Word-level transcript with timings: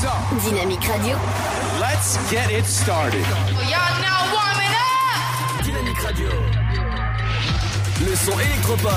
Dynamique 0.00 0.88
Radio. 0.88 1.18
Let's 1.78 2.16
get 2.30 2.50
it 2.50 2.64
started. 2.64 3.20
Y'all 3.68 4.00
now 4.00 4.32
warming 4.32 4.72
up. 4.72 5.62
Dynamique 5.62 6.02
Radio. 6.02 6.30
Le 8.06 8.16
son 8.16 8.38
électropop. 8.40 8.90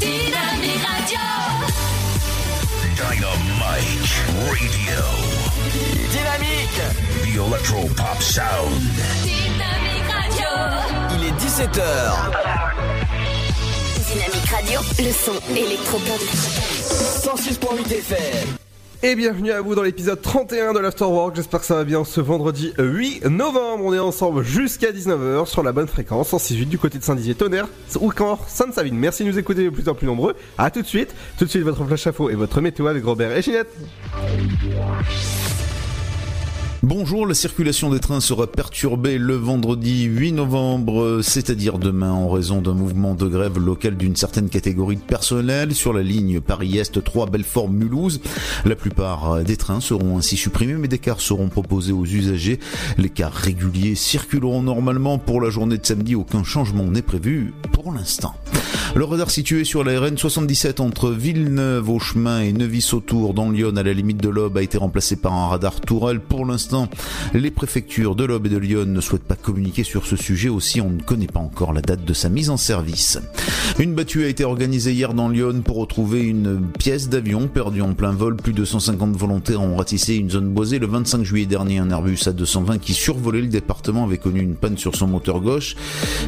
Dynamique 0.00 0.86
Radio. 0.88 1.20
Dynamite 2.96 4.14
Radio. 4.48 5.02
Dynamique. 6.12 6.80
The 7.24 7.36
Electro 7.46 7.88
Pop 7.94 8.22
Sound. 8.22 8.80
Dynamique 9.22 10.08
Radio. 10.08 10.48
Il 11.18 11.24
est 11.26 11.36
17h. 11.38 12.93
Dynamique 14.06 14.46
Radio. 14.50 14.80
Le 14.98 15.12
son 15.12 15.32
électropop. 15.56 16.20
106.8 17.22 17.92
FM. 17.98 18.48
Et 19.02 19.14
bienvenue 19.14 19.50
à 19.50 19.60
vous 19.60 19.74
dans 19.74 19.82
l'épisode 19.82 20.20
31 20.20 20.72
de 20.74 20.78
l'Afterwork. 20.78 21.34
J'espère 21.36 21.60
que 21.60 21.66
ça 21.66 21.74
va 21.74 21.84
bien 21.84 22.04
ce 22.04 22.20
vendredi 22.20 22.72
8 22.78 23.24
novembre. 23.26 23.84
On 23.84 23.94
est 23.94 23.98
ensemble 23.98 24.42
jusqu'à 24.42 24.92
19h 24.92 25.46
sur 25.46 25.62
la 25.62 25.72
bonne 25.72 25.88
fréquence, 25.88 26.28
168 26.28 26.66
du 26.66 26.78
côté 26.78 26.98
de 26.98 27.04
Saint-Dizier, 27.04 27.34
Tonnerre 27.34 27.68
ou 28.00 28.08
encore 28.08 28.44
Sainte-Savine. 28.48 28.96
Merci 28.96 29.24
de 29.24 29.30
nous 29.30 29.38
écouter 29.38 29.64
de 29.64 29.70
plus 29.70 29.88
en 29.88 29.94
plus 29.94 30.06
nombreux. 30.06 30.34
À 30.58 30.70
tout 30.70 30.82
de 30.82 30.86
suite. 30.86 31.14
Tout 31.38 31.46
de 31.46 31.50
suite 31.50 31.62
votre 31.62 31.84
flash 31.84 32.06
info 32.06 32.28
et 32.28 32.34
votre 32.34 32.60
météo 32.60 32.86
avec 32.86 33.04
Robert 33.04 33.34
et 33.34 33.42
Ginette. 33.42 33.74
Bonjour, 36.86 37.26
la 37.26 37.32
circulation 37.32 37.88
des 37.88 37.98
trains 37.98 38.20
sera 38.20 38.46
perturbée 38.46 39.16
le 39.16 39.36
vendredi 39.36 40.02
8 40.02 40.32
novembre, 40.32 41.20
c'est-à-dire 41.22 41.78
demain 41.78 42.12
en 42.12 42.28
raison 42.28 42.60
d'un 42.60 42.74
mouvement 42.74 43.14
de 43.14 43.26
grève 43.26 43.58
local 43.58 43.96
d'une 43.96 44.16
certaine 44.16 44.50
catégorie 44.50 44.96
de 44.96 45.00
personnel 45.00 45.74
sur 45.74 45.94
la 45.94 46.02
ligne 46.02 46.42
Paris-Est 46.42 47.02
3 47.02 47.30
Belfort-Mulhouse. 47.30 48.20
La 48.66 48.76
plupart 48.76 49.42
des 49.42 49.56
trains 49.56 49.80
seront 49.80 50.18
ainsi 50.18 50.36
supprimés 50.36 50.74
mais 50.74 50.88
des 50.88 50.98
cars 50.98 51.22
seront 51.22 51.48
proposés 51.48 51.92
aux 51.92 52.04
usagers. 52.04 52.60
Les 52.98 53.08
cars 53.08 53.32
réguliers 53.32 53.94
circuleront 53.94 54.62
normalement 54.62 55.16
pour 55.16 55.40
la 55.40 55.48
journée 55.48 55.78
de 55.78 55.86
samedi, 55.86 56.14
aucun 56.14 56.44
changement 56.44 56.84
n'est 56.84 57.00
prévu 57.00 57.54
pour 57.72 57.94
l'instant. 57.94 58.34
Le 58.94 59.04
radar 59.04 59.30
situé 59.30 59.64
sur 59.64 59.82
la 59.82 59.98
RN 59.98 60.16
77 60.16 60.78
entre 60.78 61.10
Villeneuve 61.10 61.90
au 61.90 61.98
chemin 61.98 62.42
et 62.42 62.52
Nevis-Autour 62.52 63.34
dans 63.34 63.50
Lyon 63.50 63.74
à 63.76 63.82
la 63.82 63.92
limite 63.92 64.18
de 64.18 64.28
l'Aube 64.28 64.56
a 64.56 64.62
été 64.62 64.78
remplacé 64.78 65.16
par 65.16 65.32
un 65.32 65.48
radar 65.48 65.80
Tourelle. 65.80 66.20
Pour 66.20 66.46
l'instant, 66.46 66.73
les 67.32 67.50
préfectures 67.50 68.14
de 68.14 68.24
l'Aube 68.24 68.46
et 68.46 68.50
de 68.50 68.58
Lyon 68.58 68.86
ne 68.86 69.00
souhaitent 69.00 69.22
pas 69.24 69.36
communiquer 69.36 69.84
sur 69.84 70.06
ce 70.06 70.16
sujet 70.16 70.48
aussi 70.48 70.80
on 70.80 70.90
ne 70.90 71.02
connaît 71.02 71.26
pas 71.26 71.40
encore 71.40 71.72
la 71.72 71.80
date 71.80 72.04
de 72.04 72.12
sa 72.12 72.28
mise 72.28 72.50
en 72.50 72.56
service. 72.56 73.18
Une 73.78 73.94
battue 73.94 74.24
a 74.24 74.28
été 74.28 74.44
organisée 74.44 74.92
hier 74.92 75.14
dans 75.14 75.28
Lyon 75.28 75.62
pour 75.64 75.76
retrouver 75.76 76.22
une 76.22 76.60
pièce 76.78 77.08
d'avion 77.08 77.48
perdue 77.48 77.82
en 77.82 77.94
plein 77.94 78.12
vol. 78.12 78.36
Plus 78.36 78.52
de 78.52 78.64
150 78.64 79.16
volontaires 79.16 79.62
ont 79.62 79.76
ratissé 79.76 80.14
une 80.14 80.30
zone 80.30 80.48
boisée 80.48 80.78
le 80.78 80.86
25 80.86 81.24
juillet 81.24 81.46
dernier. 81.46 81.78
Un 81.78 81.90
Airbus 81.90 82.14
A220 82.14 82.78
qui 82.78 82.94
survolait 82.94 83.40
le 83.40 83.48
département 83.48 84.04
avait 84.04 84.18
connu 84.18 84.40
une 84.40 84.54
panne 84.54 84.78
sur 84.78 84.94
son 84.94 85.06
moteur 85.06 85.40
gauche 85.40 85.76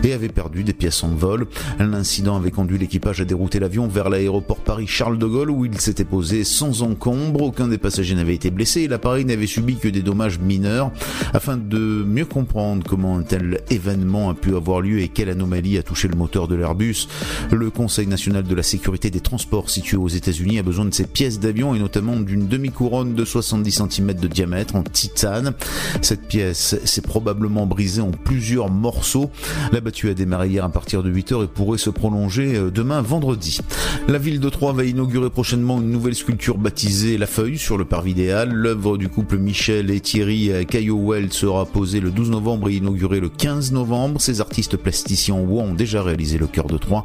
et 0.03 0.13
avait 0.13 0.29
perdu 0.29 0.65
des 0.65 0.73
pièces 0.73 1.05
en 1.05 1.09
vol. 1.09 1.47
L'incident 1.79 2.37
avait 2.37 2.51
conduit 2.51 2.79
l'équipage 2.79 3.21
à 3.21 3.25
dérouter 3.25 3.61
l'avion 3.61 3.87
vers 3.87 4.09
l'aéroport 4.09 4.59
Paris-Charles 4.59 5.19
de 5.19 5.27
Gaulle 5.27 5.51
où 5.51 5.65
il 5.65 5.81
s'était 5.81 6.05
posé 6.05 6.45
sans 6.45 6.83
encombre. 6.83 7.43
Aucun 7.43 7.69
des 7.69 7.79
passagers 7.79 8.15
n'avait 8.15 8.35
été 8.35 8.51
blessé 8.51 8.83
et 8.83 8.89
l'appareil 8.89 9.25
n'avait 9.25 9.47
subi 9.47 9.77
que 9.77 9.89
des 9.89 10.03
dommages 10.03 10.36
mineurs. 10.41 10.91
Afin 11.33 11.57
de 11.57 12.05
mieux 12.07 12.25
comprendre 12.25 12.85
comment 12.87 13.19
un 13.19 13.23
tel 13.23 13.61
événement 13.71 14.31
a 14.31 14.35
pu 14.35 14.55
avoir 14.57 14.81
lieu 14.81 15.01
et 15.01 15.09
quelle 15.09 15.29
anomalie 15.29 15.79
a 15.79 15.83
touché 15.83 16.09
le 16.09 16.17
moteur 16.17 16.49
de 16.49 16.55
l'Airbus, 16.55 17.09
le 17.51 17.71
Conseil 17.71 18.07
national 18.07 18.45
de 18.45 18.55
la 18.55 18.63
sécurité 18.63 19.11
des 19.11 19.21
transports 19.21 19.71
situé 19.71 19.97
aux 19.97 20.09
États-Unis 20.09 20.59
a 20.59 20.63
besoin 20.63 20.85
de 20.85 20.95
ces 20.95 21.07
pièces 21.07 21.41
d'avion 21.41 21.75
et 21.75 21.79
notamment 21.79 22.17
d'une 22.17 22.47
demi-couronne 22.47 23.15
de 23.15 23.25
70 23.25 23.83
cm 23.91 24.15
de 24.15 24.29
diamètre 24.29 24.77
en 24.77 24.83
titane. 24.83 25.55
Cette 26.03 26.27
pièce 26.27 26.77
s'est 26.85 27.03
probablement 27.03 27.67
brisée 27.67 28.03
en 28.03 28.11
plusieurs 28.11 28.71
morceaux. 28.71 29.31
La 29.73 29.81
battue 29.81 30.11
a 30.11 30.15
démarré 30.15 30.49
hier 30.49 30.65
à 30.65 30.69
partir 30.69 31.03
de 31.03 31.13
8h 31.13 31.45
et 31.45 31.47
pourrait 31.49 31.79
se 31.79 31.91
prolonger 31.91 32.57
euh, 32.57 32.71
demain 32.71 33.03
vendredi. 33.03 33.61
La 34.09 34.19
ville 34.19 34.41
de 34.41 34.49
Troyes 34.49 34.73
va 34.73 34.85
inaugurer 34.85 35.31
prochainement 35.31 35.81
une 35.81 35.91
nouvelle 35.91 36.15
sculpture 36.15 36.59
baptisée 36.59 37.19
La 37.19 37.27
Feuille 37.27 37.59
sur 37.59 37.79
le 37.79 37.85
parvis 37.85 38.13
idéal. 38.13 38.53
L'œuvre 38.53 38.97
du 38.99 39.09
couple 39.09 39.39
Michel 39.39 39.91
et 39.91 40.01
Thierry 40.01 40.26
Caillot-Well 40.65 41.33
sera 41.33 41.67
posée 41.67 42.01
le 42.01 42.11
12 42.11 42.31
novembre 42.31 42.69
et 42.69 42.75
inaugurée 42.75 43.21
le 43.21 43.29
15 43.29 43.73
novembre. 43.73 44.21
Ces 44.21 44.41
artistes 44.41 44.77
plasticiens 44.77 45.35
ont 45.35 45.75
déjà 45.75 46.03
réalisé 46.03 46.39
le 46.39 46.47
cœur 46.47 46.67
de 46.67 46.79
Troyes, 46.79 47.05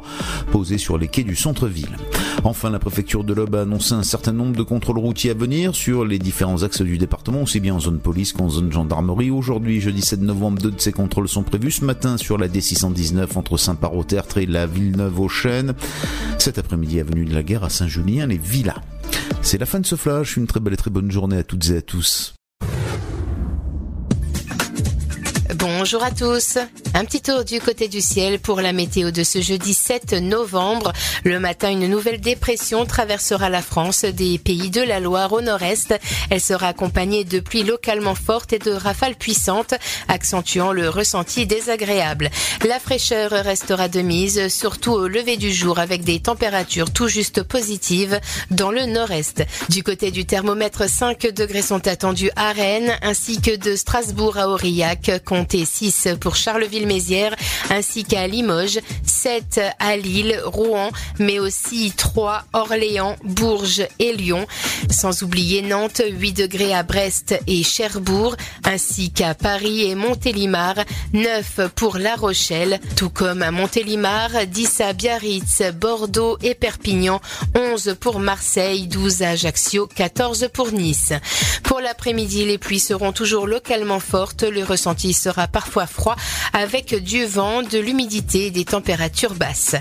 posé 0.50 0.78
sur 0.78 0.98
les 0.98 1.08
quais 1.08 1.22
du 1.22 1.36
centre-ville. 1.36 1.96
Enfin, 2.44 2.70
la 2.70 2.78
préfecture 2.78 3.24
de 3.24 3.32
l'Aube 3.32 3.54
a 3.54 3.62
annoncé 3.62 3.94
un 3.94 4.02
certain 4.02 4.32
nombre 4.32 4.56
de 4.56 4.62
contrôles 4.62 4.98
routiers 4.98 5.30
à 5.30 5.34
venir 5.34 5.74
sur 5.74 6.04
les 6.04 6.18
différents 6.18 6.62
axes 6.62 6.82
du 6.82 6.98
département, 6.98 7.42
aussi 7.42 7.60
bien 7.60 7.74
en 7.74 7.80
zone 7.80 8.00
police 8.00 8.32
qu'en 8.32 8.48
zone 8.48 8.72
gendarmerie. 8.72 9.30
Aujourd'hui, 9.30 9.80
jeudi 9.80 10.02
7 10.02 10.20
novembre, 10.20 10.60
deux 10.60 10.70
de 10.70 10.80
ces 10.80 10.92
contrôles 10.92 11.28
sont 11.28 11.44
prévus 11.44 11.70
ce 11.70 11.84
matin 11.84 12.16
sur 12.16 12.38
la 12.38 12.48
D619 12.48 13.36
entre 13.36 13.56
Saint-Par-au-Tertre 13.56 14.38
et 14.38 14.46
la 14.46 14.66
Villeneuve-aux-Chênes. 14.66 15.74
Cet 16.38 16.58
après-midi, 16.58 17.00
avenue 17.00 17.24
de 17.24 17.34
la 17.34 17.42
Guerre 17.42 17.64
à 17.64 17.70
Saint-Julien, 17.70 18.26
les 18.26 18.38
Villas. 18.38 18.80
C'est 19.42 19.58
la 19.58 19.66
fin 19.66 19.80
de 19.80 19.86
ce 19.86 19.96
flash. 19.96 20.36
Une 20.36 20.46
très 20.46 20.60
belle 20.60 20.74
et 20.74 20.76
très 20.76 20.90
bonne 20.90 21.10
journée 21.10 21.36
à 21.36 21.44
toutes 21.44 21.70
et 21.70 21.76
à 21.76 21.82
tous. 21.82 22.34
Bonjour 25.82 26.04
à 26.04 26.12
tous. 26.12 26.58
Un 26.94 27.04
petit 27.04 27.20
tour 27.20 27.44
du 27.44 27.58
côté 27.58 27.88
du 27.88 28.00
ciel 28.00 28.38
pour 28.38 28.60
la 28.60 28.72
météo 28.72 29.10
de 29.10 29.24
ce 29.24 29.40
jeudi 29.40 29.74
7 29.74 30.12
novembre. 30.12 30.92
Le 31.24 31.40
matin, 31.40 31.72
une 31.72 31.88
nouvelle 31.88 32.20
dépression 32.20 32.86
traversera 32.86 33.48
la 33.48 33.62
France 33.62 34.04
des 34.04 34.38
pays 34.38 34.70
de 34.70 34.80
la 34.80 35.00
Loire 35.00 35.32
au 35.32 35.40
nord-est. 35.40 35.98
Elle 36.30 36.40
sera 36.40 36.68
accompagnée 36.68 37.24
de 37.24 37.40
pluies 37.40 37.64
localement 37.64 38.14
fortes 38.14 38.52
et 38.52 38.60
de 38.60 38.70
rafales 38.70 39.16
puissantes, 39.16 39.74
accentuant 40.06 40.70
le 40.70 40.88
ressenti 40.88 41.46
désagréable. 41.46 42.30
La 42.64 42.78
fraîcheur 42.78 43.32
restera 43.32 43.88
de 43.88 44.02
mise, 44.02 44.46
surtout 44.54 44.92
au 44.92 45.08
lever 45.08 45.36
du 45.36 45.50
jour 45.50 45.80
avec 45.80 46.04
des 46.04 46.20
températures 46.20 46.92
tout 46.92 47.08
juste 47.08 47.42
positives 47.42 48.20
dans 48.52 48.70
le 48.70 48.86
nord-est. 48.86 49.42
Du 49.68 49.82
côté 49.82 50.12
du 50.12 50.26
thermomètre, 50.26 50.88
5 50.88 51.26
degrés 51.34 51.62
sont 51.62 51.88
attendus 51.88 52.30
à 52.36 52.52
Rennes 52.52 52.96
ainsi 53.02 53.40
que 53.40 53.56
de 53.56 53.74
Strasbourg 53.74 54.36
à 54.36 54.48
Aurillac, 54.48 55.10
comptez 55.24 55.64
6 55.72 56.08
pour 56.20 56.36
Charleville-Mézières 56.36 57.34
ainsi 57.70 58.04
qu'à 58.04 58.26
Limoges, 58.26 58.80
7 59.04 59.60
à 59.78 59.96
Lille, 59.96 60.38
Rouen, 60.44 60.90
mais 61.18 61.38
aussi 61.38 61.92
3 61.96 62.44
Orléans, 62.52 63.16
Bourges 63.24 63.86
et 63.98 64.12
Lyon. 64.12 64.46
Sans 64.90 65.22
oublier 65.22 65.62
Nantes, 65.62 66.02
8 66.06 66.32
degrés 66.32 66.74
à 66.74 66.82
Brest 66.82 67.34
et 67.46 67.62
Cherbourg, 67.62 68.36
ainsi 68.64 69.10
qu'à 69.10 69.34
Paris 69.34 69.90
et 69.90 69.94
Montélimar, 69.94 70.74
9 71.14 71.60
pour 71.74 71.96
La 71.96 72.16
Rochelle, 72.16 72.78
tout 72.96 73.10
comme 73.10 73.42
à 73.42 73.50
Montélimar, 73.50 74.30
10 74.46 74.80
à 74.80 74.92
Biarritz, 74.92 75.62
Bordeaux 75.74 76.36
et 76.42 76.54
Perpignan, 76.54 77.20
11 77.54 77.96
pour 77.98 78.20
Marseille, 78.20 78.86
12 78.86 79.22
à 79.22 79.30
Ajaccio, 79.30 79.86
14 79.86 80.48
pour 80.52 80.72
Nice. 80.72 81.12
L'après-midi, 81.82 82.44
les 82.44 82.58
pluies 82.58 82.78
seront 82.78 83.12
toujours 83.12 83.46
localement 83.46 83.98
fortes, 83.98 84.44
le 84.44 84.62
ressenti 84.62 85.12
sera 85.12 85.48
parfois 85.62 85.86
froid 85.86 86.16
avec 86.52 86.92
du 87.04 87.24
vent, 87.24 87.62
de 87.62 87.78
l'humidité 87.78 88.46
et 88.46 88.50
des 88.50 88.64
températures 88.64 89.34
basses. 89.34 89.76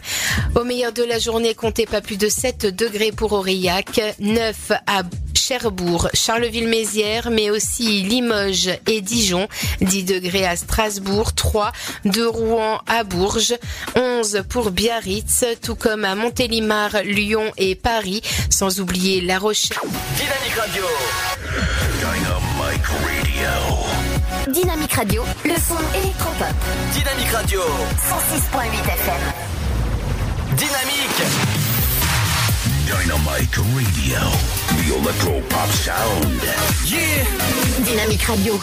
Au 0.56 0.64
meilleur 0.64 0.92
de 0.92 1.02
la 1.04 1.18
journée, 1.18 1.56
comptez 1.56 1.88
pas 1.88 2.02
plus 2.02 2.18
de 2.18 2.30
7 2.30 2.68
degrés 2.68 3.12
pour 3.12 3.34
Aurillac, 3.34 4.00
9 4.20 4.74
à 4.86 5.02
Cherbourg, 5.36 6.08
Charleville-Mézières, 6.14 7.32
mais 7.32 7.50
aussi 7.50 8.04
Limoges 8.04 8.70
et 8.86 9.02
Dijon, 9.02 9.48
10 9.82 10.04
degrés 10.04 10.46
à 10.46 10.56
Strasbourg, 10.56 11.34
3 11.34 11.72
de 12.06 12.24
Rouen 12.24 12.80
à 12.86 13.04
Bourges, 13.04 13.56
11 13.96 14.44
pour 14.48 14.70
Biarritz, 14.70 15.46
tout 15.64 15.76
comme 15.76 16.06
à 16.06 16.14
Montélimar, 16.14 17.02
Lyon 17.04 17.52
et 17.58 17.74
Paris, 17.74 18.22
sans 18.52 18.80
oublier 18.80 19.20
La 19.20 19.40
Rochelle. 19.40 19.78
Dynamique 24.48 24.94
Radio. 24.94 25.24
Le 25.46 25.56
son 25.56 25.78
électropop. 25.96 26.48
Dynamique 26.94 27.32
Radio. 27.32 27.62
106.8 27.62 28.72
FM. 28.94 29.22
Dynamique. 30.56 31.24
Dynamite 32.86 33.56
Radio. 33.76 34.20
The 34.70 34.86
Electro 34.98 35.42
Pop 35.50 35.70
Sound. 35.72 36.42
Yeah. 36.86 37.26
Dynamique 37.86 38.26
Radio. 38.28 38.54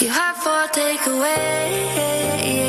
You 0.00 0.10
have 0.10 0.36
for 0.36 0.68
takeaway. 0.72 2.65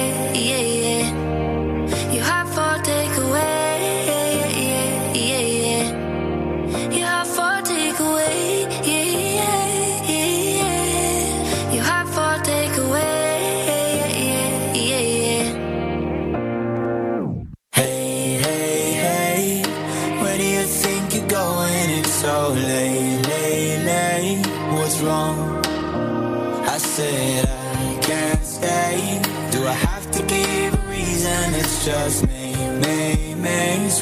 Me. 32.81 33.15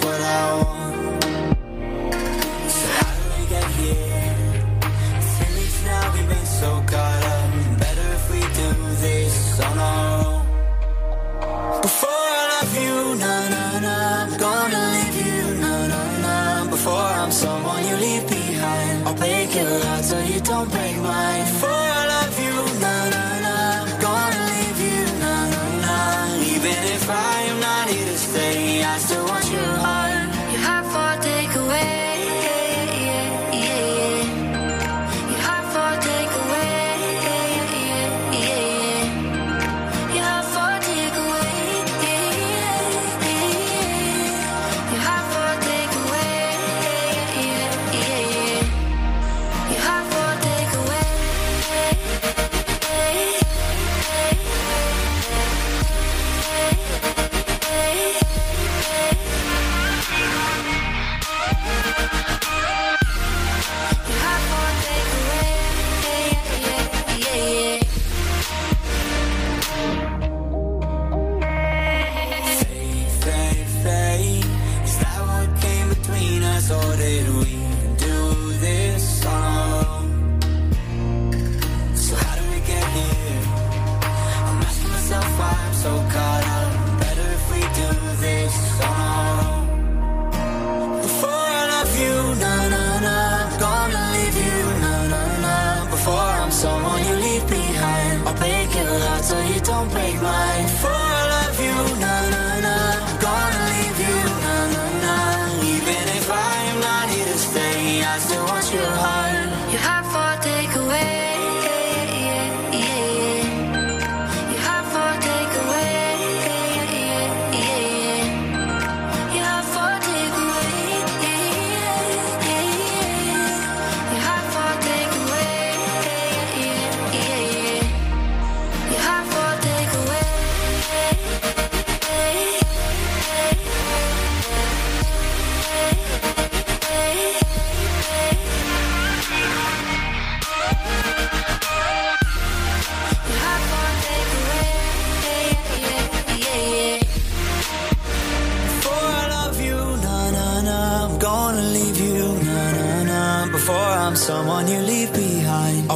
What 0.02 0.22
I 0.22 0.64
want. 0.64 0.96
So 2.76 2.86
how 2.98 3.12
do 3.18 3.24
we 3.34 3.42
get 3.54 3.68
here? 3.80 4.36
Weeks 5.56 5.80
now, 5.86 6.14
we've 6.14 6.28
been 6.28 6.46
so 6.46 6.70
caught 6.92 7.24
up. 7.34 7.80
Better 7.80 8.08
if 8.18 8.26
we 8.32 8.40
do 8.62 8.70
this 9.06 9.60
on 9.62 9.78
our 9.78 10.26
own. 10.26 10.42
Before 11.82 12.10
I 12.10 12.44
love 12.54 12.74
you, 12.84 12.96
na 13.24 13.36
na 13.54 13.64
na, 13.86 13.96
I'm 14.24 14.34
gonna 14.46 14.84
leave 14.96 15.18
you, 15.28 15.44
na 15.64 15.74
na 15.94 16.02
na. 16.26 16.36
Before 16.70 17.10
I'm 17.22 17.32
someone 17.32 17.84
you 17.88 17.96
leave 17.98 18.28
behind, 18.28 19.08
I'll 19.08 19.16
break 19.16 19.56
your 19.56 19.80
heart 19.86 20.04
so 20.04 20.18
you 20.20 20.40
don't 20.42 20.70
break 20.72 20.98
mine. 20.98 21.46
Before 21.54 21.90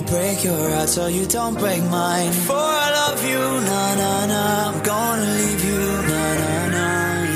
break 0.10 0.44
your 0.44 0.70
heart 0.70 0.90
so 0.90 1.08
you 1.08 1.26
don't 1.26 1.58
break 1.58 1.82
mine. 1.84 2.28
Before 2.28 2.58
I 2.58 2.90
love 3.02 3.22
you, 3.32 3.40
na 3.70 3.84
na 4.02 4.26
na, 4.26 4.42
I'm 4.70 4.80
gonna 4.84 5.30
leave 5.40 5.64
you, 5.70 5.82
na 6.12 6.24
na 6.42 6.54
na. 6.76 6.88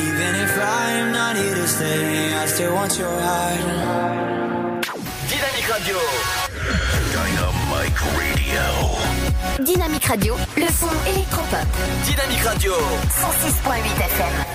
Even 0.07 0.33
if 0.45 0.53
I 0.57 0.85
am 1.01 1.11
not 1.11 1.35
here 1.35 1.55
to 1.55 1.67
stay, 1.67 2.33
I 2.33 2.45
still 2.47 2.73
want 2.73 2.97
your 2.97 3.15
heart. 3.25 3.61
Dynamique 5.29 5.69
Radio. 5.75 5.99
Dynamite 7.15 7.99
Radio. 8.19 8.65
Dynamique 9.63 10.05
Radio, 10.05 10.35
le 10.57 10.67
son 10.67 10.93
électropop. 11.07 11.67
Dynamique 12.05 12.43
Radio. 12.43 12.73
106.8 13.09 14.01
FM. 14.13 14.52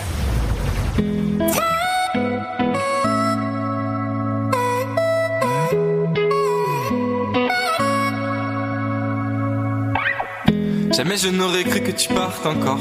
Jamais 10.99 11.17
je 11.17 11.29
n'aurais 11.29 11.62
cru 11.62 11.81
que 11.81 11.93
tu 11.93 12.09
partes 12.09 12.45
encore. 12.45 12.81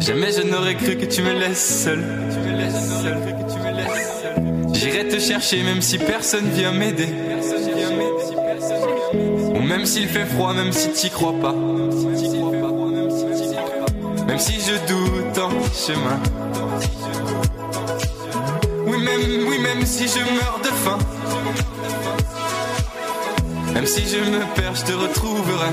Jamais 0.00 0.32
je 0.32 0.42
n'aurais 0.42 0.74
cru 0.74 0.96
que 0.96 1.04
tu 1.04 1.22
me 1.22 1.32
laisses 1.32 1.84
seul. 1.84 2.02
J'irai 4.72 5.06
te 5.06 5.20
chercher 5.20 5.62
même 5.62 5.80
si 5.80 5.98
personne 5.98 6.48
vient 6.48 6.72
m'aider. 6.72 7.10
Ou 9.14 9.60
même 9.60 9.86
s'il 9.86 10.08
fait 10.08 10.26
froid, 10.26 10.52
même 10.54 10.72
si 10.72 10.88
t'y 10.88 11.08
crois 11.08 11.34
pas. 11.40 11.54
Même 14.26 14.40
si 14.40 14.54
je 14.54 14.72
doute 14.92 15.38
en 15.38 15.50
chemin. 15.72 16.18
Oui, 18.88 18.98
même, 18.98 19.46
oui, 19.48 19.60
même 19.60 19.86
si 19.86 20.08
je 20.08 20.18
meurs 20.18 20.58
de 20.64 20.68
faim. 20.68 20.98
Si 23.88 24.06
je 24.06 24.18
me 24.18 24.40
perds, 24.54 24.74
je 24.74 24.84
te 24.84 24.92
retrouverai. 24.92 25.72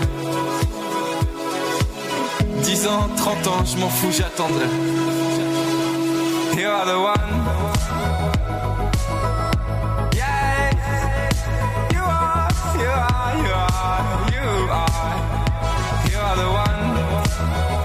10 2.63 2.88
ans, 2.88 3.10
30 3.17 3.48
ans, 3.48 3.65
je 3.65 3.77
m'en 3.77 3.89
fous, 3.89 4.12
j'attendrai. 4.13 4.67
You 6.57 6.69
are 6.69 6.86
the 6.86 6.98
one. 6.98 7.34
Yeah. 10.15 10.72
You 11.91 12.00
are, 12.00 12.50
you 12.79 12.88
are, 12.88 13.36
you 13.43 13.53
are, 13.53 14.03
you 14.31 14.48
are. 14.72 15.15
You 16.10 16.17
are 16.17 16.36
the 16.38 16.48
one. 16.48 17.84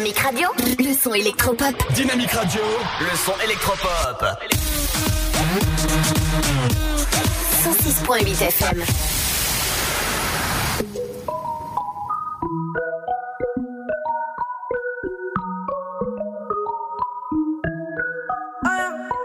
Dynamique 0.00 0.18
Radio, 0.18 0.48
le 0.78 0.94
son 0.94 1.12
électropop. 1.12 1.92
Dynamique 1.92 2.30
Radio, 2.32 2.62
le 3.00 3.16
son 3.18 3.34
électropop. 3.44 4.24
106.8 7.62 8.42
FM. 8.46 8.82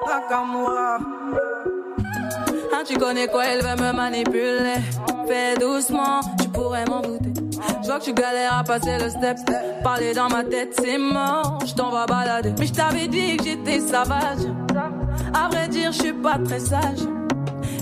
Nakamura. 0.06 1.00
Ah, 2.74 2.84
tu 2.86 2.98
connais 2.98 3.30
quoi, 3.30 3.46
elle 3.46 3.62
veut 3.64 3.82
me 3.82 3.94
manipuler. 3.94 4.76
Fais 5.26 5.56
doucement, 5.56 6.20
tu 6.42 6.50
pourrais 6.50 6.84
m'en 6.84 7.00
douter. 7.00 7.45
Je 7.82 7.88
vois 7.88 8.00
que 8.00 8.06
tu 8.06 8.14
galères 8.14 8.58
à 8.58 8.64
passer 8.64 8.98
le 8.98 9.10
step. 9.10 9.38
Parler 9.84 10.14
dans 10.14 10.30
ma 10.30 10.44
tête, 10.44 10.74
c'est 10.80 10.98
mort. 10.98 11.60
Je 11.66 11.74
t'en 11.74 11.92
vais 11.92 12.06
balader. 12.08 12.54
Mais 12.58 12.68
je 12.68 12.74
t'avais 12.74 13.08
dit 13.08 13.38
que 13.38 13.44
j'étais 13.44 13.80
sauvage. 13.80 14.46
À 15.34 15.48
vrai 15.50 15.68
dire, 15.68 15.92
je 15.92 16.00
suis 16.02 16.14
pas 16.14 16.38
très 16.40 16.60
sage. 16.60 17.00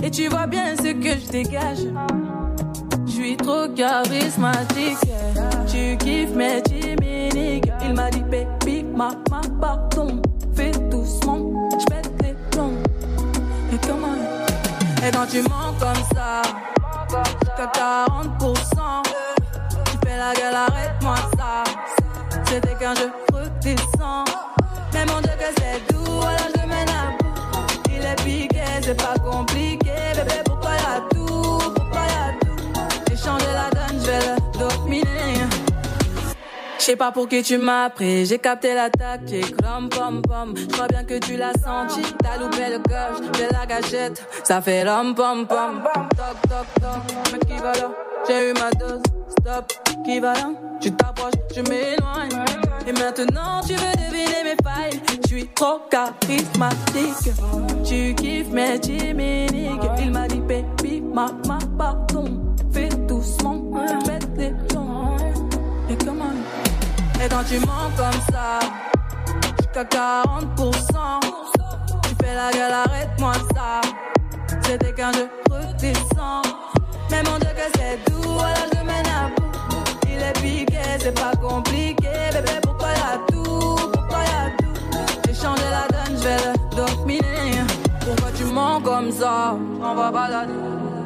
Et 0.04 0.12
tu 0.12 0.28
vois 0.28 0.48
bien 0.48 0.76
ce 0.76 0.92
que 0.92 1.20
je 1.20 1.32
dégage. 1.32 1.80
Je 3.06 3.12
suis 3.12 3.38
trop 3.38 3.68
charismatique. 3.76 4.98
Tu 5.68 5.98
kiffes 5.98 6.36
mes 6.36 6.62
chimiques. 6.68 7.72
Il 7.86 7.94
m'a 7.94 8.10
dit, 8.10 8.24
baby, 8.24 8.84
maman, 8.84 9.16
pardon. 9.62 10.22
Fais 10.56 10.72
doucement, 10.92 11.70
je 11.80 11.86
pète 11.86 12.12
les 12.22 12.36
plombs. 12.52 12.74
Et 13.72 13.88
comment 13.88 14.16
Et 15.08 15.12
quand 15.12 15.26
tu 15.30 15.42
mens 15.44 15.74
comme 15.80 16.04
ça, 16.14 16.42
jusqu'à 17.40 17.72
40%, 17.74 19.04
tu 19.04 19.12
fais 19.12 19.33
la 20.24 20.34
gueule, 20.34 20.56
arrête-moi 20.56 21.16
ça. 21.38 21.64
C'était 22.46 22.76
qu'un 22.76 22.96
jeu 22.96 23.12
redescend. 23.34 24.28
Mais 24.94 25.06
mon 25.06 25.20
Dieu, 25.22 25.32
que 25.38 25.50
c'est 25.58 25.94
doux, 25.94 26.22
alors 26.22 26.50
je 26.56 26.62
le 26.62 26.68
mène 26.68 26.90
à 26.90 27.12
bout. 27.18 27.36
Il 27.90 28.06
est 28.06 28.24
piqué, 28.24 28.64
c'est 28.82 28.96
pas 28.96 29.16
compliqué. 29.20 29.83
Je 36.84 36.88
sais 36.88 36.96
pas 36.98 37.14
pour 37.14 37.30
qui 37.30 37.42
tu 37.42 37.58
m'as 37.58 37.90
pris, 37.90 38.26
j'ai 38.26 38.40
capté 38.40 38.76
la 38.76 38.90
tactique. 38.90 39.56
Rom 39.64 39.88
pom 39.88 40.22
pom, 40.22 40.54
je 40.54 40.66
crois 40.66 40.88
bien 40.88 41.06
que 41.06 41.18
tu 41.18 41.38
l'as 41.38 41.54
senti. 41.54 42.02
T'as 42.22 42.38
loupé 42.38 42.72
le 42.72 42.80
coche, 42.80 43.26
j'ai 43.38 43.48
la 43.54 43.66
gâchette. 43.66 44.22
Ça 44.44 44.60
fait 44.62 44.84
rom 44.84 45.16
pom 45.16 45.48
pom. 45.48 45.82
Toc 45.82 46.42
toc 46.42 46.82
toc, 46.82 47.16
mais 47.32 47.40
qui 47.40 47.58
va 47.62 47.72
là? 47.72 47.90
J'ai 48.28 48.50
eu 48.50 48.54
ma 48.56 48.70
dose. 48.72 49.02
Stop, 49.30 49.72
qui 50.04 50.20
va 50.20 50.34
là? 50.34 50.50
Tu 50.82 50.92
t'approches, 50.92 51.32
je 51.56 51.62
m'éloigne. 51.62 52.44
Et 52.86 52.92
maintenant 52.92 53.62
tu 53.66 53.76
veux 53.76 53.96
deviner 53.96 54.44
mes 54.44 54.58
failles. 54.62 55.02
Je 55.22 55.28
suis 55.30 55.48
trop 55.56 55.80
charismatique. 55.90 57.32
Tu 57.86 58.14
kiffes 58.14 58.50
mes 58.50 58.82
chimiques. 58.82 59.90
Il 60.00 60.12
m'a 60.12 60.28
dit 60.28 60.42
baby, 60.42 61.00
maman, 61.00 61.60
pardon. 61.78 62.54
Fais 62.74 62.90
doucement, 63.08 63.72
pète 64.06 64.28
les 64.36 64.52
plombs. 64.68 65.16
Et 65.90 65.96
comment 66.06 66.26
Et 67.24 67.30
quand 67.30 67.44
tu 67.48 67.58
mens 67.60 67.90
comme 67.96 68.22
ça, 68.34 68.60
jusqu'à 69.58 69.84
40%, 69.86 71.22
tu 72.04 72.10
fais 72.22 72.36
la 72.36 72.52
gueule, 72.52 72.74
arrête-moi 72.74 73.34
ça. 73.56 73.80
C'était 74.64 74.92
qu'un 74.92 75.14
jeu 75.14 75.30
redescend. 75.50 76.46
Mais 77.10 77.24
mon 77.24 77.38
Dieu, 77.40 77.48
que 77.56 77.80
c'est 77.80 78.12
doux, 78.12 78.40
alors 78.40 78.68
je 78.74 78.80
mène 78.86 79.08
à 79.08 79.30
bout. 79.38 79.84
Il 80.10 80.22
est 80.22 80.34
piqué, 80.42 80.82
c'est 81.00 81.18
pas 81.18 81.34
compliqué. 81.38 82.10
Bébé, 82.34 82.60
pourquoi 82.62 82.90
y'a 82.90 83.18
tout 83.32 83.76
Pourquoi 83.94 84.20
y'a 84.20 84.52
tout? 84.58 84.98
J'ai 85.26 85.34
changé 85.34 85.64
la 85.72 85.88
donne, 85.88 86.18
je 86.18 86.24
vais 86.24 86.38
le 86.52 86.76
dominer. 86.76 87.62
Pourquoi 88.02 88.32
tu 88.36 88.44
mens 88.46 88.82
comme 88.82 89.12
ça? 89.12 89.56
On 89.82 89.96
va 89.96 90.12
balader. 90.12 90.54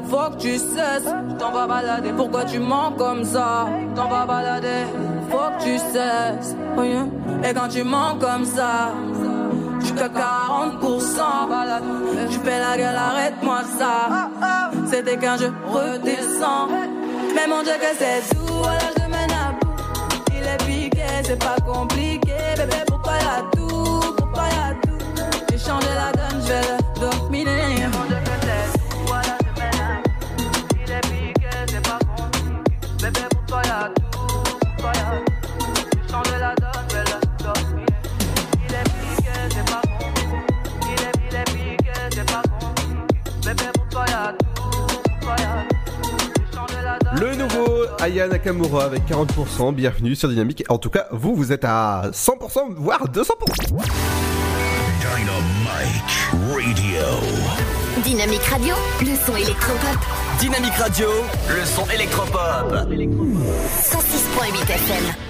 Faut 0.09 0.29
que 0.31 0.37
tu 0.37 0.57
cesses, 0.57 1.11
t'en 1.37 1.51
vas 1.51 1.67
balader. 1.67 2.13
Pourquoi 2.15 2.45
tu 2.45 2.59
mens 2.59 2.91
comme 2.97 3.23
ça? 3.25 3.67
T'en 3.95 4.07
vas 4.07 4.25
balader. 4.25 4.85
Faut 5.29 5.49
que 5.57 5.63
tu 5.63 5.77
cesses. 5.77 6.55
Oh. 6.77 6.81
Et 7.43 7.53
quand 7.53 7.67
tu 7.67 7.83
mens 7.83 8.15
comme 8.19 8.45
ça, 8.45 8.93
jusqu'à 9.81 10.07
40%, 10.07 11.49
balade. 11.49 11.83
Tu 12.29 12.39
fais 12.39 12.59
la 12.59 12.77
gueule, 12.77 12.95
arrête-moi 12.95 13.59
ça. 13.77 14.29
C'était 14.89 15.17
qu'un 15.17 15.37
jeu 15.37 15.51
redescend. 15.67 16.69
Mais 17.35 17.47
mon 17.47 17.61
Dieu, 17.63 17.73
que 17.73 17.91
c'est 17.99 18.35
doux, 18.35 18.63
alors 18.63 18.93
je 18.97 19.03
mène 19.03 19.31
à 19.31 19.51
bout. 19.59 19.73
Il 20.31 20.43
est 20.43 20.65
piqué, 20.65 21.03
c'est 21.23 21.39
pas 21.39 21.57
compliqué. 21.65 22.33
Bébé, 22.55 22.83
pourquoi 22.87 23.13
y'a 23.13 23.43
tout? 23.51 24.13
Pourquoi 24.17 24.43
y'a 24.43 24.73
tout? 24.81 25.23
J'ai 25.51 25.57
changé 25.57 25.87
la 25.95 26.11
donne, 26.13 26.41
je 26.41 26.53
vais 26.53 26.76
nouveau 47.57 47.85
Aya 47.99 48.27
Nakamura 48.27 48.85
avec 48.85 49.03
40%, 49.07 49.73
bienvenue 49.73 50.15
sur 50.15 50.29
Dynamique. 50.29 50.63
En 50.69 50.77
tout 50.77 50.89
cas, 50.89 51.07
vous, 51.11 51.35
vous 51.35 51.51
êtes 51.51 51.65
à 51.65 52.09
100%, 52.11 52.73
voire 52.75 53.05
200%. 53.07 53.27
Dynamite 55.01 56.53
Radio. 56.53 57.01
Dynamique 58.03 58.43
Radio, 58.43 58.75
le 59.01 59.15
son 59.25 59.35
électropop. 59.35 59.97
Dynamique 60.39 60.73
Radio, 60.73 61.07
le 61.49 61.65
son 61.65 61.89
électropop. 61.89 62.71
106.8 62.71 64.63
FM. 64.63 65.26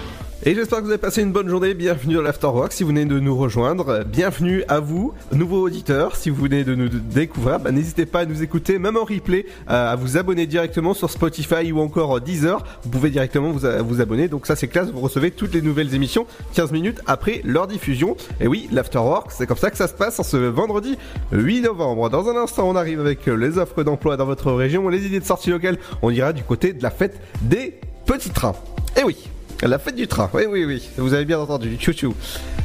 Et 0.48 0.56
j'espère 0.56 0.80
que 0.80 0.86
vous 0.86 0.92
avez 0.92 0.98
passé 0.98 1.22
une 1.22 1.34
bonne 1.34 1.50
journée. 1.50 1.74
Bienvenue 1.74 2.14
dans 2.14 2.22
l'Afterwork. 2.22 2.72
Si 2.72 2.84
vous 2.84 2.88
venez 2.88 3.04
de 3.04 3.20
nous 3.20 3.36
rejoindre, 3.36 4.06
bienvenue 4.06 4.64
à 4.70 4.80
vous, 4.80 5.14
nouveaux 5.34 5.62
auditeurs. 5.62 6.16
Si 6.16 6.30
vous 6.30 6.42
venez 6.42 6.64
de 6.64 6.74
nous 6.74 6.88
découvrir, 6.88 7.60
bah, 7.60 7.74
n'hésitez 7.74 8.06
pas 8.06 8.22
à 8.22 8.26
nous 8.26 8.44
écouter, 8.44 8.80
même 8.80 8.96
en 8.96 9.04
replay, 9.04 9.46
euh, 9.70 9.92
à 9.92 9.98
vous 9.98 10.16
abonner 10.16 10.46
directement 10.46 10.94
sur 10.94 11.10
Spotify 11.10 11.74
ou 11.74 11.82
encore 11.82 12.22
Deezer. 12.22 12.64
Vous 12.84 12.90
pouvez 12.90 13.10
directement 13.10 13.52
vous, 13.52 13.66
abonner. 14.00 14.30
Donc 14.30 14.48
ça, 14.48 14.56
c'est 14.56 14.70
classe. 14.70 14.90
Vous 14.90 15.02
recevez 15.02 15.32
toutes 15.32 15.54
les 15.54 15.62
nouvelles 15.62 15.94
émissions 15.94 16.26
15 16.54 16.72
minutes 16.72 17.02
après 17.08 17.42
leur 17.44 17.68
diffusion. 17.68 18.16
Et 18.40 18.48
oui, 18.48 18.70
l'Afterwork, 18.72 19.34
c'est 19.34 19.48
comme 19.48 19.58
ça 19.58 19.70
que 19.70 19.76
ça 19.76 19.90
se 19.90 19.96
passe 19.96 20.18
en 20.18 20.24
ce 20.24 20.38
vendredi 20.38 20.98
8 21.34 21.60
novembre. 21.60 22.10
Dans 22.10 22.30
un 22.30 22.38
instant, 22.38 22.70
on 22.70 22.78
arrive 22.78 23.02
avec 23.02 23.26
les 23.26 23.58
offres 23.58 23.84
d'emploi 23.84 24.16
dans 24.16 24.26
votre 24.26 24.54
région, 24.54 24.88
les 24.88 25.08
idées 25.08 25.20
de 25.20 25.26
sortie 25.26 25.50
locales. 25.50 25.78
On 26.02 26.10
ira 26.10 26.32
du 26.32 26.44
côté 26.44 26.72
de 26.72 26.82
la 26.82 26.90
fête 26.90 27.20
des 27.42 27.78
petits 28.06 28.30
trains. 28.30 28.56
Et 28.98 29.04
oui. 29.04 29.28
La 29.64 29.80
fête 29.80 29.96
du 29.96 30.08
train, 30.08 30.30
oui, 30.36 30.44
oui, 30.48 30.66
oui, 30.66 30.88
vous 30.98 31.16
avez 31.16 31.26
bien 31.26 31.40
entendu, 31.40 31.78
chouchou. 31.80 32.14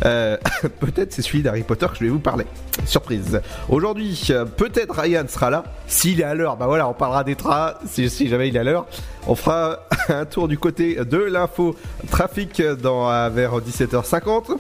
Euh, 0.05 0.37
peut-être 0.81 1.11
c'est 1.11 1.23
celui 1.23 1.43
d'Harry 1.43 1.63
Potter 1.63 1.87
que 1.87 1.97
je 1.97 2.05
vais 2.05 2.11
vous 2.11 2.19
parler. 2.19 2.45
Surprise. 2.85 3.41
Aujourd'hui, 3.71 4.29
euh, 4.29 4.45
peut-être 4.45 5.01
Ryan 5.01 5.25
sera 5.27 5.49
là. 5.49 5.65
S'il 5.87 6.21
est 6.21 6.25
à 6.25 6.35
l'heure, 6.35 6.59
bah 6.59 6.67
voilà, 6.67 6.87
on 6.87 6.93
parlera 6.93 7.25
des 7.25 7.35
trains, 7.35 7.75
si, 7.87 8.11
si 8.11 8.29
jamais 8.29 8.49
il 8.49 8.57
est 8.57 8.59
à 8.59 8.65
l'heure. 8.65 8.87
On 9.27 9.35
fera 9.35 9.87
un 10.11 10.27
tour 10.27 10.49
du 10.49 10.59
côté 10.59 10.97
de 10.97 11.17
l'info 11.17 11.77
trafic 12.11 12.61
dans, 12.61 13.11
euh, 13.11 13.31
vers 13.31 13.59
17h50. 13.59 14.59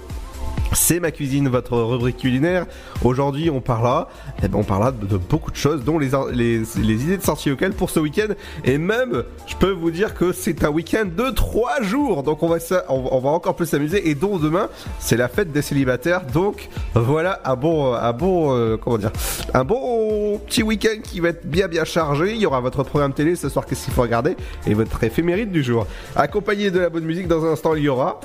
C'est 0.74 1.00
ma 1.00 1.10
cuisine, 1.10 1.48
votre 1.48 1.76
rubrique 1.76 2.18
culinaire. 2.18 2.66
Aujourd'hui, 3.04 3.50
on 3.50 3.60
parlera, 3.60 4.08
eh 4.42 4.48
ben, 4.48 4.58
on 4.58 4.64
parlera 4.64 4.90
de, 4.92 5.16
beaucoup 5.16 5.50
de 5.50 5.56
choses, 5.56 5.84
dont 5.84 5.98
les, 5.98 6.10
les, 6.32 7.04
idées 7.04 7.18
de 7.18 7.22
sortie 7.22 7.50
locale 7.50 7.72
pour 7.72 7.90
ce 7.90 8.00
week-end. 8.00 8.34
Et 8.64 8.78
même, 8.78 9.24
je 9.46 9.56
peux 9.56 9.70
vous 9.70 9.90
dire 9.90 10.14
que 10.14 10.32
c'est 10.32 10.64
un 10.64 10.70
week-end 10.70 11.04
de 11.04 11.30
trois 11.30 11.82
jours. 11.82 12.22
Donc 12.22 12.42
on 12.42 12.48
va, 12.48 12.56
on, 12.88 13.08
on 13.10 13.18
va 13.20 13.30
encore 13.30 13.54
plus 13.54 13.66
s'amuser. 13.66 14.08
Et 14.08 14.14
dont 14.14 14.38
demain, 14.38 14.68
c'est 14.98 15.16
la 15.16 15.28
fête 15.28 15.52
des 15.52 15.62
célibataires. 15.62 16.22
Donc 16.26 16.68
voilà 16.94 17.40
un 17.44 17.56
bon, 17.56 17.92
un 17.92 18.12
bon, 18.12 18.56
euh, 18.56 18.76
comment 18.76 18.98
dire, 18.98 19.12
un 19.52 19.64
bon 19.64 20.38
petit 20.38 20.62
week-end 20.62 21.00
qui 21.02 21.20
va 21.20 21.30
être 21.30 21.46
bien 21.46 21.68
bien 21.68 21.84
chargé. 21.84 22.34
Il 22.34 22.40
y 22.40 22.46
aura 22.46 22.60
votre 22.60 22.82
programme 22.82 23.12
télé 23.12 23.36
ce 23.36 23.48
soir, 23.48 23.66
qu'est-ce 23.66 23.84
qu'il 23.84 23.94
faut 23.94 24.02
regarder, 24.02 24.36
et 24.66 24.74
votre 24.74 25.02
éphéméride 25.04 25.50
du 25.52 25.62
jour. 25.62 25.86
Accompagné 26.16 26.70
de 26.70 26.80
la 26.80 26.88
bonne 26.88 27.04
musique, 27.04 27.28
dans 27.28 27.44
un 27.44 27.52
instant, 27.52 27.74
il 27.74 27.82
y 27.82 27.88
aura. 27.88 28.20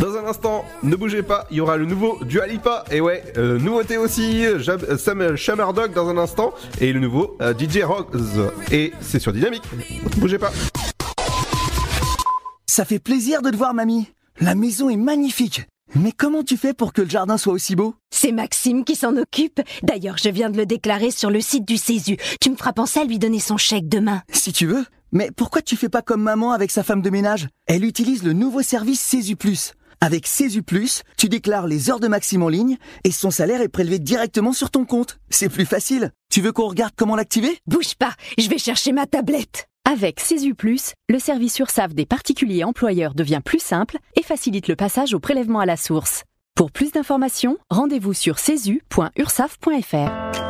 Dans 0.00 0.16
un 0.16 0.26
instant, 0.26 0.64
ne 0.82 0.96
bougez 0.96 1.22
pas, 1.22 1.46
il 1.50 1.56
y 1.56 1.60
aura 1.60 1.76
le 1.76 1.84
nouveau 1.86 2.18
Dua 2.24 2.46
Lipa, 2.46 2.84
et 2.90 3.00
ouais, 3.00 3.22
euh, 3.36 3.58
nouveauté 3.58 3.96
aussi, 3.96 4.42
Jab- 4.58 4.84
euh, 4.88 4.96
Sam 4.96 5.36
Shamardog 5.36 5.92
dans 5.92 6.08
un 6.08 6.18
instant, 6.18 6.52
et 6.80 6.92
le 6.92 7.00
nouveau 7.00 7.36
euh, 7.40 7.52
DJ 7.56 7.82
Rose. 7.82 8.50
Et 8.72 8.92
c'est 9.00 9.18
sur 9.18 9.32
Dynamique, 9.32 9.62
ne 9.72 10.20
bougez 10.20 10.38
pas. 10.38 10.52
Ça 12.66 12.84
fait 12.84 12.98
plaisir 12.98 13.42
de 13.42 13.50
te 13.50 13.56
voir, 13.56 13.74
mamie. 13.74 14.06
La 14.40 14.54
maison 14.54 14.88
est 14.88 14.96
magnifique. 14.96 15.62
Mais 15.94 16.12
comment 16.12 16.42
tu 16.44 16.56
fais 16.56 16.74
pour 16.74 16.92
que 16.92 17.00
le 17.02 17.08
jardin 17.08 17.38
soit 17.38 17.52
aussi 17.54 17.74
beau? 17.74 17.94
C'est 18.10 18.30
Maxime 18.30 18.84
qui 18.84 18.94
s'en 18.94 19.16
occupe. 19.16 19.60
D'ailleurs, 19.82 20.16
je 20.22 20.28
viens 20.28 20.50
de 20.50 20.56
le 20.58 20.66
déclarer 20.66 21.10
sur 21.10 21.30
le 21.30 21.40
site 21.40 21.66
du 21.66 21.76
Césu. 21.78 22.18
Tu 22.40 22.50
me 22.50 22.56
feras 22.56 22.72
penser 22.74 23.00
à 23.00 23.04
lui 23.04 23.18
donner 23.18 23.40
son 23.40 23.56
chèque 23.56 23.88
demain. 23.88 24.22
Si 24.30 24.52
tu 24.52 24.66
veux. 24.66 24.84
Mais 25.12 25.30
pourquoi 25.34 25.62
tu 25.62 25.76
fais 25.76 25.88
pas 25.88 26.02
comme 26.02 26.22
maman 26.22 26.52
avec 26.52 26.70
sa 26.70 26.82
femme 26.82 27.02
de 27.02 27.10
ménage? 27.10 27.48
Elle 27.66 27.84
utilise 27.84 28.22
le 28.22 28.32
nouveau 28.32 28.62
service 28.62 29.00
Césu. 29.00 29.36
Avec 30.00 30.26
Césu 30.26 30.62
tu 31.16 31.28
déclares 31.28 31.66
les 31.66 31.90
heures 31.90 32.00
de 32.00 32.08
Maxime 32.08 32.42
en 32.42 32.48
ligne 32.48 32.76
et 33.04 33.10
son 33.10 33.30
salaire 33.30 33.60
est 33.60 33.68
prélevé 33.68 33.98
directement 33.98 34.52
sur 34.52 34.70
ton 34.70 34.84
compte. 34.84 35.18
C'est 35.30 35.48
plus 35.48 35.66
facile. 35.66 36.12
Tu 36.30 36.40
veux 36.40 36.52
qu'on 36.52 36.68
regarde 36.68 36.92
comment 36.96 37.16
l'activer? 37.16 37.58
Bouge 37.66 37.94
pas, 37.98 38.14
je 38.38 38.48
vais 38.48 38.58
chercher 38.58 38.92
ma 38.92 39.06
tablette. 39.06 39.66
Avec 39.90 40.20
Césu 40.20 40.54
Plus, 40.54 40.92
le 41.08 41.18
service 41.18 41.58
URSAF 41.58 41.94
des 41.94 42.06
particuliers 42.06 42.62
employeurs 42.62 43.14
devient 43.14 43.40
plus 43.42 43.62
simple 43.62 43.98
et 44.16 44.22
facilite 44.22 44.68
le 44.68 44.76
passage 44.76 45.14
au 45.14 45.18
prélèvement 45.18 45.60
à 45.60 45.66
la 45.66 45.78
source. 45.78 46.24
Pour 46.54 46.70
plus 46.70 46.92
d'informations, 46.92 47.56
rendez-vous 47.70 48.12
sur 48.12 48.38
cesu.ursaf.fr. 48.38 50.47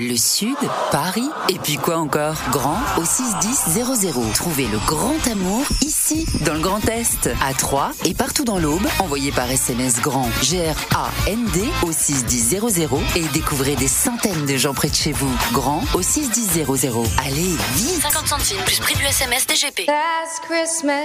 Le 0.00 0.16
Sud, 0.16 0.54
Paris, 0.92 1.28
et 1.48 1.58
puis 1.58 1.74
quoi 1.76 1.96
encore? 1.96 2.36
Grand 2.52 2.78
au 2.98 3.04
61000. 3.04 4.32
Trouvez 4.32 4.68
le 4.68 4.78
grand 4.86 5.16
amour 5.28 5.64
ici, 5.82 6.24
dans 6.46 6.54
le 6.54 6.60
Grand 6.60 6.88
Est, 6.88 7.28
à 7.44 7.52
Troyes 7.52 7.90
et 8.04 8.14
partout 8.14 8.44
dans 8.44 8.60
l'Aube. 8.60 8.86
Envoyez 9.00 9.32
par 9.32 9.50
SMS 9.50 10.00
grand 10.00 10.28
G-R-A-N-D 10.42 11.64
au 11.82 11.90
61000 11.90 12.60
et 13.16 13.24
découvrez 13.32 13.74
des 13.74 13.88
centaines 13.88 14.46
de 14.46 14.56
gens 14.56 14.72
près 14.72 14.88
de 14.88 14.94
chez 14.94 15.10
vous. 15.10 15.34
Grand 15.52 15.82
au 15.94 16.02
61000. 16.02 16.64
Allez, 17.26 17.56
vite 17.74 18.00
50 18.00 18.28
centimes 18.28 18.62
plus 18.66 18.78
prix 18.78 18.94
du 18.94 19.04
SMS 19.04 19.48
DGP. 19.48 19.88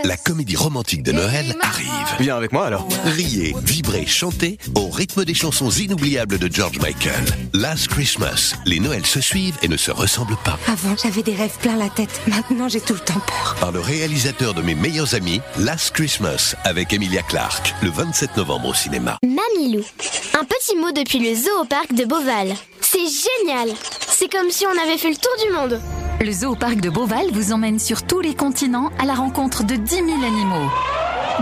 La 0.03 0.17
comédie 0.17 0.55
romantique 0.55 1.01
de 1.01 1.13
Noël 1.13 1.55
arrive. 1.61 1.87
Viens 2.19 2.35
avec 2.35 2.51
moi 2.51 2.67
alors. 2.67 2.87
Riez, 3.05 3.55
vibrez, 3.63 4.05
chantez 4.05 4.59
au 4.75 4.89
rythme 4.89 5.25
des 5.25 5.33
chansons 5.33 5.71
inoubliables 5.71 6.37
de 6.37 6.53
George 6.53 6.77
Michael. 6.77 7.25
Last 7.53 7.87
Christmas. 7.87 8.53
Les 8.65 8.82
Noëls 8.83 9.05
se 9.05 9.21
suivent 9.21 9.57
et 9.61 9.69
ne 9.69 9.77
se 9.77 9.91
ressemblent 9.91 10.37
pas. 10.43 10.59
Avant, 10.67 10.93
j'avais 11.01 11.23
des 11.23 11.35
rêves 11.35 11.57
plein 11.61 11.77
la 11.77 11.89
tête. 11.89 12.21
Maintenant, 12.27 12.67
j'ai 12.67 12.81
tout 12.81 12.93
le 12.93 12.99
temps 12.99 13.21
peur. 13.25 13.55
Par 13.61 13.71
le 13.71 13.79
réalisateur 13.79 14.53
de 14.53 14.61
mes 14.61 14.75
meilleurs 14.75 15.15
amis, 15.15 15.39
Last 15.57 15.91
Christmas, 15.95 16.53
avec 16.65 16.91
Emilia 16.91 17.21
Clarke, 17.21 17.73
le 17.81 17.89
27 17.89 18.35
novembre 18.35 18.67
au 18.69 18.73
cinéma. 18.73 19.17
Mamilou. 19.23 19.85
Un 20.33 20.43
petit 20.43 20.75
mot 20.75 20.91
depuis 20.91 21.19
le 21.19 21.33
zoo 21.33 21.61
au 21.61 21.65
parc 21.65 21.93
de 21.93 22.03
Beauval. 22.03 22.53
C'est 22.81 22.99
génial 22.99 23.69
C'est 24.09 24.29
comme 24.29 24.51
si 24.51 24.65
on 24.67 24.83
avait 24.83 24.97
fait 24.97 25.09
le 25.11 25.15
tour 25.15 25.31
du 25.47 25.53
monde. 25.53 25.81
Le 26.21 26.31
zoo 26.31 26.55
parc 26.55 26.77
de 26.77 26.89
Beauval 26.89 27.27
vous 27.31 27.51
emmène 27.51 27.79
sur 27.79 28.03
tous 28.03 28.21
les 28.21 28.35
continents 28.35 28.91
à 28.99 29.05
la 29.05 29.13
rencontre 29.13 29.63
de 29.63 29.75
10 29.75 29.95
000 29.95 30.07
animaux. 30.07 30.69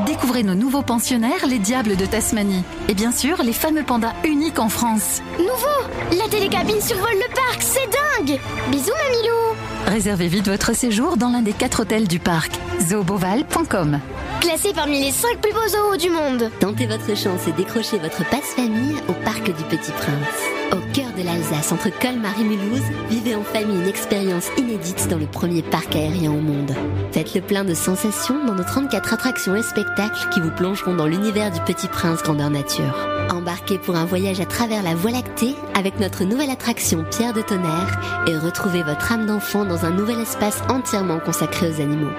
Découvrez 0.05 0.43
nos 0.43 0.55
nouveaux 0.55 0.81
pensionnaires, 0.81 1.45
les 1.47 1.59
diables 1.59 1.95
de 1.95 2.05
Tasmanie. 2.05 2.63
Et 2.87 2.93
bien 2.93 3.11
sûr, 3.11 3.43
les 3.43 3.53
fameux 3.53 3.83
pandas 3.83 4.13
uniques 4.23 4.59
en 4.59 4.69
France. 4.69 5.21
Nouveau 5.37 6.17
La 6.17 6.27
télécabine 6.29 6.81
survole 6.81 7.13
le 7.13 7.33
parc, 7.33 7.61
c'est 7.61 7.89
dingue 7.91 8.39
Bisous 8.71 8.91
Mamilou 8.91 9.70
Réservez 9.87 10.27
vite 10.27 10.47
votre 10.47 10.75
séjour 10.75 11.17
dans 11.17 11.29
l'un 11.29 11.41
des 11.41 11.53
quatre 11.53 11.81
hôtels 11.81 12.07
du 12.07 12.19
parc. 12.19 12.51
zooboval.com 12.81 13.99
Classé 14.39 14.73
parmi 14.73 15.03
les 15.03 15.11
5 15.11 15.37
plus 15.39 15.53
beaux 15.53 15.67
zoos 15.67 15.97
du 15.97 16.09
monde. 16.09 16.49
Tentez 16.59 16.87
votre 16.87 17.15
chance 17.15 17.47
et 17.47 17.51
décrochez 17.51 17.99
votre 17.99 18.27
passe-famille 18.29 18.95
au 19.07 19.13
Parc 19.23 19.45
du 19.45 19.63
Petit 19.65 19.91
Prince. 19.91 20.51
Au 20.71 20.93
cœur 20.93 21.11
de 21.17 21.23
l'Alsace, 21.23 21.71
entre 21.71 21.89
Colmar 21.99 22.33
et 22.39 22.43
Mulhouse, 22.43 22.81
vivez 23.09 23.35
en 23.35 23.43
famille 23.43 23.75
une 23.75 23.87
expérience 23.87 24.47
inédite 24.57 25.07
dans 25.09 25.17
le 25.17 25.25
premier 25.25 25.61
parc 25.61 25.95
aérien 25.95 26.31
au 26.31 26.39
monde. 26.39 26.73
Faites 27.11 27.35
le 27.35 27.41
plein 27.41 27.63
de 27.63 27.73
sensations 27.73 28.45
dans 28.45 28.55
nos 28.55 28.63
34 28.63 29.13
attractions 29.13 29.55
et 29.55 29.63
spectacles 29.63 30.29
qui 30.33 30.39
vous 30.39 30.51
plongeront 30.51 30.95
dans 30.95 31.07
l'univers 31.07 31.51
du 31.51 31.59
Petit 31.61 31.87
Prince 31.87 32.23
grandeur 32.23 32.49
nature. 32.49 32.95
Embarquez 33.31 33.77
pour 33.77 33.95
un 33.95 34.05
voyage 34.05 34.39
à 34.39 34.45
travers 34.45 34.81
la 34.81 34.95
Voie 34.95 35.11
lactée 35.11 35.55
avec 35.77 35.99
notre 35.99 36.23
nouvelle 36.23 36.49
attraction 36.49 37.05
Pierre 37.11 37.33
de 37.33 37.41
Tonnerre 37.41 38.23
et 38.27 38.37
retrouvez 38.37 38.81
votre 38.81 39.11
âme 39.11 39.25
d'enfant 39.25 39.65
dans 39.71 39.85
un 39.85 39.91
nouvel 39.91 40.19
espace 40.19 40.61
entièrement 40.67 41.19
consacré 41.19 41.69
aux 41.69 41.79
animaux. 41.79 42.11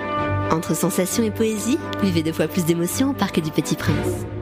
Entre 0.51 0.75
sensations 0.75 1.23
et 1.23 1.31
poésie, 1.31 1.79
vivez 2.03 2.23
deux 2.23 2.33
fois 2.33 2.49
plus 2.49 2.65
d'émotions 2.65 3.11
au 3.11 3.13
Parc 3.13 3.41
du 3.41 3.51
Petit 3.51 3.77
Prince. 3.77 4.42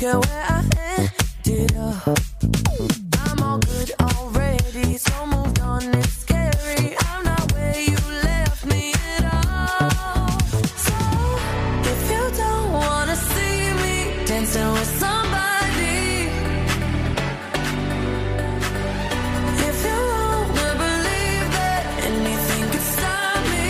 care 0.00 0.18
where 0.18 0.46
I 0.48 0.64
ended 0.96 1.76
up. 1.76 2.18
I'm 3.18 3.42
all 3.42 3.58
good 3.58 3.90
already, 4.00 4.96
so 4.96 5.26
moved 5.26 5.60
on. 5.60 5.82
It's 5.94 6.12
scary. 6.24 6.96
I'm 7.00 7.22
not 7.22 7.52
where 7.52 7.78
you 7.78 7.98
left 8.24 8.64
me 8.64 8.94
at 8.94 9.24
all. 9.34 10.30
So 10.86 10.96
if 11.92 12.00
you 12.12 12.24
don't 12.42 12.72
wanna 12.72 13.14
see 13.14 13.72
me 13.82 14.24
dancing 14.24 14.72
with 14.72 14.90
somebody, 15.04 16.30
if 19.68 19.76
you 19.88 19.98
wanna 20.14 20.70
believe 20.86 21.46
that 21.58 21.82
anything 22.08 22.64
could 22.72 22.86
stop 22.96 23.40
me, 23.52 23.68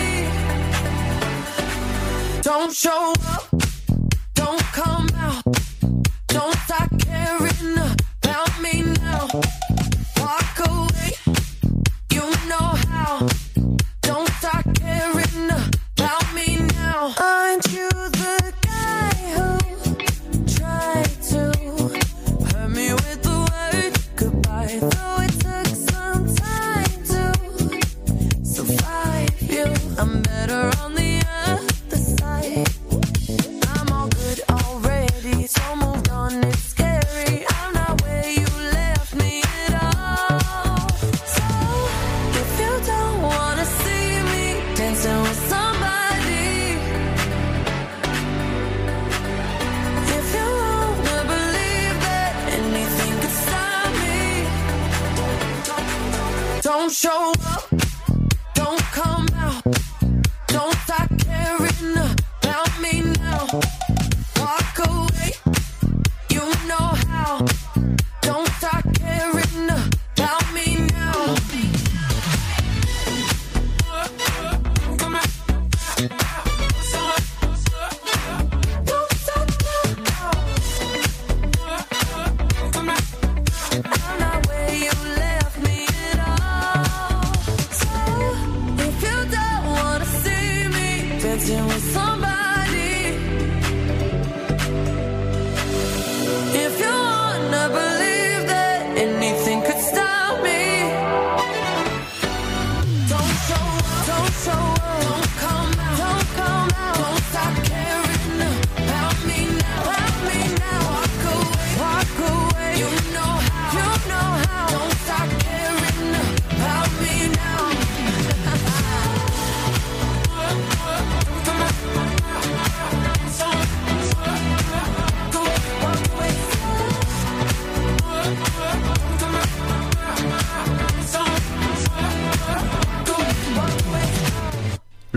don't 2.42 2.72
show 2.72 3.14
up. 3.14 3.29
Show 57.02 57.39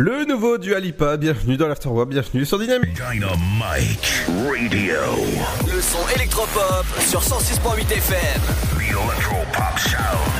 Le 0.05 0.25
nouveau 0.25 0.57
du 0.57 0.75
Alipa, 0.75 1.15
bienvenue 1.15 1.55
dans 1.55 1.69
l'Afterworld, 1.69 2.09
bienvenue 2.09 2.43
sur 2.43 2.59
Dynamique. 2.59 2.93
Dynamite 2.93 4.25
Radio. 4.27 4.99
Le 5.73 5.81
son 5.81 6.05
électropop 6.13 6.85
sur 6.99 7.21
106.8 7.21 7.89
FM. 7.89 8.41
The 8.75 8.89
Electropop 8.89 9.79
Sound. 9.79 10.32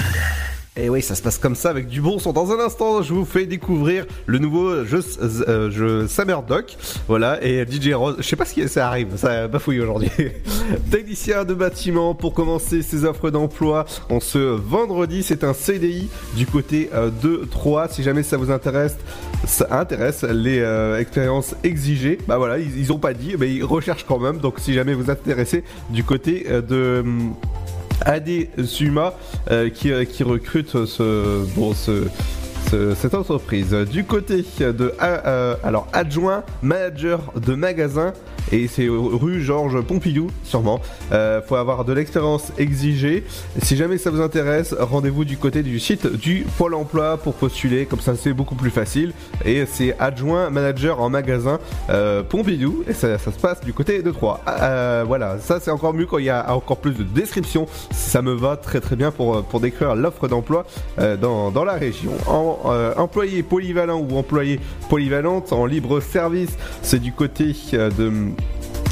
Et 0.75 0.89
oui, 0.89 1.03
ça 1.03 1.13
se 1.13 1.21
passe 1.21 1.37
comme 1.37 1.53
ça 1.53 1.69
avec 1.69 1.87
du 1.87 2.01
bon 2.01 2.17
son. 2.17 2.33
Dans 2.33 2.51
un 2.51 2.59
instant, 2.59 3.03
je 3.03 3.13
vous 3.13 3.25
fais 3.25 3.45
découvrir 3.45 4.07
le 4.25 4.39
nouveau 4.39 4.83
jeu, 4.85 5.01
euh, 5.21 6.07
Summer 6.07 6.41
Doc. 6.41 6.77
Voilà, 7.07 7.43
et 7.45 7.63
DJ 7.63 7.93
Rose, 7.93 8.15
je 8.17 8.23
sais 8.23 8.35
pas 8.35 8.45
si 8.45 8.67
ça 8.67 8.87
arrive, 8.87 9.15
ça 9.15 9.47
bafouille 9.47 9.81
aujourd'hui. 9.81 10.09
Technicien 10.91 11.45
de 11.45 11.53
bâtiment 11.53 12.15
pour 12.15 12.33
commencer 12.33 12.81
ses 12.81 13.05
offres 13.05 13.29
d'emploi 13.29 13.85
en 14.09 14.19
ce 14.19 14.39
vendredi. 14.39 15.21
C'est 15.21 15.43
un 15.43 15.53
CDI 15.53 16.09
du 16.35 16.47
côté 16.47 16.89
euh, 16.95 17.11
de 17.21 17.47
3. 17.51 17.89
Si 17.89 18.01
jamais 18.01 18.23
ça 18.23 18.37
vous 18.37 18.49
intéresse, 18.49 18.97
ça 19.45 19.67
intéresse 19.69 20.23
les 20.23 20.59
euh, 20.59 20.97
expériences 20.97 21.53
exigées. 21.63 22.17
Bah 22.27 22.39
voilà, 22.39 22.57
ils, 22.57 22.91
ont 22.91 22.97
pas 22.97 23.13
dit, 23.13 23.35
mais 23.37 23.53
ils 23.53 23.63
recherchent 23.63 24.07
quand 24.07 24.17
même. 24.17 24.39
Donc 24.39 24.55
si 24.57 24.73
jamais 24.73 24.95
vous 24.95 25.11
êtes 25.11 25.19
intéressé 25.19 25.63
du 25.91 26.03
côté 26.03 26.47
de. 26.49 27.01
hum, 27.05 27.35
AD 28.05 28.65
Suma 28.65 29.13
euh, 29.51 29.69
qui, 29.69 29.91
euh, 29.91 30.05
recrute 30.21 30.75
cette 32.97 33.13
entreprise. 33.13 33.73
Du 33.91 34.03
côté 34.03 34.45
de 34.59 34.93
euh, 35.01 35.55
alors 35.63 35.87
adjoint 35.93 36.43
manager 36.61 37.33
de 37.35 37.53
magasin 37.53 38.13
et 38.51 38.67
c'est 38.67 38.87
rue 38.89 39.41
Georges 39.41 39.81
Pompidou 39.81 40.29
sûrement. 40.43 40.81
Euh, 41.11 41.41
faut 41.41 41.55
avoir 41.55 41.85
de 41.85 41.93
l'expérience 41.93 42.51
exigée. 42.57 43.23
Si 43.61 43.75
jamais 43.75 43.97
ça 43.97 44.11
vous 44.11 44.21
intéresse, 44.21 44.75
rendez-vous 44.77 45.25
du 45.25 45.37
côté 45.37 45.63
du 45.63 45.79
site 45.79 46.07
du 46.07 46.45
Pôle 46.57 46.73
Emploi 46.73 47.17
pour 47.17 47.33
postuler. 47.33 47.85
Comme 47.85 47.99
ça 47.99 48.15
c'est 48.15 48.33
beaucoup 48.33 48.55
plus 48.55 48.71
facile. 48.71 49.13
Et 49.45 49.65
c'est 49.65 49.95
adjoint 49.99 50.49
manager 50.49 51.01
en 51.01 51.09
magasin 51.09 51.59
euh, 51.89 52.23
Pompidou 52.23 52.83
et 52.87 52.93
ça, 52.93 53.17
ça 53.17 53.31
se 53.31 53.39
passe 53.39 53.61
du 53.61 53.73
côté 53.73 54.01
de 54.01 54.11
Troyes. 54.11 54.39
Euh, 54.47 55.03
voilà, 55.07 55.39
ça 55.39 55.59
c'est 55.59 55.71
encore 55.71 55.93
mieux 55.93 56.05
quand 56.05 56.17
il 56.17 56.25
y 56.25 56.29
a 56.29 56.53
encore 56.53 56.77
plus 56.77 56.93
de 56.93 57.03
descriptions. 57.03 57.67
Ça 57.91 58.21
me 58.21 58.33
va 58.33 58.57
très 58.57 58.81
très 58.81 58.95
bien 58.95 59.11
pour, 59.11 59.43
pour 59.43 59.59
décrire 59.59 59.95
l'offre 59.95 60.27
d'emploi 60.27 60.65
euh, 60.99 61.17
dans, 61.17 61.51
dans 61.51 61.63
la 61.63 61.73
région. 61.73 62.13
En 62.27 62.57
euh, 62.65 62.93
employé 62.97 63.43
polyvalent 63.43 63.99
ou 63.99 64.17
employé 64.17 64.59
polyvalente 64.89 65.53
en 65.53 65.65
libre 65.65 65.99
service, 65.99 66.57
c'est 66.81 66.99
du 66.99 67.11
côté 67.11 67.55
euh, 67.73 67.89
de 67.89 68.11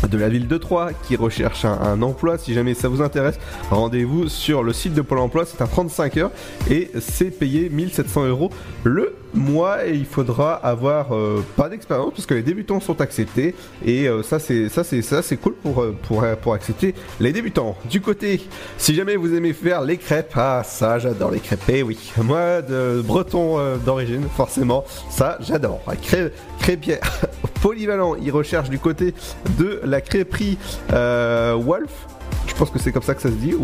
de 0.08 0.18
la 0.18 0.30
ville 0.30 0.48
de 0.48 0.58
Troyes 0.58 0.92
qui 1.08 1.16
recherche 1.16 1.66
un, 1.66 2.02
emploi. 2.02 2.38
Si 2.38 2.54
jamais 2.54 2.74
ça 2.74 2.88
vous 2.88 3.02
intéresse, 3.02 3.40
rendez-vous 3.70 4.30
sur 4.30 4.64
le 4.64 4.74
site 4.74 4.94
de 4.94 5.02
Pôle 5.02 5.20
emploi. 5.20 5.46
C'est 5.46 5.62
un 5.62 5.68
35 5.68 6.18
heures 6.18 6.32
et 6.70 6.92
c'est 7.00 7.32
payé 7.32 7.70
1700 7.70 8.26
euros 8.26 8.50
le 8.84 9.16
mois. 9.34 9.86
Et 9.88 9.96
il 9.96 10.06
faudra 10.06 10.54
avoir 10.56 11.16
euh, 11.16 11.44
pas 11.56 11.70
d'expérience 11.70 12.12
parce 12.14 12.26
que 12.26 12.34
les 12.34 12.42
débutants 12.42 12.80
sont 12.80 13.02
acceptés. 13.02 13.56
Et 13.86 14.08
euh, 14.08 14.24
ça, 14.24 14.40
c'est 14.40 14.70
ça, 14.70 14.84
c'est 14.84 15.02
ça, 15.02 15.22
c'est 15.22 15.38
cool 15.38 15.54
pour, 15.54 15.82
euh, 15.82 15.96
pour 16.42 16.54
accepter 16.54 16.96
les 17.20 17.32
débutants. 17.32 17.76
Du 17.90 18.02
côté, 18.02 18.48
si 18.78 18.96
jamais 18.96 19.16
vous 19.16 19.34
aimez 19.34 19.54
faire 19.54 19.82
les 19.82 19.98
crêpes, 19.98 20.34
ah 20.36 20.62
ça, 20.64 21.00
j'adore 21.00 21.32
les 21.32 21.40
crêpes. 21.40 21.70
Et 21.70 21.84
oui, 21.84 22.12
moi 22.18 22.62
de 22.62 23.02
breton 23.06 23.58
d'origine, 23.86 24.24
forcément, 24.36 24.84
ça, 25.10 25.38
j'adore. 25.42 25.82
Crêpes, 26.02 26.34
crêpière 26.60 27.02
polyvalent. 27.62 28.16
Il 28.16 28.32
recherche 28.32 28.70
du 28.70 28.80
côté 28.80 29.14
de 29.58 29.82
la 29.84 30.02
crêperie 30.02 30.58
Wolf. 30.90 32.11
Je 32.48 32.54
pense 32.56 32.70
que 32.70 32.80
c'est 32.80 32.92
comme 32.92 33.02
ça 33.04 33.16
que 33.16 33.22
ça 33.22 33.30
se 33.30 33.34
dit. 33.36 33.56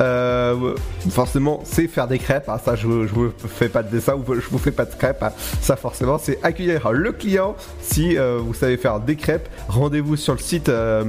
Euh, 0.00 0.74
forcément, 1.10 1.60
c'est 1.64 1.86
faire 1.88 2.06
des 2.06 2.18
crêpes. 2.18 2.48
hein, 2.48 2.58
ça, 2.64 2.74
je, 2.76 2.82
je 3.06 3.14
vous 3.14 3.30
fais 3.48 3.68
pas 3.68 3.82
de 3.82 3.98
je 4.00 4.48
vous 4.50 4.58
fais 4.58 4.72
pas 4.72 4.84
de 4.84 4.94
crêpes. 4.94 5.22
hein. 5.22 5.32
Ça, 5.60 5.76
forcément, 5.76 6.18
c'est 6.18 6.38
accueillir 6.42 6.90
le 6.92 7.12
client. 7.12 7.56
Si 7.80 8.16
euh, 8.18 8.38
vous 8.42 8.54
savez 8.54 8.76
faire 8.76 9.00
des 9.00 9.16
crêpes, 9.16 9.48
rendez-vous 9.68 10.16
sur 10.16 10.34
le 10.34 10.38
site. 10.40 10.68
euh, 10.68 11.04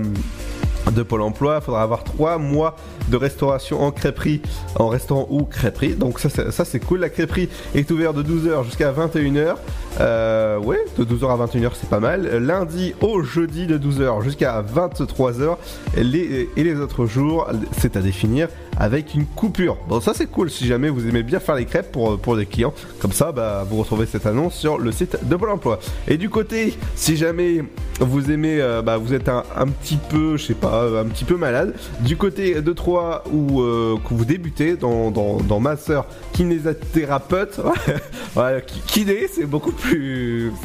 de 0.96 1.04
Pôle 1.04 1.22
emploi, 1.22 1.60
il 1.62 1.63
faudra 1.63 1.84
avoir 1.84 2.04
3 2.04 2.39
mois 2.39 2.76
de 3.08 3.15
restauration 3.15 3.82
en 3.84 3.91
crêperie, 3.91 4.41
en 4.76 4.88
restaurant 4.88 5.28
ou 5.30 5.44
crêperie. 5.44 5.94
Donc 5.94 6.20
ça 6.20 6.65
c'est 6.65 6.80
cool. 6.80 7.02
La 7.02 7.10
crêperie 7.10 7.50
est 7.76 7.89
ouverte 7.91 8.15
de 8.15 8.24
12h 8.24 8.65
jusqu'à 8.65 8.91
21h. 8.91 9.58
Euh, 10.00 10.58
ouais, 10.58 10.80
de 10.98 11.04
12h 11.04 11.30
à 11.30 11.46
21h 11.46 11.72
c'est 11.80 11.90
pas 11.90 12.00
mal. 12.00 12.28
Lundi 12.38 12.94
au 13.02 13.22
jeudi 13.24 13.68
de 13.68 13.78
12h 13.78 14.24
jusqu'à 14.24 14.62
23h. 14.64 15.58
Et 15.98 16.04
les, 16.64 16.80
autres 16.80 17.06
jours, 17.06 17.48
c'est 17.78 17.96
à 17.98 18.02
définir 18.02 18.48
avec 18.80 19.14
une 19.14 19.26
coupure. 19.26 19.78
Bon 19.90 20.00
ça 20.00 20.14
c'est 20.16 20.26
cool 20.28 20.50
si 20.50 20.66
jamais 20.66 20.90
vous 20.90 21.08
aimez 21.08 21.24
bien 21.24 21.40
faire 21.40 21.56
les 21.56 21.66
crêpes 21.66 21.92
pour, 21.92 22.18
pour 22.18 22.38
des 22.38 22.46
clients. 22.46 22.74
Comme 23.00 23.12
ça, 23.12 23.32
bah, 23.32 23.66
vous 23.70 23.78
retrouvez 23.78 24.06
cette 24.06 24.26
annonce 24.26 24.56
sur 24.56 24.78
le 24.78 24.92
site 24.92 25.18
de 25.28 25.36
Pôle 25.36 25.50
emploi. 25.50 25.80
Et 26.08 26.18
du 26.18 26.30
côté, 26.30 26.76
si 26.96 27.18
jamais 27.18 27.64
vous 28.00 28.32
aimez, 28.32 28.60
euh, 28.62 28.82
bah, 28.82 28.98
vous 28.98 29.14
êtes 29.14 29.30
un, 29.30 29.44
petit 29.82 29.98
peu, 30.10 30.38
je 30.38 30.46
sais 30.46 30.54
pas, 30.54 30.86
un 31.00 31.06
petit 31.06 31.26
peu 31.26 31.36
malade. 31.36 31.76
Du 32.00 32.16
côté 32.18 32.62
de 32.62 32.74
Troyes 32.74 33.24
où 33.32 33.62
euh, 33.62 33.98
que 34.08 34.14
vous 34.14 34.26
débutez 34.26 34.76
dans, 34.78 35.12
dans, 35.12 35.38
dans 35.38 35.60
master 35.60 36.06
kinésithérapeute, 36.34 37.60
ouais, 38.36 38.64
ki- 38.66 38.82
kiné, 38.88 39.28
c'est 39.32 39.46
beaucoup 39.46 39.72
plus, 39.72 39.81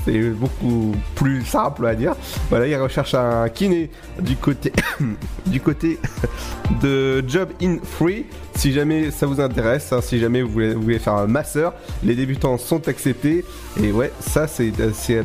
c'est 0.04 0.30
beaucoup 0.30 0.94
plus 1.14 1.44
simple 1.44 1.86
à 1.86 1.94
dire. 1.94 2.14
Voilà, 2.50 2.66
il 2.66 2.76
recherche 2.76 3.14
un 3.14 3.48
kiné 3.48 3.90
du 4.20 4.36
côté, 4.36 4.72
du 5.46 5.60
côté 5.60 5.98
de 6.82 7.24
Job 7.26 7.50
in 7.62 7.76
Free. 7.82 8.26
Si 8.56 8.72
jamais 8.72 9.10
ça 9.10 9.26
vous 9.26 9.40
intéresse, 9.40 9.92
hein, 9.92 10.00
si 10.00 10.18
jamais 10.18 10.40
vous 10.42 10.50
voulez, 10.80 10.98
faire 10.98 11.12
un 11.14 11.26
master, 11.26 11.72
les 12.02 12.14
débutants 12.14 12.56
sont 12.58 12.88
acceptés. 12.88 13.44
Et 13.82 13.92
ouais, 13.92 14.10
ça 14.20 14.46
c'est 14.48 14.72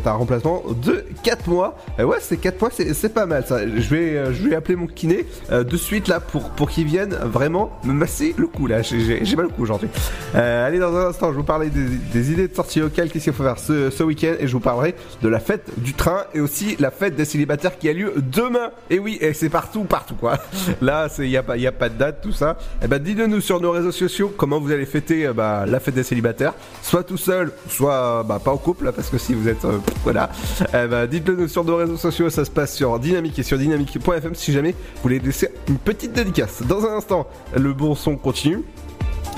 un 0.06 0.12
remplacement 0.12 0.63
de 0.84 1.06
4 1.24 1.48
mois. 1.48 1.78
Et 1.98 2.04
ouais, 2.04 2.17
c'est 2.20 2.36
4 2.38 2.60
mois, 2.60 2.70
c'est 2.72 3.13
pas 3.13 3.26
mal 3.26 3.46
ça. 3.48 3.65
Je 3.65 3.89
vais, 3.89 4.17
euh, 4.17 4.34
je 4.34 4.48
vais 4.48 4.56
appeler 4.56 4.76
mon 4.76 4.86
kiné 4.88 5.26
euh, 5.52 5.63
de 5.63 5.78
suite 5.78 6.10
là 6.10 6.20
pour, 6.20 6.50
pour 6.50 6.70
qu'il 6.70 6.86
vienne 6.86 7.15
vraiment 7.24 7.72
me 7.86 7.94
masser 7.94 8.36
le 8.38 8.48
cou 8.48 8.67
là. 8.67 8.82
J'ai- 8.82 9.22
mal 9.38 9.46
au 9.46 9.50
cou 9.50 9.63
aujourd'hui. 9.63 9.88
Euh, 10.36 10.67
allez, 10.67 10.80
dans 10.80 10.94
un 10.96 11.08
instant, 11.08 11.32
je 11.32 11.38
vous 11.38 11.44
parler 11.44 11.70
des, 11.70 12.32
idées 12.34 12.50
de 12.50 12.54
sortie 12.54 12.80
locales, 12.82 13.10
qu'est-ce 13.10 13.24
qu'il 13.26 13.34
faut 13.34 13.44
faire 13.44 13.60
ce, 13.60 13.89
ce 13.89 14.04
week-end? 14.04 14.34
Et 14.39 14.48
je 14.48 14.52
vous 14.52 14.60
parlerai 14.60 14.94
de 15.22 15.30
la 15.30 15.39
fête 15.39 15.70
du 15.78 15.94
train 15.94 16.26
et 16.34 16.41
aussi 16.41 16.76
la 16.80 16.91
fête 16.91 17.15
des 17.15 17.26
célibataires 17.26 17.78
qui 17.78 17.88
a 17.88 17.94
lieu 17.94 18.13
demain. 18.17 18.72
Et 18.89 19.00
oui, 19.00 19.17
et 19.22 19.34
c'est 19.34 19.50
partout, 19.50 19.86
partout 19.86 20.15
quoi. 20.15 20.38
Là, 20.82 21.08
il 21.17 21.30
n'y 21.30 21.38
a, 21.38 21.44
pas- 21.44 21.56
a 21.56 21.72
pas 21.72 21.88
de 21.89 21.98
date, 21.98 22.20
tout 22.22 22.34
ça. 22.34 22.58
Et 22.84 22.88
bah, 22.88 23.00
dites-le 23.21 23.36
nous 23.36 23.41
sur 23.41 23.62
nos 23.62 23.71
réseaux 23.71 23.91
sociaux 23.91 24.34
comment 24.36 24.60
vous 24.60 24.71
allez 24.71 24.86
fêter 24.88 25.27
euh, 25.27 25.34
bah, 25.34 25.65
la 25.67 25.79
fête 25.79 25.93
des 25.93 26.01
célibataires? 26.03 26.53
Soit 26.81 27.03
tout 27.03 27.17
seul, 27.17 27.51
soit 27.69 28.23
bah, 28.23 28.41
pas 28.43 28.51
en 28.51 28.57
couple, 28.57 28.91
parce 28.91 29.10
que 29.10 29.19
si 29.19 29.36
vous 29.36 29.47
êtes. 29.47 29.63
euh, 29.65 29.77
voilà. 30.03 30.31
Eh 30.73 30.88
bah, 30.88 31.05
dites-le 31.05 31.36
nous 31.36 31.47
sur 31.47 31.63
nos 31.63 31.75
réseaux 31.75 31.97
sociaux, 31.97 32.31
ça 32.31 32.45
se 32.45 32.49
passe 32.49 32.75
sur 32.75 32.97
Dynamique 32.97 33.38
et 33.38 33.43
sur 33.43 33.60
dynamique.fm 33.60 34.34
si 34.34 34.51
jamais 34.51 34.71
vous 34.71 35.01
voulez 35.03 35.19
laisser 35.19 35.49
une 35.67 35.77
petite 35.77 36.13
dédicace. 36.13 36.63
Dans 36.67 36.84
un 36.86 36.97
instant, 36.97 37.27
le 37.55 37.73
bon 37.73 37.93
son 37.93 38.15
continue. 38.15 38.63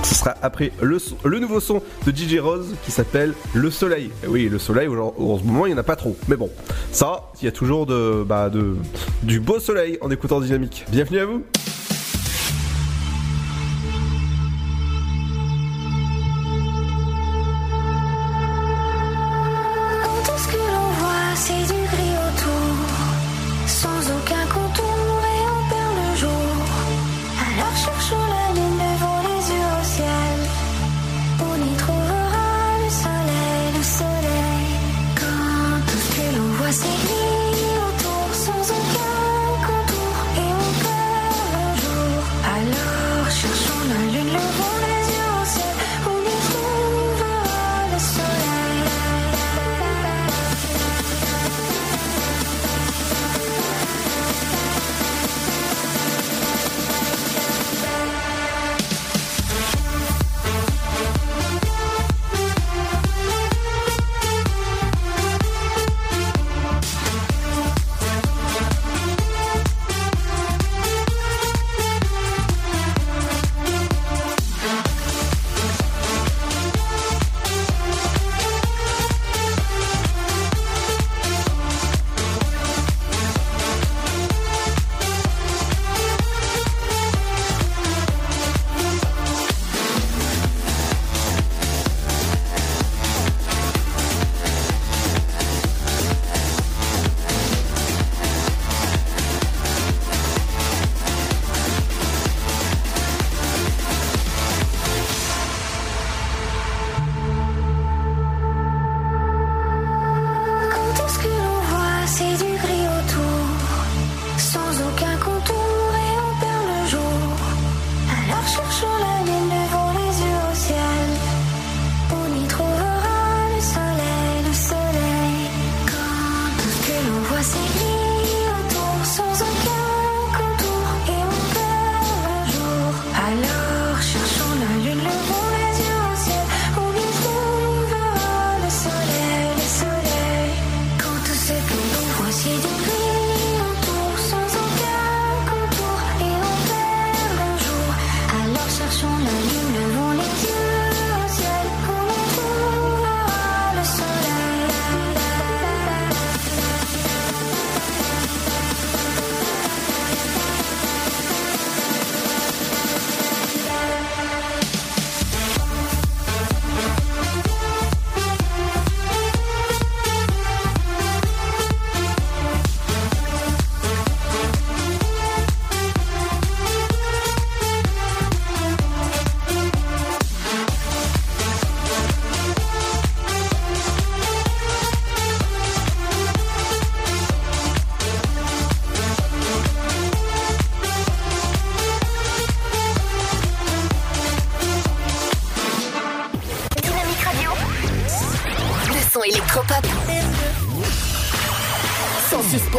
Ce 0.02 0.14
sera 0.14 0.34
après 0.42 0.72
le, 0.80 0.98
le 1.24 1.38
nouveau 1.38 1.60
son 1.60 1.82
de 2.06 2.10
DJ 2.10 2.38
Rose 2.38 2.74
qui 2.84 2.90
s'appelle 2.90 3.34
Le 3.52 3.70
Soleil. 3.70 4.10
Et 4.22 4.28
oui, 4.28 4.48
le 4.48 4.58
Soleil, 4.58 4.88
en 4.88 5.38
ce 5.38 5.44
moment, 5.44 5.66
il 5.66 5.70
n'y 5.70 5.74
en 5.74 5.78
a 5.78 5.82
pas 5.82 5.96
trop. 5.96 6.16
Mais 6.28 6.36
bon, 6.36 6.50
ça, 6.90 7.30
il 7.40 7.44
y 7.44 7.48
a 7.48 7.52
toujours 7.52 7.84
de, 7.84 8.24
bah, 8.26 8.48
de, 8.48 8.76
du 9.22 9.40
beau 9.40 9.58
soleil 9.60 9.98
en 10.00 10.10
écoutant 10.10 10.40
Dynamique. 10.40 10.84
Bienvenue 10.90 11.18
à 11.20 11.26
vous 11.26 11.42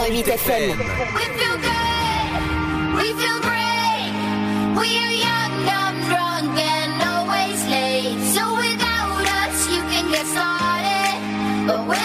106.8 0.05 0.37
FM. 0.37 0.77
We 1.17 1.25
feel 1.33 1.57
good. 1.65 2.29
We 2.93 3.07
feel 3.17 3.39
great. 3.41 4.13
We 4.77 4.89
are 5.01 5.15
young, 5.27 5.53
dumb, 5.65 5.97
drunk, 6.05 6.53
and 6.59 7.01
always 7.01 7.59
late. 7.65 8.21
So 8.35 8.43
without 8.55 9.25
us, 9.41 9.67
you 9.67 9.81
can 9.89 10.05
get 10.11 10.27
started. 10.27 11.17
But 11.65 11.87
with 11.87 12.04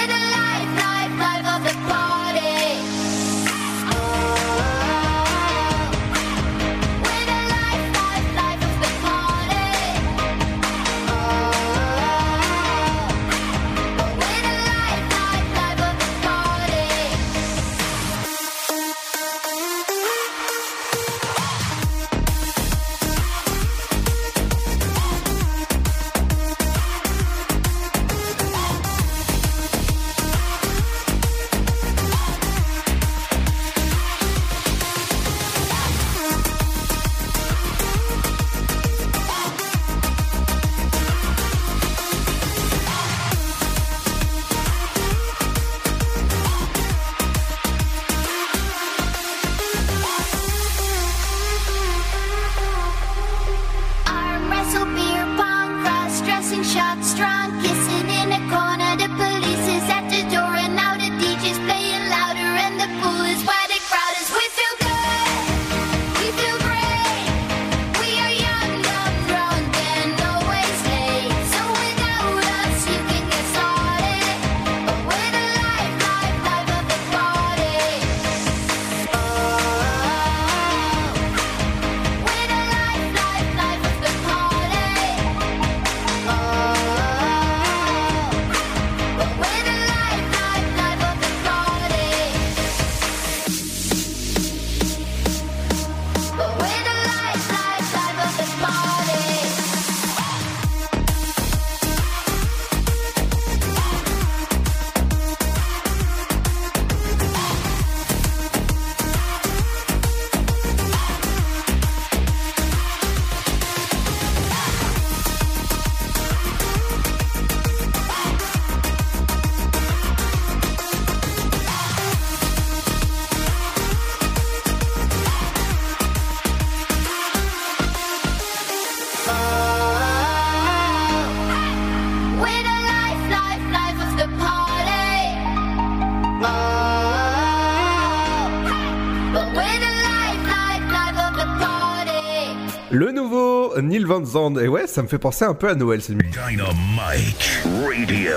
Neil 143.83 144.05
Van 144.05 144.25
Zandt. 144.25 144.61
Et 144.63 144.69
ouais, 144.69 144.87
ça 144.87 145.03
me 145.03 145.09
fait 145.09 145.19
penser 145.19 145.45
un 145.45 145.55
peu 145.55 145.69
à 145.69 145.75
Noël 145.75 146.01
cette 146.03 146.17
musique. 146.17 146.33
Dynamite 146.49 147.61
Radio. 147.87 148.37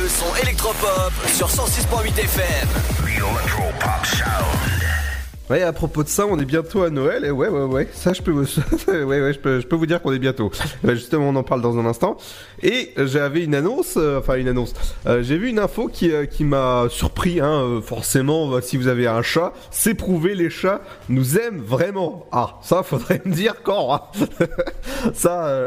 Le 0.00 0.08
son 0.08 0.34
électropop 0.42 1.12
sur 1.26 1.48
106.8 1.48 2.18
FM. 2.18 2.68
The 3.04 3.18
Electropop 3.18 4.06
Sound. 4.06 4.69
Ouais, 5.50 5.62
à 5.62 5.72
propos 5.72 6.04
de 6.04 6.08
ça, 6.08 6.26
on 6.26 6.38
est 6.38 6.44
bientôt 6.44 6.82
à 6.84 6.90
Noël. 6.90 7.24
Et 7.24 7.30
ouais, 7.32 7.48
ouais, 7.48 7.64
ouais. 7.64 7.88
Ça, 7.92 8.12
je 8.12 8.22
peux, 8.22 8.30
vous- 8.30 8.44
ouais, 8.88 9.04
ouais, 9.20 9.32
je 9.32 9.38
peux, 9.40 9.58
je 9.60 9.66
peux 9.66 9.74
vous 9.74 9.86
dire 9.86 10.00
qu'on 10.00 10.12
est 10.12 10.18
bientôt. 10.20 10.50
Bah, 10.84 10.94
justement, 10.94 11.28
on 11.28 11.34
en 11.36 11.42
parle 11.42 11.60
dans 11.60 11.76
un 11.76 11.86
instant. 11.86 12.16
Et 12.62 12.92
j'avais 12.96 13.42
une 13.42 13.54
annonce, 13.56 13.94
euh, 13.96 14.20
enfin 14.20 14.36
une 14.36 14.46
annonce. 14.48 14.74
Euh, 15.06 15.22
J'ai 15.24 15.36
vu 15.38 15.48
une 15.48 15.58
info 15.58 15.88
qui, 15.92 16.12
euh, 16.12 16.24
qui 16.26 16.44
m'a 16.44 16.84
surpris. 16.88 17.40
Hein, 17.40 17.50
euh, 17.64 17.80
forcément, 17.82 18.48
bah, 18.48 18.60
si 18.62 18.76
vous 18.76 18.86
avez 18.86 19.08
un 19.08 19.22
chat, 19.22 19.52
c'est 19.72 19.94
prouvé, 19.94 20.34
les 20.36 20.50
chats 20.50 20.80
nous 21.08 21.36
aiment 21.36 21.60
vraiment. 21.60 22.26
Ah, 22.30 22.58
ça, 22.62 22.82
faudrait 22.84 23.20
me 23.24 23.32
dire 23.34 23.56
quand. 23.64 23.92
hein. 23.92 24.02
ça. 25.14 25.64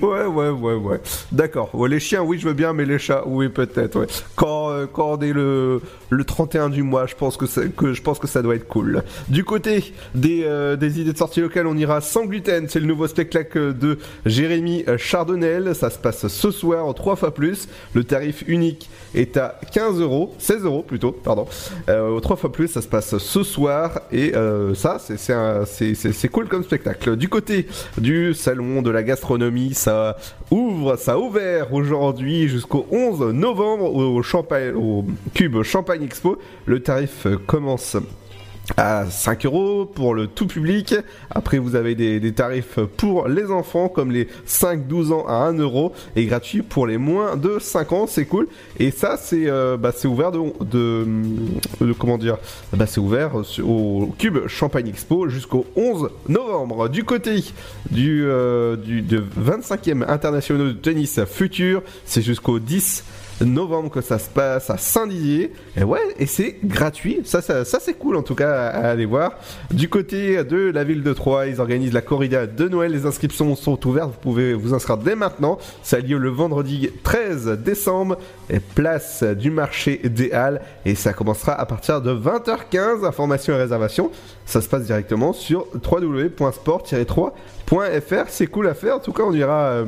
Ouais, 0.00 0.24
ouais, 0.26 0.50
ouais, 0.50 0.74
ouais. 0.74 1.00
D'accord. 1.32 1.70
Ouais, 1.74 1.88
les 1.88 1.98
chiens, 1.98 2.22
oui, 2.22 2.38
je 2.38 2.46
veux 2.46 2.54
bien, 2.54 2.72
mais 2.72 2.84
les 2.84 2.98
chats, 2.98 3.24
oui, 3.26 3.48
peut-être. 3.48 3.98
Ouais. 3.98 4.06
Quand, 4.36 4.70
euh, 4.70 4.86
quand 4.92 5.18
on 5.18 5.20
est 5.20 5.32
le, 5.32 5.80
le 6.10 6.24
31 6.24 6.68
du 6.68 6.82
mois, 6.84 7.06
je 7.06 7.14
pense 7.16 7.36
que, 7.36 7.46
ça- 7.46 7.66
que 7.66 7.92
je 7.92 8.00
pense 8.02 8.18
que 8.18 8.26
ça 8.28 8.40
doit 8.42 8.54
être 8.54 8.68
cool. 8.68 9.02
Du 9.28 9.44
côté 9.44 9.92
des, 10.14 10.44
euh, 10.44 10.76
des 10.76 11.00
idées 11.00 11.12
de 11.12 11.18
sortie 11.18 11.40
locale, 11.40 11.66
on 11.66 11.76
ira 11.76 12.00
sans 12.00 12.26
gluten. 12.26 12.66
C'est 12.68 12.78
le 12.80 12.86
nouveau 12.86 13.08
spectacle 13.08 13.76
de 13.76 13.98
Jérémy 14.24 14.84
Chardonnel. 14.98 15.74
Ça 15.74 15.90
se 15.90 15.98
passe 15.98 16.28
ce 16.28 16.50
soir 16.50 16.86
au 16.86 16.92
3 16.92 17.16
fois 17.16 17.34
plus. 17.34 17.68
Le 17.94 18.04
tarif 18.04 18.44
unique 18.46 18.88
est 19.14 19.36
à 19.36 19.58
15 19.72 20.00
euros, 20.00 20.34
16 20.38 20.64
euros 20.64 20.82
plutôt, 20.82 21.10
pardon. 21.12 21.46
Euh, 21.88 22.08
au 22.10 22.20
3 22.20 22.36
fois 22.36 22.52
plus, 22.52 22.68
ça 22.68 22.82
se 22.82 22.88
passe 22.88 23.18
ce 23.18 23.42
soir 23.42 24.00
et 24.12 24.34
euh, 24.36 24.74
ça, 24.74 24.98
c'est- 25.00 26.28
cool 26.28 26.46
comme 26.46 26.62
spectacle. 26.62 27.16
Du 27.16 27.28
côté 27.28 27.66
du 27.96 28.34
salon 28.34 28.82
de 28.82 28.90
la 28.90 29.02
gastronomie, 29.02 29.72
ouvre, 30.50 30.96
ça 30.96 31.12
a 31.12 31.18
ouvert 31.18 31.72
aujourd'hui 31.72 32.48
jusqu'au 32.48 32.86
11 32.90 33.32
novembre 33.34 33.94
au, 33.94 35.04
Cube 35.34 35.62
Champagne 35.62 36.02
Expo. 36.02 36.38
Le 36.66 36.82
tarif 36.82 37.26
commence 37.46 37.96
à 38.76 39.06
5 39.10 39.46
euros 39.46 39.86
pour 39.86 40.14
le 40.14 40.26
tout 40.26 40.46
public. 40.46 40.94
Après, 41.30 41.58
vous 41.58 41.74
avez 41.74 41.94
des, 41.94 42.20
des 42.20 42.32
tarifs 42.32 42.78
pour 42.96 43.26
les 43.28 43.46
enfants, 43.50 43.88
comme 43.88 44.10
les 44.12 44.28
5-12 44.46 45.12
ans 45.12 45.26
à 45.26 45.34
1 45.46 45.54
euro, 45.54 45.92
et 46.16 46.26
gratuit 46.26 46.62
pour 46.62 46.86
les 46.86 46.98
moins 46.98 47.36
de 47.36 47.58
5 47.58 47.92
ans. 47.92 48.06
C'est 48.06 48.26
cool. 48.26 48.46
Et 48.78 48.90
ça, 48.90 49.16
c'est 49.16 49.48
euh, 49.48 49.76
bah, 49.76 49.92
c'est 49.96 50.06
ouvert 50.08 50.30
de, 50.32 50.40
de, 50.64 51.06
de- 51.80 51.92
comment 51.92 52.18
dire 52.18 52.36
bah, 52.74 52.86
C'est 52.86 53.00
ouvert 53.00 53.30
au 53.64 54.12
Cube 54.18 54.46
Champagne 54.46 54.88
Expo 54.88 55.28
jusqu'au 55.28 55.66
11 55.76 56.10
novembre. 56.28 56.88
Du 56.88 57.04
côté 57.04 57.42
du, 57.90 58.22
euh, 58.24 58.76
du 58.76 59.02
de 59.02 59.22
25e 59.40 60.04
international 60.08 60.68
de 60.68 60.72
tennis 60.72 61.20
futur, 61.24 61.82
c'est 62.04 62.22
jusqu'au 62.22 62.58
10 62.58 63.04
novembre 63.40 63.90
que 63.90 64.00
ça 64.00 64.18
se 64.18 64.28
passe 64.28 64.70
à 64.70 64.78
Saint-Dizier. 64.78 65.52
Et 65.76 65.84
ouais, 65.84 66.00
et 66.18 66.26
c'est 66.26 66.56
gratuit. 66.64 67.20
Ça, 67.24 67.42
ça, 67.42 67.64
c'est 67.64 67.94
cool 67.94 68.16
en 68.16 68.22
tout 68.22 68.34
cas 68.34 68.68
à, 68.68 68.90
aller 68.90 69.06
voir. 69.06 69.32
Du 69.70 69.88
côté 69.88 70.42
de 70.44 70.70
la 70.70 70.84
ville 70.84 71.02
de 71.02 71.12
Troyes, 71.12 71.46
ils 71.46 71.60
organisent 71.60 71.92
la 71.92 72.00
corrida 72.00 72.46
de 72.46 72.68
Noël. 72.68 72.92
Les 72.92 73.06
inscriptions 73.06 73.54
sont 73.56 73.86
ouvertes. 73.86 74.10
Vous 74.10 74.20
pouvez 74.20 74.54
vous 74.54 74.74
inscrire 74.74 74.98
dès 74.98 75.14
maintenant. 75.14 75.58
Ça 75.82 75.96
a 75.96 76.00
lieu 76.00 76.18
le 76.18 76.30
vendredi 76.30 76.90
13 77.02 77.58
décembre. 77.64 78.18
Place 78.74 79.22
du 79.22 79.50
marché 79.50 80.00
des 80.04 80.32
Halles. 80.32 80.60
Et 80.84 80.94
ça 80.94 81.12
commencera 81.12 81.52
à 81.52 81.66
partir 81.66 82.00
de 82.00 82.12
20h15. 82.12 83.04
Informations 83.06 83.54
et 83.54 83.58
réservations. 83.58 84.10
Ça 84.46 84.60
se 84.60 84.68
passe 84.68 84.84
directement 84.84 85.32
sur 85.32 85.66
www.sport-3.fr. 85.74 88.24
C'est 88.28 88.46
cool 88.46 88.68
à 88.68 88.74
faire. 88.74 88.96
En 88.96 89.00
tout 89.00 89.12
cas, 89.12 89.22
on 89.24 89.32
ira. 89.32 89.68
euh, 89.68 89.84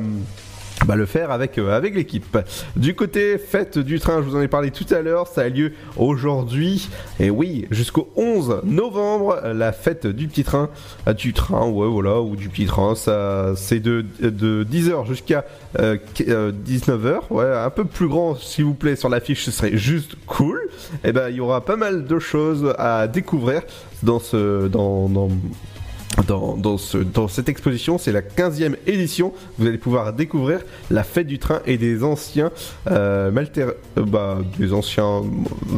bah, 0.85 0.95
le 0.95 1.05
faire 1.05 1.31
avec, 1.31 1.57
euh, 1.57 1.75
avec 1.75 1.95
l'équipe. 1.95 2.37
Du 2.75 2.95
côté 2.95 3.37
fête 3.37 3.77
du 3.77 3.99
train, 3.99 4.21
je 4.21 4.27
vous 4.27 4.35
en 4.35 4.41
ai 4.41 4.47
parlé 4.47 4.71
tout 4.71 4.85
à 4.93 5.01
l'heure, 5.01 5.27
ça 5.27 5.41
a 5.41 5.49
lieu 5.49 5.73
aujourd'hui, 5.97 6.89
et 7.19 7.29
oui, 7.29 7.67
jusqu'au 7.71 8.09
11 8.15 8.61
novembre, 8.63 9.39
la 9.53 9.71
fête 9.71 10.07
du 10.07 10.27
petit 10.27 10.43
train, 10.43 10.69
euh, 11.07 11.13
du 11.13 11.33
train, 11.33 11.67
ouais, 11.69 11.87
voilà, 11.87 12.21
ou 12.21 12.35
du 12.35 12.49
petit 12.49 12.65
train, 12.65 12.95
ça, 12.95 13.53
c'est 13.55 13.79
de, 13.79 14.05
de 14.21 14.65
10h 14.69 15.07
jusqu'à 15.07 15.45
euh, 15.79 15.97
qu- 16.15 16.25
euh, 16.29 16.51
19h, 16.51 17.19
ouais, 17.29 17.45
un 17.55 17.69
peu 17.69 17.85
plus 17.85 18.07
grand, 18.07 18.35
s'il 18.35 18.65
vous 18.65 18.73
plaît, 18.73 18.95
sur 18.95 19.09
l'affiche, 19.09 19.45
ce 19.45 19.51
serait 19.51 19.77
juste 19.77 20.15
cool. 20.25 20.59
Et 21.03 21.11
ben, 21.11 21.29
il 21.29 21.35
y 21.35 21.39
aura 21.39 21.61
pas 21.63 21.75
mal 21.75 22.05
de 22.05 22.19
choses 22.19 22.73
à 22.77 23.07
découvrir 23.07 23.61
dans 24.03 24.19
ce, 24.19 24.67
dans, 24.67 25.07
dans, 25.09 25.29
dans, 26.27 26.55
dans, 26.57 26.77
ce- 26.77 26.97
dans 26.97 27.27
cette 27.27 27.49
exposition, 27.49 27.97
c'est 27.97 28.11
la 28.11 28.21
15e 28.21 28.75
édition. 28.85 29.33
Vous 29.57 29.67
allez 29.67 29.77
pouvoir 29.77 30.13
découvrir 30.13 30.59
la 30.89 31.03
fête 31.03 31.27
du 31.27 31.39
train 31.39 31.61
et 31.65 31.77
des 31.77 32.03
anciens 32.03 32.51
euh, 32.89 33.31
Malter, 33.31 33.67
euh, 33.97 34.03
bah, 34.05 34.39
des 34.59 34.73
anciens, 34.73 35.21
euh, 35.21 35.77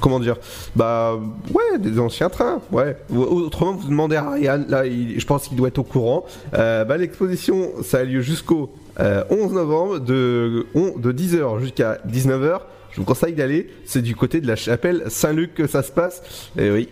comment 0.00 0.20
dire, 0.20 0.36
bah 0.76 1.18
ouais, 1.52 1.78
des 1.78 1.98
anciens 1.98 2.28
trains. 2.30 2.60
Ouais. 2.70 2.96
Ou- 3.10 3.22
Autrement, 3.22 3.72
vous 3.74 3.88
demandez 3.88 4.16
à 4.16 4.30
Ryan, 4.30 4.64
là, 4.68 4.86
il- 4.86 5.18
je 5.18 5.26
pense 5.26 5.48
qu'il 5.48 5.56
doit 5.56 5.68
être 5.68 5.78
au 5.78 5.84
courant. 5.84 6.24
Bah, 6.52 6.96
l'exposition, 6.96 7.70
ça 7.82 7.98
a 7.98 8.04
lieu 8.04 8.20
jusqu'au 8.20 8.70
euh, 9.00 9.24
11 9.30 9.52
novembre 9.52 9.98
de, 9.98 10.66
on- 10.74 10.96
de 10.98 11.12
10h 11.12 11.58
jusqu'à 11.60 11.98
19h. 12.08 12.60
Je 12.92 13.00
vous 13.00 13.06
conseille 13.06 13.32
d'aller. 13.32 13.70
C'est 13.86 14.02
du 14.02 14.14
côté 14.14 14.40
de 14.42 14.46
la 14.46 14.54
chapelle 14.54 15.04
Saint-Luc 15.08 15.54
que 15.54 15.66
ça 15.66 15.82
se 15.82 15.90
passe. 15.90 16.22
Et 16.58 16.70
oui. 16.70 16.88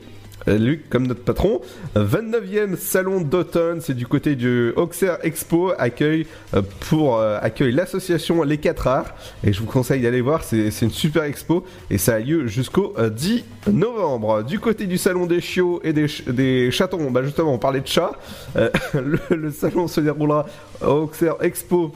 Euh, 0.49 0.57
Luc, 0.59 0.89
comme 0.89 1.07
notre 1.07 1.23
patron. 1.23 1.61
29e 1.97 2.77
salon 2.77 3.21
d'automne, 3.21 3.81
c'est 3.81 3.95
du 3.95 4.07
côté 4.07 4.37
du 4.37 4.73
Auxerre 4.77 5.19
Expo, 5.23 5.73
accueille 5.79 6.27
euh, 6.55 6.63
pour 6.89 7.19
euh, 7.19 7.39
accueille 7.41 7.73
l'association 7.73 8.43
Les 8.43 8.59
4 8.59 8.87
Arts. 8.87 9.15
Et 9.45 9.53
je 9.53 9.61
vous 9.61 9.67
conseille 9.67 10.01
d'aller 10.03 10.21
voir, 10.21 10.43
c'est 10.45 10.71
une 10.83 10.91
super 10.91 11.25
expo 11.25 11.65
et 11.91 11.99
ça 11.99 12.15
a 12.15 12.19
lieu 12.21 12.47
jusqu'au 12.47 12.95
euh, 12.99 13.11
10 13.11 13.45
novembre. 13.73 14.43
Du 14.43 14.59
côté 14.61 14.87
du 14.87 14.99
salon 14.99 15.27
des 15.27 15.41
chiots 15.41 15.81
et 15.85 15.93
des, 15.93 16.09
ch- 16.09 16.25
des 16.29 16.71
chatons, 16.71 17.11
bah 17.11 17.23
justement, 17.23 17.55
on 17.55 17.59
parlait 17.59 17.81
de 17.81 17.87
chats. 17.87 18.13
Le, 18.95 19.19
le 19.37 19.51
salon 19.51 19.89
se 19.89 20.01
déroulera 20.01 20.47
au 20.83 21.05
Auxerre 21.11 21.37
Expo 21.41 21.95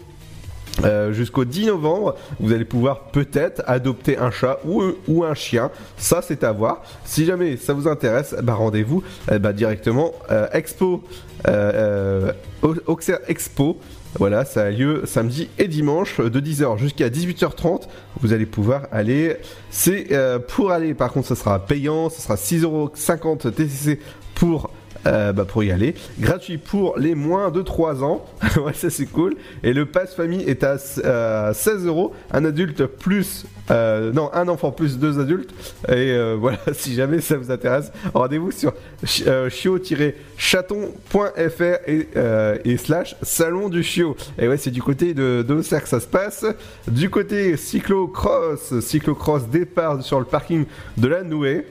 euh, 0.83 1.13
jusqu'au 1.13 1.45
10 1.45 1.67
novembre, 1.67 2.17
vous 2.41 2.53
allez 2.53 2.65
pouvoir 2.65 3.01
peut-être 3.13 3.63
adopter 3.67 4.19
un 4.19 4.31
chat 4.31 4.59
ou, 4.65 5.25
un 5.25 5.35
chien. 5.35 5.71
Ça, 5.97 6.21
c'est 6.21 6.43
à 6.43 6.53
voir. 6.53 6.83
Si 7.05 7.25
jamais 7.25 7.57
ça 7.57 7.73
vous 7.75 7.87
intéresse, 7.87 8.35
bah, 8.43 8.55
rendez-vous 8.55 9.03
euh, 9.31 9.39
bah, 9.39 9.53
directement 9.53 10.13
euh, 10.33 10.49
Expo, 10.53 11.05
euh, 11.47 12.31
euh, 12.31 12.33
Au- 12.63 12.75
Auxerre 12.93 13.21
Expo. 13.29 13.79
Voilà, 14.19 14.45
ça 14.45 14.65
a 14.65 14.71
lieu 14.71 15.03
samedi 15.07 15.49
et 15.59 15.67
dimanche 15.67 16.21
de 16.21 16.41
10h 16.41 16.79
jusqu'à 16.79 17.09
18h30. 17.09 17.83
Vous 18.21 18.33
allez 18.33 18.47
pouvoir 18.47 18.83
aller. 18.93 19.37
C'est 19.71 20.07
pour 20.49 20.71
aller, 20.71 20.95
par 20.95 21.13
contre, 21.13 21.27
ça 21.27 21.35
sera 21.35 21.59
payant. 21.59 22.09
Ça 22.11 22.21
sera 22.21 22.37
6,50€ 22.37 23.51
TCC 23.53 23.99
pour 24.37 24.71
euh, 25.07 25.33
bah, 25.33 25.45
pour 25.45 25.63
y 25.65 25.71
aller. 25.71 25.95
Gratuit 26.19 26.59
pour 26.59 26.99
les 26.99 27.15
moins 27.15 27.51
de 27.51 27.63
3 27.63 28.03
ans. 28.05 28.25
ouais, 28.65 28.73
ça 28.75 28.91
c'est 28.91 29.07
cool. 29.07 29.37
Et 29.63 29.73
le 29.73 29.87
pass 29.87 30.15
famille 30.15 30.43
est 30.43 30.65
à 30.65 30.77
euh, 31.05 31.53
16 31.53 31.87
euros. 31.87 32.13
Un 32.33 32.45
adulte 32.45 32.87
plus. 32.87 33.47
euh, 33.71 34.13
non, 34.13 34.31
un 34.35 34.49
enfant 34.49 34.73
plus 34.73 34.99
deux 34.99 35.19
adultes. 35.21 35.51
Et 35.89 36.13
euh, 36.13 36.37
voilà, 36.39 36.59
si 36.73 36.95
jamais 36.95 37.21
ça 37.21 37.37
vous 37.37 37.51
intéresse, 37.51 37.91
rendez-vous 38.13 38.51
sur 38.51 38.73
chi- 39.05 39.25
euh, 39.27 39.49
chiot-chaton.fr 39.51 41.89
et, 41.89 42.09
euh, 42.17 42.59
et 42.65 42.77
slash 42.77 43.17
salon 43.23 43.69
du 43.69 43.83
chiot. 43.83 44.17
Et 44.39 44.49
ouais, 44.49 44.57
c'est 44.57 44.71
du 44.71 44.83
côté 44.83 45.15
de 45.15 45.45
d'Auxerre 45.47 45.83
que 45.83 45.89
ça 45.89 46.01
se 46.01 46.07
passe. 46.07 46.45
Du 46.89 47.11
côté 47.11 47.57
cyclocross, 47.57 48.79
cyclocross 48.81 49.49
départ 49.49 50.03
sur 50.03 50.19
le 50.19 50.25
parking 50.27 50.65
de 50.97 51.09
la 51.09 51.23
Nouée. 51.23 51.67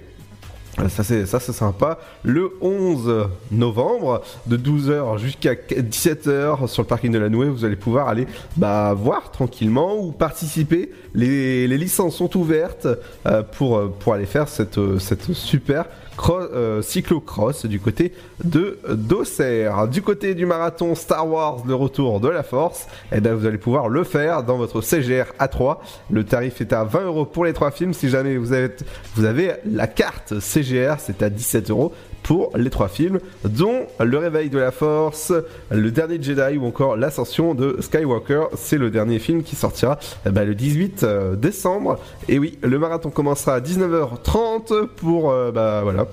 Ça 0.89 1.03
c'est 1.03 1.26
ça 1.28 1.39
c'est 1.39 1.53
sympa. 1.53 1.99
Le 2.24 2.51
11 2.61 3.28
novembre 3.51 4.24
de 4.47 4.57
12h 4.57 5.19
jusqu'à 5.19 5.53
17h 5.53 6.67
sur 6.67 6.82
le 6.82 6.88
parking 6.88 7.11
de 7.11 7.19
la 7.19 7.30
Nouée, 7.30 7.47
vous 7.49 7.63
allez 7.63 7.76
pouvoir 7.76 8.07
aller 8.07 8.26
bah, 8.57 8.93
voir 8.93 9.32
tranquillement 9.32 9.95
ou 9.97 10.11
participer. 10.11 10.91
Les, 11.13 11.67
les 11.67 11.78
licences 11.78 12.15
sont 12.15 12.36
ouvertes 12.38 12.88
euh, 13.28 13.43
pour, 13.43 13.78
euh, 13.78 13.93
pour 13.99 14.13
aller 14.13 14.26
faire 14.26 14.47
cette, 14.47 14.80
euh, 14.80 14.97
cette 14.97 15.34
super 15.34 15.86
cro- 16.18 16.39
euh, 16.39 16.82
cyclocross 16.82 17.66
du 17.66 17.80
côté 17.80 18.14
de 18.43 18.78
d'Auxerre. 18.89 19.88
Du 19.88 20.01
côté 20.01 20.36
du 20.36 20.45
marathon 20.45 20.95
Star 20.95 21.28
Wars, 21.28 21.64
le 21.68 21.76
retour 21.76 22.20
de 22.20 22.30
la 22.30 22.43
force, 22.43 22.88
et 23.11 23.22
ben 23.22 23.34
vous 23.34 23.45
allez 23.45 23.57
pouvoir 23.57 23.89
le 23.89 24.03
faire 24.03 24.43
dans 24.43 24.57
votre 24.57 24.82
CGR 24.82 25.26
A3. 25.39 25.78
Le 26.11 26.24
tarif 26.24 26.61
est 26.61 26.74
à 26.74 26.84
20 26.84 27.01
euros 27.05 27.26
pour 27.26 27.45
les 27.45 27.53
trois 27.53 27.72
films. 27.72 27.93
Si 27.93 28.09
jamais 28.09 28.38
vous 28.38 28.53
avez, 28.53 28.70
vous 29.16 29.26
avez 29.26 29.53
la 29.66 29.88
carte 29.88 30.39
CGR, 30.39 30.95
c'est 30.99 31.22
à 31.24 31.30
17 31.30 31.70
euros 31.70 31.93
pour 32.24 32.51
les 32.57 32.69
trois 32.69 32.88
films, 32.88 33.19
dont 33.43 33.86
Le 33.99 34.17
Réveil 34.17 34.49
de 34.49 34.57
la 34.57 34.71
Force, 34.71 35.34
Le 35.69 35.91
Dernier 35.91 36.21
Jedi 36.21 36.57
ou 36.57 36.65
encore 36.65 36.95
L'Ascension 36.95 37.53
de 37.53 37.78
Skywalker. 37.82 38.45
C'est 38.55 38.78
le 38.78 38.89
dernier 38.89 39.19
film 39.19 39.43
qui 39.43 39.55
sortira 39.55 39.99
eh 40.26 40.30
ben, 40.30 40.45
le 40.45 40.55
18 40.55 41.03
euh, 41.03 41.36
décembre. 41.36 41.99
Et 42.30 42.39
oui, 42.39 42.57
le 42.63 42.80
marathon 42.80 43.09
commencera 43.09 43.55
à 43.55 43.59
19h30 43.59 44.88
pour, 44.88 45.32
euh, 45.32 45.51
bah, 45.51 45.82
voilà, 45.84 46.07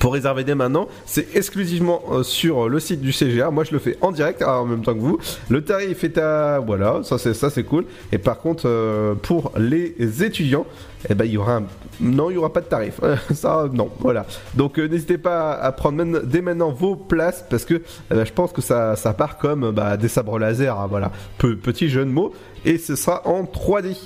Pour 0.00 0.12
réserver 0.12 0.44
dès 0.44 0.54
maintenant, 0.54 0.88
c'est 1.06 1.34
exclusivement 1.36 2.02
euh, 2.10 2.22
sur 2.22 2.68
le 2.68 2.80
site 2.80 3.00
du 3.00 3.12
CGR. 3.12 3.50
Moi, 3.52 3.64
je 3.64 3.72
le 3.72 3.78
fais 3.78 3.96
en 4.00 4.12
direct 4.12 4.42
ah, 4.44 4.60
en 4.60 4.66
même 4.66 4.82
temps 4.82 4.94
que 4.94 4.98
vous. 5.00 5.18
Le 5.48 5.62
tarif 5.64 6.04
est 6.04 6.18
à 6.18 6.58
voilà, 6.58 7.00
ça 7.04 7.18
c'est 7.18 7.34
ça 7.34 7.50
c'est 7.50 7.64
cool. 7.64 7.84
Et 8.12 8.18
par 8.18 8.38
contre, 8.38 8.64
euh, 8.66 9.14
pour 9.14 9.52
les 9.56 9.94
étudiants, 10.24 10.66
eh 11.08 11.14
ben 11.14 11.24
il 11.24 11.32
y 11.32 11.36
aura 11.38 11.60
non, 12.00 12.30
il 12.30 12.34
y 12.34 12.36
aura 12.36 12.52
pas 12.52 12.60
de 12.60 12.66
tarif. 12.66 13.00
ça 13.32 13.68
non, 13.72 13.90
voilà. 14.00 14.26
Donc 14.54 14.78
euh, 14.78 14.88
n'hésitez 14.88 15.18
pas 15.18 15.52
à 15.52 15.72
prendre 15.72 16.04
dès 16.24 16.42
maintenant 16.42 16.70
vos 16.70 16.96
places 16.96 17.44
parce 17.48 17.64
que 17.64 17.82
euh, 18.12 18.24
je 18.24 18.32
pense 18.32 18.52
que 18.52 18.62
ça 18.62 18.96
ça 18.96 19.12
part 19.12 19.38
comme 19.38 19.70
bah, 19.70 19.96
des 19.96 20.08
sabres 20.08 20.38
laser. 20.38 20.78
hein, 20.78 20.86
voilà, 20.88 21.12
petit 21.38 21.88
jeu 21.88 22.04
de 22.04 22.10
mots 22.10 22.32
et 22.64 22.78
ce 22.78 22.96
sera 22.96 23.26
en 23.26 23.44
3D. 23.44 23.96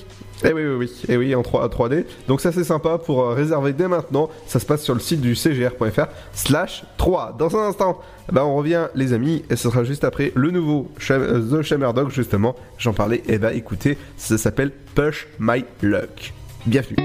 Eh 0.45 0.53
oui, 0.53 0.63
oui, 0.65 0.75
oui, 0.79 0.93
eh 1.09 1.17
oui, 1.17 1.35
en 1.35 1.43
3, 1.43 1.69
3D. 1.69 2.05
Donc 2.29 2.41
ça 2.41 2.53
c'est 2.53 2.65
sympa 2.65 2.99
pour 2.99 3.23
euh, 3.23 3.35
réserver 3.35 3.73
dès 3.73 3.89
maintenant. 3.89 4.31
Ça 4.47 4.61
se 4.61 4.67
passe 4.67 4.83
sur 4.83 4.95
le 4.95 5.01
site 5.01 5.21
du 5.21 5.35
cgr.fr 5.35 6.07
slash 6.33 6.85
3. 6.97 7.35
Dans 7.39 7.57
un 7.57 7.69
instant, 7.69 8.01
eh 8.29 8.33
ben, 8.33 8.43
on 8.43 8.55
revient 8.57 8.87
les 8.95 9.13
amis 9.13 9.45
et 9.51 9.57
ce 9.57 9.69
sera 9.69 9.85
juste 9.85 10.05
après 10.05 10.33
le 10.35 10.51
nouveau 10.51 10.89
euh, 11.11 11.61
The 11.61 11.63
Shammer 11.63 11.91
Dog 11.95 12.11
justement. 12.11 12.55
J'en 12.79 12.93
parlais. 12.93 13.23
Et 13.27 13.39
bah 13.39 13.53
écoutez, 13.53 13.99
ça 14.17 14.39
s'appelle 14.39 14.71
Push 14.95 15.27
My 15.41 15.65
Luck. 15.83 16.33
Bienvenue. 16.67 16.97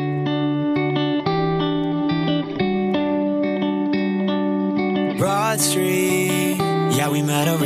Broad 5.18 5.60
Street, 5.60 6.58
yeah, 6.92 7.10
we 7.10 7.22
met 7.22 7.48
over. 7.48 7.66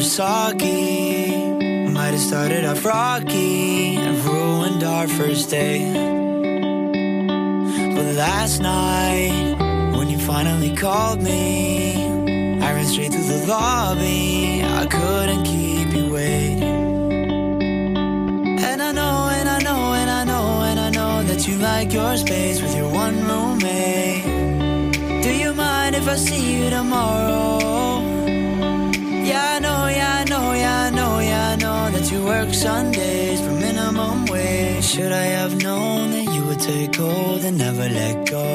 Might 1.98 2.14
have 2.14 2.22
started 2.22 2.64
off 2.64 2.86
rocky 2.86 3.96
and 3.96 4.24
ruined 4.24 4.84
our 4.84 5.08
first 5.08 5.50
day. 5.50 5.92
But 7.96 8.06
last 8.14 8.62
night, 8.62 9.56
when 9.98 10.08
you 10.08 10.20
finally 10.20 10.76
called 10.76 11.24
me, 11.24 12.06
I 12.62 12.72
ran 12.72 12.86
straight 12.86 13.12
through 13.14 13.24
the 13.24 13.48
lobby. 13.48 14.64
I 14.64 14.86
couldn't 14.86 15.44
keep 15.44 15.92
you 15.92 16.14
waiting. 16.14 16.62
And 18.60 18.80
I 18.80 18.92
know, 18.92 19.30
and 19.34 19.50
I 19.50 19.60
know, 19.60 19.94
and 19.94 20.10
I 20.10 20.24
know, 20.24 20.62
and 20.70 20.80
I 20.80 20.90
know 20.92 21.24
that 21.24 21.48
you 21.48 21.58
like 21.58 21.92
your 21.92 22.16
space 22.16 22.62
with 22.62 22.76
your 22.78 22.90
one 22.90 23.26
roommate. 23.28 24.24
Do 25.24 25.32
you 25.34 25.52
mind 25.52 25.96
if 25.96 26.08
I 26.08 26.16
see 26.16 26.62
you 26.62 26.70
tomorrow? 26.70 27.58
Yeah, 29.30 29.56
I 29.56 29.60
know, 29.60 29.60
yeah, 29.60 29.60
I 29.60 29.60
know, 29.60 29.87
work 32.28 32.54
Sundays 32.54 33.40
for 33.40 33.54
minimum 33.54 34.26
wage. 34.26 34.84
Should 34.84 35.14
I 35.14 35.28
have 35.40 35.54
known 35.64 36.12
that 36.12 36.28
you 36.34 36.42
would 36.48 36.60
take 36.60 36.94
hold 36.96 37.42
and 37.48 37.58
never 37.58 37.88
let 38.02 38.16
go? 38.30 38.48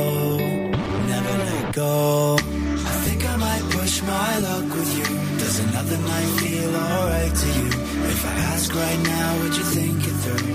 Never 1.14 1.34
let 1.48 1.74
go. 1.74 2.36
I 2.90 2.94
think 3.04 3.20
I 3.32 3.36
might 3.46 3.64
push 3.78 3.94
my 4.02 4.32
luck 4.46 4.68
with 4.78 4.92
you. 4.98 5.08
Does 5.42 5.58
another 5.66 5.98
night 6.12 6.30
feel 6.40 6.72
alright 6.84 7.34
to 7.42 7.48
you? 7.58 7.68
If 8.14 8.20
I 8.30 8.34
ask 8.52 8.74
right 8.74 9.00
now, 9.14 9.28
would 9.40 9.56
you 9.60 9.66
think 9.76 9.98
it 10.10 10.16
through? 10.22 10.48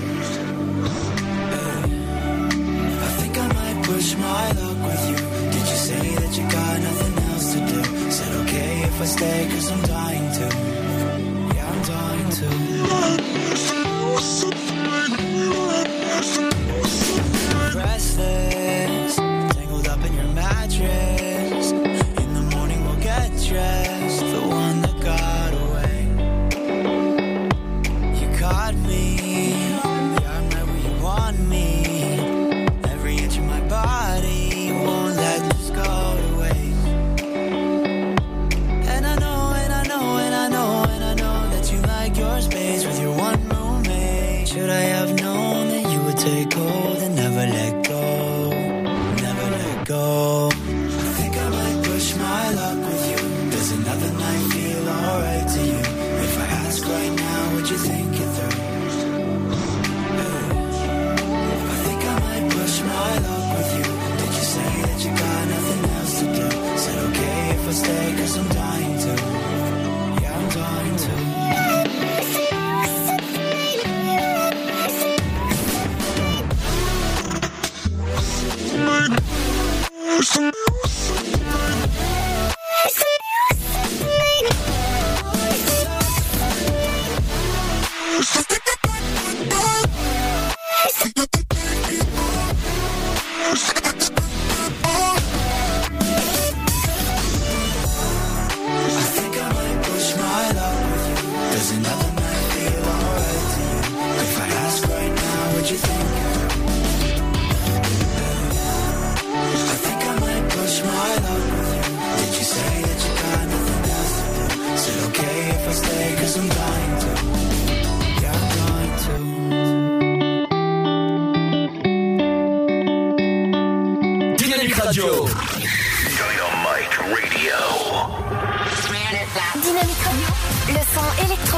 I 3.06 3.10
think 3.18 3.34
I 3.44 3.48
might 3.60 3.78
push 3.90 4.08
my 4.28 4.46
luck 4.60 4.78
with 4.88 5.04
you. 5.10 5.18
Did 5.54 5.64
you 5.72 5.78
say 5.90 6.04
that 6.22 6.32
you 6.38 6.44
got 6.58 6.74
nothing 6.88 7.14
else 7.30 7.46
to 7.54 7.60
do? 7.72 7.80
Said 8.16 8.32
okay 8.42 8.72
if 8.88 9.00
I 9.00 9.06
stay, 9.16 9.48
cause 9.50 9.70
I'm 9.72 9.82
dying 9.96 10.28
to. 10.38 10.97
Restless, 17.74 19.16
tangled 19.16 19.88
up 19.88 20.04
in 20.04 20.12
your 20.12 20.28
mattress. 20.34 21.70
In 21.72 22.34
the 22.34 22.42
morning 22.54 22.84
we'll 22.84 22.96
get 22.96 23.30
dressed. 23.42 23.87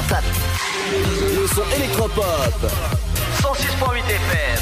Électropop. 0.00 0.24
Le 0.92 1.46
son 1.46 1.64
électropop. 1.76 2.24
106.8 3.42 3.98
FM. 4.08 4.60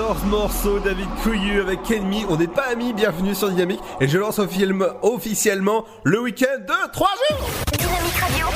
J'adore 0.00 0.16
ce 0.18 0.26
morceau, 0.26 0.78
David 0.78 1.08
Couillu 1.22 1.60
avec 1.60 1.82
Kenmi. 1.82 2.24
On 2.30 2.36
n'est 2.36 2.46
pas 2.46 2.68
amis, 2.72 2.94
bienvenue 2.94 3.34
sur 3.34 3.50
Dynamique. 3.50 3.80
Et 4.00 4.08
je 4.08 4.16
lance 4.16 4.38
officiellement 4.38 5.84
le 6.04 6.20
week-end 6.22 6.58
de 6.58 6.90
3 6.90 7.08
jours. 7.28 7.50
Dynamique 7.78 8.16
Radio. 8.18 8.46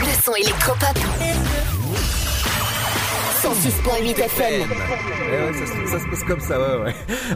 Le 0.00 0.22
son 0.24 0.34
électropop. 0.36 0.96
106.8 3.42 4.18
FM. 4.22 4.75
Eh 4.88 5.86
ça, 5.88 5.98
se- 5.98 6.06
passe 6.08 6.22
comme 6.22 6.38
ça. 6.40 6.58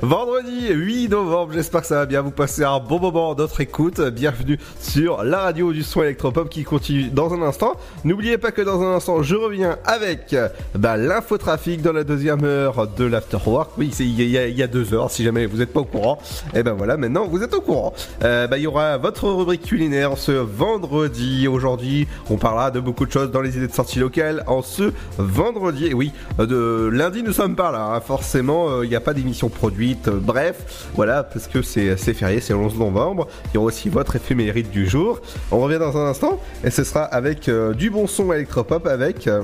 Vendredi 0.03 0.69
8 0.73 1.09
novembre, 1.09 1.53
j'espère 1.53 1.81
que 1.81 1.87
ça 1.89 1.97
va 1.97 2.07
bien 2.07 2.21
vous 2.23 2.31
passer 2.31 2.63
un 2.63 2.79
bon 2.79 3.01
moment 3.01 3.35
d'autre 3.35 3.61
écoute. 3.61 4.01
Bienvenue 4.01 4.59
sur 4.81 5.25
la 5.25 5.41
radio 5.41 5.73
du 5.73 5.83
son 5.83 6.03
électropop 6.03 6.49
qui 6.49 6.63
continue 6.63 7.09
dans 7.11 7.35
un 7.35 7.43
instant. 7.43 7.73
N'oubliez 8.05 8.39
pas 8.39 8.53
que 8.53 8.63
dans 8.63 8.81
un 8.83 8.95
instant, 8.95 9.23
je 9.23 9.35
reviens 9.35 9.79
avec 9.85 10.37
bah, 10.77 10.97
l'infotrafic 10.97 11.83
dans 11.83 11.93
la 11.93 12.05
deuxième 12.05 12.45
heure 12.45 12.87
de 12.87 13.05
l'afterwork. 13.05 13.73
Oui, 13.79 13.91
il 13.99 14.23
y, 14.23 14.63
a- 14.63 14.67
deux 14.69 14.95
heures, 14.95 15.11
si 15.11 15.25
jamais 15.25 15.47
vous 15.47 15.57
n'êtes 15.59 15.73
pas 15.73 15.81
au 15.81 15.85
courant. 15.85 16.19
Et 16.55 16.63
ben 16.63 16.75
voilà, 16.75 16.97
maintenant 16.97 17.27
vous 17.27 17.43
êtes 17.43 17.55
au 17.55 17.61
courant. 17.61 17.93
Euh, 18.23 18.47
bah, 18.47 18.59
il 18.59 18.63
y 18.63 18.67
aura 18.69 18.97
votre 18.99 19.29
rubrique 19.29 19.63
culinaire 19.63 20.17
ce 20.17 20.31
vendredi. 20.33 21.49
Aujourd'hui, 21.49 22.07
on 22.29 22.37
parlera 22.37 22.71
de 22.71 22.79
beaucoup 22.79 23.07
de 23.07 23.11
choses 23.13 23.33
dans 23.33 23.41
les 23.41 23.57
idées 23.57 23.67
de 23.67 23.73
sortie 23.73 23.99
locales 23.99 24.45
en 24.47 24.63
ce 24.63 24.93
vendredi. 25.19 25.87
Et 25.89 25.95
oui, 25.95 26.13
de 26.39 26.89
lundi, 26.93 27.23
nous 27.25 27.33
sommes 27.33 27.40
pas 27.49 27.73
là. 27.73 27.93
hein. 27.95 28.01
Forcément, 28.01 28.69
euh, 28.71 28.85
il 28.85 28.89
n'y 28.91 28.97
a 28.97 29.01
pas 29.01 29.15
d'émission 29.15 29.49
produite. 29.49 30.09
Euh, 30.09 30.19
Bref, 30.21 30.89
voilà, 30.95 31.23
parce 31.25 31.47
que 31.47 31.63
c'est 31.63 31.97
férié, 31.97 32.41
c'est 32.41 32.53
le 32.53 32.59
11 32.59 32.79
novembre. 32.79 33.27
Il 33.47 33.55
y 33.55 33.59
aura 33.59 33.67
aussi 33.69 33.89
votre 33.89 34.17
éphémérite 34.17 34.71
du 34.71 34.87
jour. 34.89 35.21
On 35.51 35.59
revient 35.61 35.79
dans 35.79 35.97
un 35.97 36.07
instant 36.07 36.39
et 36.65 36.71
ce 36.71 36.85
sera 36.85 37.03
avec 37.05 37.49
euh, 37.49 37.73
du 37.73 37.91
bon 37.91 38.07
son 38.07 38.33
électropop 38.33 38.87
avec. 38.87 39.27
euh, 39.27 39.43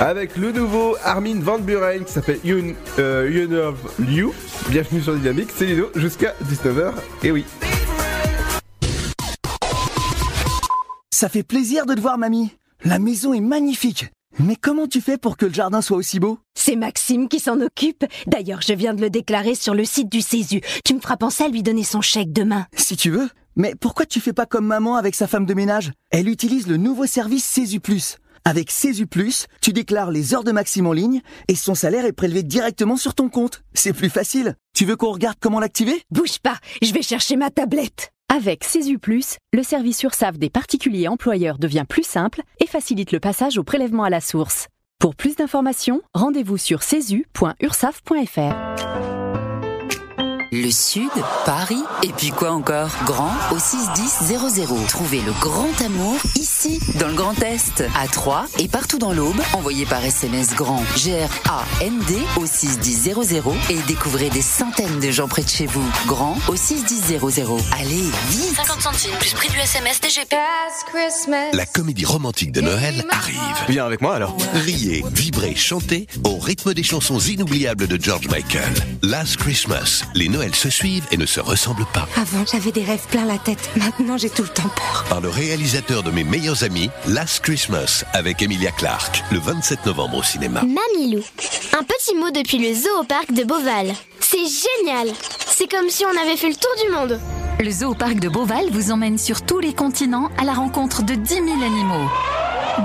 avec 0.00 0.36
le 0.36 0.50
nouveau 0.52 0.96
Armin 1.04 1.38
Van 1.40 1.58
Buren 1.58 2.04
qui 2.04 2.12
s'appelle 2.12 2.38
You, 2.44 2.74
euh, 2.98 3.30
You 3.30 3.46
Know 3.46 3.74
You. 4.08 4.34
Bienvenue 4.68 5.00
sur 5.00 5.14
Dynamique, 5.14 5.50
c'est 5.54 5.66
Ludo 5.66 5.90
jusqu'à 5.94 6.34
19h. 6.44 6.92
Et 7.24 7.30
oui. 7.30 7.44
Ça 11.10 11.28
fait 11.28 11.42
plaisir 11.44 11.86
de 11.86 11.94
te 11.94 12.00
voir, 12.00 12.18
mamie. 12.18 12.50
La 12.84 12.98
maison 12.98 13.32
est 13.32 13.40
magnifique. 13.40 14.06
Mais 14.40 14.56
comment 14.56 14.88
tu 14.88 15.00
fais 15.00 15.16
pour 15.16 15.36
que 15.36 15.46
le 15.46 15.52
jardin 15.52 15.82
soit 15.82 15.96
aussi 15.96 16.18
beau? 16.18 16.40
C'est 16.54 16.74
Maxime 16.74 17.28
qui 17.28 17.38
s'en 17.38 17.60
occupe. 17.60 18.04
D'ailleurs, 18.26 18.60
je 18.60 18.72
viens 18.72 18.92
de 18.92 19.00
le 19.00 19.08
déclarer 19.08 19.54
sur 19.54 19.74
le 19.74 19.84
site 19.84 20.10
du 20.10 20.20
Césu. 20.20 20.60
Tu 20.84 20.94
me 20.94 21.00
feras 21.00 21.16
penser 21.16 21.44
à 21.44 21.48
lui 21.48 21.62
donner 21.62 21.84
son 21.84 22.00
chèque 22.00 22.32
demain. 22.32 22.66
Si 22.76 22.96
tu 22.96 23.10
veux. 23.10 23.28
Mais 23.54 23.74
pourquoi 23.78 24.04
tu 24.04 24.18
fais 24.18 24.32
pas 24.32 24.46
comme 24.46 24.66
maman 24.66 24.96
avec 24.96 25.14
sa 25.14 25.28
femme 25.28 25.46
de 25.46 25.54
ménage? 25.54 25.92
Elle 26.10 26.28
utilise 26.28 26.66
le 26.66 26.76
nouveau 26.76 27.06
service 27.06 27.44
Césu 27.44 27.78
Plus. 27.78 28.16
Avec 28.44 28.72
Césu 28.72 29.06
Plus, 29.06 29.46
tu 29.60 29.72
déclares 29.72 30.10
les 30.10 30.34
heures 30.34 30.42
de 30.42 30.50
Maxime 30.50 30.88
en 30.88 30.92
ligne 30.92 31.20
et 31.46 31.54
son 31.54 31.76
salaire 31.76 32.04
est 32.04 32.12
prélevé 32.12 32.42
directement 32.42 32.96
sur 32.96 33.14
ton 33.14 33.28
compte. 33.28 33.62
C'est 33.74 33.92
plus 33.92 34.10
facile. 34.10 34.56
Tu 34.74 34.86
veux 34.86 34.96
qu'on 34.96 35.12
regarde 35.12 35.36
comment 35.38 35.60
l'activer? 35.60 36.02
Bouge 36.10 36.40
pas, 36.42 36.58
je 36.80 36.92
vais 36.92 37.02
chercher 37.02 37.36
ma 37.36 37.50
tablette. 37.50 38.11
Avec 38.34 38.64
Plus, 39.02 39.36
le 39.52 39.62
service 39.62 40.02
URSAF 40.04 40.38
des 40.38 40.48
particuliers 40.48 41.06
employeurs 41.06 41.58
devient 41.58 41.84
plus 41.86 42.02
simple 42.02 42.40
et 42.60 42.66
facilite 42.66 43.12
le 43.12 43.20
passage 43.20 43.58
au 43.58 43.62
prélèvement 43.62 44.04
à 44.04 44.08
la 44.08 44.22
source. 44.22 44.68
Pour 44.98 45.14
plus 45.14 45.36
d'informations, 45.36 46.00
rendez-vous 46.14 46.56
sur 46.56 46.82
cesu.ursaf.fr. 46.82 49.11
Le 50.54 50.70
Sud, 50.70 51.08
Paris, 51.46 51.82
et 52.02 52.12
puis 52.12 52.28
quoi 52.28 52.50
encore? 52.50 52.90
Grand 53.06 53.32
au 53.52 53.58
61000. 53.58 54.66
Trouvez 54.86 55.22
le 55.22 55.32
grand 55.40 55.80
amour 55.80 56.18
ici, 56.36 56.78
dans 57.00 57.08
le 57.08 57.14
Grand 57.14 57.42
Est, 57.42 57.82
à 57.98 58.06
Troyes 58.06 58.44
et 58.58 58.68
partout 58.68 58.98
dans 58.98 59.14
l'Aube. 59.14 59.40
Envoyez 59.54 59.86
par 59.86 60.04
SMS 60.04 60.54
grand 60.54 60.84
G-R-A-N-D 60.94 62.18
au 62.36 62.44
61000 62.44 63.14
et 63.70 63.78
découvrez 63.88 64.28
des 64.28 64.42
centaines 64.42 65.00
de 65.00 65.10
gens 65.10 65.26
près 65.26 65.42
de 65.42 65.48
chez 65.48 65.64
vous. 65.64 65.90
Grand 66.06 66.36
au 66.48 66.56
61000. 66.56 67.18
Allez, 67.80 68.02
vite 68.28 68.54
50 68.54 68.82
centimes 68.82 69.16
plus 69.20 69.32
prix 69.32 69.48
du 69.48 69.58
SMS 69.58 70.02
DGP. 70.02 70.36
La 71.54 71.64
comédie 71.64 72.04
romantique 72.04 72.52
de 72.52 72.60
Noël 72.60 73.06
arrive. 73.08 73.38
Viens 73.70 73.86
avec 73.86 74.02
moi 74.02 74.16
alors. 74.16 74.36
Riez, 74.52 75.02
vibrez, 75.14 75.54
chantez 75.54 76.06
au 76.24 76.36
rythme 76.36 76.74
des 76.74 76.82
chansons 76.82 77.20
inoubliables 77.20 77.86
de 77.86 77.98
George 77.98 78.28
Michael. 78.28 78.74
Last 79.02 79.38
Christmas, 79.38 80.02
les 80.14 80.28
Noëls 80.42 80.56
se 80.56 80.70
suivent 80.70 81.06
et 81.12 81.16
ne 81.16 81.26
se 81.26 81.38
ressemblent 81.38 81.86
pas. 81.94 82.08
Avant, 82.16 82.44
j'avais 82.50 82.72
des 82.72 82.82
rêves 82.82 83.06
plein 83.08 83.24
la 83.24 83.38
tête. 83.38 83.70
Maintenant, 83.76 84.16
j'ai 84.16 84.28
tout 84.28 84.42
le 84.42 84.48
temps 84.48 84.68
peur. 84.74 85.04
Par 85.08 85.20
le 85.20 85.28
réalisateur 85.28 86.02
de 86.02 86.10
mes 86.10 86.24
meilleurs 86.24 86.64
amis, 86.64 86.90
Last 87.06 87.44
Christmas, 87.44 88.04
avec 88.12 88.42
Emilia 88.42 88.72
Clarke, 88.72 89.22
le 89.30 89.38
27 89.38 89.86
novembre 89.86 90.18
au 90.18 90.22
cinéma. 90.24 90.62
Mamilou. 90.62 91.22
Un 91.78 91.84
petit 91.84 92.16
mot 92.16 92.30
depuis 92.30 92.58
le 92.58 92.74
zoo 92.74 92.90
au 93.00 93.04
parc 93.04 93.32
de 93.32 93.44
Beauval. 93.44 93.94
C'est 94.18 94.38
génial. 94.38 95.14
C'est 95.46 95.70
comme 95.70 95.88
si 95.88 96.04
on 96.04 96.20
avait 96.20 96.36
fait 96.36 96.48
le 96.48 96.56
tour 96.56 96.72
du 96.84 96.92
monde. 96.92 97.20
Le 97.60 97.70
zoo 97.70 97.94
parc 97.94 98.18
de 98.18 98.28
Beauval 98.28 98.66
vous 98.70 98.90
emmène 98.90 99.18
sur 99.18 99.42
tous 99.42 99.60
les 99.60 99.72
continents 99.72 100.30
à 100.38 100.44
la 100.44 100.52
rencontre 100.52 101.02
de 101.02 101.14
10 101.14 101.34
000 101.34 101.46
animaux. 101.64 102.08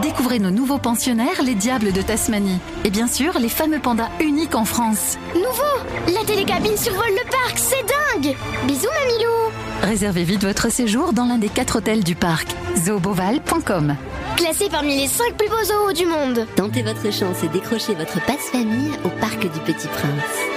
Découvrez 0.02 0.40
nos 0.40 0.52
nouveaux 0.52 0.78
pensionnaires, 0.78 1.42
les 1.44 1.56
diables 1.56 1.92
de 1.92 2.02
Tasmanie. 2.02 2.60
Et 2.84 2.90
bien 2.90 3.08
sûr, 3.08 3.40
les 3.40 3.50
fameux 3.50 3.80
pandas 3.80 4.10
uniques 4.20 4.56
en 4.56 4.66
France. 4.66 5.18
Nouveau 5.34 6.14
La 6.14 6.24
télécabine 6.26 6.78
survole 6.78 7.10
le 7.10 7.30
parc, 7.30 7.58
c'est 7.58 7.86
dingue 8.24 8.36
Bisous 8.68 8.88
Mamilou 8.88 9.52
Réservez 9.82 10.24
vite 10.24 10.44
votre 10.44 10.72
séjour 10.72 11.14
dans 11.14 11.26
l'un 11.26 11.38
des 11.38 11.50
quatre 11.50 11.78
hôtels 11.78 12.04
du 12.04 12.16
parc. 12.16 12.48
zooboval.com 12.78 13.96
Classé 14.36 14.68
parmi 14.70 15.00
les 15.00 15.08
5 15.08 15.34
plus 15.38 15.50
beaux 15.50 15.64
zoos 15.64 15.94
du 15.94 16.06
monde. 16.06 16.46
Tentez 16.56 16.84
votre 16.84 17.12
chance 17.12 17.44
et 17.44 17.48
décrochez 17.48 17.96
votre 17.96 18.24
passe-famille 18.26 18.92
au 19.06 19.10
Parc 19.10 19.40
du 19.40 19.60
Petit 19.62 19.88
Prince. 19.88 20.57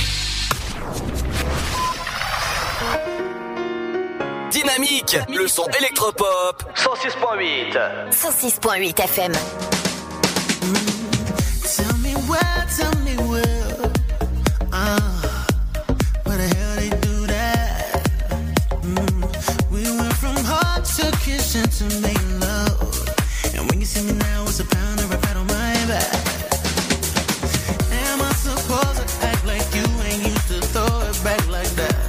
Dynamique, 4.51 5.17
le 5.29 5.47
son 5.47 5.65
électropop. 5.79 6.63
106.8. 6.75 8.11
106.8 8.11 8.99
FM. 8.99 9.31
Tell 11.63 11.97
me 11.99 12.13
where, 12.27 12.65
tell 12.75 12.93
me 12.99 13.15
where. 13.29 13.91
Uh, 14.73 14.99
where 16.25 16.37
the 16.37 16.53
hell 16.53 16.75
they 16.75 16.89
do 16.89 17.27
that? 17.27 18.03
Mm, 18.83 19.71
we 19.71 19.83
went 19.83 20.13
from 20.15 20.35
heart 20.43 20.85
in 20.99 22.39
love. 22.41 23.09
And 23.55 23.69
when 23.69 23.79
you 23.79 23.85
see 23.85 24.05
me 24.05 24.13
now, 24.19 24.43
it's 24.43 24.59
a 24.59 24.65
pound 24.65 24.99
or 24.99 25.15
a 25.15 25.17
pat 25.17 25.37
on 25.37 25.47
my 25.47 25.73
back. 25.87 26.13
Am 27.89 28.21
I 28.21 28.33
supposed 28.33 29.07
to 29.07 29.25
act 29.27 29.45
like 29.45 29.63
you 29.73 29.85
ain't 30.03 30.27
used 30.27 30.47
to 30.49 30.59
throw 30.73 31.01
it 31.09 31.23
back 31.23 31.47
like 31.47 31.69
that? 31.79 32.00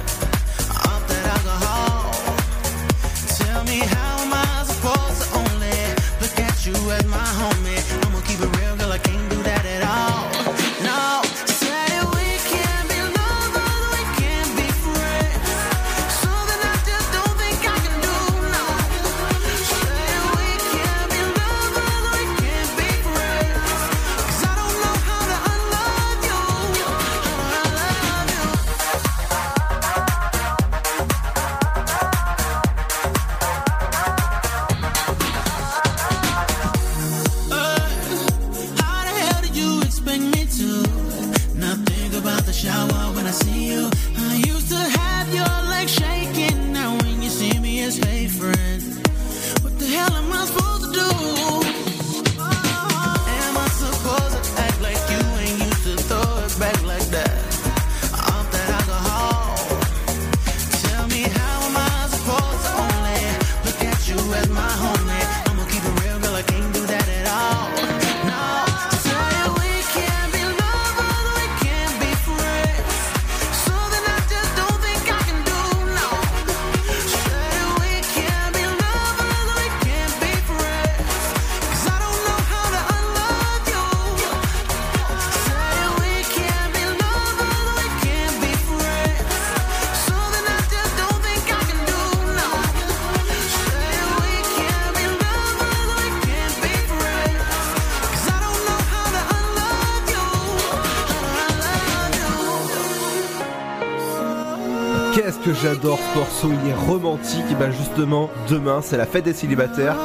Que 105.53 105.59
j'adore 105.61 105.99
ce 105.99 106.17
morceau, 106.17 106.49
il 106.63 106.69
est 106.69 106.73
romantique. 106.73 107.45
Et 107.51 107.55
ben 107.55 107.71
justement, 107.71 108.29
demain 108.49 108.81
c'est 108.81 108.97
la 108.97 109.05
fête 109.05 109.25
des 109.25 109.33
célibataires. 109.33 109.95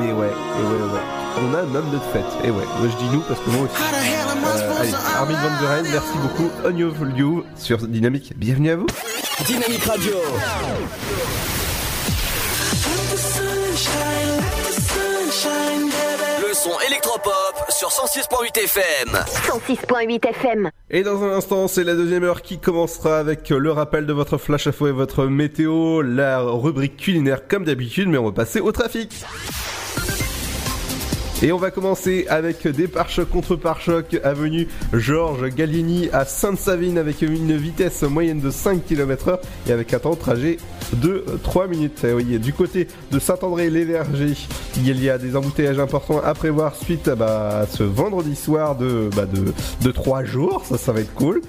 Mais 0.00 0.12
ouais, 0.12 0.26
et 0.26 0.62
ouais, 0.62 0.92
ouais. 0.92 1.00
On 1.40 1.54
a 1.54 1.58
un 1.58 1.74
homme 1.74 1.90
de 1.90 1.98
fête. 2.12 2.24
Et 2.44 2.50
ouais, 2.50 2.64
moi 2.78 2.88
je 2.90 2.96
dis 2.96 3.10
nous 3.12 3.20
parce 3.20 3.40
que 3.40 3.50
moi 3.50 3.62
aussi. 3.62 3.82
Euh, 3.82 4.80
allez, 4.80 4.92
Armin 5.16 5.34
Van 5.34 5.58
Buren, 5.60 5.86
merci 5.90 6.18
beaucoup. 6.22 6.50
On 6.64 6.76
Your 6.76 6.92
You 7.16 7.44
sur 7.56 7.78
Dynamique. 7.78 8.32
Bienvenue 8.36 8.70
à 8.70 8.76
vous. 8.76 8.86
Dynamique 9.46 9.84
Radio. 9.84 10.12
Le 16.40 16.54
son 16.54 16.72
électropop 16.86 17.47
sur 17.78 17.90
106.8 17.90 18.58
FM. 18.58 19.08
106.8 19.12 20.28
FM. 20.30 20.70
Et 20.90 21.04
dans 21.04 21.22
un 21.22 21.30
instant, 21.36 21.68
c'est 21.68 21.84
la 21.84 21.94
deuxième 21.94 22.24
heure 22.24 22.42
qui 22.42 22.58
commencera 22.58 23.20
avec 23.20 23.50
le 23.50 23.70
rappel 23.70 24.04
de 24.04 24.12
votre 24.12 24.36
flash 24.36 24.66
info 24.66 24.88
et 24.88 24.92
votre 24.92 25.26
météo, 25.26 26.02
la 26.02 26.40
rubrique 26.40 26.96
culinaire 26.96 27.46
comme 27.46 27.64
d'habitude, 27.64 28.08
mais 28.08 28.18
on 28.18 28.24
va 28.24 28.32
passer 28.32 28.58
au 28.58 28.72
trafic. 28.72 29.24
Et 31.40 31.52
on 31.52 31.56
va 31.56 31.70
commencer 31.70 32.26
avec 32.28 32.66
des 32.66 32.88
pare-chocs 32.88 33.30
contre 33.30 33.54
pare-chocs 33.54 34.18
avenue 34.24 34.66
Georges 34.92 35.48
Gallieni 35.50 36.08
à 36.12 36.24
Sainte-Savine 36.24 36.98
avec 36.98 37.22
une 37.22 37.56
vitesse 37.56 38.02
moyenne 38.02 38.40
de 38.40 38.50
5 38.50 38.84
km 38.84 39.28
heure 39.28 39.40
et 39.68 39.72
avec 39.72 39.94
un 39.94 40.00
temps 40.00 40.14
de 40.14 40.18
trajet 40.18 40.56
de 40.94 41.24
3 41.42 41.66
minutes. 41.66 42.00
Eh 42.04 42.12
oui, 42.12 42.38
du 42.38 42.52
côté 42.52 42.88
de 43.10 43.18
Saint-André-les-Vergers, 43.18 44.34
il 44.76 45.02
y 45.02 45.10
a 45.10 45.18
des 45.18 45.36
embouteillages 45.36 45.78
importants 45.78 46.20
à 46.24 46.34
prévoir 46.34 46.74
suite 46.76 47.10
bah, 47.10 47.60
à 47.60 47.66
ce 47.66 47.82
vendredi 47.82 48.34
soir 48.36 48.76
de, 48.76 49.10
bah, 49.14 49.26
de, 49.26 49.52
de 49.82 49.90
3 49.92 50.24
jours. 50.24 50.62
Ça, 50.66 50.78
ça 50.78 50.92
va 50.92 51.00
être 51.00 51.14
cool. 51.14 51.42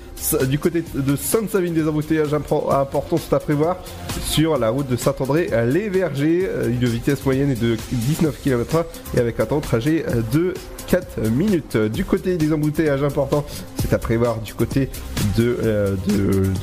Du 0.47 0.59
côté 0.59 0.83
de 0.93 1.15
Sainte-Savine, 1.15 1.73
des 1.73 1.87
embouteillages 1.87 2.33
impor- 2.33 2.73
importants 2.75 3.17
sont 3.17 3.35
à 3.35 3.39
prévoir 3.39 3.77
sur 4.23 4.57
la 4.57 4.69
route 4.69 4.87
de 4.87 4.95
Saint-André-les-Vergers. 4.95 6.47
Euh, 6.49 6.67
Une 6.69 6.85
vitesse 6.85 7.23
moyenne 7.25 7.51
est 7.51 7.61
de 7.61 7.77
19 7.91 8.39
km 8.41 8.85
et 9.15 9.19
avec 9.19 9.39
un 9.39 9.45
temps 9.45 9.57
de 9.59 9.63
trajet 9.63 10.05
de 10.33 10.53
4 10.87 11.29
minutes. 11.29 11.77
Du 11.77 12.03
côté 12.05 12.35
des 12.37 12.51
embouteillages 12.51 13.03
importants, 13.03 13.45
c'est 13.79 13.93
à 13.93 13.97
prévoir 13.99 14.39
du 14.39 14.53
côté 14.53 14.89
de, 15.37 15.57
euh, 15.63 15.95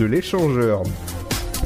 l'échangeur 0.00 0.82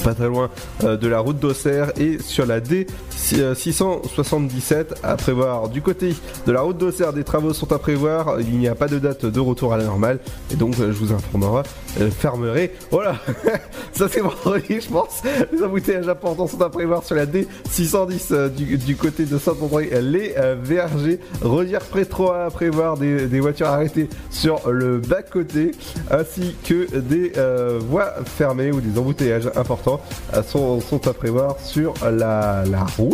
pas 0.03 0.15
très 0.15 0.27
loin 0.27 0.51
euh, 0.85 0.97
de 0.97 1.09
la 1.09 1.21
route 1.21 1.39
d'Auxerre 1.39 1.93
et 1.99 2.19
sur 2.21 2.47
la 2.47 2.61
D 2.61 2.87
677 3.21 4.95
à 5.03 5.17
prévoir 5.17 5.69
du 5.69 5.83
côté 5.83 6.15
de 6.47 6.53
la 6.53 6.63
route 6.63 6.79
d'Auxerre 6.79 7.13
des 7.13 7.25
travaux 7.25 7.53
sont 7.53 7.73
à 7.73 7.79
prévoir. 7.79 8.41
Il 8.41 8.59
n'y 8.59 8.69
a 8.69 8.75
pas 8.75 8.89
de 8.89 8.99
date 8.99 9.27
de 9.27 9.41
retour 9.41 9.73
à 9.73 9.77
la 9.77 9.85
normale. 9.85 10.19
Et 10.51 10.57
donc 10.57 10.79
euh, 10.81 10.93
je 10.93 10.99
vous 10.99 11.13
informerai 11.13 11.63
euh, 12.01 12.11
fermerai. 12.11 12.73
Voilà 12.91 13.17
ça 13.93 14.09
c'est 14.09 14.21
vendredi 14.21 14.81
je 14.81 14.89
pense. 14.89 15.23
Les 15.53 15.63
embouteillages 15.63 16.09
importants 16.09 16.47
sont 16.47 16.63
à 16.63 16.71
prévoir 16.71 17.05
sur 17.05 17.17
la 17.17 17.27
D 17.27 17.47
610 17.71 18.29
euh, 18.31 18.49
du, 18.49 18.79
du 18.79 18.97
côté 18.97 19.25
de 19.25 19.39
Saint-André. 19.39 19.91
Les 20.01 20.35
euh, 20.37 20.57
Vergers 20.61 21.21
Rodière 21.43 21.83
3 22.09 22.45
à 22.45 22.51
prévoir 22.51 22.97
des, 22.97 23.41
voitures 23.41 23.69
arrêtées 23.69 24.09
sur 24.31 24.71
le 24.71 24.99
bas 24.99 25.23
côté 25.23 25.73
ainsi 26.11 26.55
que 26.65 26.99
des 26.99 27.33
euh, 27.37 27.79
voies 27.81 28.13
fermées 28.25 28.73
ou 28.73 28.81
des 28.81 28.99
embouteillages 28.99 29.51
importants 29.57 30.01
euh, 30.35 30.43
sont, 30.43 31.09
à 31.09 31.13
prévoir 31.13 31.59
sur 31.61 31.95
la 32.03 32.65
route. 32.97 33.10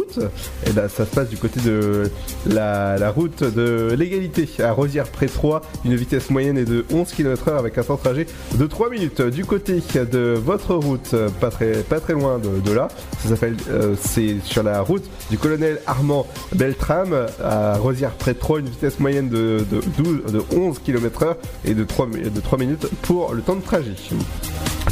Et 0.67 0.73
là, 0.73 0.89
ça 0.89 1.05
se 1.07 1.15
passe 1.15 1.29
du 1.29 1.37
côté 1.37 1.61
de 1.61 2.11
la, 2.47 3.11
route 3.11 3.43
de 3.43 3.95
l'égalité 3.97 4.49
à 4.63 4.73
Rosière 4.73 5.07
près 5.07 5.27
3. 5.27 5.63
Une 5.85 5.95
vitesse 5.95 6.31
moyenne 6.31 6.59
est 6.59 6.65
de 6.65 6.85
11 6.93 7.13
km 7.13 7.49
heure 7.49 7.59
avec 7.59 7.79
un 7.79 7.83
temps 7.83 7.95
de 7.97 8.01
trajet 8.01 8.27
de 8.55 8.67
3 8.67 8.91
minutes. 8.91 9.23
Du 9.23 9.45
côté 9.45 9.83
de 9.95 10.35
votre 10.35 10.75
route, 10.75 11.15
pas 11.41 11.51
très, 11.51 11.83
pas 11.83 12.01
très 12.01 12.13
loin 12.13 12.39
de, 12.39 12.61
de 12.61 12.73
là, 12.73 12.89
ça 13.23 13.31
s'appelle, 13.31 13.57
euh, 13.71 13.95
c'est 14.01 14.37
sur 14.45 14.63
la 14.63 14.81
route 14.81 15.05
du 15.31 15.39
colonel 15.39 15.81
Armand 15.87 16.27
Beltram 16.55 17.27
à 17.43 17.77
Rosière 17.79 18.13
près 18.13 18.35
3. 18.35 18.61
Une 18.61 18.69
vitesse 18.69 18.99
moyenne 19.01 19.29
de, 19.29 19.65
de, 19.71 19.81
12, 20.03 20.33
de 20.33 20.43
11 20.57 20.79
km 20.85 21.23
heure 21.25 21.37
et 21.65 21.75
de 21.75 21.85
3, 21.85 22.07
mi- 22.07 22.31
de 22.31 22.41
3 22.41 22.59
minutes 22.59 22.87
pour 23.03 23.35
le 23.35 23.43
temps 23.43 23.57
de 23.57 23.63
trajet. 23.63 23.93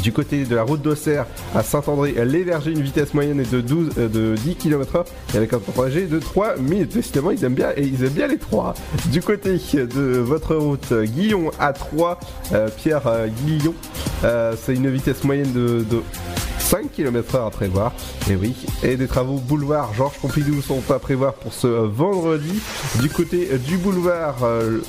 Du 0.03 0.11
côté 0.11 0.43
de 0.45 0.55
la 0.55 0.63
route 0.63 0.81
d'Auxerre 0.81 1.25
à 1.55 1.63
Saint-André-les-Vergers, 1.63 2.71
une 2.71 2.81
vitesse 2.81 3.13
moyenne 3.13 3.43
de, 3.49 3.61
12, 3.61 3.89
euh, 3.97 4.07
de 4.07 4.35
10 4.35 4.55
km 4.55 4.97
heure 4.97 5.05
et 5.33 5.37
avec 5.37 5.53
un 5.53 5.57
de 5.57 5.63
trajet 5.73 6.01
de 6.05 6.19
3 6.19 6.57
minutes. 6.57 6.93
Décidément, 6.93 7.31
ils 7.31 7.43
aiment 7.43 7.55
bien, 7.55 7.69
et 7.75 7.83
ils 7.83 8.03
aiment 8.03 8.11
bien 8.13 8.27
les 8.27 8.37
3. 8.37 8.75
Du 9.11 9.21
côté 9.21 9.51
de 9.73 10.17
votre 10.19 10.55
route, 10.55 10.91
euh, 10.91 11.05
Guillon 11.05 11.49
à 11.59 11.73
3, 11.73 12.19
Pierre 12.77 13.07
euh, 13.07 13.27
Guillon, 13.45 13.73
euh, 14.25 14.53
c'est 14.61 14.75
une 14.75 14.89
vitesse 14.89 15.23
moyenne 15.23 15.51
de, 15.53 15.83
de 15.89 16.01
5 16.65 16.91
km 16.91 17.35
heure 17.35 17.45
à 17.45 17.51
prévoir. 17.51 17.93
Et 18.27 18.35
oui, 18.35 18.55
et 18.81 18.97
des 18.97 19.07
travaux 19.07 19.35
boulevard 19.35 19.93
Georges 19.93 20.17
Pompidou 20.17 20.63
sont 20.63 20.81
à 20.89 20.97
prévoir 20.97 21.35
pour 21.35 21.53
ce 21.53 21.67
vendredi. 21.67 22.59
Du 23.01 23.09
côté 23.09 23.59
du 23.59 23.77
boulevard 23.77 24.37
euh, 24.43 24.81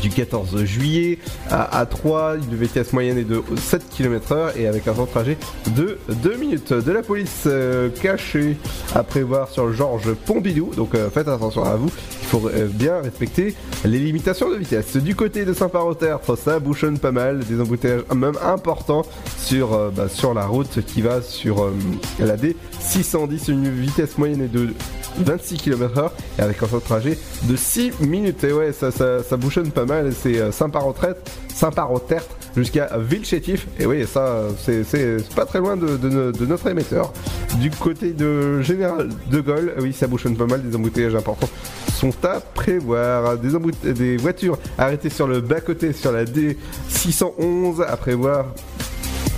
du 0.00 0.10
14 0.10 0.64
juillet 0.64 1.18
à 1.50 1.84
A3. 1.84 2.36
Une 2.36 2.56
vitesse 2.56 2.92
moyenne 2.92 3.18
est 3.18 3.24
de 3.24 3.42
7 3.56 3.88
km 3.90 4.32
heure 4.32 4.56
et 4.56 4.66
avec 4.66 4.86
un 4.88 4.94
temps 4.94 5.04
de 5.04 5.10
trajet 5.10 5.38
de 5.74 5.98
2 6.08 6.36
minutes. 6.36 6.72
De 6.72 6.92
la 6.92 7.02
police 7.02 7.44
euh, 7.46 7.88
cachée 7.88 8.56
à 8.94 9.02
prévoir 9.02 9.48
sur 9.48 9.72
Georges 9.72 10.12
Pompidou. 10.14 10.70
Donc 10.76 10.94
euh, 10.94 11.10
faites 11.10 11.28
attention 11.28 11.64
à 11.64 11.76
vous. 11.76 11.90
Il 12.22 12.26
faut 12.28 12.48
euh, 12.48 12.68
bien 12.68 13.00
respecter 13.00 13.54
les 13.84 13.98
limitations 13.98 14.50
de 14.50 14.56
vitesse. 14.56 14.96
Du 14.96 15.14
côté 15.14 15.44
de 15.44 15.52
Saint-Parotère, 15.52 16.20
ça 16.36 16.58
bouchonne 16.58 16.98
pas 16.98 17.12
mal. 17.12 17.40
Des 17.40 17.60
embouteillages 17.60 18.02
même 18.14 18.36
importants 18.44 19.02
sur, 19.38 19.90
bah, 19.92 20.08
sur 20.08 20.34
la 20.34 20.46
route 20.46 20.84
qui 20.84 21.02
va 21.02 21.22
sur 21.22 21.70
la 22.18 22.36
D610. 22.36 23.50
Une 23.50 23.70
vitesse 23.70 24.18
moyenne 24.18 24.42
est 24.42 24.48
de 24.48 24.74
26 25.18 25.56
km/h 25.56 26.10
et 26.38 26.42
avec 26.42 26.62
un 26.62 26.66
temps 26.66 26.76
de 26.76 26.82
trajet 26.82 27.18
de 27.44 27.56
6 27.56 27.92
minutes. 28.00 28.44
Et 28.44 28.52
ouais, 28.52 28.72
ça, 28.72 28.90
ça, 28.90 29.22
ça 29.22 29.36
bouchonne 29.36 29.70
pas 29.70 29.79
mal. 29.84 30.12
C'est 30.14 30.38
euh, 30.38 30.52
Saint-Parotère 30.52 31.14
Saint-Parotère 31.54 32.22
jusqu'à 32.56 32.90
Villechétif. 32.98 33.66
Et 33.78 33.86
oui, 33.86 34.06
ça, 34.06 34.44
c'est 34.58 35.34
pas 35.34 35.44
très 35.46 35.58
loin 35.58 35.76
de, 35.76 35.96
de- 35.96 36.46
notre 36.46 36.66
émetteur. 36.68 37.12
Du 37.60 37.70
côté 37.70 38.12
de 38.12 38.60
Général 38.62 39.08
de 39.30 39.40
Gaulle, 39.40 39.74
oui, 39.80 39.92
ça 39.92 40.06
bouchonne 40.06 40.36
pas 40.36 40.46
mal. 40.46 40.62
Des 40.62 40.74
embouteillages 40.74 41.14
importants 41.14 41.48
sont 41.94 42.12
à 42.24 42.40
prévoir. 42.40 43.36
Des, 43.38 43.92
des 43.92 44.16
voitures 44.16 44.58
arrêtées 44.78 45.10
sur 45.10 45.26
le 45.26 45.40
bas-côté 45.40 45.92
sur 45.92 46.12
la 46.12 46.24
D611 46.24 47.84
à 47.86 47.96
prévoir 47.96 48.46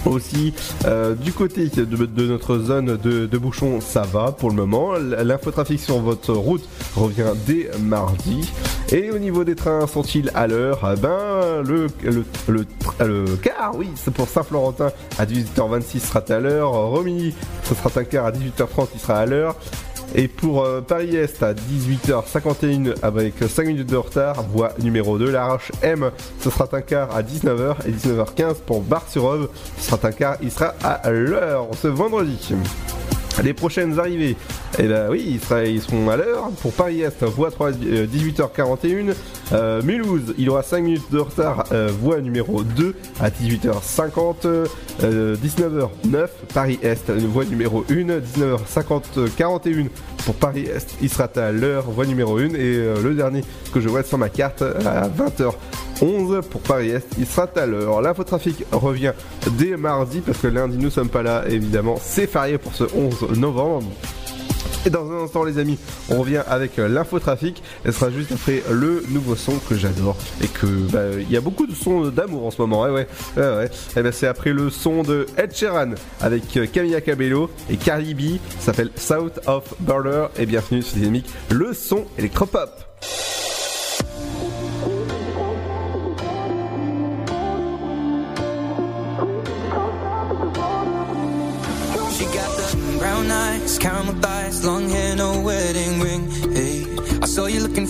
aussi. 0.06 0.54
Euh, 0.84 1.14
du 1.14 1.32
côté 1.32 1.66
de, 1.68 2.26
notre 2.26 2.58
zone 2.58 2.96
de, 2.96 3.26
de 3.26 3.38
bouchon, 3.38 3.80
ça 3.80 4.02
va 4.02 4.32
pour 4.32 4.50
le 4.50 4.56
moment. 4.56 4.92
L'infotrafic 4.98 5.80
sur 5.80 5.98
votre 5.98 6.32
route 6.32 6.64
revient 6.96 7.32
dès 7.46 7.70
mardi. 7.80 8.50
Et 8.90 9.10
au 9.10 9.18
niveau 9.18 9.44
des 9.44 9.54
trains, 9.54 9.86
sont-ils 9.86 10.30
à 10.34 10.46
l'heure? 10.46 10.80
Ah 10.82 10.96
Ben, 10.96 11.62
le, 11.62 11.86
le, 12.02 12.24
le, 12.48 12.66
le 13.00 13.36
car, 13.36 13.74
oui, 13.76 13.88
c'est 13.96 14.12
pour 14.12 14.28
Saint-Florentin 14.28 14.90
à 15.18 15.24
18h26 15.24 16.00
sera 16.00 16.22
à 16.28 16.38
l'heure. 16.40 16.70
Romilly, 16.72 17.34
ce 17.64 17.74
sera 17.74 17.90
un 18.00 18.04
car 18.04 18.26
à 18.26 18.32
18h30, 18.32 18.88
il 18.94 19.00
sera 19.00 19.18
à 19.18 19.26
l'heure. 19.26 19.56
Et 20.14 20.28
pour 20.28 20.64
euh, 20.64 20.80
Paris-Est 20.80 21.42
à 21.42 21.54
18h51 21.54 22.94
avec 23.02 23.34
5 23.48 23.66
minutes 23.66 23.88
de 23.88 23.96
retard, 23.96 24.42
voie 24.42 24.72
numéro 24.78 25.18
2, 25.18 25.30
la 25.30 25.46
Roche 25.46 25.72
M, 25.82 26.10
ce 26.40 26.50
sera 26.50 26.68
un 26.72 26.80
quart 26.82 27.14
à 27.16 27.22
19h 27.22 27.76
et 27.86 27.92
19h15 27.92 28.56
pour 28.66 28.82
Bar-sur-Ove, 28.82 29.48
ce 29.78 29.90
sera 29.90 29.98
un 30.06 30.12
quart, 30.12 30.36
il 30.42 30.50
sera 30.50 30.74
à 30.82 31.10
l'heure 31.10 31.68
ce 31.80 31.88
vendredi. 31.88 32.54
Les 33.42 33.54
prochaines 33.54 33.98
arrivées, 33.98 34.36
eh 34.78 34.82
ben 34.82 35.08
oui, 35.10 35.40
ils, 35.66 35.80
seront 35.80 36.10
à 36.10 36.16
l'heure. 36.16 36.50
Pour 36.60 36.72
Paris-Est, 36.72 37.24
voie 37.24 37.50
3, 37.50 37.70
euh, 37.70 38.06
18h41. 38.06 39.14
Euh, 39.52 39.82
Mulhouse, 39.82 40.34
il 40.38 40.48
aura 40.50 40.62
5 40.62 40.82
minutes 40.82 41.10
de 41.10 41.18
retard, 41.18 41.64
euh, 41.72 41.90
voie 42.00 42.20
numéro 42.20 42.62
2 42.62 42.94
à 43.20 43.30
18h50. 43.30 44.46
Euh, 44.46 45.36
19h09, 45.36 46.28
Paris-Est, 46.52 47.10
voie 47.10 47.44
numéro 47.44 47.84
1. 47.90 48.20
19h50, 48.20 49.30
41 49.36 49.86
pour 50.24 50.34
Paris-Est, 50.34 50.96
il 51.00 51.08
sera 51.08 51.28
à 51.36 51.52
l'heure, 51.52 51.90
voie 51.90 52.06
numéro 52.06 52.38
1. 52.38 52.50
Et 52.50 52.50
euh, 52.56 53.02
le 53.02 53.14
dernier 53.14 53.42
que 53.72 53.80
je 53.80 53.88
vois 53.88 54.02
sur 54.02 54.18
ma 54.18 54.28
carte, 54.28 54.62
à 54.62 55.08
20h. 55.08 55.52
11 56.02 56.40
pour 56.50 56.60
Paris-Est, 56.60 57.06
il 57.18 57.26
sera 57.26 57.48
à 57.56 57.66
l'heure. 57.66 58.02
L'infotrafic 58.02 58.64
revient 58.72 59.12
dès 59.52 59.76
mardi 59.76 60.20
parce 60.20 60.38
que 60.38 60.48
lundi 60.48 60.76
nous 60.76 60.90
sommes 60.90 61.08
pas 61.08 61.22
là, 61.22 61.44
évidemment, 61.48 61.96
c'est 62.02 62.26
férié 62.26 62.58
pour 62.58 62.74
ce 62.74 62.84
11 62.84 63.38
novembre. 63.38 63.88
Et 64.84 64.90
dans 64.90 65.08
un 65.12 65.24
instant 65.24 65.44
les 65.44 65.58
amis, 65.58 65.78
on 66.10 66.20
revient 66.20 66.42
avec 66.48 66.78
euh, 66.78 66.88
l'infotrafic. 66.88 67.62
Elle 67.84 67.92
sera 67.92 68.10
juste 68.10 68.32
après 68.32 68.64
le 68.68 69.04
nouveau 69.10 69.36
son 69.36 69.52
que 69.68 69.76
j'adore 69.76 70.16
et 70.42 70.48
que 70.48 70.66
bah, 70.66 71.20
il 71.20 71.30
y 71.30 71.36
a 71.36 71.40
beaucoup 71.40 71.68
de 71.68 71.74
sons 71.74 72.08
d'amour 72.08 72.46
en 72.46 72.50
ce 72.50 72.60
moment. 72.60 72.82
Ouais 72.82 72.90
ouais. 72.90 73.06
ouais, 73.36 73.56
ouais. 73.56 73.70
Et 73.96 74.02
ben 74.02 74.10
c'est 74.10 74.26
après 74.26 74.52
le 74.52 74.70
son 74.70 75.02
de 75.02 75.26
Ed 75.36 75.54
Sheeran 75.54 75.92
avec 76.20 76.56
euh, 76.56 76.66
Camilla 76.66 77.00
Cabello 77.00 77.48
et 77.70 77.76
Cardi 77.76 78.14
B. 78.14 78.38
S'appelle 78.58 78.90
South 78.96 79.38
of 79.46 79.72
Border. 79.78 80.26
Et 80.36 80.46
bienvenue 80.46 80.82
sur 80.82 80.96
Dynamique, 80.96 81.30
le 81.50 81.72
son 81.74 82.04
électropop. 82.18 82.70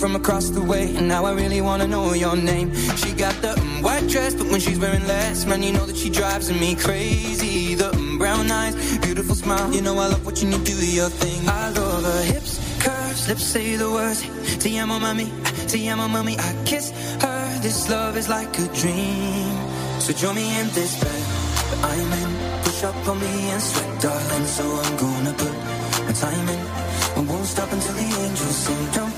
From 0.03 0.17
across 0.17 0.49
the 0.49 0.61
way, 0.61 0.93
and 0.97 1.07
now 1.07 1.23
I 1.23 1.31
really 1.31 1.61
wanna 1.61 1.87
know 1.87 2.11
your 2.13 2.35
name. 2.35 2.75
She 2.97 3.13
got 3.13 3.35
the 3.41 3.53
mm, 3.55 3.81
white 3.81 4.05
dress, 4.09 4.35
but 4.35 4.47
when 4.47 4.59
she's 4.59 4.77
wearing 4.77 5.07
less, 5.07 5.45
man, 5.45 5.63
you 5.63 5.71
know 5.71 5.85
that 5.85 5.95
she 5.95 6.09
drives 6.09 6.51
me 6.51 6.75
crazy. 6.75 7.75
The 7.75 7.89
mm, 7.91 8.19
brown 8.19 8.51
eyes, 8.51 8.75
beautiful 8.97 9.33
smile, 9.33 9.73
you 9.73 9.81
know 9.81 9.97
I 9.97 10.07
love 10.07 10.25
watching 10.25 10.51
you 10.51 10.57
do 10.57 10.75
your 10.99 11.07
thing. 11.07 11.47
I 11.47 11.69
love 11.69 12.03
her 12.03 12.23
hips, 12.33 12.59
curves, 12.83 13.29
lips 13.29 13.45
say 13.45 13.77
the 13.77 13.89
words. 13.89 14.19
Te 14.61 14.77
amo, 14.77 14.99
mami, 14.99 15.27
te 15.71 15.87
amo, 15.87 16.07
mami. 16.09 16.35
I 16.37 16.51
kiss 16.65 16.91
her. 17.23 17.59
This 17.61 17.89
love 17.89 18.17
is 18.17 18.27
like 18.27 18.53
a 18.59 18.67
dream. 18.81 19.55
So 20.03 20.11
join 20.11 20.35
me 20.35 20.59
in 20.59 20.67
this 20.79 20.99
bed 21.01 21.23
I'm 21.91 22.11
in. 22.21 22.31
Push 22.63 22.83
up 22.83 23.07
on 23.07 23.19
me 23.21 23.33
and 23.53 23.61
sweat, 23.61 24.01
darling. 24.01 24.47
So 24.47 24.63
I'm 24.83 24.95
gonna 24.97 25.33
put 25.33 25.55
my 26.07 26.11
time 26.11 26.49
in. 26.49 26.63
I 27.15 27.19
won't 27.29 27.45
stop 27.45 27.71
until 27.71 27.93
the 27.93 28.09
angels 28.25 28.57
sing. 28.65 29.12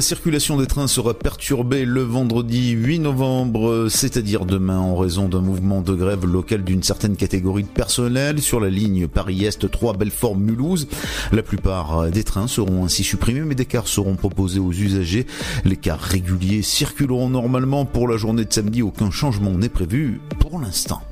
La 0.00 0.02
circulation 0.02 0.56
des 0.56 0.66
trains 0.66 0.86
sera 0.86 1.12
perturbée 1.12 1.84
le 1.84 2.00
vendredi 2.00 2.70
8 2.70 3.00
novembre, 3.00 3.88
c'est-à-dire 3.90 4.46
demain 4.46 4.78
en 4.78 4.96
raison 4.96 5.28
d'un 5.28 5.42
mouvement 5.42 5.82
de 5.82 5.92
grève 5.92 6.24
local 6.24 6.64
d'une 6.64 6.82
certaine 6.82 7.16
catégorie 7.16 7.64
de 7.64 7.68
personnel 7.68 8.40
sur 8.40 8.60
la 8.60 8.70
ligne 8.70 9.08
Paris-Est 9.08 9.70
3 9.70 9.98
Belfort-Mulhouse. 9.98 10.88
La 11.32 11.42
plupart 11.42 12.10
des 12.10 12.24
trains 12.24 12.48
seront 12.48 12.84
ainsi 12.84 13.04
supprimés, 13.04 13.40
mais 13.40 13.54
des 13.54 13.64
cars 13.64 13.88
seront 13.88 14.16
proposés 14.16 14.58
aux 14.58 14.72
usagers. 14.72 15.26
Les 15.64 15.76
cars 15.76 16.00
réguliers 16.00 16.62
circuleront 16.62 17.28
normalement 17.28 17.84
pour 17.84 18.08
la 18.08 18.16
journée 18.16 18.44
de 18.44 18.52
samedi. 18.52 18.82
Aucun 18.82 19.10
changement 19.10 19.52
n'est 19.52 19.68
prévu 19.68 20.20
pour 20.38 20.58
l'instant. 20.58 21.02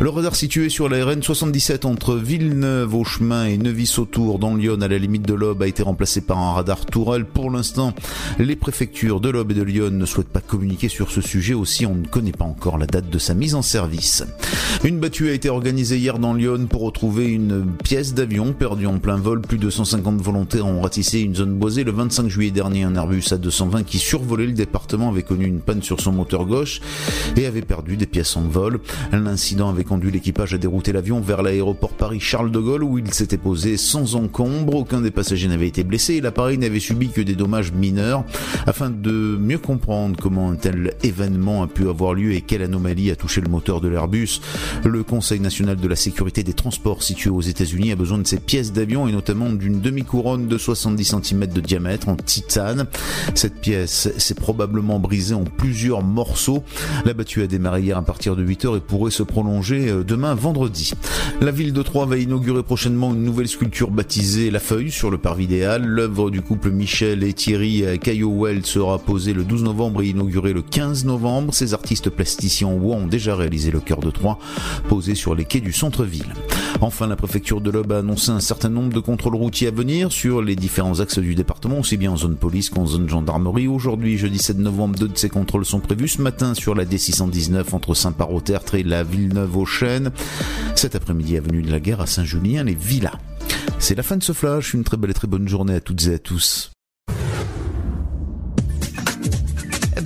Le 0.00 0.10
radar 0.10 0.36
situé 0.36 0.68
sur 0.68 0.88
la 0.88 1.04
RN 1.04 1.24
77 1.24 1.84
entre 1.84 2.14
Villeneuve 2.14 2.94
au 2.94 3.02
chemin 3.02 3.46
et 3.46 3.58
Nevis-Autour 3.58 4.38
dans 4.38 4.54
Lyon 4.54 4.80
à 4.80 4.86
la 4.86 4.96
limite 4.96 5.26
de 5.26 5.34
l'Aube 5.34 5.62
a 5.62 5.66
été 5.66 5.82
remplacé 5.82 6.20
par 6.20 6.38
un 6.38 6.52
radar 6.52 6.86
Tourelle. 6.86 7.24
Pour 7.24 7.50
l'instant, 7.50 7.92
les 8.38 8.54
préfectures 8.54 9.20
de 9.20 9.28
l'Aube 9.28 9.50
et 9.50 9.54
de 9.54 9.62
Lyon 9.62 9.90
ne 9.90 10.06
souhaitent 10.06 10.28
pas 10.28 10.40
communiquer 10.40 10.88
sur 10.88 11.10
ce 11.10 11.20
sujet. 11.20 11.52
Aussi, 11.52 11.84
on 11.84 11.96
ne 11.96 12.06
connaît 12.06 12.32
pas 12.32 12.44
encore 12.44 12.78
la 12.78 12.86
date 12.86 13.10
de 13.10 13.18
sa 13.18 13.34
mise 13.34 13.56
en 13.56 13.62
service. 13.62 14.24
Une 14.84 15.00
battue 15.00 15.30
a 15.30 15.32
été 15.32 15.48
organisée 15.48 15.98
hier 15.98 16.20
dans 16.20 16.32
Lyon 16.32 16.68
pour 16.70 16.82
retrouver 16.82 17.26
une 17.26 17.66
pièce 17.82 18.14
d'avion 18.14 18.52
perdue 18.52 18.86
en 18.86 18.98
plein 18.98 19.16
vol. 19.16 19.40
de 19.58 19.70
150 19.70 20.20
volontaires 20.20 20.66
ont 20.66 20.80
ratissé 20.80 21.20
une 21.20 21.34
zone 21.34 21.54
boisée. 21.54 21.84
Le 21.84 21.92
25 21.92 22.28
juillet 22.28 22.50
dernier, 22.50 22.84
un 22.84 22.94
Airbus 22.94 23.20
A220 23.20 23.84
qui 23.84 23.98
survolait 23.98 24.46
le 24.46 24.52
département 24.52 25.10
avait 25.10 25.22
connu 25.22 25.46
une 25.46 25.60
panne 25.60 25.82
sur 25.82 26.00
son 26.00 26.12
moteur 26.12 26.46
gauche 26.46 26.80
et 27.36 27.46
avait 27.46 27.62
perdu 27.62 27.96
des 27.96 28.06
pièces 28.06 28.36
en 28.36 28.42
vol. 28.42 28.80
L'incident 29.12 29.68
avait 29.68 29.84
conduit 29.84 30.10
l'équipage 30.10 30.54
à 30.54 30.58
dérouter 30.58 30.92
l'avion 30.92 31.20
vers 31.20 31.42
l'aéroport 31.42 31.92
Paris-Charles 31.92 32.50
de 32.50 32.58
Gaulle 32.58 32.84
où 32.84 32.98
il 32.98 33.12
s'était 33.12 33.36
posé 33.36 33.76
sans 33.76 34.14
encombre. 34.14 34.76
Aucun 34.76 35.00
des 35.00 35.10
passagers 35.10 35.48
n'avait 35.48 35.68
été 35.68 35.82
blessé 35.84 36.14
et 36.14 36.20
l'appareil 36.20 36.58
n'avait 36.58 36.80
subi 36.80 37.10
que 37.10 37.20
des 37.20 37.34
dommages 37.34 37.72
mineurs. 37.72 38.24
Afin 38.66 38.90
de 38.90 39.36
mieux 39.40 39.58
comprendre 39.58 40.16
comment 40.20 40.50
un 40.50 40.56
tel 40.56 40.94
événement 41.02 41.62
a 41.62 41.66
pu 41.66 41.88
avoir 41.88 42.14
lieu 42.14 42.32
et 42.32 42.40
quelle 42.40 42.62
anomalie 42.62 43.10
a 43.10 43.16
touché 43.16 43.40
le 43.40 43.48
moteur 43.48 43.80
de 43.80 43.88
l'Airbus, 43.88 44.40
le 44.84 45.02
Conseil 45.02 45.40
national 45.40 45.76
de 45.76 45.88
la 45.88 45.96
sécurité 45.96 46.42
des 46.42 46.54
transports 46.54 47.02
situé 47.02 47.30
aux 47.30 47.40
États-Unis 47.40 47.92
a 47.92 47.96
besoin 47.96 48.18
de 48.18 48.26
ces 48.26 48.38
pièces 48.38 48.72
d'avion 48.72 49.08
et 49.08 49.12
notamment 49.12 49.47
d'une 49.56 49.80
demi-couronne 49.80 50.48
de 50.48 50.58
70 50.58 51.16
cm 51.22 51.46
de 51.46 51.60
diamètre 51.60 52.08
en 52.08 52.16
titane. 52.16 52.86
Cette 53.34 53.60
pièce 53.60 54.08
s'est 54.18 54.34
probablement 54.34 54.98
brisée 54.98 55.34
en 55.34 55.44
plusieurs 55.44 56.02
morceaux. 56.02 56.62
La 57.04 57.14
battue 57.14 57.42
a 57.42 57.46
démarré 57.46 57.82
hier 57.82 57.96
à 57.96 58.02
partir 58.02 58.36
de 58.36 58.44
8h 58.44 58.76
et 58.76 58.80
pourrait 58.80 59.10
se 59.10 59.22
prolonger 59.22 59.88
euh, 59.88 60.04
demain 60.04 60.34
vendredi. 60.34 60.92
La 61.40 61.50
ville 61.50 61.72
de 61.72 61.82
Troyes 61.82 62.06
va 62.06 62.18
inaugurer 62.18 62.62
prochainement 62.62 63.14
une 63.14 63.22
nouvelle 63.22 63.48
sculpture 63.48 63.90
baptisée 63.90 64.50
La 64.50 64.60
Feuille 64.60 64.90
sur 64.90 65.10
le 65.10 65.18
parvis 65.18 65.46
des 65.46 65.64
Halles. 65.64 65.86
L'œuvre 65.86 66.30
du 66.30 66.42
couple 66.42 66.70
Michel 66.70 67.22
et 67.22 67.32
Thierry 67.32 67.84
Caillot-Well 68.00 68.64
sera 68.66 68.98
posée 68.98 69.32
le 69.32 69.44
12 69.44 69.64
novembre 69.64 70.02
et 70.02 70.08
inaugurée 70.08 70.52
le 70.52 70.62
15 70.62 71.04
novembre. 71.04 71.54
Ces 71.54 71.74
artistes 71.74 72.10
plasticiens 72.10 72.68
en 72.68 72.76
bois 72.76 72.96
ont 72.96 73.06
déjà 73.06 73.34
réalisé 73.34 73.70
le 73.70 73.80
cœur 73.80 74.00
de 74.00 74.10
Troyes, 74.10 74.38
posé 74.88 75.14
sur 75.14 75.34
les 75.34 75.44
quais 75.44 75.60
du 75.60 75.72
centre-ville. 75.72 76.34
Enfin, 76.80 77.06
la 77.06 77.16
préfecture 77.16 77.60
de 77.60 77.70
l'Aube 77.70 77.92
a 77.92 77.98
annoncé 77.98 78.30
un 78.30 78.40
certain 78.40 78.68
nombre 78.68 78.92
de 78.92 79.00
contrôles 79.00 79.34
routiers 79.38 79.68
à 79.68 79.70
venir 79.70 80.12
sur 80.12 80.42
les 80.42 80.56
différents 80.56 81.00
axes 81.00 81.18
du 81.18 81.34
département, 81.34 81.78
aussi 81.78 81.96
bien 81.96 82.12
en 82.12 82.16
zone 82.16 82.36
police 82.36 82.70
qu'en 82.70 82.86
zone 82.86 83.08
gendarmerie. 83.08 83.68
Aujourd'hui, 83.68 84.18
jeudi 84.18 84.38
7 84.38 84.58
novembre, 84.58 84.98
deux 84.98 85.08
de 85.08 85.16
ces 85.16 85.28
contrôles 85.28 85.64
sont 85.64 85.80
prévus 85.80 86.08
ce 86.08 86.22
matin 86.22 86.54
sur 86.54 86.74
la 86.74 86.84
D619 86.84 87.64
entre 87.72 87.94
Saint-Par-au-Tertre 87.94 88.74
et 88.74 88.82
la 88.82 89.02
Villeneuve-aux-Chênes. 89.02 90.10
Cet 90.74 90.94
après-midi, 90.94 91.36
avenue 91.36 91.62
de 91.62 91.70
la 91.70 91.80
Guerre 91.80 92.00
à 92.00 92.06
Saint-Julien, 92.06 92.64
les 92.64 92.74
Villas. 92.74 93.18
C'est 93.78 93.94
la 93.94 94.02
fin 94.02 94.16
de 94.16 94.22
ce 94.22 94.32
flash. 94.32 94.74
Une 94.74 94.84
très 94.84 94.96
belle 94.96 95.10
et 95.10 95.14
très 95.14 95.28
bonne 95.28 95.48
journée 95.48 95.74
à 95.74 95.80
toutes 95.80 96.06
et 96.06 96.14
à 96.14 96.18
tous. 96.18 96.70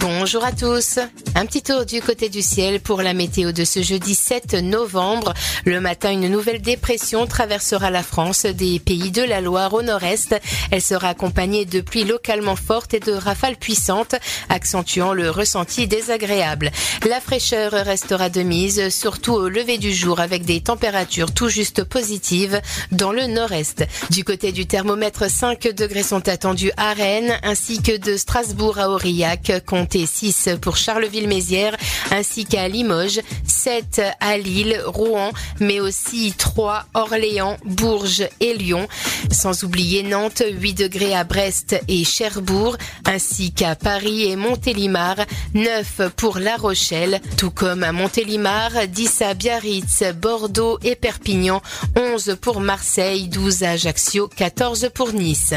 Bonjour 0.03 0.45
à 0.45 0.51
tous. 0.51 0.99
Un 1.37 1.47
petit 1.47 1.63
tour 1.63 1.87
du 1.87 2.03
côté 2.03 2.29
du 2.29 2.43
ciel 2.43 2.81
pour 2.81 3.03
la 3.03 3.15
météo 3.15 3.53
de 3.53 3.65
ce 3.65 3.83
jeudi 3.83 4.17
7 4.17 4.55
novembre. 4.55 5.33
Le 5.65 5.81
matin, 5.81 6.11
une 6.11 6.29
nouvelle 6.29 6.61
dépression 6.61 7.25
traversera 7.29 7.89
la 7.89 8.03
France 8.03 8.45
des 8.45 8.81
pays 8.81 9.13
de 9.13 9.23
la 9.23 9.41
Loire 9.41 9.73
au 9.75 9.83
nord-est. 9.83 10.35
Elle 10.73 10.83
sera 10.83 11.11
accompagnée 11.11 11.67
de 11.67 11.81
pluies 11.81 12.03
localement 12.03 12.57
fortes 12.57 12.95
et 12.95 13.01
de 13.01 13.13
rafales 13.13 13.57
puissantes, 13.57 14.17
accentuant 14.49 15.13
le 15.13 15.31
ressenti 15.31 15.87
désagréable. 15.87 16.73
La 17.09 17.21
fraîcheur 17.21 17.71
restera 17.71 18.29
de 18.29 18.43
mise, 18.43 18.89
surtout 18.89 19.35
au 19.35 19.49
lever 19.49 19.79
du 19.79 19.93
jour 19.93 20.19
avec 20.19 20.45
des 20.45 20.61
températures 20.63 21.33
tout 21.33 21.49
juste 21.49 21.85
positives 21.85 22.61
dans 22.91 23.13
le 23.13 23.29
nord-est. 23.29 23.85
Du 24.11 24.25
côté 24.25 24.51
du 24.51 24.67
thermomètre, 24.67 25.31
5 25.31 25.69
degrés 25.75 26.03
sont 26.03 26.29
attendus 26.29 26.73
à 26.77 26.93
Rennes 26.93 27.39
ainsi 27.45 27.81
que 27.81 27.97
de 27.97 28.17
Strasbourg 28.17 28.81
à 28.81 28.91
Aurillac, 28.91 29.53
comptez 29.93 30.07
6 30.07 30.49
pour 30.63 30.77
Charleville-Mézières 30.77 31.77
ainsi 32.11 32.47
qu'à 32.47 32.69
Limoges, 32.69 33.21
7 33.47 34.01
à 34.21 34.39
Lille, 34.39 34.81
Rouen, 34.87 35.33
mais 35.61 35.81
aussi 35.81 36.35
3 36.37 36.87
Orléans, 36.95 37.57
Bourges 37.65 38.29
et 38.41 38.55
Lyon. 38.55 38.89
Sans 39.31 39.65
oublier 39.65 40.03
Nantes, 40.03 40.43
8 40.51 40.75
degrés 40.75 41.15
à 41.15 41.25
Brest 41.25 41.81
et 41.89 42.05
Cherbourg, 42.05 42.77
ainsi 43.07 43.53
qu'à 43.53 43.77
Paris 43.77 44.31
et 44.31 44.37
Montélimar, 44.37 45.17
9 45.55 46.13
pour 46.17 46.39
La 46.39 46.57
Rochelle, 46.57 47.21
tout 47.37 47.51
comme 47.51 47.83
à 47.83 47.93
Montélimar, 47.93 48.71
10 48.89 49.23
à 49.23 49.35
Biarritz, 49.35 50.05
Bordeaux 50.21 50.79
et 50.83 50.97
Perpignan, 50.97 51.63
11 51.97 52.37
pour 52.41 52.61
Marseille, 52.61 53.29
12 53.29 53.63
à 53.63 53.71
Ajaccio, 53.71 54.29
14 54.29 54.91
pour 54.95 55.13
Nice. 55.13 55.55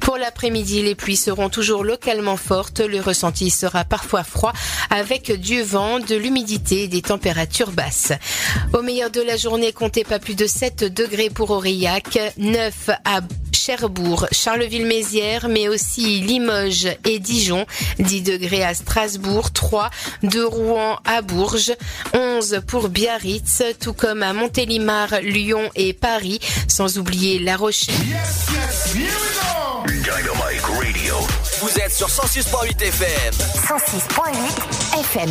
Pour 0.00 0.16
l'après-midi, 0.16 0.82
les 0.82 0.94
pluies 0.94 1.16
seront 1.16 1.48
toujours 1.48 1.84
localement 1.84 2.36
fortes, 2.36 2.80
le 2.80 3.00
ressenti 3.00 3.50
sera 3.50 3.77
parfois 3.84 4.24
froid 4.24 4.52
avec 4.90 5.32
du 5.32 5.62
vent, 5.62 5.98
de 5.98 6.16
l'humidité 6.16 6.84
et 6.84 6.88
des 6.88 7.02
températures 7.02 7.72
basses. 7.72 8.12
Au 8.72 8.82
meilleur 8.82 9.10
de 9.10 9.20
la 9.20 9.36
journée, 9.36 9.72
comptez 9.72 10.04
pas 10.04 10.18
plus 10.18 10.34
de 10.34 10.46
7 10.46 10.84
degrés 10.84 11.30
pour 11.30 11.50
Aurillac, 11.50 12.18
9 12.38 12.90
à 13.04 13.20
Cherbourg, 13.68 14.26
Charleville-Mézières, 14.32 15.46
mais 15.50 15.68
aussi 15.68 16.20
Limoges 16.20 16.88
et 17.04 17.18
Dijon, 17.18 17.66
10 17.98 18.22
degrés 18.22 18.64
à 18.64 18.72
Strasbourg, 18.72 19.50
3 19.50 19.90
de 20.22 20.42
Rouen 20.42 20.98
à 21.04 21.20
Bourges, 21.20 21.74
11 22.14 22.62
pour 22.66 22.88
Biarritz, 22.88 23.62
tout 23.78 23.92
comme 23.92 24.22
à 24.22 24.32
Montélimar, 24.32 25.20
Lyon 25.20 25.68
et 25.74 25.92
Paris, 25.92 26.40
sans 26.66 26.96
oublier 26.96 27.38
La 27.40 27.58
Rochelle. 27.58 27.94
Yes, 28.08 28.46
yes, 28.54 28.96
Radio. 30.62 31.14
Vous 31.60 31.78
êtes 31.78 31.92
sur 31.92 32.08
106.8 32.08 32.82
FM. 32.82 33.34
106.8 33.34 34.98
FM. 34.98 35.30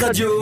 Radio. 0.00 0.39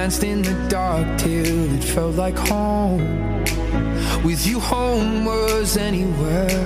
danced 0.00 0.24
in 0.24 0.40
the 0.40 0.54
dark 0.70 1.06
till 1.18 1.74
it 1.74 1.84
felt 1.84 2.14
like 2.16 2.34
home. 2.34 3.02
With 4.24 4.46
you, 4.46 4.58
home 4.58 5.26
was 5.26 5.76
anywhere. 5.76 6.64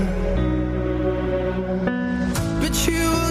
But 2.60 2.86
you. 2.86 3.23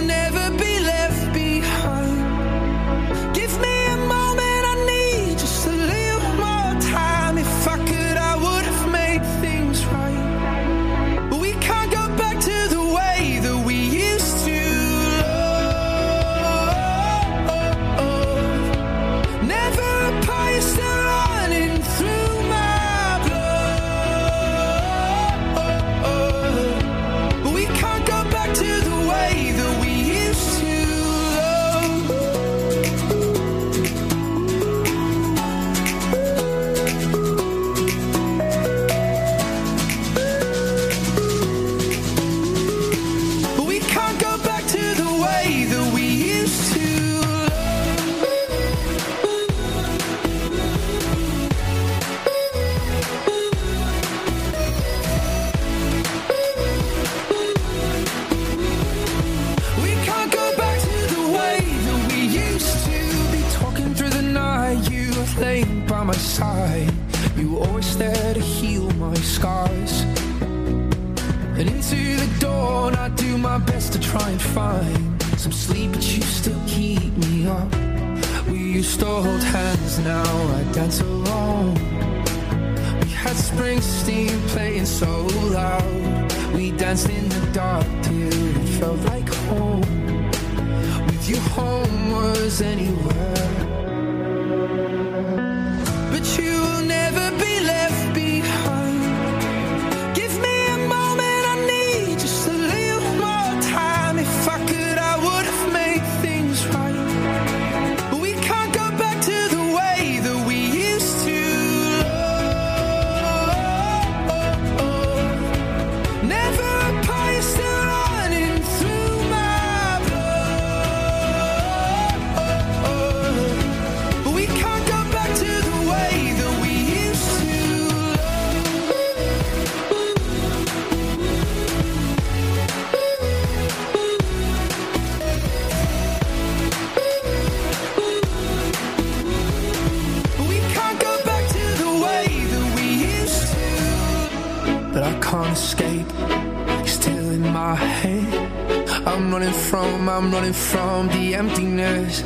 Running 150.44 150.52
from 150.52 151.08
the 151.08 151.34
emptiness, 151.34 152.20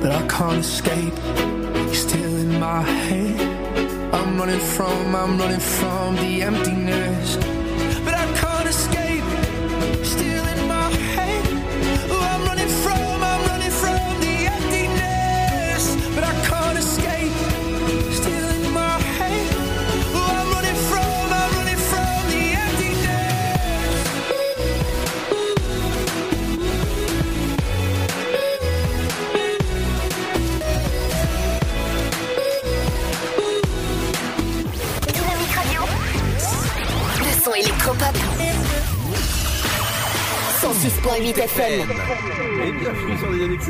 but 0.00 0.10
I 0.12 0.26
can't 0.28 0.60
escape. 0.60 1.33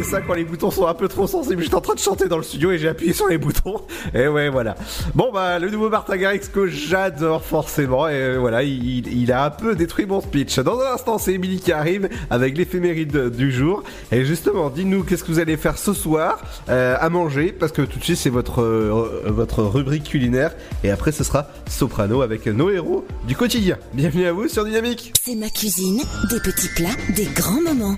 Ça 0.05 0.21
quand 0.21 0.35
les 0.35 0.45
boutons 0.45 0.71
sont 0.71 0.87
un 0.87 0.95
peu 0.95 1.09
trop 1.09 1.27
sensibles. 1.27 1.63
J'étais 1.63 1.75
en 1.75 1.81
train 1.81 1.95
de 1.95 1.99
chanter 1.99 2.29
dans 2.29 2.37
le 2.37 2.43
studio 2.43 2.71
et 2.71 2.79
j'ai 2.79 2.89
appuyé 2.89 3.13
sur 3.13 3.27
les 3.29 3.39
boutons. 3.39 3.81
Et 4.15 4.29
ouais, 4.29 4.49
voilà. 4.49 4.77
Bon, 5.15 5.31
bah, 5.33 5.59
le 5.59 5.71
nouveau 5.71 5.89
Martin 5.89 6.17
Garrix 6.17 6.41
que 6.53 6.67
j'adore 6.67 7.43
forcément. 7.43 8.09
Et 8.09 8.13
euh, 8.13 8.37
voilà, 8.39 8.63
il, 8.63 9.07
il 9.07 9.33
a 9.33 9.45
un 9.45 9.51
peu 9.51 9.75
détruit 9.75 10.07
mon 10.07 10.21
speech. 10.21 10.59
Dans 10.59 10.79
un 10.81 10.95
instant, 10.95 11.19
c'est 11.19 11.33
Emily 11.33 11.59
qui 11.59 11.73
arrive 11.73 12.09
avec 12.31 12.57
l'éphéméride 12.57 13.31
du 13.31 13.51
jour. 13.51 13.83
Et 14.13 14.25
justement, 14.25 14.71
dis-nous 14.71 15.05
qu'est-ce 15.05 15.25
que 15.25 15.33
vous 15.33 15.39
allez 15.39 15.57
faire 15.57 15.79
ce 15.79 15.93
soir 15.93 16.43
euh, 16.69 16.97
à 17.01 17.09
manger? 17.09 17.53
Parce 17.53 17.73
que 17.73 17.83
tout 17.83 17.99
de 17.99 18.05
suite, 18.05 18.19
c'est 18.19 18.31
votre, 18.31 18.63
euh, 18.63 19.23
votre 19.27 19.63
rubrique 19.63 20.05
culinaire. 20.05 20.55
Et 20.83 20.91
après, 20.91 21.13
ce 21.13 21.25
sera 21.25 21.49
Soprano 21.69 22.23
avec 22.23 22.47
nos 22.47 22.71
héros 22.71 23.07
du 23.27 23.35
quotidien. 23.35 23.79
Bienvenue 23.95 24.27
à 24.27 24.33
vous 24.33 24.49
sur 24.49 24.65
Dynamique. 24.65 25.13
C'est 25.25 25.35
ma 25.35 25.49
cuisine, 25.49 26.03
des 26.31 26.41
petits 26.41 26.69
plats, 26.77 26.97
des 27.15 27.27
grands 27.27 27.63
moments. 27.63 27.97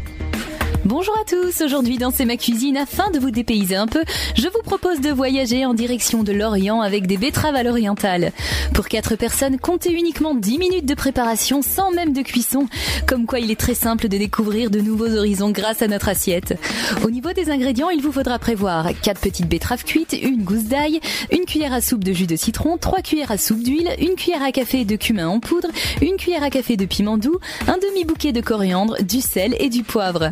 Bonjour 0.86 1.18
à 1.18 1.24
tous, 1.24 1.62
aujourd'hui 1.62 1.98
dans 1.98 2.12
C'est 2.12 2.24
ma 2.24 2.36
cuisine, 2.36 2.76
afin 2.76 3.10
de 3.10 3.18
vous 3.18 3.32
dépayser 3.32 3.74
un 3.74 3.88
peu, 3.88 4.04
je 4.36 4.46
vous 4.46 4.62
propose 4.62 5.00
de 5.00 5.10
voyager 5.10 5.66
en 5.66 5.74
direction 5.74 6.22
de 6.22 6.30
l'Orient 6.30 6.80
avec 6.80 7.08
des 7.08 7.16
betteraves 7.16 7.56
à 7.56 7.64
l'oriental. 7.64 8.30
Pour 8.72 8.86
4 8.86 9.16
personnes, 9.16 9.58
comptez 9.58 9.90
uniquement 9.90 10.36
10 10.36 10.58
minutes 10.58 10.86
de 10.86 10.94
préparation 10.94 11.60
sans 11.60 11.90
même 11.90 12.12
de 12.12 12.22
cuisson, 12.22 12.68
comme 13.08 13.26
quoi 13.26 13.40
il 13.40 13.50
est 13.50 13.58
très 13.58 13.74
simple 13.74 14.06
de 14.06 14.16
découvrir 14.16 14.70
de 14.70 14.78
nouveaux 14.78 15.12
horizons 15.12 15.50
grâce 15.50 15.82
à 15.82 15.88
notre 15.88 16.08
assiette. 16.08 16.56
Au 17.04 17.10
niveau 17.10 17.32
des 17.32 17.50
ingrédients, 17.50 17.90
il 17.90 18.00
vous 18.00 18.12
faudra 18.12 18.38
prévoir 18.38 18.90
4 19.02 19.20
petites 19.20 19.48
betteraves 19.48 19.82
cuites, 19.82 20.12
une 20.12 20.44
gousse 20.44 20.66
d'ail, 20.66 21.00
une 21.32 21.46
cuillère 21.46 21.72
à 21.72 21.80
soupe 21.80 22.04
de 22.04 22.12
jus 22.12 22.28
de 22.28 22.36
citron, 22.36 22.78
3 22.78 23.02
cuillères 23.02 23.32
à 23.32 23.38
soupe 23.38 23.64
d'huile, 23.64 23.90
une 23.98 24.14
cuillère 24.14 24.44
à 24.44 24.52
café 24.52 24.84
de 24.84 24.94
cumin 24.94 25.26
en 25.26 25.40
poudre, 25.40 25.68
une 26.00 26.16
cuillère 26.16 26.44
à 26.44 26.50
café 26.50 26.76
de 26.76 26.84
piment 26.84 27.18
doux, 27.18 27.40
un 27.66 27.78
demi-bouquet 27.78 28.30
de 28.30 28.40
coriandre, 28.40 29.02
du 29.02 29.20
sel 29.20 29.56
et 29.58 29.68
du 29.68 29.82
poivre. 29.82 30.30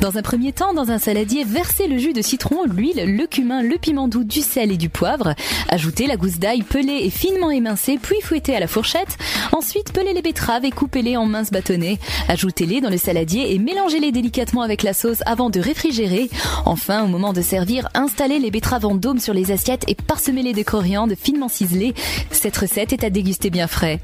Dans 0.00 0.18
un 0.18 0.22
premier 0.22 0.52
temps, 0.52 0.74
dans 0.74 0.90
un 0.90 0.98
saladier, 0.98 1.44
versez 1.44 1.88
le 1.88 1.96
jus 1.96 2.12
de 2.12 2.20
citron, 2.20 2.64
l'huile, 2.66 3.04
le 3.06 3.26
cumin, 3.26 3.62
le 3.62 3.78
piment 3.78 4.06
doux, 4.06 4.24
du 4.24 4.42
sel 4.42 4.70
et 4.70 4.76
du 4.76 4.90
poivre. 4.90 5.34
Ajoutez 5.68 6.06
la 6.06 6.16
gousse 6.16 6.38
d'ail 6.38 6.62
pelée 6.62 7.00
et 7.04 7.10
finement 7.10 7.50
émincée, 7.50 7.98
puis 8.00 8.20
fouettée 8.22 8.54
à 8.54 8.60
la 8.60 8.66
fourchette. 8.66 9.16
Ensuite, 9.52 9.92
pelez 9.92 10.12
les 10.12 10.20
betteraves 10.20 10.64
et 10.64 10.70
coupez-les 10.70 11.16
en 11.16 11.26
minces 11.26 11.50
bâtonnets. 11.50 11.98
Ajoutez-les 12.28 12.80
dans 12.82 12.90
le 12.90 12.98
saladier 12.98 13.54
et 13.54 13.58
mélangez-les 13.58 14.12
délicatement 14.12 14.62
avec 14.62 14.82
la 14.82 14.92
sauce 14.92 15.22
avant 15.24 15.48
de 15.48 15.60
réfrigérer. 15.60 16.28
Enfin, 16.66 17.02
au 17.04 17.06
moment 17.06 17.32
de 17.32 17.40
servir, 17.40 17.88
installez 17.94 18.38
les 18.38 18.50
betteraves 18.50 18.84
en 18.84 18.94
dôme 18.94 19.20
sur 19.20 19.32
les 19.32 19.52
assiettes 19.52 19.84
et 19.88 19.94
parsemez-les 19.94 20.52
de 20.52 20.62
coriandre 20.62 21.14
finement 21.16 21.48
ciselé. 21.48 21.94
Cette 22.30 22.56
recette 22.56 22.92
est 22.92 23.04
à 23.04 23.10
déguster 23.10 23.48
bien 23.48 23.66
frais. 23.66 24.00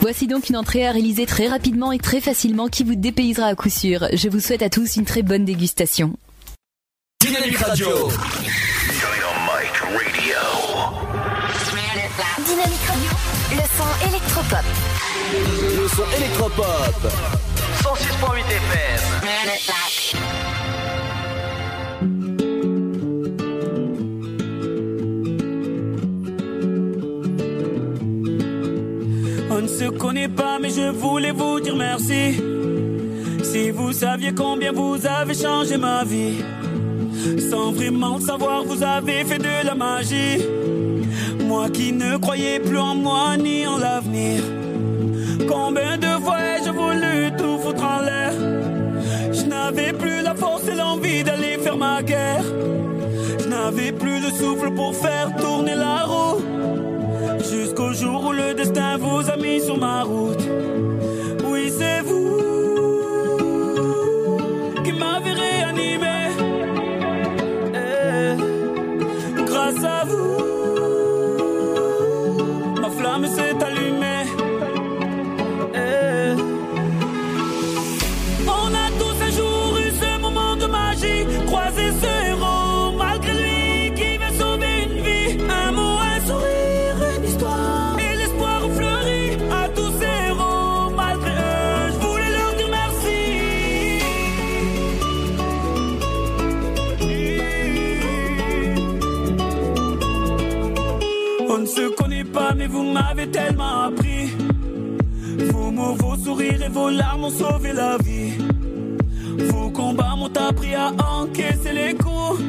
Voici 0.00 0.26
donc 0.26 0.48
une 0.48 0.56
entrée 0.56 0.86
à 0.86 0.92
réaliser 0.92 1.26
très 1.26 1.48
rapidement 1.48 1.92
et 1.92 1.98
très 1.98 2.20
facilement 2.20 2.68
qui 2.68 2.84
vous 2.84 2.94
dépaysera 2.94 3.46
à 3.46 3.54
coup 3.54 3.68
sûr. 3.68 4.06
Je 4.12 4.28
vous 4.28 4.40
souhaite 4.40 4.62
à 4.62 4.70
tous 4.70 4.96
une 4.96 5.04
très 5.04 5.19
bonne 5.22 5.44
dégustation. 5.44 6.12
Dynamique 7.20 7.58
Radio. 7.58 7.88
Dynamite 7.88 8.10
Radio. 9.92 10.34
Dynamique 12.44 12.86
Radio. 12.88 13.10
Le 13.52 13.64
son 13.76 13.90
électropop. 14.08 14.64
Le 15.32 15.88
son 15.88 16.06
électropop. 16.16 17.00
106.8 17.82 18.40
FM. 18.46 19.00
On 29.50 29.62
ne 29.62 29.68
se 29.68 29.90
connaît 29.90 30.28
pas, 30.28 30.58
mais 30.58 30.70
je 30.70 30.90
voulais 30.90 31.32
vous 31.32 31.60
dire 31.60 31.76
merci. 31.76 32.36
Si 33.42 33.70
vous 33.70 33.92
saviez 33.92 34.32
combien 34.32 34.72
vous 34.72 34.96
avez 35.06 35.34
changé 35.34 35.76
ma 35.76 36.04
vie, 36.04 36.42
sans 37.50 37.72
vraiment 37.72 38.16
le 38.16 38.20
savoir, 38.22 38.64
vous 38.64 38.82
avez 38.82 39.24
fait 39.24 39.38
de 39.38 39.66
la 39.66 39.74
magie. 39.74 40.44
Moi 41.46 41.68
qui 41.70 41.92
ne 41.92 42.16
croyais 42.16 42.60
plus 42.60 42.78
en 42.78 42.94
moi 42.94 43.36
ni 43.36 43.66
en 43.66 43.78
l'avenir. 43.78 44.42
Combien 45.48 45.98
de 45.98 46.22
fois 46.22 46.38
ai-je 46.38 46.70
voulu 46.70 47.32
tout 47.36 47.58
foutre 47.58 47.82
en 47.82 48.00
l'air? 48.02 48.32
Je 49.32 49.42
n'avais 49.46 49.92
plus 49.92 50.22
la 50.22 50.34
force 50.34 50.68
et 50.68 50.76
l'envie 50.76 51.24
d'aller 51.24 51.58
faire 51.58 51.76
ma 51.76 52.02
guerre. 52.02 52.44
Je 53.42 53.48
n'avais 53.48 53.92
plus 53.92 54.20
de 54.20 54.30
souffle 54.30 54.70
pour 54.72 54.94
faire 54.94 55.34
tourner 55.36 55.74
la 55.74 56.04
roue. 56.04 56.40
Jusqu'au 57.50 57.92
jour 57.92 58.26
où 58.28 58.32
le 58.32 58.54
destin 58.54 58.96
vous 58.98 59.28
a 59.28 59.36
mis 59.36 59.60
sur 59.60 59.76
ma 59.76 60.02
route. 60.04 60.44
Oui, 61.50 61.72
c'est 61.76 62.02
vous 62.02 62.69
m'avez 65.02 65.32
réanimé. 65.32 66.18
Eh, 67.74 68.34
grâce 69.50 69.82
à 69.84 70.04
vous, 70.10 70.49
m'avez 103.20 103.30
tellement 103.30 103.82
appris. 103.82 104.30
Vos 105.52 105.70
mots, 105.70 105.94
vos 105.94 106.16
sourires 106.16 106.62
et 106.62 106.68
vos 106.68 106.90
larmes 106.90 107.24
ont 107.24 107.30
sauvé 107.30 107.72
la 107.72 107.96
vie. 107.98 108.32
Vos 109.50 109.70
combats 109.70 110.14
m'ont 110.16 110.32
appris 110.36 110.74
à 110.74 110.92
encaisser 111.20 111.72
les 111.72 111.94
coups. 111.94 112.40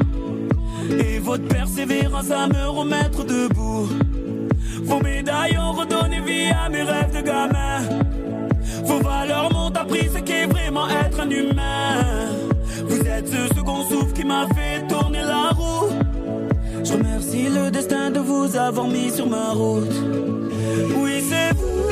Et 0.89 1.19
votre 1.19 1.48
persévérance 1.48 2.31
à 2.31 2.48
me 2.48 2.68
remettre 2.69 3.23
debout. 3.26 3.88
Vos 4.84 4.99
médailles 4.99 5.57
ont 5.57 5.73
redonné 5.73 6.19
vie 6.22 6.52
à 6.52 6.69
mes 6.69 6.84
rêves 6.84 7.14
de 7.14 7.22
gamin. 7.22 7.80
Vos 8.84 8.99
valeurs 8.99 9.52
m'ont 9.52 9.73
appris 9.73 10.10
ce 10.14 10.19
qu'est 10.19 10.48
vraiment 10.48 10.88
être 10.89 11.19
un 11.22 11.30
humain. 11.30 12.06
Vous 12.88 13.02
êtes 13.07 13.27
ce 13.27 13.56
second 13.56 13.84
souffle 13.89 14.14
qui 14.14 14.26
m'a 14.26 14.48
fait 14.56 14.88
tourner 14.88 15.22
la 15.22 15.49
roue. 15.49 15.89
Je 16.84 16.93
remercie 16.93 17.48
le 17.49 17.72
destin 17.72 18.10
de 18.10 18.19
vous 18.19 18.56
avoir 18.56 18.88
mis 18.88 19.11
sur 19.11 19.27
ma 19.27 19.52
route. 19.52 20.40
Oui, 20.98 21.22
c'est 21.30 21.53
vous 21.57 21.88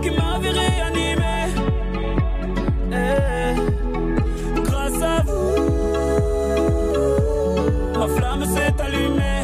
qui 0.00 0.10
m'avez 0.10 0.50
réanimé. 0.50 1.36
Eh, 2.92 3.54
grâce 4.62 5.02
à 5.02 5.22
vous, 5.26 5.56
ma 7.98 8.06
flamme 8.08 8.44
s'est 8.44 8.74
allumée. 8.78 9.42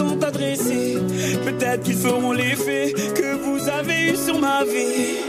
Adressés. 0.00 0.98
Peut-être 1.44 1.82
qu'ils 1.82 1.96
feront 1.96 2.32
l'effet 2.32 2.92
que 2.92 3.34
vous 3.36 3.68
avez 3.68 4.12
eu 4.12 4.16
sur 4.16 4.38
ma 4.38 4.64
vie. 4.64 5.27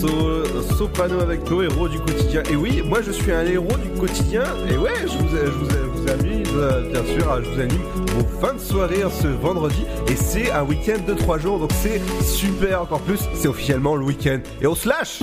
Morceau, 0.00 0.26
euh, 0.28 0.62
Soprano 0.76 1.20
avec 1.20 1.48
nos 1.50 1.62
héros 1.62 1.88
du 1.88 1.98
quotidien. 1.98 2.42
Et 2.50 2.56
oui, 2.56 2.82
moi 2.84 3.00
je 3.02 3.12
suis 3.12 3.32
un 3.32 3.44
héros 3.44 3.76
du 3.76 3.88
quotidien. 3.98 4.44
Et 4.70 4.76
ouais, 4.76 4.94
je 5.02 5.18
vous, 5.18 5.28
je 5.28 5.46
je 5.46 6.02
vous 6.02 6.08
amuse, 6.08 6.48
euh, 6.54 6.90
bien 6.90 7.04
sûr, 7.04 7.44
je 7.44 7.50
vous 7.50 7.60
anime 7.60 7.82
vos 8.14 8.40
fins 8.40 8.54
de 8.54 8.58
soirée 8.58 9.02
hein, 9.02 9.10
ce 9.10 9.28
vendredi. 9.28 9.84
Et 10.08 10.16
c'est 10.16 10.50
un 10.50 10.62
week-end 10.62 10.98
de 11.06 11.14
3 11.14 11.38
jours, 11.38 11.58
donc 11.58 11.70
c'est 11.82 12.00
super. 12.22 12.82
Encore 12.82 13.00
plus, 13.00 13.20
c'est 13.34 13.48
officiellement 13.48 13.96
le 13.96 14.04
week-end. 14.04 14.38
Et 14.60 14.66
on 14.66 14.74
se 14.74 14.88
lâche. 14.88 15.20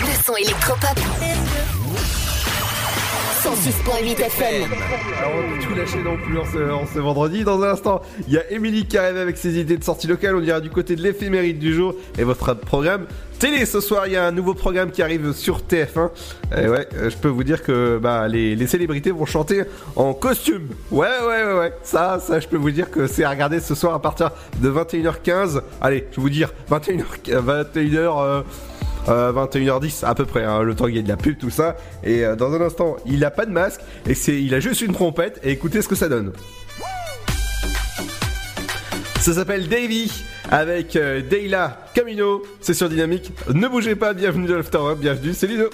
Le 0.00 0.12
son. 0.24 0.34
106.8 3.66 4.20
FM. 4.20 4.70
Alors, 5.18 5.32
on 5.38 5.52
peut 5.56 5.66
tout 5.66 5.74
lâcher 5.74 6.00
non 6.00 6.16
plus 6.16 6.38
en 6.38 6.44
ce, 6.44 6.70
en 6.70 6.86
ce 6.86 7.00
vendredi. 7.00 7.42
Dans 7.42 7.60
un 7.64 7.70
instant, 7.70 8.00
il 8.28 8.34
y 8.34 8.38
a 8.38 8.48
Émilie 8.52 8.86
qui 8.86 8.96
arrive 8.96 9.16
avec 9.16 9.36
ses 9.36 9.58
idées 9.58 9.76
de 9.76 9.82
sortie 9.82 10.06
locale. 10.06 10.36
On 10.36 10.40
ira 10.40 10.60
du 10.60 10.70
côté 10.70 10.94
de 10.94 11.02
l'éphéméride 11.02 11.58
du 11.58 11.74
jour 11.74 11.92
et 12.16 12.22
votre 12.22 12.54
programme 12.54 13.06
télé. 13.40 13.66
Ce 13.66 13.80
soir, 13.80 14.06
il 14.06 14.12
y 14.12 14.16
a 14.16 14.24
un 14.24 14.30
nouveau 14.30 14.54
programme 14.54 14.92
qui 14.92 15.02
arrive 15.02 15.32
sur 15.32 15.62
TF1. 15.62 16.10
Et 16.56 16.68
ouais, 16.68 16.86
euh, 16.94 17.10
je 17.10 17.16
peux 17.16 17.26
vous 17.26 17.42
dire 17.42 17.64
que 17.64 17.98
bah, 18.00 18.28
les, 18.28 18.54
les 18.54 18.66
célébrités 18.68 19.10
vont 19.10 19.26
chanter 19.26 19.64
en 19.96 20.14
costume. 20.14 20.68
Ouais, 20.92 21.08
ouais, 21.26 21.44
ouais, 21.44 21.58
ouais. 21.58 21.72
Ça, 21.82 22.20
ça, 22.24 22.38
je 22.38 22.46
peux 22.46 22.56
vous 22.58 22.70
dire 22.70 22.88
que 22.92 23.08
c'est 23.08 23.24
à 23.24 23.30
regarder 23.30 23.58
ce 23.58 23.74
soir 23.74 23.94
à 23.94 24.00
partir 24.00 24.30
de 24.60 24.70
21h15. 24.70 25.60
Allez, 25.80 26.06
je 26.12 26.16
vais 26.16 26.22
vous 26.22 26.30
dire 26.30 26.52
21h, 26.70 27.02
21h. 27.26 27.96
euh, 27.96 28.42
euh, 29.08 29.32
21h10 29.32 30.04
à 30.04 30.14
peu 30.14 30.24
près, 30.24 30.44
hein, 30.44 30.62
le 30.62 30.74
temps 30.74 30.86
qu'il 30.86 30.96
y 30.96 30.98
ait 30.98 31.02
de 31.02 31.08
la 31.08 31.16
pub, 31.16 31.38
tout 31.38 31.50
ça. 31.50 31.76
Et 32.02 32.24
euh, 32.24 32.36
dans 32.36 32.52
un 32.52 32.60
instant, 32.60 32.96
il 33.06 33.24
a 33.24 33.30
pas 33.30 33.46
de 33.46 33.52
masque 33.52 33.80
et 34.06 34.14
c'est, 34.14 34.42
il 34.42 34.54
a 34.54 34.60
juste 34.60 34.80
une 34.80 34.92
trompette. 34.92 35.40
Et 35.42 35.50
écoutez 35.52 35.82
ce 35.82 35.88
que 35.88 35.94
ça 35.94 36.08
donne. 36.08 36.32
Ça 39.20 39.34
s'appelle 39.34 39.68
Davy 39.68 40.24
avec 40.50 40.94
euh, 40.96 41.20
Camino. 41.94 42.42
C'est 42.60 42.74
sur 42.74 42.88
Dynamique. 42.88 43.32
Ne 43.52 43.66
bougez 43.68 43.96
pas. 43.96 44.14
Bienvenue 44.14 44.46
dans 44.46 44.56
l'After. 44.56 44.78
Bienvenue. 44.98 45.34
C'est 45.34 45.46
Ludo. 45.46 45.70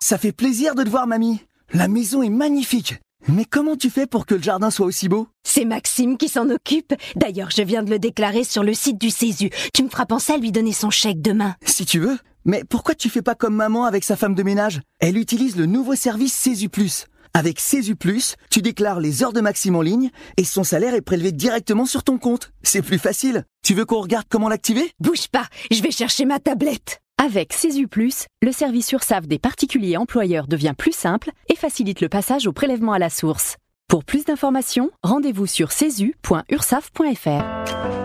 Ça 0.00 0.18
fait 0.18 0.32
plaisir 0.32 0.74
de 0.74 0.82
te 0.82 0.88
voir, 0.88 1.06
mamie. 1.06 1.40
La 1.72 1.88
maison 1.88 2.22
est 2.22 2.30
magnifique. 2.30 3.00
Mais 3.28 3.44
comment 3.44 3.76
tu 3.76 3.90
fais 3.90 4.06
pour 4.06 4.26
que 4.26 4.34
le 4.34 4.42
jardin 4.42 4.70
soit 4.70 4.86
aussi 4.86 5.08
beau? 5.08 5.28
C'est 5.44 5.64
Maxime 5.64 6.16
qui 6.16 6.28
s'en 6.28 6.48
occupe. 6.48 6.94
D'ailleurs, 7.16 7.50
je 7.50 7.62
viens 7.62 7.82
de 7.82 7.90
le 7.90 7.98
déclarer 7.98 8.44
sur 8.44 8.64
le 8.64 8.74
site 8.74 9.00
du 9.00 9.10
Césu. 9.10 9.50
Tu 9.74 9.82
me 9.82 9.88
feras 9.88 10.06
penser 10.06 10.32
à 10.32 10.38
lui 10.38 10.52
donner 10.52 10.72
son 10.72 10.90
chèque 10.90 11.20
demain. 11.20 11.54
Si 11.64 11.84
tu 11.84 11.98
veux. 12.00 12.18
Mais 12.46 12.64
pourquoi 12.64 12.94
tu 12.94 13.10
fais 13.10 13.20
pas 13.20 13.34
comme 13.34 13.54
maman 13.54 13.84
avec 13.84 14.02
sa 14.02 14.16
femme 14.16 14.34
de 14.34 14.42
ménage? 14.42 14.80
Elle 14.98 15.18
utilise 15.18 15.56
le 15.56 15.66
nouveau 15.66 15.94
service 15.94 16.32
Césu 16.32 16.70
Plus. 16.70 17.06
Avec 17.34 17.60
Césu 17.60 17.94
Plus, 17.94 18.34
tu 18.50 18.62
déclares 18.62 18.98
les 18.98 19.22
heures 19.22 19.32
de 19.32 19.40
Maxime 19.40 19.76
en 19.76 19.82
ligne 19.82 20.10
et 20.36 20.44
son 20.44 20.64
salaire 20.64 20.94
est 20.94 21.00
prélevé 21.02 21.30
directement 21.30 21.86
sur 21.86 22.02
ton 22.02 22.18
compte. 22.18 22.50
C'est 22.62 22.82
plus 22.82 22.98
facile. 22.98 23.44
Tu 23.62 23.74
veux 23.74 23.84
qu'on 23.84 24.00
regarde 24.00 24.26
comment 24.28 24.48
l'activer? 24.48 24.90
Bouge 24.98 25.28
pas, 25.28 25.46
je 25.70 25.82
vais 25.82 25.92
chercher 25.92 26.24
ma 26.24 26.40
tablette. 26.40 27.02
Avec 27.22 27.54
Plus, 27.90 28.24
le 28.40 28.50
service 28.50 28.92
URSAF 28.92 29.26
des 29.26 29.38
particuliers 29.38 29.98
employeurs 29.98 30.48
devient 30.48 30.72
plus 30.76 30.94
simple 30.94 31.32
et 31.50 31.54
facilite 31.54 32.00
le 32.00 32.08
passage 32.08 32.46
au 32.46 32.54
prélèvement 32.54 32.94
à 32.94 32.98
la 32.98 33.10
source. 33.10 33.58
Pour 33.88 34.04
plus 34.04 34.24
d'informations, 34.24 34.90
rendez-vous 35.02 35.46
sur 35.46 35.70
cesu.ursaf.fr. 35.70 37.99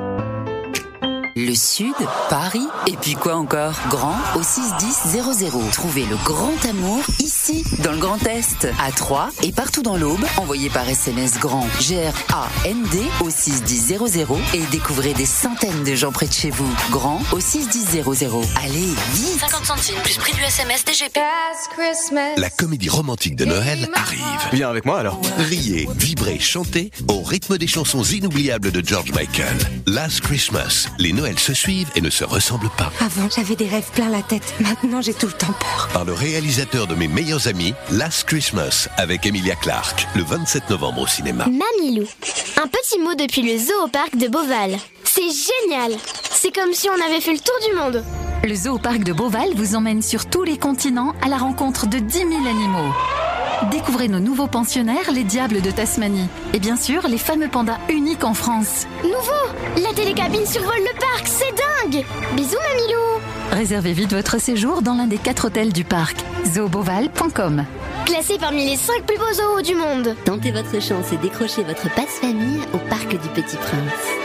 Le 1.37 1.53
Sud, 1.53 1.93
Paris, 2.29 2.65
et 2.87 2.95
puis 2.95 3.15
quoi 3.15 3.35
encore? 3.35 3.73
Grand 3.89 4.15
au 4.37 4.41
61000. 4.41 5.59
Trouvez 5.73 6.05
le 6.05 6.15
grand 6.23 6.53
amour 6.63 7.03
ici, 7.19 7.65
dans 7.83 7.91
le 7.91 7.97
Grand 7.97 8.25
Est, 8.25 8.69
à 8.81 8.89
Troyes 8.93 9.29
et 9.43 9.51
partout 9.51 9.81
dans 9.81 9.97
l'Aube. 9.97 10.23
Envoyez 10.37 10.69
par 10.69 10.87
SMS 10.87 11.37
grand 11.37 11.67
G-R-A-N-D 11.81 13.01
au 13.19 13.29
61000 13.29 13.97
et 14.53 14.61
découvrez 14.71 15.13
des 15.13 15.25
centaines 15.25 15.83
de 15.83 15.93
gens 15.93 16.13
près 16.13 16.27
de 16.27 16.31
chez 16.31 16.51
vous. 16.51 16.73
Grand 16.89 17.21
au 17.33 17.41
61000. 17.41 18.05
Allez, 18.63 18.93
vite 19.11 19.39
50 19.41 19.65
centimes 19.65 20.01
plus 20.05 20.15
prix 20.15 20.31
du 20.31 20.41
SMS 20.41 20.85
DGP. 20.85 21.19
La 22.37 22.49
comédie 22.49 22.87
romantique 22.87 23.35
de 23.35 23.43
Noël 23.43 23.89
arrive. 23.93 24.21
Viens 24.53 24.69
avec 24.69 24.85
moi 24.85 24.99
alors. 24.99 25.19
Riez, 25.37 25.89
vibrez, 25.97 26.39
chantez 26.39 26.91
au 27.09 27.23
rythme 27.23 27.57
des 27.57 27.67
chansons 27.67 28.03
inoubliables 28.03 28.71
de 28.71 28.81
George 28.85 29.11
Michael. 29.11 29.57
Last 29.85 30.21
Christmas, 30.21 30.87
les 30.97 31.11
Noëls 31.25 31.39
se 31.39 31.55
suivent 31.55 31.89
et 31.95 32.01
ne 32.01 32.11
se 32.11 32.23
ressemblent 32.23 32.69
pas. 32.77 32.91
Avant, 32.99 33.27
j'avais 33.35 33.55
des 33.55 33.67
rêves 33.67 33.89
plein 33.93 34.09
la 34.09 34.21
tête. 34.21 34.53
Maintenant, 34.59 35.01
j'ai 35.01 35.13
tout 35.13 35.25
le 35.25 35.33
temps 35.33 35.53
peur. 35.59 35.89
Par 35.91 36.05
le 36.05 36.13
réalisateur 36.13 36.85
de 36.85 36.93
mes 36.93 37.07
meilleurs 37.07 37.47
amis, 37.47 37.73
Last 37.91 38.25
Christmas, 38.25 38.87
avec 38.97 39.25
Emilia 39.25 39.55
Clarke, 39.55 40.07
le 40.15 40.21
27 40.21 40.69
novembre 40.69 41.01
au 41.01 41.07
cinéma. 41.07 41.47
Mamilou. 41.47 42.07
Un 42.57 42.67
petit 42.67 42.99
mot 42.99 43.15
depuis 43.15 43.41
le 43.41 43.57
zoo 43.57 43.85
au 43.85 43.87
parc 43.87 44.15
de 44.15 44.27
Beauval. 44.27 44.77
C'est 45.03 45.21
génial 45.21 45.97
C'est 46.31 46.53
comme 46.53 46.73
si 46.73 46.89
on 46.89 47.05
avait 47.05 47.21
fait 47.21 47.33
le 47.33 47.39
tour 47.39 47.55
du 47.67 47.75
monde. 47.75 48.03
Le 48.43 48.53
zoo 48.53 48.77
parc 48.77 48.99
de 48.99 49.11
Beauval 49.13 49.49
vous 49.55 49.73
emmène 49.73 50.03
sur 50.03 50.29
tous 50.29 50.43
les 50.43 50.59
continents 50.59 51.15
à 51.23 51.27
la 51.27 51.37
rencontre 51.37 51.87
de 51.87 51.97
10 51.97 52.17
000 52.17 52.29
animaux. 52.47 52.93
Découvrez 53.71 54.07
nos 54.07 54.19
nouveaux 54.19 54.47
pensionnaires, 54.47 55.11
les 55.11 55.23
diables 55.23 55.61
de 55.61 55.71
Tasmanie. 55.71 56.27
Et 56.53 56.59
bien 56.59 56.75
sûr, 56.75 57.07
les 57.07 57.17
fameux 57.17 57.47
pandas 57.47 57.77
uniques 57.89 58.23
en 58.23 58.33
France. 58.33 58.85
Nouveau 59.03 59.81
La 59.83 59.93
télécabine 59.93 60.45
survole 60.45 60.79
le 60.79 60.99
parc, 60.99 61.27
c'est 61.27 61.53
dingue 61.55 62.05
Bisous 62.35 62.57
Mamilou 62.69 63.21
Réservez 63.51 63.93
vite 63.93 64.13
votre 64.13 64.39
séjour 64.39 64.81
dans 64.81 64.95
l'un 64.95 65.07
des 65.07 65.17
quatre 65.17 65.45
hôtels 65.45 65.73
du 65.73 65.83
parc. 65.83 66.17
zooboval.com 66.45 67.65
Classé 68.05 68.37
parmi 68.39 68.65
les 68.65 68.77
5 68.77 69.03
plus 69.03 69.17
beaux 69.17 69.33
zoos 69.33 69.61
du 69.61 69.75
monde. 69.75 70.15
Tentez 70.25 70.51
votre 70.51 70.81
chance 70.81 71.11
et 71.11 71.17
décrochez 71.17 71.63
votre 71.63 71.93
passe-famille 71.95 72.61
au 72.73 72.77
Parc 72.89 73.09
du 73.09 73.29
Petit 73.29 73.57
Prince. 73.57 74.24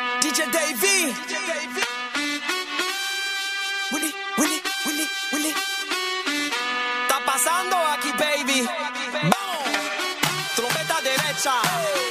DJ 0.31 0.49
Davey. 0.49 1.13
Willy, 3.91 4.13
Willy, 4.37 4.61
Willy, 4.85 5.07
Willy. 5.33 5.53
Está 7.01 7.19
pasando 7.25 7.75
aquí, 7.75 8.13
baby. 8.13 8.65
Vamos. 9.11 10.55
Trompeta 10.55 11.01
derecha. 11.01 12.10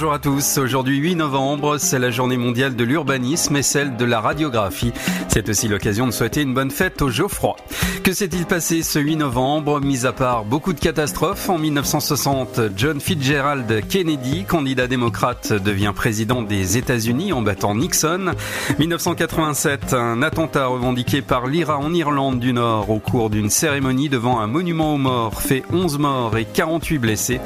Bonjour 0.00 0.14
à 0.14 0.18
tous, 0.18 0.56
aujourd'hui 0.56 0.96
8 0.96 1.16
novembre, 1.16 1.76
c'est 1.76 1.98
la 1.98 2.10
journée 2.10 2.38
mondiale 2.38 2.74
de 2.74 2.84
l'urbanisme 2.84 3.54
et 3.56 3.62
celle 3.62 3.98
de 3.98 4.06
la 4.06 4.22
radiographie. 4.22 4.94
C'est 5.28 5.46
aussi 5.50 5.68
l'occasion 5.68 6.06
de 6.06 6.10
souhaiter 6.10 6.40
une 6.40 6.54
bonne 6.54 6.70
fête 6.70 7.02
au 7.02 7.10
Geoffroy. 7.10 7.54
Que 8.02 8.14
s'est-il 8.14 8.46
passé 8.46 8.82
ce 8.82 8.98
8 8.98 9.16
novembre? 9.16 9.78
Mis 9.82 10.06
à 10.06 10.12
part 10.12 10.46
beaucoup 10.46 10.72
de 10.72 10.80
catastrophes, 10.80 11.50
en 11.50 11.58
1960, 11.58 12.60
John 12.76 12.98
Fitzgerald 12.98 13.86
Kennedy, 13.88 14.44
candidat 14.44 14.86
démocrate, 14.86 15.52
devient 15.52 15.92
président 15.94 16.40
des 16.40 16.78
États-Unis 16.78 17.34
en 17.34 17.42
battant 17.42 17.74
Nixon. 17.74 18.32
1987, 18.78 19.92
un 19.92 20.22
attentat 20.22 20.66
revendiqué 20.66 21.20
par 21.20 21.46
l'IRA 21.46 21.76
en 21.76 21.92
Irlande 21.92 22.40
du 22.40 22.54
Nord 22.54 22.88
au 22.88 23.00
cours 23.00 23.28
d'une 23.28 23.50
cérémonie 23.50 24.08
devant 24.08 24.40
un 24.40 24.46
monument 24.46 24.94
aux 24.94 24.98
morts 24.98 25.42
fait 25.42 25.62
11 25.70 25.98
morts 25.98 26.38
et 26.38 26.46
48 26.46 26.98
blessés. 26.98 27.40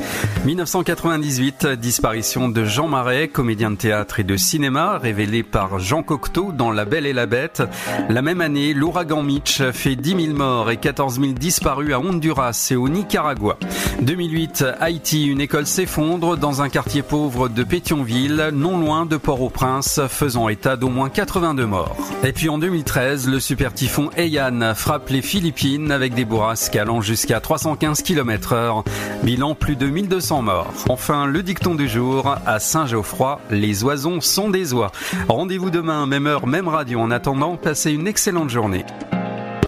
1998, 0.45 1.67
disparition 1.67 2.44
de 2.49 2.65
Jean 2.65 2.89
Marais, 2.89 3.29
comédien 3.29 3.71
de 3.71 3.77
théâtre 3.77 4.21
et 4.21 4.25
de 4.25 4.37
cinéma, 4.37 4.99
révélé 4.99 5.43
par 5.43 5.79
Jean 5.79 6.03
Cocteau 6.03 6.53
dans 6.53 6.71
La 6.71 6.85
Belle 6.85 7.07
et 7.07 7.13
la 7.13 7.27
Bête. 7.27 7.63
La 8.09 8.23
même 8.23 8.41
année, 8.41 8.75
l'ouragan 8.75 9.23
Mitch 9.23 9.63
fait 9.73 9.97
10 9.97 10.27
000 10.27 10.37
morts 10.37 10.71
et 10.71 10.77
14 10.77 11.21
000 11.21 11.33
disparus 11.33 11.93
à 11.93 12.01
Honduras 12.01 12.69
et 12.71 12.77
au 12.77 12.89
Nicaragua. 12.89 13.57
2008, 14.01 14.65
Haïti, 14.81 15.27
une 15.27 15.41
école 15.41 15.67
s'effondre 15.67 16.37
dans 16.37 16.63
un 16.63 16.69
quartier 16.69 17.03
pauvre 17.03 17.49
de 17.49 17.63
Pétionville, 17.65 18.51
non 18.53 18.79
loin 18.79 19.07
de 19.07 19.17
Port-au-Prince, 19.17 20.01
faisant 20.09 20.49
état 20.49 20.77
d'au 20.77 20.89
moins 20.89 21.09
82 21.09 21.67
morts. 21.67 21.97
Et 22.25 22.33
puis 22.33 22.49
en 22.49 22.59
2013, 22.59 23.29
le 23.29 23.41
super 23.41 23.73
typhon 23.73 24.11
Haiyan 24.17 24.75
frappe 24.75 25.09
les 25.11 25.23
Philippines 25.23 25.91
avec 25.91 26.15
des 26.15 26.25
bourrasques 26.25 26.77
allant 26.77 27.01
jusqu'à 27.01 27.41
315 27.41 28.03
km 28.03 28.53
heure. 28.53 28.85
Bilan 29.23 29.55
plus 29.55 29.77
de 29.77 29.87
1200 29.87 30.43
morts. 30.43 30.73
Enfin, 30.89 31.27
le 31.27 31.43
dicton 31.43 31.75
du 31.75 31.89
jour, 31.89 32.34
à 32.47 32.59
Saint-Geoffroy, 32.61 33.41
les 33.51 33.85
oisons 33.85 34.21
sont 34.21 34.51
des 34.51 34.73
oies. 34.73 34.93
Rendez-vous 35.29 35.71
demain, 35.71 36.07
même 36.07 36.27
heure, 36.27 36.47
même 36.47 36.69
radio. 36.69 37.01
En 37.01 37.11
attendant, 37.11 37.57
passez 37.57 37.93
une 37.93 38.07
excellente 38.07 38.51
journée. 38.51 38.85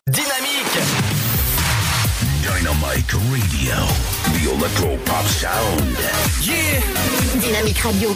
Dynamique 0.09 0.79
Dynamite 2.43 3.13
Radio, 3.13 3.75
the 4.33 4.59
electro 4.59 4.97
pop 5.05 5.27
sound. 5.27 5.97
Yeah. 6.43 6.81
Dynamique 7.41 7.79
Radio. 7.79 8.11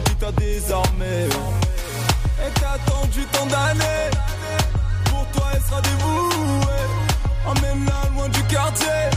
Qui 0.00 0.14
t'a 0.14 0.32
désarmé. 0.32 1.28
Et 2.40 2.50
t'as 2.54 2.72
attendu 2.72 3.26
tant 3.30 3.44
d'années. 3.44 4.10
Pour 5.04 5.26
toi, 5.32 5.50
elle 5.52 5.60
sera 5.60 5.82
dévouée. 5.82 6.86
Emmène-la 7.46 8.08
loin 8.14 8.28
du 8.30 8.42
quartier. 8.44 9.10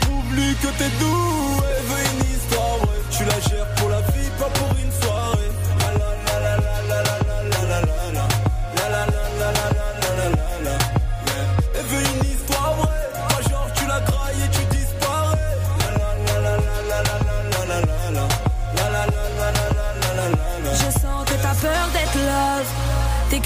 Prouve-lui 0.00 0.54
que 0.56 0.68
t'es 0.78 0.90
doué. 1.00 1.70
Veux 1.88 2.04
une 2.12 2.36
histoire, 2.36 2.80
ouais. 2.82 3.00
Tu 3.10 3.24
la 3.24 3.40
gères 3.40 3.74
pour 3.76 3.88
la 3.88 4.02
vie, 4.02 4.28
pas 4.38 4.50
pour 4.50 4.76
une 4.78 4.87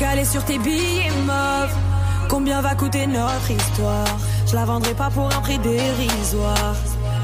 calé 0.03 0.25
sur 0.25 0.45
tes 0.45 0.59
billets 0.59 1.11
mauves. 1.27 1.77
Combien 2.29 2.61
va 2.61 2.75
coûter 2.75 3.07
notre 3.07 3.51
histoire? 3.51 4.13
Je 4.49 4.55
la 4.57 4.65
vendrai 4.65 4.95
pas 4.95 5.11
pour 5.11 5.27
un 5.27 5.41
prix 5.47 5.59
dérisoire. 5.59 6.75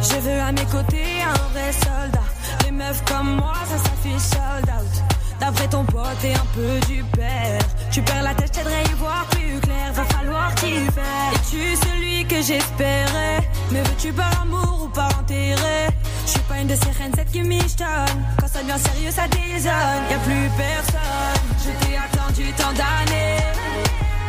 Je 0.08 0.16
veux 0.24 0.40
à 0.48 0.52
mes 0.52 0.68
côtés 0.76 1.12
un 1.32 1.38
vrai 1.52 1.72
soldat. 1.72 2.28
Les 2.64 2.70
meufs 2.70 3.02
comme 3.04 3.30
moi, 3.36 3.58
ça 3.70 3.78
s'affiche 3.84 4.26
sold 4.34 4.68
out. 4.76 4.94
D'après 5.40 5.68
ton 5.68 5.84
pote 5.84 6.22
et 6.24 6.34
un 6.34 6.48
peu 6.54 6.74
du 6.86 7.02
père. 7.18 7.62
Tu 7.90 8.00
perds 8.02 8.22
la 8.22 8.34
tête, 8.34 8.56
à 8.58 8.90
y 8.90 8.94
voir 8.94 9.24
plus 9.30 9.58
clair. 9.60 9.92
Va 9.94 10.04
falloir 10.16 10.54
t'y 10.56 10.74
faire. 10.98 11.30
Es-tu 11.34 11.64
celui 11.86 12.24
que 12.26 12.36
j'espérais? 12.48 13.40
Me 13.72 13.78
veux-tu 13.78 14.12
par 14.12 14.42
amour 14.42 14.84
ou 14.84 14.88
par 14.88 15.10
intérêt 15.18 15.88
Je 16.26 16.30
suis 16.30 16.46
pas 16.48 16.58
une 16.62 16.68
de 16.68 16.76
ces 16.76 16.92
reines, 16.98 17.14
cette 17.16 17.32
qui 17.32 17.42
michetonne. 17.42 18.18
Quand 18.40 18.48
ça 18.48 18.62
devient 18.62 18.82
sérieux, 18.88 19.10
ça 19.10 19.26
désonne. 19.28 20.02
Y 20.10 20.14
a 20.14 20.18
plus 20.28 20.48
personne. 20.56 21.38
Je 21.64 21.70
t'ai 21.84 21.96
perdu 22.38 22.52
tant 22.54 22.72
d'années. 22.72 23.38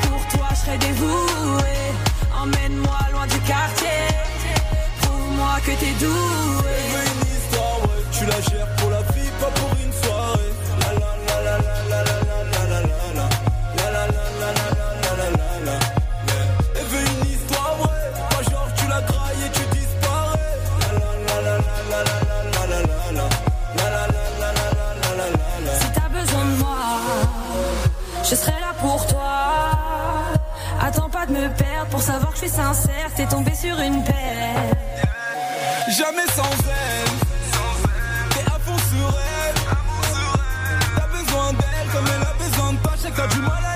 Pour 0.04 0.28
toi, 0.28 0.48
je 0.52 0.56
serai 0.56 0.78
dévoué. 0.78 1.76
Emmène-moi 2.42 3.00
loin 3.12 3.28
du 3.28 3.40
quartier. 3.40 4.08
Prouve-moi 5.02 5.58
que 5.66 5.72
t'es 5.72 5.94
doué. 6.00 6.78
une 7.06 7.28
histoire, 7.38 7.80
ouais, 7.84 8.04
tu 8.12 8.26
la 8.26 8.42
gères 8.42 8.76
pour 8.78 8.90
la 8.90 9.02
vie, 9.14 9.30
pas 9.40 9.52
pour 9.60 9.72
une 9.84 9.94
soirée. 9.94 10.54
La 10.82 10.94
la 10.94 12.24
la. 12.24 12.29
Je 28.30 28.36
serai 28.36 28.60
là 28.60 28.74
pour 28.80 29.06
toi. 29.08 29.72
Attends 30.80 31.10
pas 31.10 31.26
de 31.26 31.32
me 31.32 31.50
perdre 31.50 31.90
pour 31.90 32.02
savoir 32.02 32.30
que 32.32 32.36
je 32.36 32.46
suis 32.46 32.50
sincère. 32.50 33.10
T'es 33.16 33.26
tombé 33.26 33.56
sur 33.56 33.80
une 33.80 34.04
paire. 34.04 34.76
Jamais 35.90 36.28
sans 36.36 36.54
elle. 36.70 37.10
T'es 38.30 38.46
à 38.46 38.60
fond 38.60 38.78
sur 38.78 39.10
elle. 39.18 39.56
T'as 40.96 41.08
besoin 41.08 41.54
d'elle 41.54 41.88
comme 41.92 42.06
elle 42.16 42.28
a 42.28 42.34
besoin 42.44 42.74
de 42.74 42.78
toi. 42.78 42.92
Je 42.96 43.02
sais 43.02 43.12
que 43.12 43.18
t'as 43.18 43.28
du 43.28 43.40
mal 43.40 43.66
à 43.66 43.69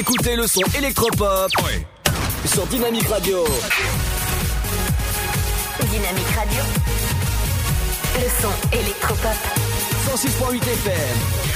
écoutez 0.00 0.34
le 0.34 0.46
son 0.46 0.62
électropop 0.78 1.50
sur 2.46 2.66
Dynamique 2.68 3.06
Radio. 3.06 3.44
Dynamique 5.90 6.30
Radio. 6.34 6.62
Le 8.14 8.28
son 8.40 8.76
électropop. 8.78 9.36
106.8 10.08 10.56
FM. 10.56 11.49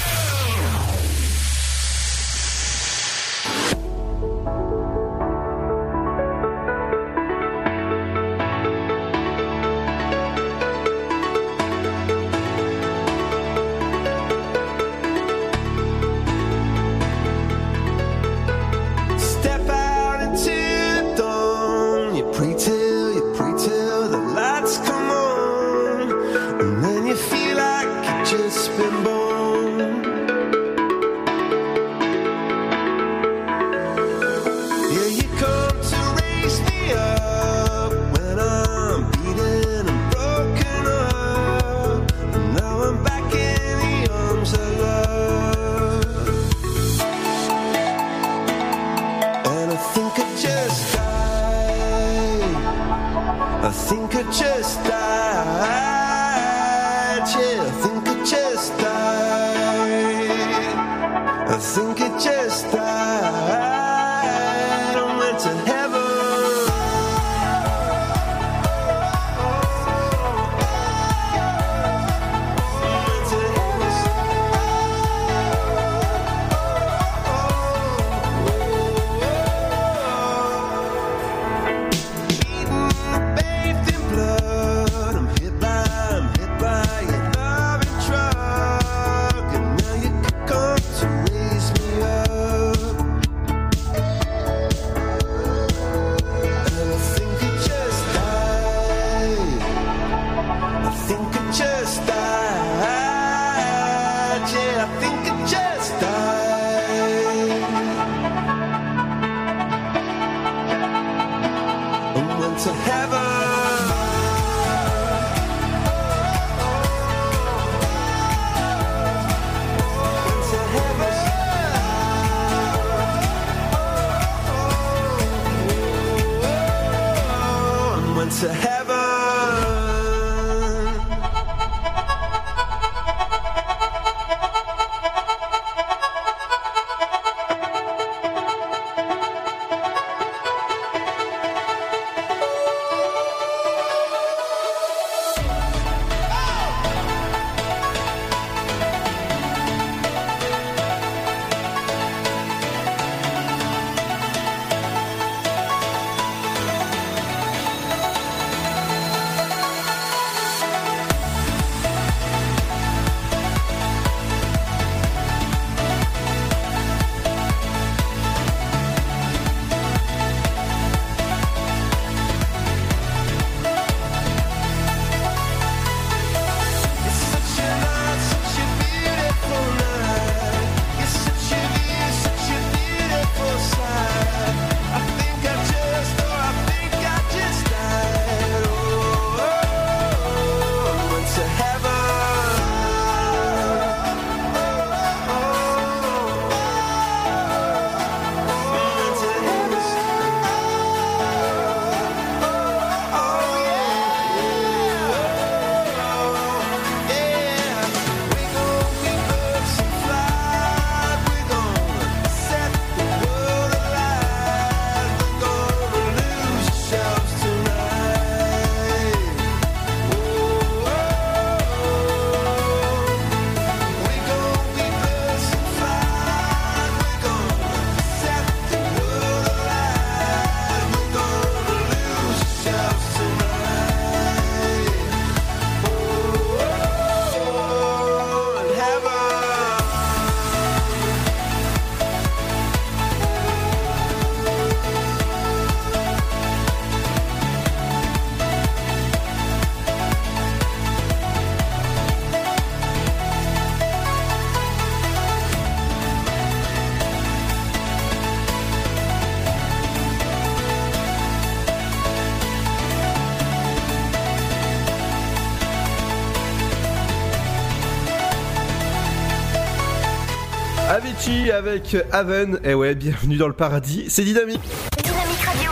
Avicii 271.25 271.51
avec 271.51 271.97
Haven. 272.13 272.61
Et 272.65 272.75
ouais, 272.75 272.95
bienvenue 272.95 273.37
dans 273.37 273.47
le 273.47 273.55
paradis. 273.55 274.05
C'est 274.09 274.25
dynamique. 274.25 274.61
Dynamique 275.03 275.41
Radio. 275.41 275.71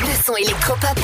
Le 0.00 0.24
son 0.24 0.34
électropop. 0.36 0.98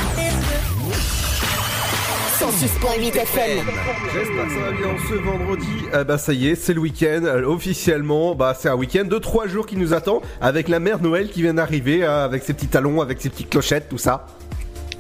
106.8 2.41 3.17
FM. 3.17 3.67
J'espère 4.15 4.47
que 4.47 4.53
ça 4.53 4.61
va 4.61 4.73
bien 4.73 4.97
ce 5.09 5.15
vendredi. 5.15 5.67
Euh, 5.93 6.05
bah 6.05 6.17
ça 6.19 6.33
y 6.33 6.49
est, 6.49 6.55
c'est 6.55 6.73
le 6.73 6.81
week-end. 6.81 7.23
Euh, 7.25 7.45
officiellement, 7.45 8.35
bah 8.35 8.57
c'est 8.59 8.69
un 8.69 8.77
week-end 8.77 9.05
de 9.05 9.19
trois 9.19 9.47
jours 9.47 9.67
qui 9.67 9.77
nous 9.77 9.93
attend 9.93 10.23
avec 10.41 10.69
la 10.69 10.81
mère 10.81 11.01
Noël 11.03 11.29
qui 11.31 11.43
vient 11.43 11.55
d'arriver 11.55 12.05
euh, 12.05 12.25
avec 12.25 12.43
ses 12.43 12.55
petits 12.55 12.69
talons, 12.69 13.01
avec 13.03 13.21
ses 13.21 13.29
petites 13.29 13.51
clochettes, 13.51 13.89
tout 13.91 13.99
ça. 13.99 14.27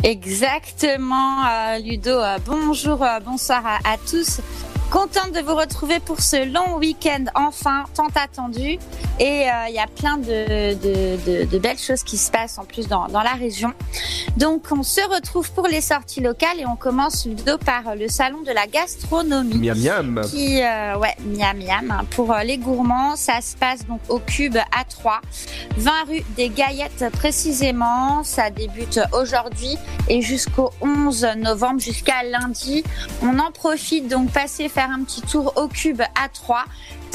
Exactement, 0.04 1.44
euh, 1.46 1.78
Ludo. 1.78 2.10
Euh, 2.10 2.36
bonjour, 2.44 3.04
euh, 3.04 3.20
bonsoir 3.24 3.62
à, 3.64 3.76
à 3.88 3.96
tous. 3.98 4.40
Contente 4.92 5.32
de 5.32 5.40
vous 5.40 5.54
retrouver 5.54 6.00
pour 6.00 6.20
ce 6.20 6.44
long 6.52 6.76
week-end 6.76 7.24
enfin 7.34 7.84
tant 7.94 8.08
attendu. 8.14 8.78
Et 9.24 9.48
euh, 9.48 9.68
il 9.68 9.74
y 9.74 9.78
a 9.78 9.86
plein 9.86 10.16
de, 10.16 10.74
de, 10.74 11.16
de- 11.24 11.44
de 11.44 11.58
belles 11.60 11.78
choses 11.78 12.02
qui 12.02 12.18
se 12.18 12.28
passent 12.28 12.58
en 12.58 12.64
plus 12.64 12.88
dans, 12.88 13.06
dans 13.06 13.22
la 13.22 13.34
région. 13.34 13.72
Donc 14.36 14.64
on 14.72 14.82
se 14.82 15.00
retrouve 15.14 15.48
pour 15.52 15.68
les 15.68 15.80
sorties 15.80 16.20
locales 16.20 16.58
et 16.58 16.66
on 16.66 16.74
commence 16.74 17.24
Ludo 17.26 17.56
par 17.58 17.94
le 17.94 18.08
salon 18.08 18.40
de 18.42 18.50
la 18.50 18.66
gastronomie. 18.66 19.70
Miam 19.70 19.78
miam. 20.10 20.20
Qui, 20.28 20.60
euh, 20.60 20.98
ouais, 20.98 21.14
miam 21.24 21.56
miam. 21.56 21.90
hein. 21.92 22.04
Pour 22.10 22.32
euh, 22.32 22.42
les 22.42 22.58
gourmands, 22.58 23.14
ça 23.14 23.40
se 23.40 23.54
passe 23.56 23.86
donc 23.86 24.00
au 24.08 24.18
Cube 24.18 24.56
à 24.56 24.82
3, 24.84 25.20
20 25.76 25.90
rue 26.08 26.22
des 26.36 26.48
Gaillettes 26.48 27.04
précisément. 27.12 28.24
Ça 28.24 28.50
débute 28.50 28.98
aujourd'hui 29.12 29.78
et 30.08 30.20
jusqu'au 30.20 30.70
11 30.80 31.28
novembre, 31.36 31.78
jusqu'à 31.78 32.24
lundi. 32.24 32.82
On 33.22 33.38
en 33.38 33.52
profite 33.52 34.08
donc 34.08 34.32
passer 34.32 34.68
faire 34.68 34.90
un 34.90 35.04
petit 35.04 35.22
tour 35.22 35.52
au 35.54 35.68
Cube 35.68 36.02
à 36.02 36.28
3. 36.28 36.64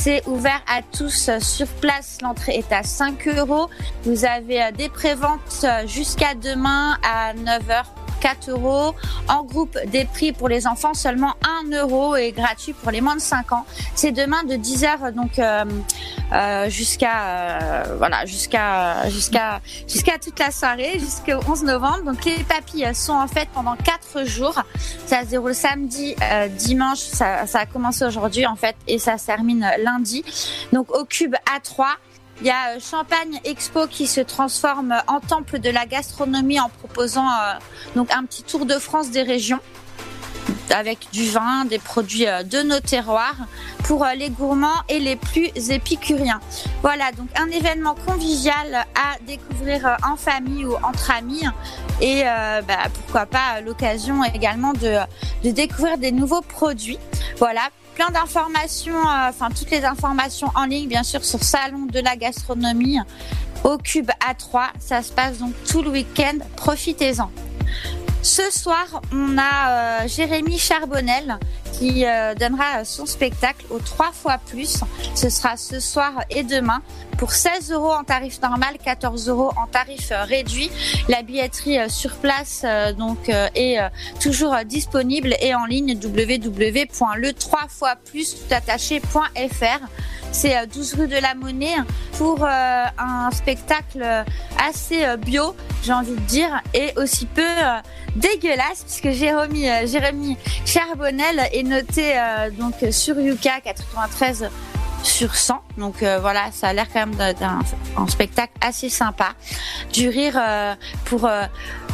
C'est 0.08 0.26
ouvert 0.26 0.62
à 0.74 0.82
tous 0.82 1.30
sur 1.42 1.68
place. 1.68 2.20
L'entrée 2.22 2.54
est 2.54 2.72
à 2.72 2.82
5 2.82 3.28
euros. 3.28 3.70
Vous 4.06 4.24
avez 4.24 4.64
euh, 4.64 4.72
des 4.72 4.88
préventes 4.88 5.66
euh, 5.66 5.86
jusqu'à 5.86 6.34
demain 6.34 6.98
à 7.04 7.34
9h 7.34 7.84
4 8.28 8.50
euros. 8.50 8.94
En 9.30 9.44
groupe, 9.44 9.78
des 9.88 10.04
prix 10.04 10.34
pour 10.34 10.50
les 10.50 10.68
enfants 10.68 10.94
seulement 10.94 11.36
1 11.72 11.78
euro 11.78 12.18
et 12.18 12.34
gratuit 12.34 12.74
pour 12.74 12.92
les 12.92 13.00
moins 13.00 13.16
de 13.16 13.22
5 13.22 13.54
ans. 13.54 13.66
C'est 13.96 14.12
demain 14.12 14.44
de 14.44 14.56
10h 14.56 15.14
donc 15.14 15.40
euh, 15.40 15.64
euh, 16.34 16.70
jusqu'à 16.70 17.20
euh, 17.22 17.96
voilà 17.98 18.26
jusqu'à 18.26 19.10
jusqu'à 19.10 19.62
jusqu'à 19.88 20.18
toute 20.18 20.38
la 20.40 20.52
soirée 20.52 21.00
jusqu'au 21.00 21.40
11 21.50 21.64
novembre. 21.64 22.04
Donc 22.04 22.26
les 22.26 22.44
papilles 22.44 22.94
sont 22.94 23.14
en 23.14 23.28
fait 23.28 23.48
pendant 23.54 23.78
4 23.78 24.26
jours. 24.26 24.62
Ça 25.06 25.22
se 25.22 25.28
déroule 25.28 25.56
samedi, 25.56 26.14
euh, 26.22 26.50
dimanche. 26.50 27.00
Ça, 27.00 27.48
ça 27.48 27.60
a 27.60 27.66
commencé 27.66 28.04
aujourd'hui 28.04 28.46
en 28.46 28.58
fait 28.58 28.76
et 28.88 29.00
ça 29.00 29.16
termine 29.18 29.66
lundi. 29.82 30.26
Donc 30.74 30.94
au 30.94 31.06
cube 31.06 31.36
A3. 31.56 31.86
Il 32.42 32.46
y 32.46 32.52
a 32.52 32.76
euh, 32.76 32.80
Champagne 32.80 33.40
Expo 33.46 33.88
qui 33.88 34.06
se 34.06 34.22
transforme 34.22 34.96
en 35.08 35.20
temple 35.20 35.60
de 35.60 35.72
la 35.72 35.86
gastronomie 35.88 36.60
en 36.60 36.70
proposant 36.70 37.28
euh, 37.28 37.54
donc 37.96 38.12
un 38.12 38.24
petit 38.26 38.44
tour 38.44 38.66
de 38.66 38.76
France 38.76 39.10
des 39.10 39.24
régions 39.24 39.60
avec 40.70 41.08
du 41.12 41.30
vin, 41.30 41.66
des 41.66 41.80
produits 41.80 42.28
euh, 42.28 42.44
de 42.44 42.62
nos 42.62 42.80
terroirs 42.80 43.48
pour 43.86 44.06
les 44.16 44.30
gourmands 44.30 44.84
et 44.88 45.00
les 45.00 45.16
plus 45.16 45.50
épicuriens. 45.72 46.40
Voilà, 46.84 47.12
donc 47.12 47.30
un 47.36 47.50
événement 47.50 47.96
convivial 48.06 48.86
à 48.96 49.18
découvrir 49.26 49.98
en 50.08 50.16
famille 50.16 50.66
ou 50.66 50.76
entre 50.84 51.12
amis 51.12 51.44
et 52.02 52.24
bah, 52.68 52.90
pourquoi 52.94 53.26
pas 53.26 53.62
l'occasion 53.66 54.26
également 54.26 54.74
de 54.74 55.52
découvrir 55.52 55.98
des 55.98 56.12
nouveaux 56.12 56.42
produits. 56.42 57.00
Voilà, 57.40 57.70
plein 57.98 58.12
d'informations, 58.12 58.94
euh, 58.94 59.30
enfin 59.30 59.50
toutes 59.50 59.72
les 59.72 59.84
informations 59.84 60.52
en 60.54 60.66
ligne 60.66 60.88
bien 60.88 61.02
sûr 61.02 61.26
sur 61.26 61.44
Salon 61.44 61.88
de 61.88 62.00
la 62.00 62.16
gastronomie 62.16 63.00
au 63.64 63.80
Cube 63.80 64.12
A3. 64.22 64.68
Ça 64.80 65.02
se 65.02 65.12
passe 65.12 65.40
donc 65.40 65.54
tout 65.68 65.82
le 65.82 65.90
week-end, 65.90 66.38
profitez-en. 66.58 67.32
Ce 68.22 68.52
soir, 68.52 69.02
on 69.12 69.36
a 69.40 69.70
euh, 70.04 70.08
Jérémy 70.08 70.60
Charbonnel 70.60 71.40
qui 71.78 72.06
euh, 72.06 72.34
donnera 72.36 72.84
son 72.86 73.06
spectacle 73.06 73.66
au 73.70 73.80
trois 73.80 74.12
fois 74.12 74.38
plus. 74.50 74.80
Ce 75.16 75.30
sera 75.30 75.58
ce 75.58 75.80
soir 75.80 76.14
et 76.30 76.44
demain 76.44 76.82
pour 77.18 77.32
16 77.32 77.72
euros 77.72 77.92
en 77.92 78.04
tarif 78.04 78.40
normal, 78.42 78.78
14 78.84 79.28
euros 79.30 79.52
en 79.58 79.66
tarif 79.66 80.12
réduit. 80.12 80.70
La 81.10 81.24
billetterie 81.24 81.80
euh, 81.80 81.90
sur 81.90 82.16
place 82.18 82.62
euh, 82.64 82.94
donc 82.94 83.30
est 83.30 83.78
toujours 84.22 84.56
disponible 84.66 85.36
et 85.42 85.56
en 85.56 85.66
ligne 85.66 85.98
www.le 86.02 87.34
3 87.34 87.60
fois 87.68 87.96
plus 87.96 88.36
tout 88.36 88.54
attaché.fr. 88.54 89.80
C'est 90.32 90.58
euh, 90.58 90.66
12 90.68 90.94
rue 90.94 91.08
de 91.08 91.18
la 91.18 91.34
Monnaie 91.34 91.76
pour 92.18 92.46
un 92.46 93.30
spectacle 93.32 94.04
assez 94.68 95.06
bio, 95.20 95.56
j'ai 95.84 95.94
envie 95.94 96.16
de 96.16 96.20
dire, 96.22 96.62
et 96.74 96.92
aussi 96.98 97.28
peu 97.28 97.44
dégueulasse 98.16 98.84
puisque 98.84 99.12
Jérémy, 99.12 99.68
Jérémy 99.86 100.36
Charbonnel 100.66 101.48
est 101.54 101.62
noté 101.68 102.18
euh, 102.18 102.50
donc 102.52 102.74
sur 102.92 103.20
Yuka 103.20 103.62
93 103.64 104.50
sur 105.04 105.36
100. 105.36 105.62
Donc 105.78 106.02
euh, 106.04 106.20
voilà, 106.20 106.46
ça 106.52 106.70
a 106.70 106.74
l'air 106.74 106.88
quand 106.92 107.00
même 107.00 107.16
d'un 107.16 107.34
d'un- 107.34 107.60
un 107.98 108.08
spectacle 108.08 108.54
assez 108.62 108.90
sympa. 108.90 109.30
Du 109.94 110.10
rire 110.10 110.36
euh, 110.38 110.76
pour 111.06 111.30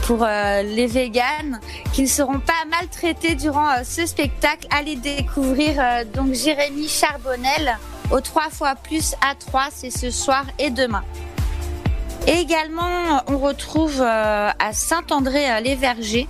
pour 0.08 0.26
les 0.26 0.88
véganes 0.88 1.60
qui 1.94 2.02
ne 2.02 2.08
seront 2.08 2.40
pas 2.40 2.66
maltraités 2.70 3.36
durant 3.36 3.70
ce 3.86 4.06
spectacle. 4.06 4.68
Allez 4.70 4.96
découvrir 4.98 5.82
donc 6.14 6.34
Jérémy 6.34 6.88
Charbonnel 6.90 7.78
au 8.12 8.20
3 8.20 8.50
fois 8.52 8.76
plus 8.76 9.16
à 9.22 9.34
3, 9.36 9.68
c'est 9.74 9.92
ce 9.92 10.12
soir 10.12 10.44
et 10.60 10.70
demain. 10.72 11.04
Et 12.28 12.34
également, 12.40 13.22
on 13.28 13.38
retrouve 13.38 14.02
à 14.02 14.74
Saint-André-les-Vergers 14.74 16.28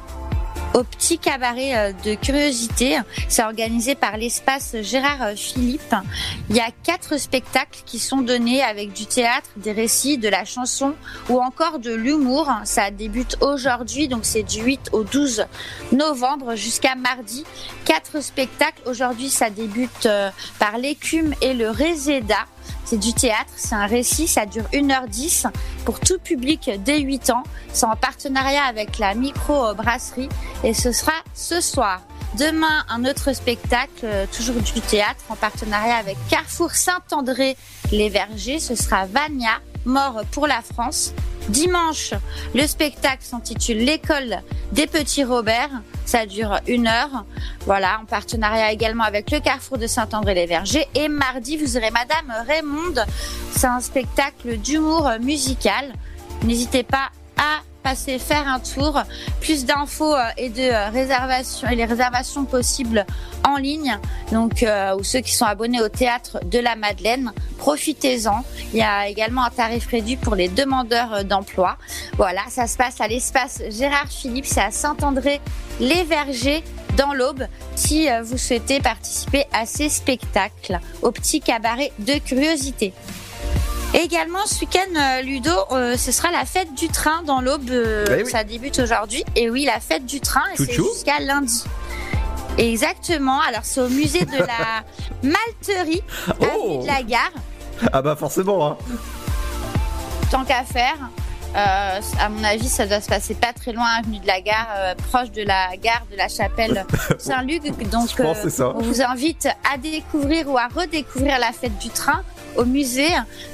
au 0.74 0.84
petit 0.84 1.18
cabaret 1.18 1.76
euh, 1.76 1.94
de 2.04 2.16
curiosité. 2.16 3.00
C'est 3.28 3.44
organisé 3.44 3.96
par 3.96 4.18
l'espace 4.18 4.76
Gérard 4.82 5.22
euh, 5.22 5.36
Philippe. 5.36 5.96
Il 6.50 6.56
y 6.56 6.60
a 6.60 6.70
quatre 6.84 7.18
spectacles 7.18 7.82
qui 7.86 8.00
sont 8.00 8.22
donnés 8.22 8.62
avec 8.62 8.94
du 8.94 9.06
théâtre, 9.06 9.50
des 9.58 9.72
récits, 9.72 10.18
de 10.18 10.30
la 10.30 10.46
chanson 10.46 10.94
ou 11.30 11.40
encore 11.42 11.80
de 11.80 11.94
l'humour. 11.94 12.52
Ça 12.64 12.92
débute 12.92 13.38
aujourd'hui, 13.42 14.08
donc 14.08 14.22
c'est 14.24 14.44
du 14.44 14.62
8 14.62 14.90
au 14.92 15.04
12 15.04 15.46
novembre 15.92 16.56
jusqu'à 16.56 16.96
mardi. 16.96 17.46
Quatre 17.86 18.22
spectacles. 18.22 18.82
Aujourd'hui, 18.86 19.30
ça 19.30 19.50
débute 19.50 20.06
euh, 20.06 20.30
par 20.60 20.78
l'écume 20.78 21.34
et 21.42 21.54
le 21.54 21.70
réséda. 21.70 22.46
C'est 22.94 23.00
du 23.00 23.14
théâtre, 23.14 23.50
c'est 23.56 23.74
un 23.74 23.88
récit, 23.88 24.28
ça 24.28 24.46
dure 24.46 24.66
1h10 24.72 25.48
pour 25.84 26.00
tout 26.00 26.20
public 26.20 26.70
dès 26.86 27.00
8 27.00 27.32
ans. 27.32 27.42
C'est 27.74 27.88
en 27.88 27.96
partenariat 27.96 28.66
avec 28.66 29.00
la 29.00 29.16
micro-brasserie 29.16 30.30
et 30.64 30.76
ce 30.76 30.92
sera 30.92 31.14
ce 31.34 31.60
soir. 31.60 32.04
Demain, 32.38 32.86
un 32.90 33.04
autre 33.06 33.34
spectacle, 33.34 34.04
euh, 34.04 34.28
toujours 34.32 34.58
du 34.58 34.80
théâtre, 34.80 35.26
en 35.30 35.36
partenariat 35.36 35.96
avec 35.96 36.18
Carrefour 36.30 36.70
Saint-André-les-Vergers. 36.76 38.60
Ce 38.60 38.76
sera 38.76 39.08
Vania, 39.08 39.60
mort 39.86 40.22
pour 40.32 40.48
la 40.48 40.62
France. 40.62 41.14
Dimanche, 41.50 42.14
le 42.56 42.66
spectacle 42.68 43.24
s'intitule 43.24 43.78
L'école 43.78 44.42
des 44.72 44.88
petits 44.88 45.24
Robert. 45.24 45.70
Ça 46.06 46.26
dure 46.26 46.60
une 46.68 46.88
heure. 46.88 47.26
Voilà, 47.66 48.00
en 48.02 48.06
partenariat 48.06 48.72
également 48.72 49.04
avec 49.04 49.32
le 49.32 49.40
Carrefour 49.40 49.78
de 49.78 49.88
Saint-André-les-Vergers. 49.88 50.88
Et 50.96 51.08
mardi, 51.08 51.58
vous 51.58 51.78
aurez 51.78 51.92
Madame 51.92 52.46
Raymonde. 52.48 53.06
C'est 53.52 53.68
un 53.68 53.82
spectacle 53.82 54.58
d'humour 54.58 55.10
musical. 55.20 55.94
N'hésitez 56.44 56.84
pas 56.84 57.10
à 57.38 57.62
passer 57.84 58.18
faire 58.18 58.48
un 58.48 58.60
tour. 58.60 59.04
Plus 59.42 59.66
d'infos 59.66 60.16
euh, 60.16 60.24
et 60.38 60.50
de 60.50 60.62
euh, 60.62 60.90
réservations 60.90 61.68
et 61.68 61.76
les 61.76 61.86
réservations 61.86 62.46
possibles 62.46 63.06
en 63.46 63.58
ligne. 63.58 63.98
Donc, 64.32 64.64
euh, 64.64 64.96
ou 64.96 65.04
ceux 65.04 65.20
qui 65.20 65.34
sont 65.34 65.46
abonnés 65.46 65.82
au 65.82 65.90
théâtre 65.90 66.40
de 66.46 66.60
la 66.60 66.76
Madeleine, 66.76 67.34
profitez-en. 67.58 68.44
Il 68.74 68.80
y 68.80 68.82
a 68.82 69.08
également 69.08 69.44
un 69.44 69.50
tarif 69.50 69.88
réduit 69.88 70.16
pour 70.16 70.36
les 70.36 70.48
demandeurs 70.48 71.26
d'emploi. 71.26 71.78
Voilà, 72.18 72.42
ça 72.50 72.68
se 72.68 72.78
passe 72.78 73.02
à 73.02 73.08
l'espace 73.08 73.62
Gérard 73.70 74.08
Philippe, 74.08 74.46
c'est 74.46 74.62
à 74.62 74.72
Saint-André-les-Vergers 74.72 76.64
dans 76.98 77.14
l'Aube. 77.14 77.46
Si 77.76 78.08
vous 78.24 78.38
souhaitez 78.38 78.80
participer 78.80 79.46
à 79.52 79.66
ces 79.66 79.90
spectacles 79.90 80.80
au 81.02 81.12
petit 81.12 81.42
cabaret 81.42 81.92
de 82.00 82.20
curiosité. 82.20 82.94
Également, 83.94 84.46
ce 84.46 84.60
week-end, 84.62 84.80
euh, 84.96 85.22
Ludo, 85.22 85.52
euh, 85.72 85.98
ce 85.98 86.12
sera 86.12 86.32
la 86.32 86.46
fête 86.46 86.74
du 86.74 86.88
train 86.88 87.22
dans 87.24 87.42
l'Aube. 87.42 87.70
euh, 87.70 88.06
Eh 88.18 88.24
oui. 88.24 88.30
Ça 88.32 88.44
débute 88.44 88.80
aujourd'hui. 88.80 89.24
Et 89.36 89.50
oui, 89.50 89.66
la 89.66 89.80
fête 89.80 90.06
du 90.06 90.20
train, 90.20 90.42
et 90.54 90.58
c'est 90.58 90.72
jusqu'à 90.74 91.20
lundi. 91.20 91.64
Exactement. 92.58 93.40
Alors, 93.42 93.62
c'est 93.64 93.82
au 93.82 93.90
musée 93.90 94.26
de 94.26 94.38
la 94.38 94.84
Malterie, 95.24 96.04
avenue 96.28 96.82
de 96.82 96.88
la 96.88 97.04
Gare. 97.04 97.32
Ah 97.92 98.02
bah 98.02 98.16
forcément, 98.16 98.66
hein. 98.68 98.78
Tant 100.32 100.44
qu'à 100.44 100.64
faire. 100.64 100.96
Euh, 101.56 102.00
à 102.20 102.30
mon 102.30 102.44
avis, 102.44 102.68
ça 102.68 102.86
doit 102.86 103.02
se 103.02 103.08
passer 103.10 103.36
pas 103.36 103.54
très 103.54 103.74
loin, 103.74 103.86
avenue 104.00 104.20
de 104.20 104.28
la 104.28 104.42
Gare, 104.42 104.68
euh, 104.76 104.96
proche 105.10 105.32
de 105.32 105.44
la 105.44 105.78
gare 105.78 106.04
de 106.12 106.18
la 106.18 106.28
chapelle 106.28 106.86
Saint-Luc. 107.20 107.64
Donc, 107.90 108.10
ça. 108.50 108.74
on 108.76 108.82
vous 108.82 109.02
invite 109.02 109.48
à 109.72 109.78
découvrir 109.78 110.50
ou 110.50 110.58
à 110.58 110.68
redécouvrir 110.68 111.38
la 111.40 111.52
fête 111.52 111.78
du 111.78 111.90
train 111.90 112.24
au 112.58 112.66
musée 112.66 113.10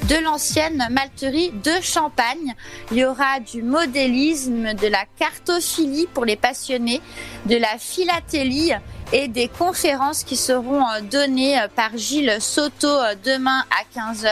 de 0.08 0.16
l'ancienne 0.24 0.88
malterie 0.92 1.52
de 1.64 1.72
Champagne. 1.82 2.56
Il 2.92 2.98
y 2.98 3.06
aura 3.06 3.40
du 3.40 3.64
modélisme, 3.64 4.74
de 4.74 4.88
la 4.88 5.04
cartophilie 5.18 6.08
pour 6.14 6.26
les 6.26 6.36
passionnés, 6.36 7.02
de 7.46 7.58
la 7.58 7.78
philatélie 7.78 8.74
et 9.12 9.28
des 9.28 9.48
conférences 9.48 10.24
qui 10.24 10.36
seront 10.36 10.84
euh, 10.88 11.02
données 11.02 11.60
euh, 11.60 11.68
par 11.74 11.98
Gilles 11.98 12.38
Soto 12.40 12.88
euh, 12.88 13.16
demain 13.24 13.64
à 13.72 14.00
15h 14.00 14.30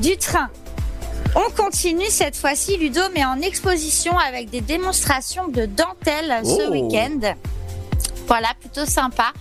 du 0.00 0.16
train. 0.16 0.48
On 1.34 1.50
continue 1.54 2.06
cette 2.08 2.36
fois-ci, 2.36 2.76
Ludo, 2.78 3.00
mais 3.14 3.24
en 3.24 3.40
exposition 3.42 4.16
avec 4.18 4.48
des 4.50 4.60
démonstrations 4.62 5.48
de 5.48 5.66
dentelle 5.66 6.40
ce 6.44 6.68
Oh. 6.68 6.72
week-end. 6.72 7.34
Voilà, 8.26 8.48
plutôt 8.60 8.86
sympa. 8.86 9.32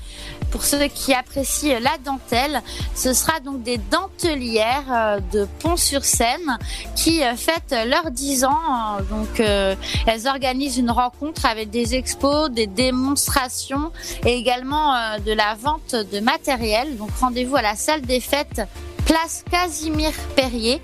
Pour 0.51 0.63
ceux 0.63 0.87
qui 0.87 1.13
apprécient 1.13 1.79
la 1.79 1.97
dentelle, 2.03 2.61
ce 2.93 3.13
sera 3.13 3.39
donc 3.39 3.63
des 3.63 3.77
dentelières 3.77 4.83
euh, 4.91 5.19
de 5.33 5.47
Pont-sur-Seine 5.59 6.57
qui 6.95 7.23
euh, 7.23 7.35
fêtent 7.35 7.75
leurs 7.87 8.11
10 8.11 8.45
ans. 8.45 8.59
Euh, 8.99 9.01
Donc, 9.09 9.39
euh, 9.39 9.75
elles 10.05 10.27
organisent 10.27 10.77
une 10.77 10.91
rencontre 10.91 11.45
avec 11.45 11.71
des 11.71 11.95
expos, 11.95 12.49
des 12.49 12.67
démonstrations 12.67 13.91
et 14.25 14.33
également 14.37 14.93
de 15.25 15.33
la 15.33 15.55
vente 15.55 15.95
de 15.95 16.19
matériel. 16.19 16.95
Donc, 16.97 17.09
rendez-vous 17.19 17.55
à 17.55 17.61
la 17.61 17.75
salle 17.75 18.01
des 18.01 18.19
fêtes, 18.19 18.61
place 19.05 19.43
Casimir 19.51 20.11
Perrier. 20.35 20.81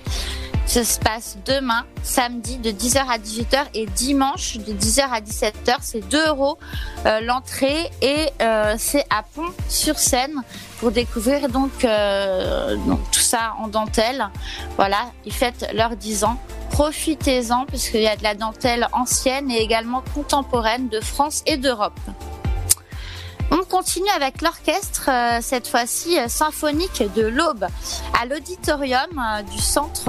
Ça 0.66 0.84
se 0.84 0.98
passe 0.98 1.36
demain, 1.44 1.84
samedi, 2.02 2.56
de 2.56 2.70
10h 2.70 2.98
à 3.08 3.18
18h 3.18 3.66
et 3.74 3.86
dimanche 3.86 4.56
de 4.56 4.72
10h 4.72 5.02
à 5.10 5.20
17h. 5.20 5.76
C'est 5.80 6.08
2 6.08 6.28
euros 6.28 6.58
euh, 7.04 7.20
l'entrée 7.20 7.90
et 8.00 8.28
euh, 8.40 8.74
c'est 8.78 9.04
à 9.10 9.22
Pont-sur-Seine 9.22 10.42
pour 10.78 10.90
découvrir 10.90 11.48
donc, 11.48 11.84
euh, 11.84 12.76
donc 12.86 13.00
tout 13.10 13.20
ça 13.20 13.54
en 13.60 13.68
dentelle. 13.68 14.28
Voilà, 14.76 15.10
ils 15.26 15.32
fêtent 15.32 15.68
leurs 15.74 15.96
10 15.96 16.24
ans. 16.24 16.38
Profitez-en 16.70 17.66
parce 17.66 17.90
qu'il 17.90 18.00
y 18.00 18.08
a 18.08 18.16
de 18.16 18.22
la 18.22 18.34
dentelle 18.34 18.88
ancienne 18.92 19.50
et 19.50 19.58
également 19.58 20.02
contemporaine 20.14 20.88
de 20.88 21.00
France 21.00 21.42
et 21.44 21.58
d'Europe. 21.58 22.00
On 23.54 23.64
continue 23.64 24.08
avec 24.16 24.40
l'orchestre, 24.40 25.10
euh, 25.10 25.40
cette 25.42 25.68
fois-ci 25.68 26.18
euh, 26.18 26.26
symphonique 26.26 27.02
de 27.14 27.26
l'Aube, 27.26 27.66
à 28.18 28.24
l'auditorium 28.24 29.10
euh, 29.18 29.42
du 29.42 29.58
centre 29.58 30.06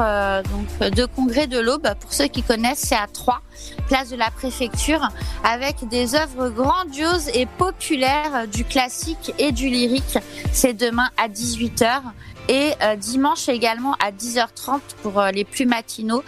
de 0.89 1.05
congrès 1.05 1.47
de 1.47 1.59
l'Aube. 1.59 1.93
Pour 1.99 2.13
ceux 2.13 2.27
qui 2.27 2.41
connaissent, 2.41 2.85
c'est 2.87 2.95
à 2.95 3.05
Troyes, 3.07 3.41
place 3.89 4.09
de 4.11 4.15
la 4.15 4.31
préfecture, 4.31 5.09
avec 5.43 5.85
des 5.89 6.15
œuvres 6.15 6.47
grandioses 6.51 7.27
et 7.33 7.45
populaires 7.45 8.47
du 8.47 8.63
classique 8.63 9.33
et 9.37 9.51
du 9.51 9.67
lyrique. 9.67 10.19
C'est 10.53 10.73
demain 10.73 11.09
à 11.17 11.27
18h 11.27 12.01
et 12.47 12.73
euh, 12.81 12.95
dimanche 12.95 13.47
également 13.49 13.93
à 13.93 14.11
10h30 14.11 14.79
pour 15.01 15.19
euh, 15.19 15.31
les 15.31 15.45
plus 15.45 15.65
matinaux 15.65 16.23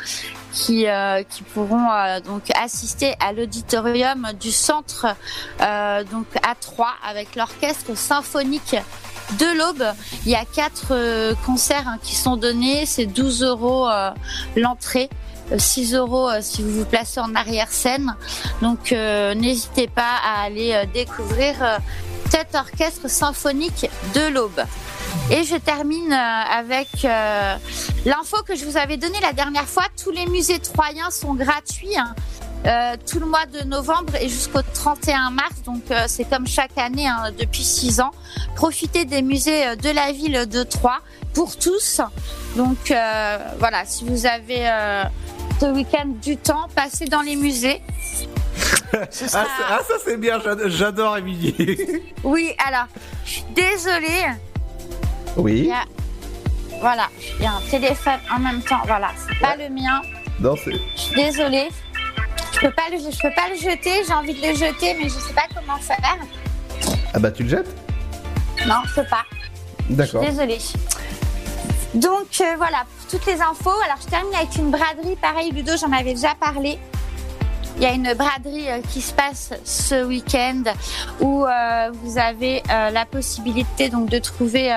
qui, 0.53 0.87
euh, 0.87 1.23
qui 1.23 1.43
pourront 1.43 1.87
donc 2.25 2.43
assister 2.55 3.13
à 3.19 3.33
l'auditorium 3.33 4.29
du 4.39 4.51
centre 4.51 5.07
donc 5.59 6.27
à 6.43 6.55
Troyes 6.55 6.93
avec 7.05 7.35
l'orchestre 7.35 7.97
symphonique 7.97 8.77
de 9.37 9.57
l'Aube. 9.57 9.83
Il 10.25 10.31
y 10.31 10.35
a 10.35 10.45
quatre 10.45 11.35
concerts 11.45 11.87
hein, 11.87 11.97
qui 12.01 12.15
sont 12.15 12.37
donnés, 12.37 12.85
c'est 12.85 13.05
12 13.05 13.43
euros 13.43 13.89
l'entrée. 14.55 15.09
euh, 15.51 15.59
6 15.59 15.93
euros 15.95 16.29
si 16.39 16.63
vous 16.63 16.71
vous 16.71 16.85
placez 16.85 17.19
en 17.19 17.35
arrière-scène. 17.35 18.15
Donc 18.61 18.91
n'hésitez 18.91 19.87
pas 19.87 20.19
à 20.23 20.43
aller 20.43 20.85
découvrir 20.93 21.55
cet 22.29 22.55
orchestre 22.55 23.09
symphonique 23.09 23.89
de 24.13 24.33
l'Aube. 24.33 24.63
Et 25.31 25.43
je 25.43 25.55
termine 25.55 26.11
euh, 26.13 26.15
avec 26.15 26.87
euh, 27.03 27.55
l'info 28.05 28.37
que 28.47 28.55
je 28.55 28.63
vous 28.65 28.77
avais 28.77 28.97
donnée 28.97 29.19
la 29.21 29.33
dernière 29.33 29.67
fois. 29.67 29.83
Tous 30.01 30.11
les 30.11 30.25
musées 30.27 30.59
troyens 30.59 31.09
sont 31.09 31.33
gratuits. 31.33 31.97
hein, 31.97 32.13
euh, 32.67 32.95
tout 33.09 33.19
le 33.19 33.25
mois 33.27 33.45
de 33.45 33.63
novembre 33.63 34.13
et 34.21 34.27
jusqu'au 34.29 34.61
31 34.73 35.31
mars. 35.31 35.61
Donc 35.65 35.81
euh, 35.91 36.05
c'est 36.07 36.25
comme 36.29 36.47
chaque 36.47 36.77
année 36.77 37.07
hein, 37.07 37.31
depuis 37.37 37.63
six 37.63 38.01
ans. 38.01 38.11
Profitez 38.55 39.05
des 39.05 39.21
musées 39.21 39.75
de 39.77 39.89
la 39.89 40.11
ville 40.11 40.47
de 40.47 40.63
Troyes 40.63 40.99
pour 41.33 41.57
tous. 41.57 42.01
Donc 42.55 42.77
voilà, 43.59 43.83
si 43.85 44.05
vous 44.05 44.25
avez 44.25 44.65
ce 45.59 45.65
week-end 45.67 46.07
du 46.21 46.37
temps, 46.37 46.67
passez 46.75 47.05
dans 47.05 47.21
les 47.21 47.35
musées. 47.35 47.81
ah, 48.93 48.97
ah, 49.33 49.79
ça 49.87 49.95
c'est 50.03 50.17
bien, 50.17 50.39
j'ad- 50.39 50.67
j'adore 50.69 51.17
Émilie. 51.17 51.53
Oui, 52.23 52.53
alors, 52.65 52.85
je 53.25 53.31
suis 53.31 53.45
désolée. 53.53 54.25
Il 55.37 55.41
oui. 55.41 55.61
y 55.67 55.71
a... 55.71 55.83
Voilà, 56.79 57.07
il 57.39 57.43
y 57.43 57.47
a 57.47 57.53
un 57.53 57.61
téléphone 57.61 58.19
en 58.33 58.39
même 58.39 58.61
temps. 58.61 58.81
Voilà, 58.85 59.11
c'est 59.15 59.39
pas 59.39 59.55
le 59.55 59.69
mien. 59.69 60.01
Non, 60.39 60.55
c'est. 60.55 60.73
Je 60.73 61.01
suis 61.01 61.15
désolée. 61.15 61.69
Je 62.53 62.59
peux 62.59 62.71
pas 62.71 62.89
le, 62.91 62.97
je 62.97 63.19
peux 63.19 63.33
pas 63.33 63.49
le 63.49 63.55
jeter. 63.55 64.03
J'ai 64.05 64.13
envie 64.13 64.33
de 64.33 64.45
le 64.45 64.53
jeter, 64.53 64.93
mais 64.93 65.05
je 65.05 65.15
sais 65.15 65.33
pas 65.33 65.47
comment 65.53 65.77
faire. 65.77 66.17
Ah 67.13 67.19
bah 67.19 67.31
tu 67.31 67.43
le 67.43 67.49
jettes? 67.49 67.73
Non, 68.67 68.81
je 68.85 68.95
peux 68.95 69.07
pas. 69.07 69.23
D'accord. 69.89 70.21
Désolée. 70.21 70.59
Donc 71.93 72.27
euh, 72.41 72.55
voilà, 72.57 72.83
pour 72.97 73.07
toutes 73.09 73.25
les 73.25 73.41
infos. 73.41 73.71
Alors 73.85 73.97
je 74.01 74.07
termine 74.07 74.35
avec 74.35 74.55
une 74.57 74.69
braderie. 74.69 75.15
Pareil, 75.21 75.51
Ludo, 75.51 75.73
j'en 75.77 75.91
avais 75.91 76.13
déjà 76.13 76.35
parlé. 76.35 76.77
Il 77.77 77.83
y 77.83 77.85
a 77.85 77.91
une 77.91 78.13
braderie 78.13 78.69
euh, 78.69 78.81
qui 78.81 79.01
se 79.01 79.11
passe 79.11 79.51
ce 79.65 80.05
week-end 80.05 80.63
où 81.19 81.45
euh, 81.45 81.91
vous 81.91 82.17
avez 82.17 82.63
euh, 82.69 82.89
la 82.89 83.05
possibilité 83.05 83.89
donc 83.89 84.09
de 84.09 84.17
trouver 84.19 84.73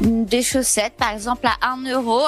des 0.00 0.42
chaussettes, 0.42 0.94
par 0.96 1.12
exemple 1.12 1.46
à 1.46 1.70
1 1.72 1.90
euro. 1.90 2.20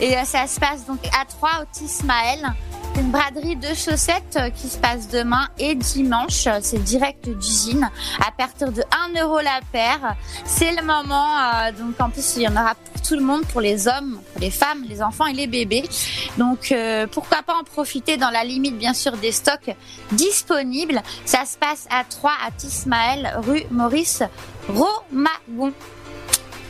Et 0.00 0.14
ça 0.24 0.46
se 0.46 0.60
passe 0.60 0.86
donc 0.86 1.00
à 1.18 1.24
3 1.24 1.62
au 1.62 1.64
Tismaël. 1.72 2.54
Une 2.98 3.12
braderie 3.12 3.54
de 3.54 3.68
chaussettes 3.74 4.36
euh, 4.36 4.50
qui 4.50 4.66
se 4.68 4.76
passe 4.76 5.08
demain 5.08 5.46
et 5.58 5.76
dimanche. 5.76 6.48
C'est 6.60 6.82
direct 6.82 7.28
d'usine 7.28 7.88
à 8.18 8.32
partir 8.32 8.72
de 8.72 8.82
1 9.16 9.22
euro 9.22 9.38
la 9.38 9.60
paire. 9.72 10.16
C'est 10.44 10.72
le 10.72 10.82
moment. 10.82 11.38
euh, 11.38 11.72
donc 11.72 12.00
en 12.00 12.10
plus, 12.10 12.34
il 12.36 12.42
y 12.42 12.48
en 12.48 12.52
aura 12.52 12.74
pour 12.74 13.00
tout 13.02 13.14
le 13.14 13.20
monde, 13.20 13.44
pour 13.46 13.60
les 13.60 13.86
hommes, 13.86 14.20
pour 14.32 14.40
les 14.40 14.50
femmes, 14.50 14.84
les 14.88 15.00
enfants 15.00 15.26
et 15.26 15.32
les 15.32 15.46
bébés. 15.46 15.88
Donc 16.38 16.72
euh, 16.72 17.06
pourquoi 17.06 17.42
pas 17.42 17.54
en 17.54 17.62
profiter 17.62 18.16
dans 18.16 18.30
la 18.30 18.42
limite 18.42 18.76
bien 18.76 18.94
sûr 18.94 19.16
des 19.16 19.32
stocks 19.32 19.74
disponibles. 20.12 21.00
Ça 21.24 21.44
se 21.44 21.56
passe 21.56 21.86
à 21.90 22.02
3 22.02 22.32
à 22.46 22.50
Tismaël, 22.50 23.32
rue 23.46 23.62
Maurice 23.70 24.22
Romagon. 24.68 25.72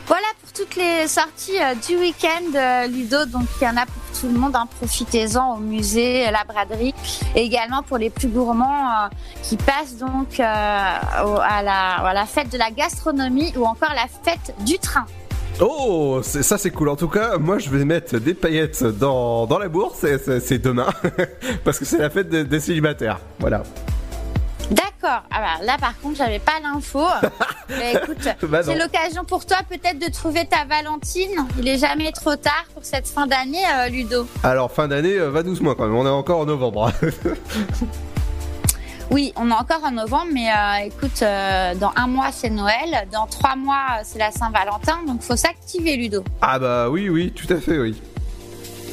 Voilà 0.09 0.25
pour 0.41 0.51
toutes 0.51 0.75
les 0.75 1.07
sorties 1.07 1.59
euh, 1.61 1.75
du 1.87 1.95
week-end, 1.95 2.55
euh, 2.55 2.87
Ludo. 2.87 3.25
Donc, 3.25 3.43
il 3.61 3.65
y 3.65 3.67
en 3.67 3.77
a 3.77 3.85
pour 3.85 4.19
tout 4.19 4.25
le 4.25 4.33
monde. 4.39 4.55
hein. 4.55 4.67
Profitez-en 4.79 5.53
au 5.53 5.57
musée, 5.59 6.25
à 6.25 6.31
la 6.31 6.43
braderie. 6.45 6.95
Et 7.35 7.43
également 7.43 7.83
pour 7.83 7.99
les 7.99 8.09
plus 8.09 8.27
gourmands 8.27 8.89
euh, 8.89 9.07
qui 9.43 9.55
passent 9.55 9.97
donc 9.97 10.39
à, 10.39 11.61
la, 11.61 12.25
fête 12.25 12.51
de 12.51 12.57
la 12.57 12.71
gastronomie 12.71 13.53
ou 13.55 13.65
encore 13.65 13.93
la 13.93 14.07
fête 14.23 14.55
du 14.65 14.79
train. 14.79 15.05
Oh, 15.61 16.21
ça 16.23 16.57
c'est 16.57 16.71
cool. 16.71 16.89
En 16.89 16.95
tout 16.95 17.09
cas, 17.09 17.37
moi 17.37 17.59
je 17.59 17.69
vais 17.69 17.85
mettre 17.85 18.17
des 18.17 18.33
paillettes 18.33 18.83
dans, 18.83 19.45
dans 19.45 19.59
la 19.59 19.67
bourse. 19.69 20.03
c'est 20.41 20.57
demain. 20.57 20.87
Parce 21.63 21.77
que 21.77 21.85
c'est 21.85 21.99
la 21.99 22.09
fête 22.09 22.29
des, 22.29 22.45
des 22.45 22.59
célibataires. 22.59 23.19
Voilà. 23.39 23.61
D'accord. 24.71 25.23
Alors 25.31 25.63
là, 25.63 25.77
par 25.79 25.99
contre, 25.99 26.17
j'avais 26.17 26.39
pas 26.39 26.59
l'info. 26.61 27.03
Mais 27.69 27.93
écoute, 28.03 28.27
Bah 28.43 28.61
c'est 28.63 28.75
l'occasion 28.77 29.23
pour 29.25 29.45
toi 29.45 29.57
peut-être 29.67 29.97
de 29.99 30.11
trouver 30.11 30.45
ta 30.45 30.65
Valentine. 30.65 31.47
Il 31.57 31.67
est 31.67 31.77
jamais 31.79 32.11
trop 32.11 32.35
tard 32.35 32.65
pour 32.73 32.83
cette 32.85 33.07
fin 33.07 33.25
d'année, 33.25 33.63
euh, 33.75 33.89
Ludo. 33.89 34.27
Alors, 34.43 34.71
fin 34.71 34.87
d'année, 34.87 35.17
euh, 35.17 35.31
va 35.31 35.41
doucement 35.43 35.73
quand 35.73 35.85
même. 35.85 35.95
On 35.95 36.05
est 36.05 36.09
encore 36.09 36.39
en 36.41 36.45
novembre. 36.45 36.91
Oui, 39.11 39.33
on 39.35 39.49
est 39.49 39.53
encore 39.53 39.83
en 39.83 39.89
novembre, 39.89 40.27
mais 40.31 40.51
euh, 40.51 40.85
écoute, 40.85 41.21
dans 41.79 41.91
un 41.95 42.05
mois 42.05 42.27
c'est 42.31 42.51
Noël, 42.51 43.07
dans 43.11 43.25
trois 43.25 43.55
mois 43.55 44.01
c'est 44.03 44.19
la 44.19 44.29
Saint-Valentin, 44.29 44.99
donc 45.07 45.23
faut 45.23 45.35
s'activer, 45.35 45.95
Ludo. 45.95 46.23
ah 46.43 46.59
bah 46.59 46.89
oui, 46.91 47.09
oui, 47.09 47.31
tout 47.31 47.51
à 47.51 47.59
fait, 47.59 47.79
oui. 47.79 47.99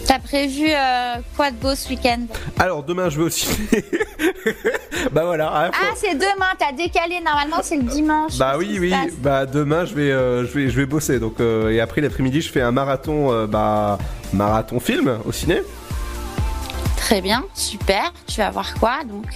T'as 0.06 0.18
prévu 0.20 0.66
euh, 0.68 1.14
quoi 1.36 1.50
de 1.50 1.56
beau 1.56 1.74
ce 1.74 1.88
week-end? 1.88 2.26
Alors, 2.58 2.82
demain 2.84 3.08
je 3.10 3.18
vais 3.18 3.24
au 3.24 3.28
ciné. 3.30 3.56
bah 5.12 5.24
voilà. 5.24 5.52
hein, 5.66 5.70
faut- 5.72 5.84
Ah, 5.90 5.94
c'est 5.96 6.14
demain, 6.14 6.46
t'as 6.58 6.72
décalé, 6.72 7.20
normalement 7.24 7.56
c'est 7.62 7.76
le 7.76 7.82
dimanche. 7.82 8.38
Bah 8.38 8.54
oui, 8.56 8.78
oui. 8.80 8.94
Bah 9.18 9.46
demain 9.46 9.84
je 9.84 9.94
vais, 9.94 10.12
euh, 10.12 10.46
je 10.46 10.52
vais, 10.52 10.68
je 10.70 10.76
vais 10.76 10.86
bosser. 10.86 11.18
Donc 11.18 11.40
euh, 11.40 11.70
et 11.70 11.80
après 11.80 12.00
l'après-midi 12.00 12.40
je 12.40 12.50
fais 12.50 12.60
un 12.62 12.70
marathon, 12.72 13.46
bah 13.46 13.98
marathon 14.32 14.78
film 14.78 15.18
au 15.24 15.32
ciné. 15.32 15.60
Très 16.96 17.20
bien, 17.20 17.44
super. 17.54 18.12
Tu 18.28 18.40
vas 18.40 18.50
voir 18.50 18.74
quoi 18.74 18.98
donc? 19.08 19.26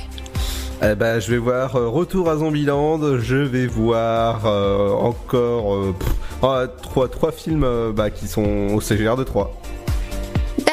Eh 0.83 0.95
ben, 0.95 1.21
je 1.21 1.31
vais 1.31 1.37
voir 1.39 1.77
euh, 1.77 1.89
Retour 1.89 2.31
à 2.31 2.37
Zombieland, 2.37 3.19
je 3.19 3.37
vais 3.37 3.67
voir 3.67 4.47
euh, 4.47 4.89
encore 4.93 5.75
euh, 5.75 5.95
pff, 5.99 6.09
ah, 6.43 6.63
trois, 6.83 7.07
trois 7.09 7.33
films 7.33 7.67
bah, 7.93 8.09
qui 8.11 8.27
sont 8.29 8.69
au 8.75 8.81
CGR 8.81 9.15
de 9.17 9.25
3. 9.25 9.55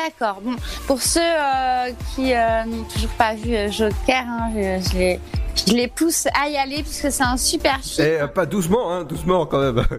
D'accord. 0.07 0.41
Bon, 0.41 0.55
pour 0.85 1.01
ceux 1.01 1.19
euh, 1.21 1.91
qui 2.15 2.33
euh, 2.33 2.63
n'ont 2.65 2.83
toujours 2.83 3.09
pas 3.17 3.33
vu 3.33 3.53
euh, 3.55 3.69
Joker, 3.71 4.23
hein, 4.25 4.51
je, 4.55 4.89
je 4.91 4.97
les, 4.97 5.19
je 5.67 5.73
les 5.73 5.87
pousse 5.87 6.27
à 6.39 6.47
y 6.49 6.55
aller 6.57 6.81
puisque 6.83 7.11
c'est 7.11 7.23
un 7.23 7.35
super 7.37 7.79
Et 7.79 7.87
film. 7.87 8.07
euh, 8.21 8.27
pas 8.27 8.45
doucement, 8.45 8.91
hein, 8.93 9.03
doucement 9.03 9.45
quand 9.45 9.59
même. 9.59 9.85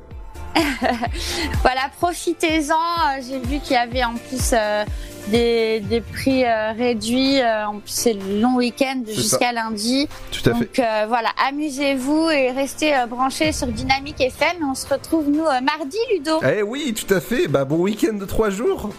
voilà, 1.62 1.82
profitez-en. 2.00 3.20
J'ai 3.26 3.38
vu 3.38 3.60
qu'il 3.60 3.72
y 3.72 3.76
avait 3.76 4.02
en 4.02 4.14
plus 4.14 4.54
des, 5.28 5.78
des 5.80 6.00
prix 6.00 6.44
réduits. 6.44 7.40
En 7.44 7.74
plus, 7.78 7.90
c'est 7.92 8.14
le 8.14 8.40
long 8.40 8.56
week-end 8.56 9.02
jusqu'à 9.06 9.52
lundi. 9.52 10.08
Tout 10.32 10.50
à 10.50 10.54
Donc 10.54 10.68
fait. 10.74 11.06
voilà, 11.06 11.28
amusez-vous 11.48 12.30
et 12.30 12.50
restez 12.50 12.92
branchés 13.08 13.52
sur 13.52 13.68
Dynamique 13.68 14.20
FM. 14.20 14.66
On 14.68 14.74
se 14.74 14.88
retrouve 14.88 15.28
nous 15.28 15.44
mardi, 15.44 15.98
Ludo. 16.12 16.40
Eh 16.42 16.62
oui, 16.62 16.92
tout 16.94 17.12
à 17.14 17.20
fait. 17.20 17.46
Bah, 17.46 17.64
bon 17.64 17.76
week-end 17.76 18.14
de 18.14 18.24
3 18.24 18.50
jours. 18.50 18.90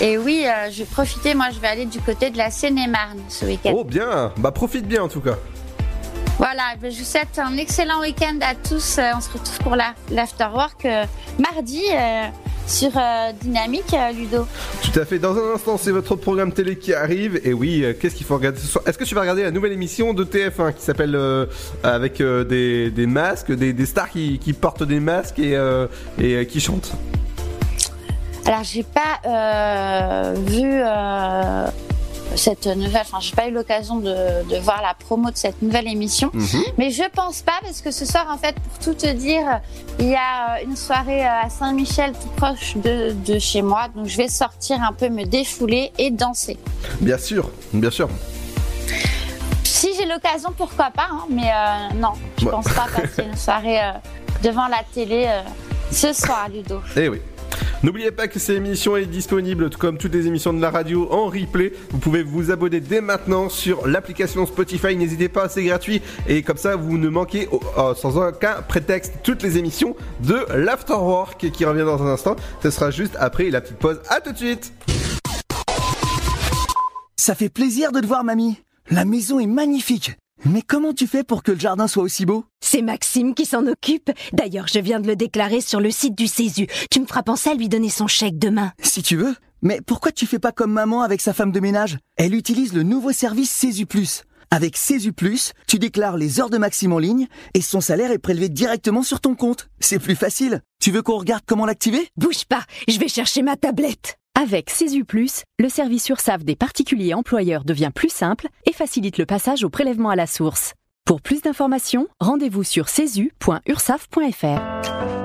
Et 0.00 0.18
oui, 0.18 0.44
euh, 0.46 0.70
je 0.70 0.80
vais 0.80 0.84
profiter. 0.84 1.34
Moi, 1.34 1.46
je 1.54 1.58
vais 1.60 1.68
aller 1.68 1.86
du 1.86 2.00
côté 2.00 2.30
de 2.30 2.36
la 2.36 2.50
Seine-et-Marne 2.50 3.18
ce 3.28 3.46
week-end. 3.46 3.72
Oh 3.74 3.84
bien, 3.84 4.32
bah 4.36 4.50
profite 4.52 4.86
bien 4.86 5.02
en 5.02 5.08
tout 5.08 5.20
cas. 5.22 5.36
Voilà, 6.38 6.62
ben, 6.80 6.90
je 6.92 6.98
vous 6.98 7.04
souhaite 7.04 7.38
un 7.38 7.56
excellent 7.56 8.00
week-end 8.00 8.36
à 8.42 8.54
tous. 8.54 8.98
Euh, 8.98 9.10
On 9.16 9.20
se 9.22 9.30
retrouve 9.30 9.58
pour 9.60 9.74
la- 9.76 9.94
l'afterwork 10.10 10.84
euh, 10.84 11.04
mardi 11.38 11.80
euh, 11.94 12.24
sur 12.66 12.90
euh, 12.94 13.32
Dynamique, 13.40 13.96
Ludo. 14.14 14.46
Tout 14.82 15.00
à 15.00 15.06
fait. 15.06 15.18
Dans 15.18 15.34
un 15.34 15.54
instant, 15.54 15.78
c'est 15.78 15.92
votre 15.92 16.14
programme 16.14 16.52
télé 16.52 16.76
qui 16.76 16.92
arrive. 16.92 17.40
Et 17.42 17.54
oui, 17.54 17.82
qu'est-ce 17.98 18.14
qu'il 18.16 18.26
faut 18.26 18.36
regarder 18.36 18.58
ce 18.58 18.66
soir? 18.66 18.84
Est-ce 18.86 18.98
que 18.98 19.04
tu 19.04 19.14
vas 19.14 19.22
regarder 19.22 19.44
la 19.44 19.50
nouvelle 19.50 19.72
émission 19.72 20.12
de 20.12 20.24
TF1 20.24 20.74
qui 20.74 20.82
s'appelle 20.82 21.18
avec 21.82 22.20
des, 22.20 22.90
des 22.90 23.06
masques, 23.06 23.52
des, 23.52 23.72
des 23.72 23.86
stars 23.86 24.10
qui, 24.10 24.38
qui 24.38 24.52
portent 24.52 24.82
des 24.82 25.00
masques 25.00 25.38
et, 25.38 25.56
et 26.20 26.46
qui 26.46 26.60
chantent? 26.60 26.92
Alors, 28.46 28.62
j'ai 28.64 28.84
pas 28.84 29.18
euh, 29.26 30.34
vu 30.36 30.70
euh, 30.72 31.66
cette 32.36 32.66
nouvelle, 32.66 33.00
enfin, 33.02 33.18
j'ai 33.20 33.34
pas 33.34 33.48
eu 33.48 33.50
l'occasion 33.50 33.96
de, 33.96 34.14
de 34.48 34.56
voir 34.58 34.80
la 34.82 34.94
promo 34.94 35.30
de 35.32 35.36
cette 35.36 35.62
nouvelle 35.62 35.88
émission. 35.88 36.30
Mhm. 36.32 36.62
Mais 36.78 36.90
je 36.90 37.02
pense 37.12 37.42
pas 37.42 37.58
parce 37.62 37.80
que 37.80 37.90
ce 37.90 38.04
soir, 38.04 38.26
en 38.32 38.38
fait, 38.38 38.54
pour 38.54 38.78
tout 38.78 38.94
te 38.94 39.10
dire, 39.12 39.60
il 39.98 40.06
y 40.08 40.14
a 40.14 40.58
euh, 40.58 40.64
une 40.64 40.76
soirée 40.76 41.24
à 41.24 41.48
Saint-Michel 41.50 42.12
tout 42.12 42.28
proche 42.36 42.76
de, 42.76 43.12
de 43.26 43.38
chez 43.40 43.62
moi. 43.62 43.88
Donc, 43.94 44.06
je 44.06 44.16
vais 44.16 44.28
sortir 44.28 44.80
un 44.82 44.92
peu 44.92 45.08
me 45.08 45.24
défouler 45.24 45.92
et 45.98 46.10
danser. 46.12 46.56
Bien 47.00 47.18
sûr, 47.18 47.50
bien 47.72 47.90
sûr. 47.90 48.08
Si 49.64 49.88
j'ai 49.98 50.06
l'occasion, 50.06 50.52
pourquoi 50.56 50.90
pas, 50.90 51.08
hein, 51.10 51.24
mais 51.28 51.50
euh, 51.50 51.94
non, 51.96 52.12
je 52.38 52.44
Ouais. 52.44 52.50
pense 52.52 52.66
pas 52.66 52.86
passer 52.96 53.22
une 53.24 53.36
soirée 53.36 53.80
euh, 53.82 53.90
devant 54.42 54.68
la 54.68 54.82
télé 54.94 55.24
euh, 55.26 55.42
ce 55.90 56.12
soir, 56.12 56.48
Ludo. 56.48 56.80
Eh 56.96 57.08
oui. 57.08 57.20
N'oubliez 57.82 58.10
pas 58.10 58.28
que 58.28 58.38
cette 58.38 58.56
émission 58.56 58.96
est 58.96 59.06
disponible 59.06 59.70
comme 59.70 59.98
toutes 59.98 60.14
les 60.14 60.26
émissions 60.26 60.52
de 60.52 60.60
la 60.60 60.70
radio 60.70 61.08
en 61.10 61.26
replay. 61.26 61.72
Vous 61.90 61.98
pouvez 61.98 62.22
vous 62.22 62.50
abonner 62.50 62.80
dès 62.80 63.00
maintenant 63.00 63.48
sur 63.48 63.86
l'application 63.86 64.46
Spotify. 64.46 64.96
N'hésitez 64.96 65.28
pas, 65.28 65.48
c'est 65.48 65.64
gratuit. 65.64 66.02
Et 66.26 66.42
comme 66.42 66.56
ça, 66.56 66.76
vous 66.76 66.98
ne 66.98 67.08
manquez 67.08 67.48
oh, 67.52 67.60
sans 67.94 68.16
aucun 68.16 68.62
prétexte 68.62 69.14
toutes 69.22 69.42
les 69.42 69.58
émissions 69.58 69.96
de 70.20 70.46
l'Afterwork 70.54 71.50
qui 71.50 71.64
revient 71.64 71.84
dans 71.84 72.02
un 72.02 72.12
instant. 72.12 72.36
Ce 72.62 72.70
sera 72.70 72.90
juste 72.90 73.16
après 73.18 73.50
la 73.50 73.60
petite 73.60 73.78
pause. 73.78 74.00
À 74.08 74.20
tout 74.20 74.32
de 74.32 74.38
suite 74.38 74.72
Ça 77.16 77.34
fait 77.34 77.48
plaisir 77.48 77.92
de 77.92 78.00
te 78.00 78.06
voir, 78.06 78.24
mamie. 78.24 78.56
La 78.90 79.04
maison 79.04 79.40
est 79.40 79.46
magnifique. 79.46 80.16
Mais 80.44 80.62
comment 80.62 80.92
tu 80.92 81.06
fais 81.06 81.24
pour 81.24 81.42
que 81.42 81.52
le 81.52 81.58
jardin 81.58 81.88
soit 81.88 82.02
aussi 82.02 82.26
beau? 82.26 82.44
C'est 82.60 82.82
Maxime 82.82 83.34
qui 83.34 83.46
s'en 83.46 83.66
occupe. 83.66 84.10
D'ailleurs, 84.32 84.68
je 84.68 84.78
viens 84.78 85.00
de 85.00 85.06
le 85.06 85.16
déclarer 85.16 85.60
sur 85.60 85.80
le 85.80 85.90
site 85.90 86.16
du 86.16 86.26
Césu. 86.26 86.66
Tu 86.90 87.00
me 87.00 87.06
feras 87.06 87.22
penser 87.22 87.50
à 87.50 87.54
lui 87.54 87.68
donner 87.68 87.88
son 87.88 88.06
chèque 88.06 88.38
demain. 88.38 88.72
Si 88.82 89.02
tu 89.02 89.16
veux. 89.16 89.34
Mais 89.62 89.80
pourquoi 89.80 90.12
tu 90.12 90.26
fais 90.26 90.38
pas 90.38 90.52
comme 90.52 90.72
maman 90.72 91.02
avec 91.02 91.20
sa 91.20 91.32
femme 91.32 91.50
de 91.50 91.60
ménage? 91.60 91.98
Elle 92.16 92.34
utilise 92.34 92.74
le 92.74 92.82
nouveau 92.82 93.12
service 93.12 93.50
Césu 93.50 93.86
Plus. 93.86 94.24
Avec 94.50 94.76
Césu 94.76 95.12
Plus, 95.12 95.52
tu 95.66 95.78
déclares 95.78 96.16
les 96.16 96.38
heures 96.38 96.50
de 96.50 96.58
Maxime 96.58 96.92
en 96.92 96.98
ligne 96.98 97.26
et 97.54 97.62
son 97.62 97.80
salaire 97.80 98.12
est 98.12 98.18
prélevé 98.18 98.48
directement 98.48 99.02
sur 99.02 99.20
ton 99.20 99.34
compte. 99.34 99.68
C'est 99.80 99.98
plus 99.98 100.14
facile. 100.14 100.62
Tu 100.80 100.92
veux 100.92 101.02
qu'on 101.02 101.18
regarde 101.18 101.42
comment 101.46 101.66
l'activer? 101.66 102.08
Bouge 102.16 102.44
pas, 102.44 102.62
je 102.86 102.98
vais 103.00 103.08
chercher 103.08 103.42
ma 103.42 103.56
tablette. 103.56 104.18
Avec 104.38 104.70
Plus, 105.08 105.44
le 105.58 105.70
service 105.70 106.10
URSAF 106.10 106.44
des 106.44 106.56
particuliers 106.56 107.14
employeurs 107.14 107.64
devient 107.64 107.90
plus 107.94 108.10
simple 108.10 108.48
et 108.66 108.74
facilite 108.74 109.16
le 109.16 109.24
passage 109.24 109.64
au 109.64 109.70
prélèvement 109.70 110.10
à 110.10 110.16
la 110.16 110.26
source. 110.26 110.74
Pour 111.06 111.22
plus 111.22 111.40
d'informations, 111.40 112.06
rendez-vous 112.20 112.62
sur 112.62 112.90
cesu.ursaf.fr. 112.90 115.15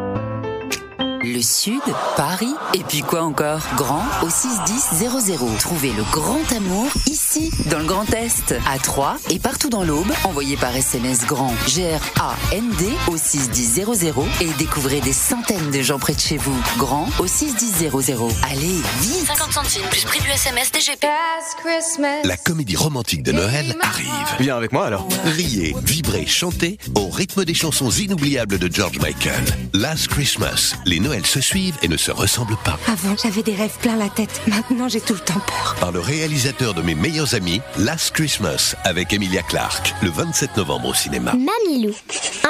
Le 1.24 1.42
Sud, 1.42 1.82
Paris, 2.18 2.54
et 2.74 2.84
puis 2.84 3.02
quoi 3.02 3.22
encore? 3.22 3.62
Grand 3.76 4.04
au 4.24 4.30
61000. 4.30 5.10
Trouvez 5.60 5.92
le 5.92 6.04
grand 6.12 6.52
amour 6.52 6.88
ici, 7.06 7.52
dans 7.70 7.78
le 7.78 7.86
Grand 7.86 8.12
Est, 8.14 8.56
à 8.68 8.80
Troyes 8.80 9.18
et 9.30 9.38
partout 9.38 9.70
dans 9.70 9.84
l'Aube. 9.84 10.12
Envoyez 10.24 10.58
par 10.58 10.76
SMS 10.76 11.26
grand 11.28 11.54
G-R-A-N-D 11.68 12.90
au 13.08 13.18
61000 13.18 13.86
et 14.42 14.50
découvrez 14.58 15.00
des 15.02 15.14
centaines 15.14 15.70
de 15.70 15.82
gens 15.82 16.00
près 16.00 16.14
de 16.14 16.20
chez 16.20 16.38
vous. 16.38 16.58
Grand 16.78 17.08
au 17.20 17.28
61000. 17.28 17.92
Allez, 18.50 18.82
vite 19.02 19.28
50 19.28 19.52
centimes 19.52 19.88
plus 19.92 20.06
prix 20.06 20.22
du 20.22 20.30
SMS 20.30 20.72
DGP. 20.72 21.06
La 22.24 22.38
comédie 22.38 22.76
romantique 22.76 23.22
de 23.22 23.32
Noël 23.32 23.76
arrive. 23.82 24.08
Viens 24.40 24.58
avec 24.58 24.72
moi 24.72 24.88
alors. 24.88 25.08
Riez, 25.26 25.76
vibrez, 25.84 26.26
chantez 26.26 26.80
au 26.96 27.10
rythme 27.10 27.46
des 27.46 27.54
chansons 27.54 27.92
inoubliables 27.92 28.58
de 28.58 28.74
George 28.74 29.00
Michael. 29.00 29.44
Last 29.74 30.08
Christmas, 30.08 30.76
les 30.86 31.00
Noëls 31.12 31.26
se 31.26 31.42
suivent 31.42 31.78
et 31.82 31.90
ne 31.90 31.98
se 31.98 32.10
ressemblent 32.10 32.58
pas. 32.64 32.80
Avant, 32.88 33.18
j'avais 33.22 33.44
des 33.44 33.54
rêves 33.54 33.78
plein 33.82 33.98
la 33.98 34.08
tête. 34.08 34.42
Maintenant, 34.48 34.88
j'ai 34.88 35.02
tout 35.02 35.14
le 35.14 35.20
temps 35.20 35.42
peur. 35.46 35.76
Par 35.78 35.92
le 35.92 36.00
réalisateur 36.00 36.74
de 36.74 36.82
mes 36.82 36.96
meilleurs 36.96 37.36
amis, 37.36 37.60
Last 37.78 38.12
Christmas, 38.12 38.76
avec 38.86 39.12
Emilia 39.12 39.42
Clarke, 39.42 39.94
le 40.02 40.10
27 40.10 40.56
novembre 40.56 40.88
au 40.88 40.94
cinéma. 40.94 41.34
Mamilou. 41.34 41.94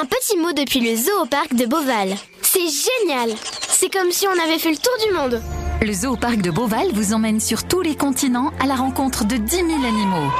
Un 0.00 0.04
petit 0.04 0.36
mot 0.36 0.52
depuis 0.52 0.78
le 0.78 0.94
zoo 0.96 1.22
au 1.22 1.26
parc 1.26 1.54
de 1.54 1.66
Beauval. 1.66 2.14
C'est 2.42 2.60
génial. 2.60 3.30
C'est 3.68 3.92
comme 3.92 4.12
si 4.12 4.28
on 4.28 4.44
avait 4.44 4.60
fait 4.60 4.70
le 4.70 4.76
tour 4.76 4.94
du 5.08 5.12
monde. 5.12 5.42
Le 5.80 5.92
zoo 5.92 6.14
parc 6.14 6.36
de 6.36 6.52
Beauval 6.52 6.92
vous 6.92 7.14
emmène 7.14 7.40
sur 7.40 7.64
tous 7.64 7.80
les 7.80 7.96
continents 7.96 8.52
à 8.60 8.66
la 8.66 8.76
rencontre 8.76 9.24
de 9.24 9.38
10 9.38 9.56
000 9.56 9.66
animaux. 9.70 10.30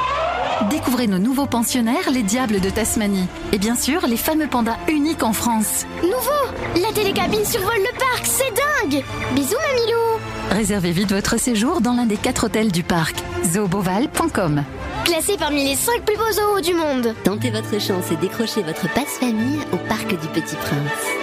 Découvrez 0.69 1.07
nos 1.07 1.19
nouveaux 1.19 1.47
pensionnaires, 1.47 2.09
les 2.11 2.23
diables 2.23 2.61
de 2.61 2.69
Tasmanie. 2.69 3.27
Et 3.51 3.57
bien 3.57 3.75
sûr, 3.75 4.05
les 4.07 4.17
fameux 4.17 4.47
pandas 4.47 4.77
uniques 4.87 5.23
en 5.23 5.33
France. 5.33 5.85
Nouveau 6.03 6.81
La 6.81 6.93
télécabine 6.93 7.43
survole 7.43 7.79
le 7.79 7.97
parc, 7.97 8.12
c'est 8.23 8.53
dingue 8.53 9.03
Bisous 9.33 9.55
Mamilou 9.67 10.19
Réservez 10.51 10.91
vite 10.91 11.11
votre 11.11 11.39
séjour 11.39 11.81
dans 11.81 11.93
l'un 11.93 12.05
des 12.05 12.17
quatre 12.17 12.45
hôtels 12.45 12.71
du 12.71 12.83
parc. 12.83 13.15
zooboval.com 13.45 14.63
Classé 15.05 15.35
parmi 15.37 15.65
les 15.65 15.75
5 15.75 16.01
plus 16.03 16.15
beaux 16.15 16.31
zoos 16.31 16.61
du 16.61 16.73
monde. 16.73 17.13
Tentez 17.23 17.49
votre 17.49 17.79
chance 17.79 18.11
et 18.11 18.15
décrochez 18.15 18.61
votre 18.61 18.91
passe-famille 18.93 19.59
au 19.73 19.77
Parc 19.77 20.09
du 20.09 20.27
Petit 20.27 20.55
Prince. 20.55 21.22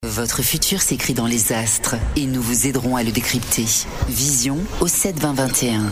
Votre 0.07 0.41
futur 0.41 0.81
s'écrit 0.81 1.13
dans 1.13 1.27
les 1.27 1.53
astres 1.53 1.95
et 2.15 2.25
nous 2.25 2.41
vous 2.41 2.65
aiderons 2.65 2.95
à 2.95 3.03
le 3.03 3.11
décrypter. 3.11 3.65
Vision 4.09 4.57
au 4.79 4.87
7 4.87 5.19
20 5.19 5.33
21. 5.33 5.91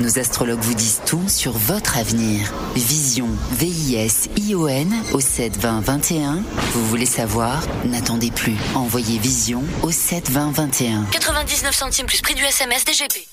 Nos 0.00 0.18
astrologues 0.18 0.62
vous 0.62 0.72
disent 0.72 1.02
tout 1.04 1.28
sur 1.28 1.52
votre 1.52 1.98
avenir. 1.98 2.50
Vision, 2.74 3.28
V-I-S-I-O-N 3.52 4.94
au 5.12 5.20
7 5.20 5.58
20 5.58 5.80
21. 5.80 6.42
Vous 6.72 6.86
voulez 6.86 7.04
savoir? 7.04 7.62
N'attendez 7.84 8.30
plus. 8.30 8.56
Envoyez 8.74 9.18
Vision 9.18 9.62
au 9.82 9.90
7 9.90 10.30
20 10.30 10.50
21. 10.52 11.04
99 11.10 11.74
centimes 11.74 12.06
plus 12.06 12.22
prix 12.22 12.34
du 12.34 12.42
SMS 12.42 12.86
DGP. 12.86 13.28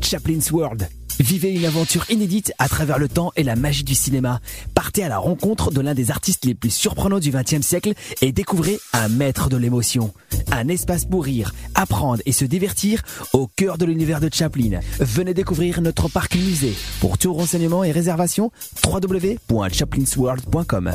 Chaplin's 0.00 0.52
World. 0.52 0.88
Vivez 1.20 1.52
une 1.52 1.64
aventure 1.64 2.04
inédite 2.10 2.52
à 2.58 2.68
travers 2.68 2.98
le 2.98 3.08
temps 3.08 3.32
et 3.36 3.42
la 3.42 3.56
magie 3.56 3.84
du 3.84 3.94
cinéma. 3.94 4.40
Partez 4.74 5.04
à 5.04 5.08
la 5.08 5.18
rencontre 5.18 5.70
de 5.70 5.80
l'un 5.80 5.94
des 5.94 6.10
artistes 6.10 6.44
les 6.44 6.54
plus 6.54 6.70
surprenants 6.70 7.20
du 7.20 7.30
XXe 7.30 7.60
siècle 7.60 7.92
et 8.20 8.32
découvrez 8.32 8.80
un 8.92 9.08
maître 9.08 9.48
de 9.48 9.56
l'émotion. 9.56 10.12
Un 10.50 10.66
espace 10.68 11.04
pour 11.04 11.24
rire, 11.24 11.54
apprendre 11.74 12.22
et 12.26 12.32
se 12.32 12.44
divertir 12.44 13.02
au 13.32 13.46
cœur 13.46 13.78
de 13.78 13.84
l'univers 13.84 14.20
de 14.20 14.28
Chaplin. 14.32 14.80
Venez 14.98 15.34
découvrir 15.34 15.80
notre 15.80 16.08
parc 16.08 16.34
musée. 16.34 16.74
Pour 17.00 17.18
tout 17.18 17.34
renseignement 17.34 17.84
et 17.84 17.92
réservation, 17.92 18.50
www.chaplinsworld.com. 18.84 20.92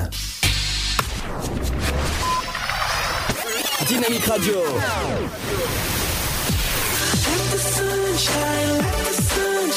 Dynamique 3.88 4.26
Radio. 4.26 4.53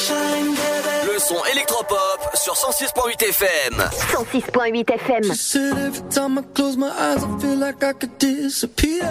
Le 0.09 1.19
son 1.19 1.35
électropop 1.51 2.19
sur 2.33 2.53
106.8 2.53 3.23
FM. 3.23 3.73
106.8 3.77 4.91
FM. 4.93 5.23
She 5.25 5.35
said 5.35 5.77
every 5.77 6.09
time 6.09 6.39
I 6.39 6.41
close 6.55 6.75
my 6.75 6.89
eyes, 6.89 7.23
I 7.23 7.39
feel 7.39 7.57
like 7.57 7.83
I 7.83 7.93
could 7.93 8.17
disappear. 8.17 9.03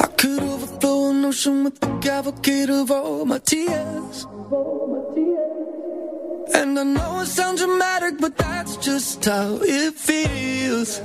I 0.00 0.06
could 0.16 0.42
overflow 0.42 1.10
an 1.10 1.24
ocean 1.24 1.62
with 1.62 1.78
the 1.78 1.86
cavalcade 2.00 2.70
of 2.70 2.90
all 2.90 3.24
my 3.24 3.38
tears. 3.38 4.26
And 6.52 6.76
I 6.76 6.82
know 6.82 7.20
it 7.20 7.26
sounds 7.26 7.60
dramatic, 7.60 8.18
but 8.20 8.36
that's 8.36 8.76
just 8.78 9.24
how 9.24 9.60
it 9.62 9.94
feels. 9.94 11.00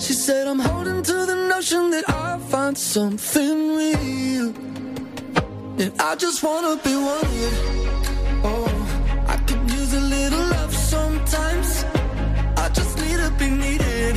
She 0.00 0.14
said, 0.14 0.48
I'm 0.48 0.58
holding 0.58 1.00
to 1.04 1.26
the 1.26 1.46
notion 1.48 1.90
that 1.90 2.08
I'll 2.08 2.40
find 2.40 2.76
something 2.76 3.76
real. 3.76 4.71
And 5.78 5.92
I 6.00 6.14
just 6.16 6.42
wanna 6.42 6.76
be 6.84 6.94
wanted. 6.94 7.52
Oh, 8.44 8.68
I 9.26 9.36
could 9.46 9.70
use 9.70 9.94
a 9.94 10.00
little 10.00 10.44
love 10.54 10.74
sometimes. 10.74 11.84
I 12.56 12.68
just 12.68 12.98
need 12.98 13.16
to 13.16 13.30
be 13.38 13.48
needed. 13.48 14.16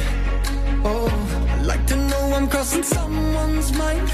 Oh, 0.83 1.09
I 1.49 1.61
like 1.63 1.85
to 1.87 1.95
know 1.95 2.33
I'm 2.33 2.47
crossing 2.47 2.83
someone's 2.83 3.71
mind. 3.73 4.11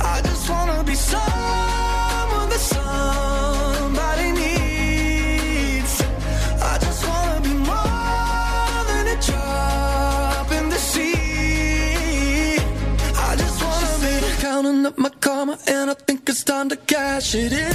I 0.00 0.20
just 0.22 0.48
wanna 0.48 0.84
be 0.84 0.94
someone 0.94 2.48
that 2.52 2.64
somebody 2.76 4.28
needs. 4.32 5.94
I 6.62 6.78
just 6.78 7.06
wanna 7.08 7.40
be 7.40 7.54
more 7.70 8.84
than 8.90 9.04
a 9.14 9.16
drop 9.28 10.50
in 10.52 10.68
the 10.70 10.78
sea. 10.78 12.56
I 13.28 13.36
just 13.36 13.58
wanna 13.62 13.94
be 14.04 14.12
counting 14.40 14.86
up 14.86 14.96
my 14.96 15.10
karma, 15.20 15.58
and 15.66 15.90
I 15.90 15.94
it's 16.32 16.44
time 16.44 16.66
to 16.70 16.76
cash 16.76 17.34
it 17.34 17.52
in. 17.52 17.74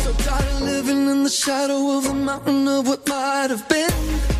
So 0.00 0.10
tired 0.24 0.48
of 0.54 0.62
living 0.62 1.06
in 1.06 1.22
the 1.22 1.28
shadow 1.28 1.98
of 1.98 2.06
a 2.06 2.14
mountain 2.14 2.66
of 2.66 2.88
what 2.88 3.06
might 3.06 3.50
have 3.50 3.68
been. 3.68 4.31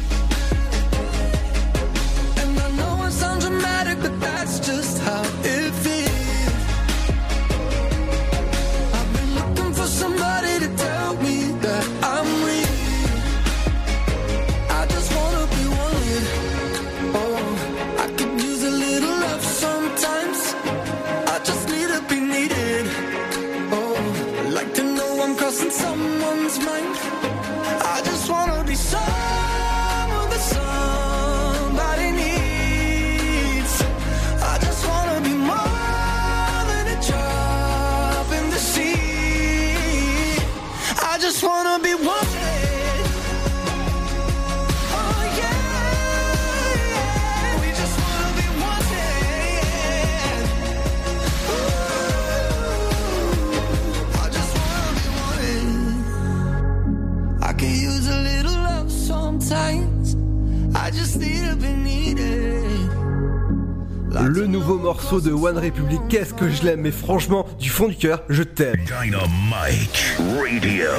Nouveau 64.73 64.85
morceau 64.85 65.21
de 65.21 65.33
One 65.33 65.59
Republic, 65.59 66.01
qu'est-ce 66.09 66.33
que 66.33 66.49
je 66.49 66.63
l'aime, 66.63 66.81
mais 66.81 66.93
franchement, 66.93 67.47
du 67.59 67.69
fond 67.69 67.89
du 67.89 67.97
cœur, 67.97 68.23
je 68.31 68.43
t'aime. 68.43 68.85
Dynamite 68.87 70.17
Radio. 70.41 70.91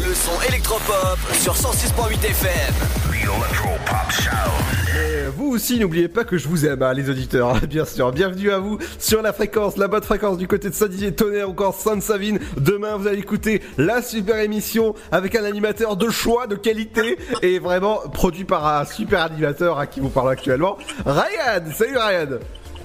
Le 0.00 0.12
son 0.14 0.32
électropop 0.48 1.18
sur 1.32 1.54
106.8 1.54 2.24
FM. 2.24 2.74
Electropop 3.12 4.10
Sound. 4.10 4.96
Et 4.96 5.28
vous 5.36 5.46
aussi, 5.52 5.78
n'oubliez 5.78 6.08
pas 6.08 6.24
que 6.24 6.38
je 6.38 6.48
vous 6.48 6.66
aime, 6.66 6.82
hein, 6.82 6.92
les 6.92 7.08
auditeurs, 7.08 7.60
bien 7.68 7.84
sûr. 7.84 8.10
Bienvenue 8.10 8.50
à 8.50 8.58
vous 8.58 8.78
sur 8.98 9.22
la 9.22 9.32
fréquence, 9.32 9.76
la 9.76 9.86
bonne 9.86 10.02
fréquence 10.02 10.36
du 10.36 10.48
côté 10.48 10.68
de 10.68 10.74
Saint-Dizier, 10.74 11.14
Tonnerre, 11.14 11.48
encore 11.48 11.74
Sainte-Savine. 11.74 12.40
Demain, 12.56 12.96
vous 12.96 13.06
allez 13.06 13.18
écouter 13.18 13.62
la 13.78 14.02
super 14.02 14.38
émission 14.40 14.94
avec 15.12 15.36
un 15.36 15.44
animateur 15.44 15.96
de 15.96 16.10
choix, 16.10 16.48
de 16.48 16.56
qualité, 16.56 17.16
et 17.42 17.60
vraiment 17.60 17.98
produit 18.12 18.44
par 18.44 18.66
un 18.66 18.84
super 18.84 19.22
animateur 19.22 19.78
à 19.78 19.86
qui 19.86 20.00
vous 20.00 20.10
parle 20.10 20.30
actuellement, 20.30 20.78
Ryan. 21.06 21.62
Salut 21.72 21.96
Ryan. 21.96 22.38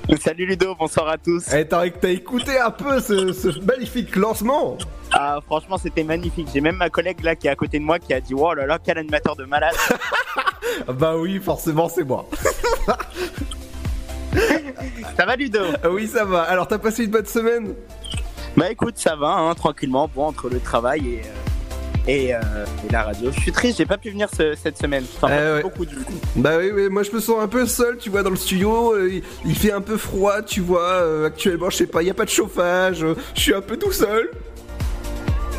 Salut 0.22 0.45
Ludo, 0.45 0.76
bonsoir 0.76 1.10
à 1.10 1.18
tous. 1.18 1.53
Et 1.53 1.68
t'as 1.68 1.90
t'as 1.90 2.10
écouté 2.10 2.60
un 2.60 2.72
peu 2.72 2.99
ce, 2.99 3.31
ce 3.31 3.60
magnifique 3.60 4.15
lancement 4.15 4.77
Ah, 5.11 5.40
franchement, 5.45 5.77
c'était 5.77 6.03
magnifique. 6.03 6.48
J'ai 6.53 6.61
même 6.61 6.77
ma 6.77 6.90
collègue 6.90 7.22
là 7.23 7.36
qui 7.36 7.48
est 7.48 7.52
à 7.52 7.56
côté 7.56 7.80
de 7.80 7.84
moi 7.84 7.99
qui 7.99 8.14
a 8.14 8.22
dit 8.22 8.34
Oh 8.36 8.53
là 8.53 8.65
là, 8.65 8.80
quel 8.84 8.98
animateur 8.98 9.36
de 9.36 9.45
malade. 9.45 9.76
Bah 10.88 11.18
oui, 11.18 11.40
forcément, 11.40 11.90
c'est 11.90 12.03
moi. 12.03 12.27
ça 15.18 15.26
va 15.26 15.36
Ludo? 15.36 15.60
Oui, 15.91 16.07
ça 16.07 16.23
va. 16.23 16.44
Alors, 16.44 16.68
t'as 16.68 16.77
passé 16.77 17.06
une 17.06 17.11
bonne 17.11 17.26
semaine? 17.26 17.73
Bah 18.56 18.72
écoute, 18.72 18.98
ça 18.98 19.15
va, 19.15 19.30
hein, 19.30 19.53
tranquillement. 19.56 20.10
Bon, 20.14 20.26
entre 20.26 20.48
le 20.48 20.60
travail 20.60 21.07
et, 21.07 21.22
euh, 21.22 21.49
et, 22.10 22.34
euh, 22.34 22.40
et 22.88 22.91
la 22.91 23.03
radio. 23.03 23.31
Je 23.31 23.40
suis 23.40 23.52
triste, 23.52 23.77
j'ai 23.77 23.86
pas 23.86 23.98
pu 23.98 24.10
venir 24.10 24.27
ce- 24.36 24.56
cette 24.56 24.77
semaine. 24.77 25.03
Enfin, 25.15 25.27
ouais. 25.27 25.61
beaucoup 25.61 25.86
du 25.86 25.95
coup. 25.95 26.14
Bah 26.36 26.53
oui, 26.57 26.72
oui, 26.73 26.90
moi 26.90 27.03
je 27.03 27.11
me 27.11 27.19
sens 27.19 27.38
un 27.41 27.48
peu 27.48 27.65
seul, 27.65 27.98
tu 27.98 28.10
vois, 28.10 28.23
dans 28.23 28.30
le 28.31 28.36
studio. 28.36 28.94
euh, 28.95 29.10
il, 29.11 29.23
il 29.45 29.56
fait 29.56 29.72
un 29.72 29.81
peu 29.81 29.98
froid, 29.98 30.41
tu 30.41 30.61
vois. 30.61 30.81
euh, 30.90 31.27
actuellement, 31.27 31.69
je 31.69 31.77
sais 31.77 31.88
pas, 31.88 32.02
il 32.02 32.07
y 32.07 32.11
a 32.11 32.14
pas 32.15 32.26
de 32.26 32.30
chauffage. 32.30 33.03
euh, 33.03 33.15
je 33.36 33.41
suis 33.41 33.53
un 33.53 33.61
peu 33.61 33.77
tout 33.77 33.91
seul. 33.91 34.30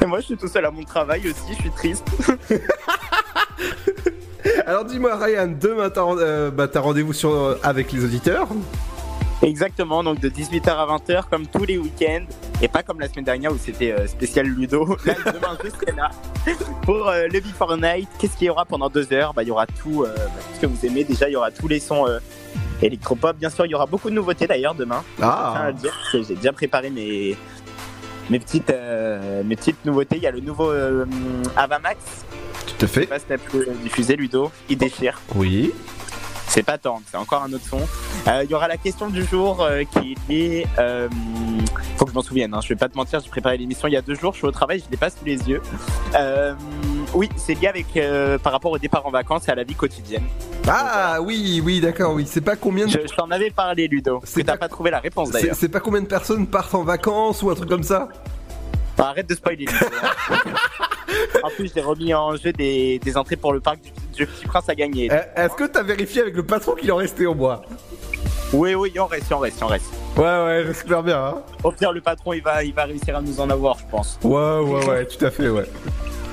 Et 0.03 0.07
moi, 0.07 0.21
je 0.21 0.27
suis 0.27 0.37
tout 0.37 0.49
seul 0.49 0.65
à 0.65 0.71
mon 0.71 0.83
travail 0.83 1.21
aussi, 1.29 1.55
je 1.55 1.61
suis 1.61 1.71
triste. 1.71 2.05
Alors 4.67 4.85
dis-moi, 4.87 5.17
Ryan, 5.17 5.49
demain 5.61 5.91
t'as 5.91 6.03
euh, 6.07 6.51
bah, 6.51 6.67
rendez-vous 6.77 7.13
sur 7.13 7.33
euh, 7.35 7.59
avec 7.63 7.93
les 7.93 8.05
auditeurs. 8.05 8.49
Exactement, 9.43 10.03
donc 10.03 10.21
de 10.21 10.29
18h 10.29 10.69
à 10.69 10.87
20h, 10.87 11.23
comme 11.31 11.47
tous 11.47 11.65
les 11.65 11.79
week-ends. 11.79 12.27
Et 12.61 12.69
pas 12.69 12.83
comme 12.83 13.01
la 13.01 13.09
semaine 13.09 13.25
dernière 13.25 13.53
où 13.53 13.59
c'était 13.59 13.93
euh, 13.93 14.07
spécial 14.07 14.47
Ludo. 14.47 14.97
Là, 15.07 15.15
demain, 15.25 15.57
je 15.65 15.71
serai 15.71 15.97
là 15.97 16.11
pour 16.83 17.09
euh, 17.09 17.27
le 17.33 17.41
Before 17.41 17.77
Night. 17.77 18.09
Qu'est-ce 18.19 18.37
qu'il 18.37 18.47
y 18.49 18.51
aura 18.51 18.65
pendant 18.65 18.89
deux 18.89 19.13
heures? 19.13 19.33
Bah, 19.35 19.43
Il 19.43 19.49
y 19.49 19.51
aura 19.51 19.67
tout, 19.67 20.05
euh, 20.05 20.15
bah, 20.15 20.25
tout 20.37 20.55
ce 20.57 20.61
que 20.61 20.67
vous 20.67 20.87
aimez. 20.87 21.05
Déjà, 21.05 21.29
il 21.29 21.33
y 21.33 21.37
aura 21.37 21.51
tous 21.51 21.69
les 21.69 21.81
sons 21.81 22.07
euh, 22.07 22.19
électropop. 22.83 23.37
Bien 23.37 23.51
sûr, 23.51 23.67
il 23.67 23.71
y 23.71 23.75
aura 23.75 23.87
beaucoup 23.87 24.11
de 24.11 24.15
nouveautés 24.15 24.47
d'ailleurs 24.47 24.75
demain. 24.75 25.03
Ah. 25.23 25.71
J'ai 26.13 26.35
déjà 26.35 26.53
préparé 26.53 26.91
mes, 26.91 27.37
mes, 28.29 28.39
petites, 28.39 28.73
mes 29.45 29.57
petites 29.57 29.85
nouveautés. 29.85 30.17
Il 30.17 30.23
y 30.23 30.27
a 30.27 30.33
le 30.33 30.41
nouveau 30.41 30.71
Avamax. 31.57 31.99
Tout 32.67 32.85
à 32.85 32.89
fait. 32.89 33.01
Je 33.01 33.01
sais 33.01 33.07
pas 33.07 33.19
si 33.19 33.25
t'as 33.27 33.39
pu 33.39 33.59
diffuser, 33.83 34.17
Ludo. 34.17 34.51
Il 34.69 34.79
déchire. 34.79 35.21
Oui. 35.35 35.73
C'est 36.51 36.65
pas 36.65 36.79
tendre, 36.79 37.03
c'est 37.09 37.17
encore 37.17 37.45
un 37.45 37.53
autre 37.53 37.65
son. 37.65 37.79
Euh, 38.27 38.43
Il 38.43 38.51
y 38.51 38.55
aura 38.55 38.67
la 38.67 38.77
question 38.77 39.09
du 39.09 39.25
jour 39.25 39.63
euh, 39.63 39.85
qui 39.85 40.17
est. 40.31 40.67
Euh, 40.81 41.09
faut 41.97 42.05
que 42.05 42.11
je 42.11 42.17
m'en 42.17 42.23
souvienne, 42.23 42.53
hein, 42.53 42.61
je 42.61 42.69
vais 42.71 42.75
pas 42.75 42.89
te 42.89 42.97
mentir, 42.97 43.21
j'ai 43.21 43.31
préparé 43.31 43.57
l'émission 43.57 43.87
il 43.87 43.93
y 43.93 43.97
a 43.97 44.03
deux 44.03 44.17
jours, 44.17 44.33
je 44.33 44.39
suis 44.39 44.47
au 44.49 44.51
travail, 44.51 44.83
je 44.85 44.91
l'ai 44.91 44.97
pas 44.97 45.11
sous 45.11 45.25
les 45.25 45.49
yeux. 45.49 45.63
Euh, 46.17 46.53
oui, 47.15 47.29
c'est 47.37 47.55
lié 47.55 47.69
avec 47.69 47.87
par 48.43 48.53
rapport 48.53 48.73
au 48.73 48.79
départ 48.79 49.07
en 49.07 49.11
vacances 49.13 49.47
et 49.47 49.53
à 49.53 49.55
la 49.55 49.63
vie 49.63 49.77
quotidienne. 49.77 50.25
Ah 50.67 51.21
oui, 51.23 51.63
oui, 51.65 51.81
d'accord, 51.81 52.15
oui. 52.15 52.27
C'est 52.27 52.41
pas 52.41 52.57
combien 52.57 52.87
de... 52.87 52.91
Je, 52.91 52.99
je 53.09 53.15
t'en 53.15 53.31
avais 53.31 53.51
parlé, 53.51 53.87
Ludo. 53.87 54.19
Que 54.19 54.41
t'as 54.43 54.57
pas 54.57 54.69
trouvé 54.69 54.91
la 54.91 54.99
réponse 54.99 55.29
C'est 55.29 55.35
d'ailleurs. 55.35 55.57
c'est 55.57 55.69
pas 55.69 55.81
combien 55.81 56.01
de 56.03 56.07
personnes 56.09 56.49
partent 56.49 56.75
en 56.75 56.83
vacances 56.83 57.45
ou 57.45 57.51
un 57.51 57.55
truc 57.55 57.69
comme 57.69 57.85
ça? 57.85 58.09
Bah, 58.99 59.11
arrête 59.11 59.29
de 59.29 59.35
spoiler. 59.37 59.67
Ludo, 59.67 59.87
hein. 60.03 60.37
en 61.45 61.49
plus, 61.51 61.71
j'ai 61.73 61.81
remis 61.81 62.13
en 62.13 62.35
jeu 62.35 62.53
des, 62.53 62.99
des 62.99 63.17
entrées 63.17 63.37
pour 63.37 63.53
le 63.53 63.61
parc 63.61 63.81
du, 63.83 63.91
du 64.27 64.27
Petit 64.27 64.47
Prince 64.47 64.69
à 64.69 64.75
gagner. 64.75 65.09
Eh, 65.11 65.41
Est-ce 65.41 65.55
que 65.55 65.65
t'as 65.65 65.83
vérifié 65.83 66.23
avec 66.23 66.35
le 66.37 66.43
patron 66.45 66.75
qu'il 66.75 66.91
en 66.93 66.97
restait 66.97 67.27
au 67.27 67.35
bois? 67.35 67.63
Oui, 68.53 68.75
oui, 68.75 68.91
il 68.95 69.01
en 69.01 69.07
reste, 69.07 69.27
il 69.31 69.35
en 69.35 69.39
reste, 69.39 69.59
il 69.61 69.65
en 69.65 69.69
reste. 69.69 69.87
Ouais, 70.17 70.25
ouais, 70.25 70.65
j'espère 70.67 71.03
bien. 71.03 71.25
Hein 71.25 71.35
Au 71.65 71.71
pire, 71.73 71.93
le 71.93 72.01
patron, 72.01 72.33
il 72.33 72.43
va, 72.43 72.63
il 72.65 72.75
va 72.75 72.85
réussir 72.85 73.17
à 73.17 73.23
nous 73.23 73.41
en 73.41 73.49
avoir, 73.49 73.79
je 73.79 73.85
pense. 73.91 74.19
ouais, 74.25 74.59
ouais, 74.59 74.87
ouais, 74.89 75.07
tout 75.19 75.25
à 75.25 75.31
fait, 75.31 75.49
ouais. 75.49 75.65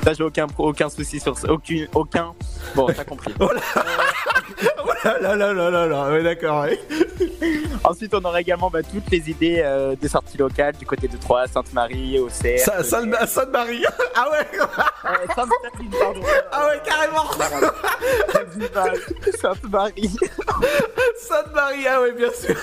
Ça, 0.03 0.14
j'ai 0.14 0.23
aucun, 0.23 0.47
aucun 0.57 0.89
souci 0.89 1.19
sur 1.19 1.38
ça. 1.38 1.51
Aucun, 1.51 1.85
aucun. 1.93 2.34
Bon, 2.76 2.88
t'as 2.88 3.03
compris. 3.03 3.34
Oh 3.39 3.49
là 3.53 3.61
là 5.03 5.36
là 5.36 5.53
là 5.53 5.69
là 5.69 5.86
là, 5.88 6.10
ouais, 6.10 6.24
d'accord, 6.24 6.64
ouais. 6.64 6.80
Ensuite, 7.84 8.14
on 8.14 8.19
aura 8.24 8.41
également 8.41 8.69
bah, 8.69 8.82
toutes 8.84 9.10
les 9.11 9.30
idées 9.30 9.61
euh, 9.64 9.95
des 9.95 10.07
sorties 10.07 10.38
locales 10.38 10.76
du 10.76 10.86
côté 10.86 11.07
de 11.07 11.15
Troyes, 11.18 11.48
Sainte-Marie, 11.48 12.19
Auxerre. 12.19 12.60
Sa- 12.60 12.84
Sainte- 12.84 13.28
Sainte-Marie 13.28 13.84
Ah 14.15 14.28
ouais 14.32 14.48
Euh, 14.60 15.10
Sainte-Marie, 15.36 15.90
pardon. 15.99 16.22
Ah 16.52 16.68
ouais, 16.68 16.82
carrément 16.84 17.26
Sainte-Marie. 19.40 20.15
Sainte-Marie, 21.18 21.88
ah 21.88 22.02
ouais, 22.02 22.11
bien 22.14 22.30
sûr 22.32 22.56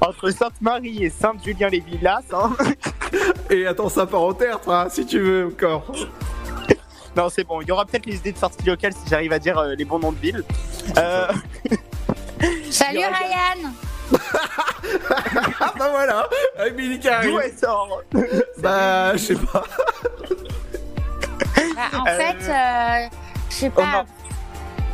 Entre 0.00 0.30
Sainte-Marie 0.30 1.04
et 1.04 1.10
Sainte-Julien-les-Villas, 1.10 2.22
hein. 2.32 2.50
Et 3.50 3.66
attends, 3.66 3.88
ça 3.88 4.06
part 4.06 4.22
en 4.22 4.34
terre, 4.34 4.58
si 4.90 5.06
tu 5.06 5.18
veux, 5.20 5.46
encore. 5.46 5.90
Non, 7.18 7.28
c'est 7.28 7.42
bon. 7.42 7.60
Il 7.62 7.66
y 7.66 7.72
aura 7.72 7.84
peut-être 7.84 8.06
les 8.06 8.14
idées 8.14 8.30
de 8.30 8.38
sorties 8.38 8.64
locales 8.64 8.92
si 8.92 9.10
j'arrive 9.10 9.32
à 9.32 9.40
dire 9.40 9.58
euh, 9.58 9.74
les 9.74 9.84
bons 9.84 9.98
noms 9.98 10.12
de 10.12 10.20
villes. 10.20 10.44
Euh, 10.96 11.26
Salut 12.70 12.98
Ryan 12.98 13.72
Ah 15.60 15.74
bah 15.76 15.88
voilà 15.90 16.28
Emily 16.64 17.00
qui 17.00 17.08
arrive 17.08 17.32
D'où 17.32 17.40
elle 17.40 17.58
sort? 17.58 18.02
Bah, 18.58 19.16
je 19.16 19.18
sais 19.18 19.34
pas. 19.34 19.64
Bah, 21.74 21.98
En 21.98 22.06
Euh, 22.06 22.16
fait, 22.18 22.48
euh, 22.52 23.08
je 23.50 23.54
sais 23.54 23.70
pas. 23.70 24.06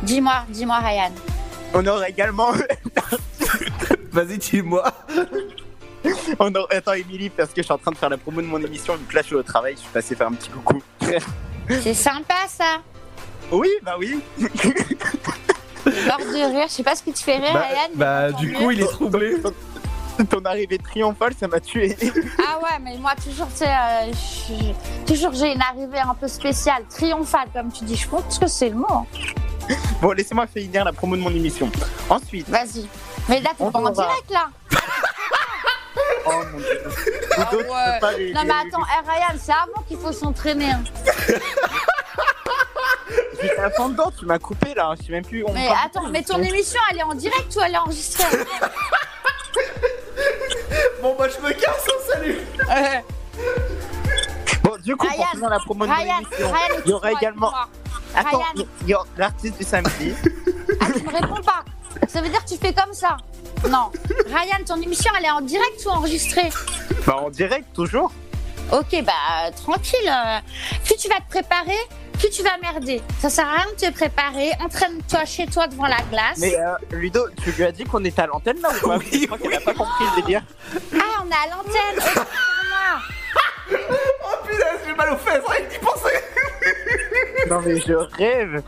Dis-moi, 0.01 0.45
dis-moi 0.49 0.79
Ryan. 0.79 1.11
On 1.75 1.85
aura 1.85 2.09
également. 2.09 2.53
Vas-y, 4.11 4.39
dis-moi. 4.39 4.91
On 6.39 6.53
aura... 6.55 6.67
Attends, 6.71 6.93
Émilie, 6.93 7.29
parce 7.29 7.49
que 7.49 7.57
je 7.57 7.65
suis 7.65 7.71
en 7.73 7.77
train 7.77 7.91
de 7.91 7.97
faire 7.97 8.09
la 8.09 8.17
promo 8.17 8.41
de 8.41 8.47
mon 8.47 8.59
émission, 8.61 8.95
donc 8.97 9.13
là 9.13 9.21
je 9.21 9.27
suis 9.27 9.35
au 9.35 9.43
travail, 9.43 9.73
je 9.75 9.81
suis 9.81 9.89
passé 9.89 10.15
faire 10.15 10.27
un 10.27 10.33
petit 10.33 10.49
coucou. 10.49 10.81
C'est 11.81 11.93
sympa 11.93 12.35
ça. 12.47 12.81
oui, 13.51 13.69
bah 13.83 13.95
oui. 13.99 14.19
Mort 14.39 16.17
de 16.19 16.51
rire. 16.55 16.65
Je 16.67 16.73
sais 16.73 16.83
pas 16.83 16.95
ce 16.95 17.03
qui 17.03 17.11
te 17.13 17.19
fait 17.19 17.37
rire 17.37 17.53
Bah, 17.53 17.65
bah, 17.95 18.31
du 18.31 18.53
coup, 18.53 18.71
il 18.71 18.81
est 18.81 18.87
troublé. 18.87 19.35
Ton 20.29 20.45
arrivée 20.45 20.77
triomphale, 20.77 21.33
ça 21.37 21.45
m'a 21.47 21.59
tué. 21.59 21.95
Ah 22.39 22.57
ouais, 22.59 22.79
mais 22.81 22.97
moi 22.97 23.11
toujours, 23.21 23.47
tu 23.49 23.57
sais, 23.57 23.67
euh, 23.67 24.71
toujours 25.05 25.33
j'ai 25.33 25.51
une 25.53 25.61
arrivée 25.61 25.99
un 25.99 26.13
peu 26.13 26.29
spéciale, 26.29 26.85
triomphale 26.89 27.49
comme 27.53 27.69
tu 27.69 27.83
dis. 27.83 27.97
Je 27.97 28.07
pense 28.07 28.39
que 28.39 28.47
c'est 28.47 28.69
le 28.69 28.75
mot. 28.75 28.87
hein. 28.89 29.05
Bon, 30.01 30.11
laissez-moi 30.13 30.47
finir 30.47 30.85
la 30.85 30.93
promo 30.93 31.17
de 31.17 31.21
mon 31.21 31.31
émission. 31.31 31.69
Ensuite. 32.09 32.47
Vas-y. 32.47 32.87
Mais 33.27 33.41
là, 33.41 33.49
t'es 33.57 33.63
On 33.65 33.71
pas 33.71 33.79
en 33.79 33.89
direct 33.89 34.29
là. 34.31 34.47
Oh 36.25 36.41
mon 36.51 36.57
dieu. 36.59 36.81
Ah 37.37 37.49
les- 38.17 38.33
Non 38.33 38.41
mais 38.43 38.45
les- 38.45 38.51
attends, 38.51 38.83
eh, 38.85 39.09
Ryan, 39.09 39.35
c'est 39.41 39.51
avant 39.51 39.81
qu'il 39.87 39.97
faut 39.97 40.11
s'entraîner. 40.11 40.71
hein. 40.71 40.83
J'étais 43.41 43.59
à 43.59 43.69
fond 43.71 43.89
dedans, 43.89 44.11
tu 44.17 44.25
m'as 44.25 44.39
coupé 44.39 44.73
là, 44.73 44.93
je 44.99 45.05
sais 45.05 45.11
même 45.11 45.25
plus. 45.25 45.43
on 45.45 45.53
Mais 45.53 45.67
parle 45.67 45.79
attends, 45.85 46.03
plus. 46.03 46.11
mais 46.11 46.23
ton 46.23 46.41
émission, 46.41 46.79
elle 46.91 46.97
est 46.99 47.03
en 47.03 47.13
direct 47.13 47.55
ou 47.55 47.59
elle 47.61 47.73
est 47.73 47.77
enregistrée 47.77 48.23
Bon, 51.01 51.15
bah, 51.17 51.27
je 51.29 51.39
me 51.45 51.51
casse, 51.53 51.85
hein, 51.87 52.13
salut 52.13 52.39
Bon, 54.63 54.77
du 54.83 54.95
coup, 54.95 55.05
Ryan, 55.07 55.17
pour 55.21 55.29
finir 55.31 55.49
la 55.49 55.59
promo 55.59 55.85
de 55.85 55.91
Ryan, 55.91 56.21
il 56.85 56.89
y 56.89 56.93
aura 56.93 57.11
également. 57.11 57.51
Attends, 58.15 58.39
Ryan. 58.55 58.65
il 58.81 58.87
y 58.89 58.93
aura 58.95 59.05
l'artiste 59.17 59.57
du 59.59 59.63
samedi. 59.63 60.13
Ah, 60.81 60.85
tu 60.97 61.03
me 61.03 61.11
réponds 61.11 61.41
pas. 61.43 61.63
Ça 62.07 62.21
veut 62.21 62.29
dire 62.29 62.43
que 62.43 62.49
tu 62.49 62.57
fais 62.57 62.73
comme 62.73 62.93
ça. 62.93 63.17
Non. 63.69 63.91
Ryan, 64.27 64.63
ton 64.65 64.81
émission, 64.81 65.11
elle 65.17 65.25
est 65.25 65.31
en 65.31 65.41
direct 65.41 65.81
ou 65.85 65.89
enregistrée 65.89 66.49
bah, 67.05 67.17
en 67.17 67.29
direct, 67.29 67.67
toujours. 67.73 68.11
Ok, 68.71 69.03
bah 69.03 69.11
euh, 69.45 69.51
tranquille. 69.51 70.09
euh, 70.09 70.39
Plus 70.85 70.95
tu 70.95 71.07
vas 71.07 71.17
te 71.17 71.29
préparer, 71.29 71.77
plus 72.17 72.29
tu 72.31 72.41
vas 72.41 72.57
merder. 72.61 73.01
Ça 73.19 73.29
sert 73.29 73.47
à 73.47 73.57
rien 73.57 73.65
de 73.79 73.85
te 73.85 73.91
préparer. 73.93 74.51
Entraîne-toi 74.63 75.25
chez 75.25 75.45
toi 75.45 75.67
devant 75.67 75.85
la 75.85 76.01
glace. 76.09 76.37
Mais 76.39 76.55
euh, 76.55 76.73
Ludo, 76.91 77.27
tu 77.43 77.51
lui 77.51 77.63
as 77.63 77.71
dit 77.71 77.83
qu'on 77.83 78.03
était 78.03 78.23
à 78.23 78.27
l'antenne 78.27 78.59
là 78.61 78.69
ou 78.69 78.87
pas? 78.87 78.97
Je 79.11 79.25
crois 79.27 79.37
qu'elle 79.37 79.53
a 79.53 79.59
pas 79.61 79.73
compris 79.75 80.05
le 80.15 80.21
délire. 80.23 80.41
Ah, 80.95 81.23
on 81.23 81.29
est 81.29 81.33
à 81.33 81.55
l'antenne. 81.55 82.25
Oh 84.45 84.51
putain, 84.51 84.65
j'ai 84.87 84.93
mal 84.95 85.13
aux 85.13 85.17
fesses, 85.17 85.43
rien 85.47 85.65
que 85.65 85.71
d'y 85.71 85.79
penser 85.79 86.15
Non 87.49 87.61
mais 87.63 87.79
je 87.79 87.93
rêve. 87.93 88.61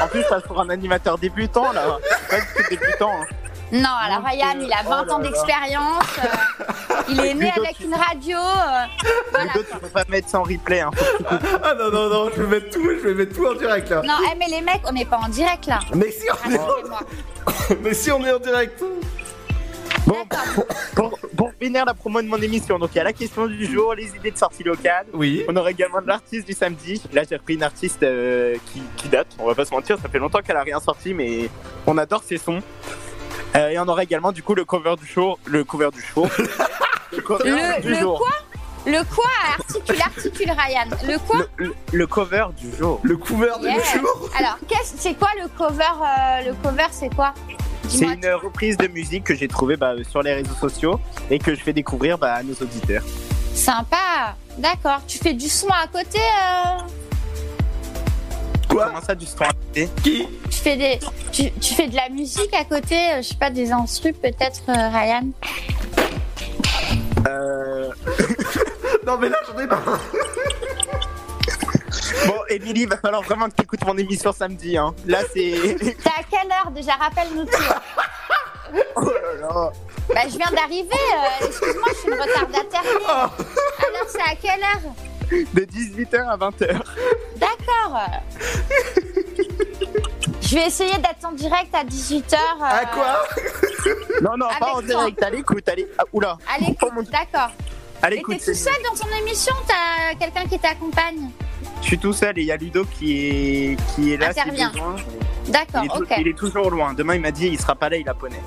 En 0.00 0.06
plus, 0.08 0.22
ça 0.24 0.40
pour 0.40 0.60
un 0.60 0.68
animateur 0.70 1.18
débutant 1.18 1.72
là. 1.72 1.98
Pas 2.30 2.36
du 2.40 2.46
tout 2.56 2.70
débutant. 2.70 3.10
hein. 3.22 3.24
Non, 3.72 3.88
alors 4.00 4.22
Ryan, 4.24 4.54
il 4.60 4.72
a 4.72 4.82
20 4.88 5.02
Oh 5.02 5.06
là 5.06 5.14
ans 5.14 5.18
d'expérience. 5.18 6.04
euh, 6.22 6.94
il 7.08 7.18
est 7.20 7.34
né 7.34 7.46
Ludo, 7.46 7.62
avec 7.64 7.76
tu- 7.78 7.84
une 7.84 7.94
radio. 7.94 8.36
euh, 8.38 8.84
voilà. 9.32 9.52
Ludo, 9.52 9.64
tu 9.72 9.78
peux 9.78 9.88
pas 9.88 10.04
mettre 10.08 10.28
ça 10.28 10.38
en 10.38 10.42
replay. 10.44 10.80
Hein. 10.80 10.90
Ah 11.62 11.74
non, 11.74 11.90
non, 11.90 12.08
non, 12.08 12.30
je 12.36 12.42
vais 12.42 12.60
mettre 12.60 12.70
tout, 12.70 12.84
je 12.84 13.08
vais 13.08 13.14
mettre 13.14 13.34
tout 13.34 13.46
en 13.46 13.54
direct, 13.54 13.88
là. 13.90 14.02
Non, 14.04 14.14
eh, 14.30 14.36
mais 14.38 14.46
les 14.48 14.60
mecs, 14.60 14.82
on 14.86 14.92
n'est 14.92 15.06
pas 15.06 15.16
en 15.16 15.28
direct 15.28 15.66
là. 15.66 15.80
Mais 15.94 16.10
si, 16.12 16.26
on 16.30 16.50
est 16.50 16.56
Rassurez-moi. 16.58 17.00
Mais 17.82 17.94
si, 17.94 18.12
on 18.12 18.24
est 18.24 18.32
en 18.32 18.38
direct 18.38 18.80
Bon, 20.06 20.16
pour, 20.94 21.18
pour 21.36 21.50
finir 21.60 21.84
la 21.86 21.94
promo 21.94 22.20
de 22.20 22.26
mon 22.26 22.36
émission, 22.36 22.78
donc 22.78 22.90
il 22.94 22.98
y 22.98 23.00
a 23.00 23.04
la 23.04 23.12
question 23.14 23.46
du 23.46 23.64
jour, 23.66 23.94
les 23.94 24.14
idées 24.14 24.30
de 24.30 24.36
sortie 24.38 24.62
locale. 24.62 25.06
Oui. 25.14 25.44
On 25.48 25.56
aura 25.56 25.70
également 25.70 26.02
de 26.02 26.06
l'artiste 26.06 26.46
du 26.46 26.52
samedi. 26.52 27.02
Là, 27.12 27.22
j'ai 27.28 27.36
repris 27.36 27.54
une 27.54 27.62
artiste 27.62 28.02
euh, 28.02 28.56
qui, 28.72 28.82
qui 28.96 29.08
date. 29.08 29.28
On 29.38 29.46
va 29.46 29.54
pas 29.54 29.64
se 29.64 29.72
mentir, 29.72 29.96
ça 30.00 30.08
fait 30.08 30.18
longtemps 30.18 30.40
qu'elle 30.40 30.56
a 30.58 30.62
rien 30.62 30.78
sorti, 30.80 31.14
mais 31.14 31.48
on 31.86 31.96
adore 31.96 32.22
ses 32.22 32.36
sons. 32.38 32.60
Euh, 33.56 33.68
et 33.70 33.78
on 33.78 33.88
aura 33.88 34.02
également 34.02 34.32
du 34.32 34.42
coup 34.42 34.54
le 34.54 34.64
cover 34.64 34.96
du 34.96 35.06
show, 35.06 35.38
le 35.46 35.64
cover 35.64 35.88
du 35.92 36.02
show, 36.02 36.26
le 37.12 37.22
cover 37.22 37.50
Le, 37.50 37.80
du 37.82 37.88
le 37.90 37.94
jour, 37.98 38.18
quoi? 38.18 38.30
Le 38.86 39.02
quoi? 39.14 39.24
Articule, 39.58 40.02
articule 40.02 40.50
Ryan. 40.50 40.88
Le 41.06 41.18
quoi? 41.18 41.38
Le, 41.56 41.66
le- 41.68 41.74
le 41.92 42.06
cover 42.06 42.46
du 42.58 42.76
jour. 42.76 43.00
Le 43.02 43.16
cover 43.16 43.52
du 43.62 43.68
jour 43.98 44.28
Alors, 44.38 44.58
qu'est-ce- 44.68 44.96
c'est 44.98 45.14
quoi 45.14 45.28
le 45.40 45.48
cover 45.56 45.84
euh, 46.02 46.48
Le 46.50 46.54
cover, 46.62 46.86
c'est 46.90 47.14
quoi? 47.14 47.32
C'est 47.88 48.06
une 48.06 48.26
reprise 48.42 48.76
de 48.76 48.86
musique 48.88 49.24
que 49.24 49.34
j'ai 49.34 49.48
trouvée 49.48 49.76
bah, 49.76 49.94
sur 50.08 50.22
les 50.22 50.34
réseaux 50.34 50.54
sociaux 50.54 51.00
et 51.30 51.38
que 51.38 51.54
je 51.54 51.60
fais 51.60 51.72
découvrir 51.72 52.18
bah, 52.18 52.34
à 52.34 52.42
nos 52.42 52.54
auditeurs. 52.54 53.02
Sympa. 53.54 54.36
D'accord. 54.58 55.00
Tu 55.06 55.18
fais 55.18 55.34
du 55.34 55.48
son 55.48 55.68
à 55.68 55.86
côté 55.86 56.18
euh 56.18 56.78
Quoi? 58.68 58.86
Comment 58.86 59.00
ça, 59.00 59.14
du 59.14 59.26
son 59.26 59.44
à 59.44 59.52
côté? 59.52 59.88
Qui? 60.02 60.26
Tu 60.50 60.58
fais, 60.58 60.76
des, 60.76 60.98
tu, 61.32 61.50
tu 61.52 61.74
fais 61.74 61.88
de 61.88 61.94
la 61.94 62.08
musique 62.08 62.52
à 62.54 62.64
côté 62.64 62.96
euh, 62.96 63.16
Je 63.18 63.28
sais 63.28 63.34
pas, 63.36 63.50
des 63.50 63.70
instrus 63.70 64.14
peut-être, 64.20 64.62
euh, 64.68 64.88
Ryan? 64.88 65.28
Euh... 67.26 67.90
Non, 69.06 69.18
mais 69.20 69.28
là, 69.28 69.36
j'en 69.46 69.58
ai 69.58 69.66
marre 69.66 70.00
Bon, 72.26 72.38
Émilie, 72.48 72.86
va 72.86 72.96
falloir 72.96 73.22
vraiment 73.22 73.48
que 73.48 73.54
tu 73.56 73.62
écoutes 73.62 73.84
mon 73.84 73.96
émission 73.96 74.32
samedi. 74.32 74.76
Hein. 74.78 74.94
Là, 75.06 75.18
c'est. 75.32 75.76
T'es 75.78 75.96
à 76.06 76.22
quelle 76.30 76.50
heure 76.50 76.70
déjà? 76.70 76.92
Rappelle-nous 76.94 77.44
tout. 77.44 77.62
oh 78.96 79.00
là 79.02 79.34
là. 79.40 79.72
Bah, 80.08 80.20
je 80.24 80.36
viens 80.36 80.50
d'arriver. 80.54 80.88
euh, 80.92 81.46
Excuse-moi, 81.46 81.88
je 81.92 81.94
suis 81.98 82.08
une 82.08 82.14
retardataire. 82.20 82.82
née. 82.82 83.04
Alors, 83.06 84.08
c'est 84.08 84.20
à 84.20 84.34
quelle 84.40 84.60
heure? 84.62 84.94
De 85.54 85.60
18h 85.62 86.28
à 86.28 86.36
20h. 86.36 86.80
D'accord. 87.36 88.00
Je 90.42 90.54
vais 90.56 90.66
essayer 90.66 90.96
d'être 90.98 91.24
en 91.24 91.32
direct 91.32 91.74
à 91.74 91.84
18h. 91.84 92.36
À 92.60 92.84
quoi? 92.86 93.24
Non, 94.22 94.36
non, 94.36 94.46
pas 94.60 94.74
en 94.74 94.82
direct. 94.82 95.22
À 95.22 95.30
l'écoute. 95.30 95.64
L'é- 95.76 95.88
ah, 95.98 96.04
oula. 96.12 96.38
À 96.54 96.58
l'écoute, 96.60 97.10
d'accord. 97.10 97.50
T'es 98.02 98.16
tout 98.20 98.54
seul 98.54 98.74
dans 98.84 98.94
ton 98.94 99.08
émission? 99.16 99.54
T'as 99.66 100.14
quelqu'un 100.18 100.46
qui 100.46 100.58
t'accompagne? 100.58 101.30
Je 101.84 101.88
suis 101.88 101.98
tout 101.98 102.14
seul 102.14 102.38
et 102.38 102.40
il 102.42 102.46
y 102.46 102.52
a 102.52 102.56
Ludo 102.56 102.84
qui 102.86 103.12
est, 103.18 103.76
qui 103.94 104.12
est 104.12 104.16
là. 104.16 104.30
Intervient. 104.30 104.72
D'accord, 105.48 105.82
Il 105.82 105.84
est, 105.84 105.88
tou- 105.88 106.02
ok. 106.02 106.14
il 106.18 106.28
est 106.28 106.38
toujours 106.38 106.70
loin. 106.70 106.94
Demain, 106.94 107.16
il 107.16 107.20
m'a 107.20 107.30
dit 107.30 107.46
il 107.48 107.60
sera 107.60 107.74
pas 107.74 107.90
là, 107.90 107.98
il 107.98 108.08
a 108.08 108.14
poney. 108.14 108.40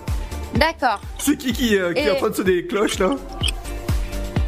D'accord. 0.55 0.99
C'est 1.19 1.37
qui 1.37 1.53
qui, 1.53 1.77
euh, 1.77 1.93
qui 1.93 1.99
est 2.01 2.09
en 2.11 2.15
train 2.15 2.29
de 2.29 2.35
sonner 2.35 2.53
les 2.53 2.65
cloches, 2.67 2.97
là? 2.97 3.11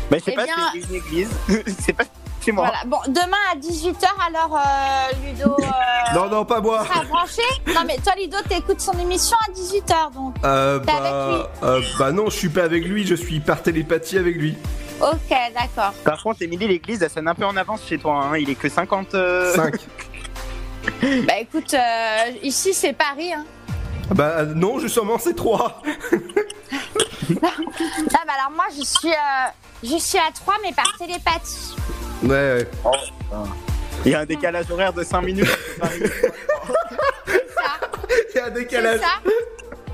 Bah, 0.10 0.18
je 0.18 0.24
sais 0.24 0.32
Eh 0.32 0.36
pas, 0.36 0.46
bien- 0.46 0.56
c'est 0.74 0.80
une 0.90 0.96
église. 0.96 1.30
c'est 1.80 1.94
pas 1.94 2.04
chez 2.44 2.52
moi. 2.52 2.66
Voilà. 2.66 2.80
Bon, 2.88 2.98
demain 3.14 3.38
à 3.54 3.56
18h, 3.58 4.08
alors 4.28 4.58
euh, 4.58 5.28
Ludo. 5.28 5.56
euh, 5.60 5.66
Non, 6.16 6.28
non, 6.28 6.44
pas 6.46 6.60
moi 6.60 6.84
sera 6.84 7.04
branché 7.04 7.42
Non, 7.68 7.82
mais 7.86 7.98
toi, 7.98 8.14
Ludo, 8.20 8.38
t'écoutes 8.50 8.82
son 8.82 8.98
émission 8.98 9.38
à 9.48 9.52
18h 9.52 10.14
donc. 10.16 10.36
Euh, 10.44 10.80
T'es 10.80 10.90
avec 10.92 11.04
bah, 11.04 11.52
euh, 11.62 11.82
bah 12.00 12.12
non, 12.12 12.26
je 12.32 12.36
suis 12.36 12.50
pas 12.50 12.64
avec 12.64 12.84
lui, 12.86 13.06
je 13.06 13.14
suis 13.14 13.40
par 13.40 13.62
télépathie 13.62 14.18
avec 14.18 14.36
lui. 14.36 14.58
Ok, 15.02 15.30
d'accord. 15.54 15.94
Par 16.04 16.22
contre, 16.22 16.42
Émilie, 16.42 16.68
l'église, 16.68 17.02
elle 17.02 17.10
sonne 17.10 17.28
un 17.28 17.36
peu 17.36 17.46
en 17.46 17.56
avance 17.56 17.82
chez 17.88 17.98
toi. 17.98 18.26
Hein. 18.32 18.38
Il 18.38 18.50
est 18.50 18.56
que 18.56 18.70
50. 18.70 19.16
euh, 19.16 19.54
5. 19.56 19.76
Bah 21.28 21.38
écoute, 21.40 21.74
euh, 21.74 22.32
ici 22.42 22.74
c'est 22.74 22.94
Paris. 22.94 23.32
Hein. 23.34 23.46
Bah 24.16 24.44
non, 24.44 24.80
justement, 24.80 25.18
c'est 25.20 25.36
3. 25.36 25.82
Ah 27.44 27.48
bah 28.26 28.34
alors 28.40 28.52
moi 28.56 28.66
je 28.76 28.84
suis, 28.84 29.12
euh, 29.12 29.48
je 29.84 29.98
suis 29.98 30.18
à 30.18 30.32
3 30.34 30.56
mais 30.64 30.74
par 30.74 30.92
télépathie. 30.98 31.76
Ouais, 32.24 32.30
ouais. 32.32 32.68
Il 34.06 34.12
y 34.12 34.16
a 34.16 34.22
un 34.22 34.26
décalage 34.26 34.72
horaire 34.72 34.94
de 34.94 35.04
5 35.04 35.22
minutes. 35.22 35.58
Il 35.84 35.96
y 38.36 38.40
a 38.40 38.46
un 38.46 38.48
C'est 38.48 38.52
décalage. 38.54 39.00
ça 39.00 39.22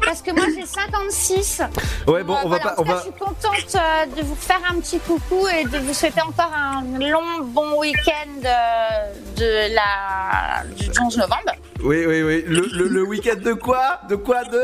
Parce 0.05 0.21
que 0.21 0.31
moi 0.31 0.45
j'ai 0.55 0.65
56. 0.65 1.61
Ouais, 2.07 2.23
bon, 2.23 2.33
Euh, 2.35 2.37
on 2.43 2.49
va 2.49 2.57
voilà, 2.57 2.63
pas. 2.63 2.71
en 2.71 2.75
tout 2.75 2.81
On 2.81 2.83
cas, 2.85 2.91
va... 2.93 2.97
Je 2.97 3.01
suis 3.03 3.11
contente 3.19 3.75
euh, 3.75 4.05
de 4.21 4.21
vous 4.25 4.35
faire 4.35 4.59
un 4.69 4.79
petit 4.79 4.99
coucou 4.99 5.47
et 5.47 5.63
de 5.65 5.77
vous 5.79 5.93
souhaiter 5.93 6.21
encore 6.21 6.51
un 6.55 6.83
long 6.99 7.43
bon 7.43 7.79
week-end 7.79 8.41
euh, 8.45 9.13
de 9.37 9.73
la 9.73 10.63
du 10.75 10.89
11 11.01 11.17
novembre. 11.17 11.53
Oui, 11.83 12.05
oui, 12.05 12.21
oui. 12.23 12.43
Le, 12.47 12.67
le, 12.71 12.87
le 12.87 13.03
week-end 13.03 13.39
de 13.43 13.53
quoi? 13.53 13.99
De 14.09 14.15
quoi 14.15 14.43
de? 14.45 14.61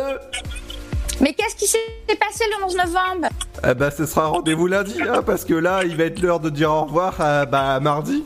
Mais 1.19 1.33
qu'est-ce 1.33 1.55
qui 1.55 1.67
s'est 1.67 1.79
passé 2.19 2.45
le 2.57 2.65
11 2.65 2.75
novembre? 2.77 3.27
Eh 3.69 3.73
bah, 3.75 3.91
ce 3.91 4.05
sera 4.05 4.27
rendez-vous 4.27 4.65
lundi, 4.67 4.99
hein, 5.01 5.21
parce 5.23 5.45
que 5.45 5.53
là, 5.53 5.81
il 5.83 5.95
va 5.95 6.05
être 6.05 6.19
l'heure 6.19 6.39
de 6.39 6.49
dire 6.49 6.71
au 6.71 6.83
revoir 6.85 7.19
à 7.21 7.45
bah, 7.45 7.79
mardi. 7.79 8.23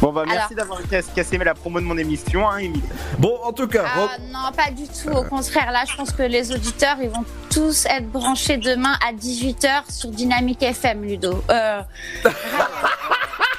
Bon, 0.00 0.12
bah, 0.12 0.24
merci 0.26 0.54
d'avoir 0.54 0.80
cassé 0.88 1.10
cassé 1.14 1.38
la 1.38 1.54
promo 1.54 1.80
de 1.80 1.84
mon 1.84 1.98
émission, 1.98 2.48
hein, 2.48 2.58
Émilie. 2.58 2.82
Bon, 3.18 3.36
en 3.42 3.52
tout 3.52 3.66
cas, 3.66 3.84
Ah 3.86 4.16
non, 4.30 4.52
pas 4.56 4.70
du 4.70 4.84
tout. 4.86 5.10
Au 5.10 5.24
contraire, 5.24 5.72
là, 5.72 5.84
je 5.86 5.96
pense 5.96 6.12
que 6.12 6.22
les 6.22 6.52
auditeurs, 6.52 6.96
ils 7.02 7.08
vont 7.08 7.24
tous 7.50 7.86
être 7.86 8.08
branchés 8.08 8.58
demain 8.58 8.94
à 9.06 9.12
18h 9.12 9.90
sur 9.90 10.10
Dynamique 10.10 10.62
FM, 10.62 11.02
Ludo. 11.02 11.42
Euh, 11.50 11.80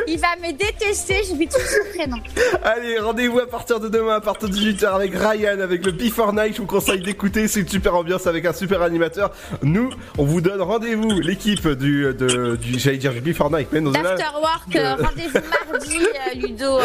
il 0.07 0.19
va 0.19 0.27
me 0.41 0.51
détester, 0.53 1.21
je 1.29 1.35
lui 1.35 1.47
tout 1.47 1.59
son 1.59 1.97
prénom. 1.97 2.17
Allez, 2.63 2.99
rendez-vous 2.99 3.39
à 3.39 3.47
partir 3.47 3.79
de 3.79 3.87
demain, 3.89 4.15
à 4.15 4.21
partir 4.21 4.47
de 4.49 4.53
18h 4.53 4.85
avec 4.95 5.13
Ryan, 5.13 5.59
avec 5.59 5.85
le 5.85 5.91
Before 5.91 6.31
Night. 6.33 6.55
Je 6.55 6.61
vous 6.61 6.67
conseille 6.67 7.01
d'écouter, 7.01 7.47
c'est 7.47 7.61
une 7.61 7.67
super 7.67 7.95
ambiance 7.95 8.27
avec 8.27 8.45
un 8.45 8.53
super 8.53 8.81
animateur. 8.81 9.31
Nous, 9.63 9.89
on 10.17 10.23
vous 10.25 10.41
donne 10.41 10.61
rendez-vous, 10.61 11.19
l'équipe 11.19 11.67
du, 11.67 12.03
de, 12.13 12.55
du, 12.55 12.79
j'allais 12.79 12.97
dire 12.97 13.13
du 13.13 13.21
Before 13.21 13.51
Night, 13.51 13.67
mais 13.71 13.81
non, 13.81 13.93
Afterwork, 13.93 14.69
de- 14.69 14.79
euh, 14.79 14.95
rendez-vous 14.95 15.39
mardi, 15.71 15.99
euh, 16.05 16.35
Ludo. 16.35 16.79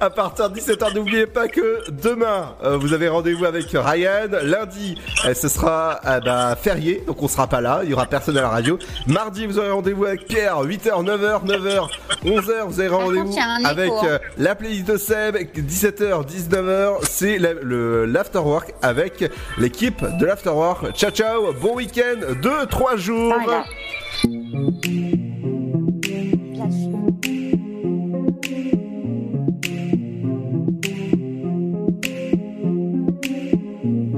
à 0.00 0.10
partir 0.10 0.50
de 0.50 0.58
17h. 0.60 0.94
N'oubliez 0.94 1.26
pas 1.26 1.48
que 1.48 1.90
demain, 1.90 2.54
euh, 2.62 2.76
vous 2.76 2.92
avez 2.92 3.08
rendez-vous 3.08 3.44
avec 3.46 3.66
Ryan. 3.72 4.28
Lundi, 4.42 4.96
euh, 5.24 5.34
ce 5.34 5.48
sera 5.48 6.00
bah, 6.24 6.56
férié, 6.60 7.02
donc 7.06 7.22
on 7.22 7.28
sera 7.28 7.46
pas 7.46 7.60
là. 7.60 7.80
Il 7.84 7.90
y 7.90 7.94
aura 7.94 8.06
personne 8.06 8.36
à 8.36 8.42
la 8.42 8.48
radio. 8.48 8.78
Mardi, 9.06 9.46
vous 9.46 9.58
aurez 9.58 9.61
rendez-vous 9.70 10.04
avec 10.04 10.26
Pierre. 10.26 10.62
8h, 10.62 11.04
9h, 11.04 11.46
9h, 11.46 11.88
11h. 12.24 12.66
Vous 12.66 12.80
avez 12.80 12.88
rendez-vous 12.88 13.34
avec 13.64 13.90
hein. 13.90 14.04
euh, 14.04 14.18
la 14.38 14.54
playlist 14.54 14.86
de 14.86 14.96
Seb. 14.96 15.36
17h, 15.36 16.26
19h, 16.26 16.98
c'est 17.08 17.38
l'afterwork 17.38 18.74
avec 18.82 19.24
l'équipe 19.58 20.04
de 20.18 20.26
l'afterwork. 20.26 20.92
Ciao, 20.94 21.10
ciao. 21.10 21.52
Bon 21.60 21.76
week-end 21.76 22.34
de 22.42 22.64
3 22.66 22.96
jours. 22.96 23.34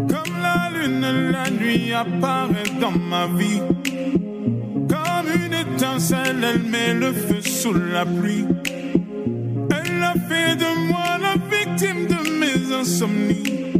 Comme 0.08 0.42
la 0.42 0.70
lune, 0.70 1.30
la 1.32 1.50
nuit 1.50 1.92
apparaît 1.92 2.70
dans 2.80 2.90
ma 2.90 3.26
vie. 3.26 3.60
Elle 5.82 6.62
met 6.62 6.94
le 6.94 7.12
feu 7.12 7.40
sous 7.40 7.72
la 7.74 8.05
pluie. 8.06 8.46
Elle 9.70 10.02
a 10.02 10.14
fait 10.28 10.55
de 10.56 10.88
moi 10.88 11.18
la 11.20 11.34
victime 11.51 12.06
de 12.06 12.30
mes 12.38 12.72
insomnies. 12.74 13.72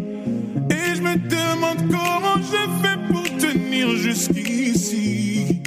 Et 0.71 0.97
je 0.97 1.01
me 1.03 1.15
demande 1.17 1.89
comment 1.89 2.37
je 2.43 2.63
fais 2.83 2.99
pour 3.09 3.23
tenir 3.39 3.91
jusqu'ici. 3.97 5.63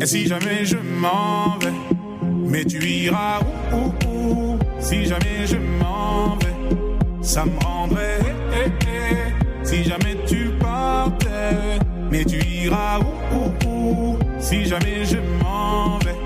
Et 0.00 0.06
si 0.06 0.26
jamais 0.26 0.64
je 0.64 0.76
m'en 0.76 1.58
vais, 1.58 1.72
mais 2.46 2.64
tu 2.64 2.78
iras 2.84 3.40
où, 3.72 3.76
où, 3.76 4.08
où? 4.08 4.58
Si 4.78 5.04
jamais 5.04 5.46
je 5.46 5.56
m'en 5.56 6.36
vais, 6.36 7.22
ça 7.22 7.44
me 7.44 7.58
rendrait. 7.64 8.20
eh, 8.54 8.68
eh, 8.86 8.88
eh. 8.88 9.66
Si 9.66 9.82
jamais 9.84 10.16
tu 10.26 10.50
partais, 10.60 11.78
mais 12.10 12.24
tu 12.24 12.38
iras 12.38 13.00
où, 13.00 13.68
où? 13.68 14.18
Si 14.40 14.64
jamais 14.64 15.04
je 15.04 15.18
m'en 15.42 15.98
vais, 15.98 16.16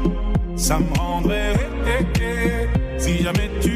ça 0.56 0.78
me 0.78 0.98
rendrait. 0.98 1.54
Eh, 1.86 2.20
eh, 2.20 2.22
eh. 2.22 3.00
Si 3.00 3.22
jamais 3.22 3.50
tu 3.60 3.73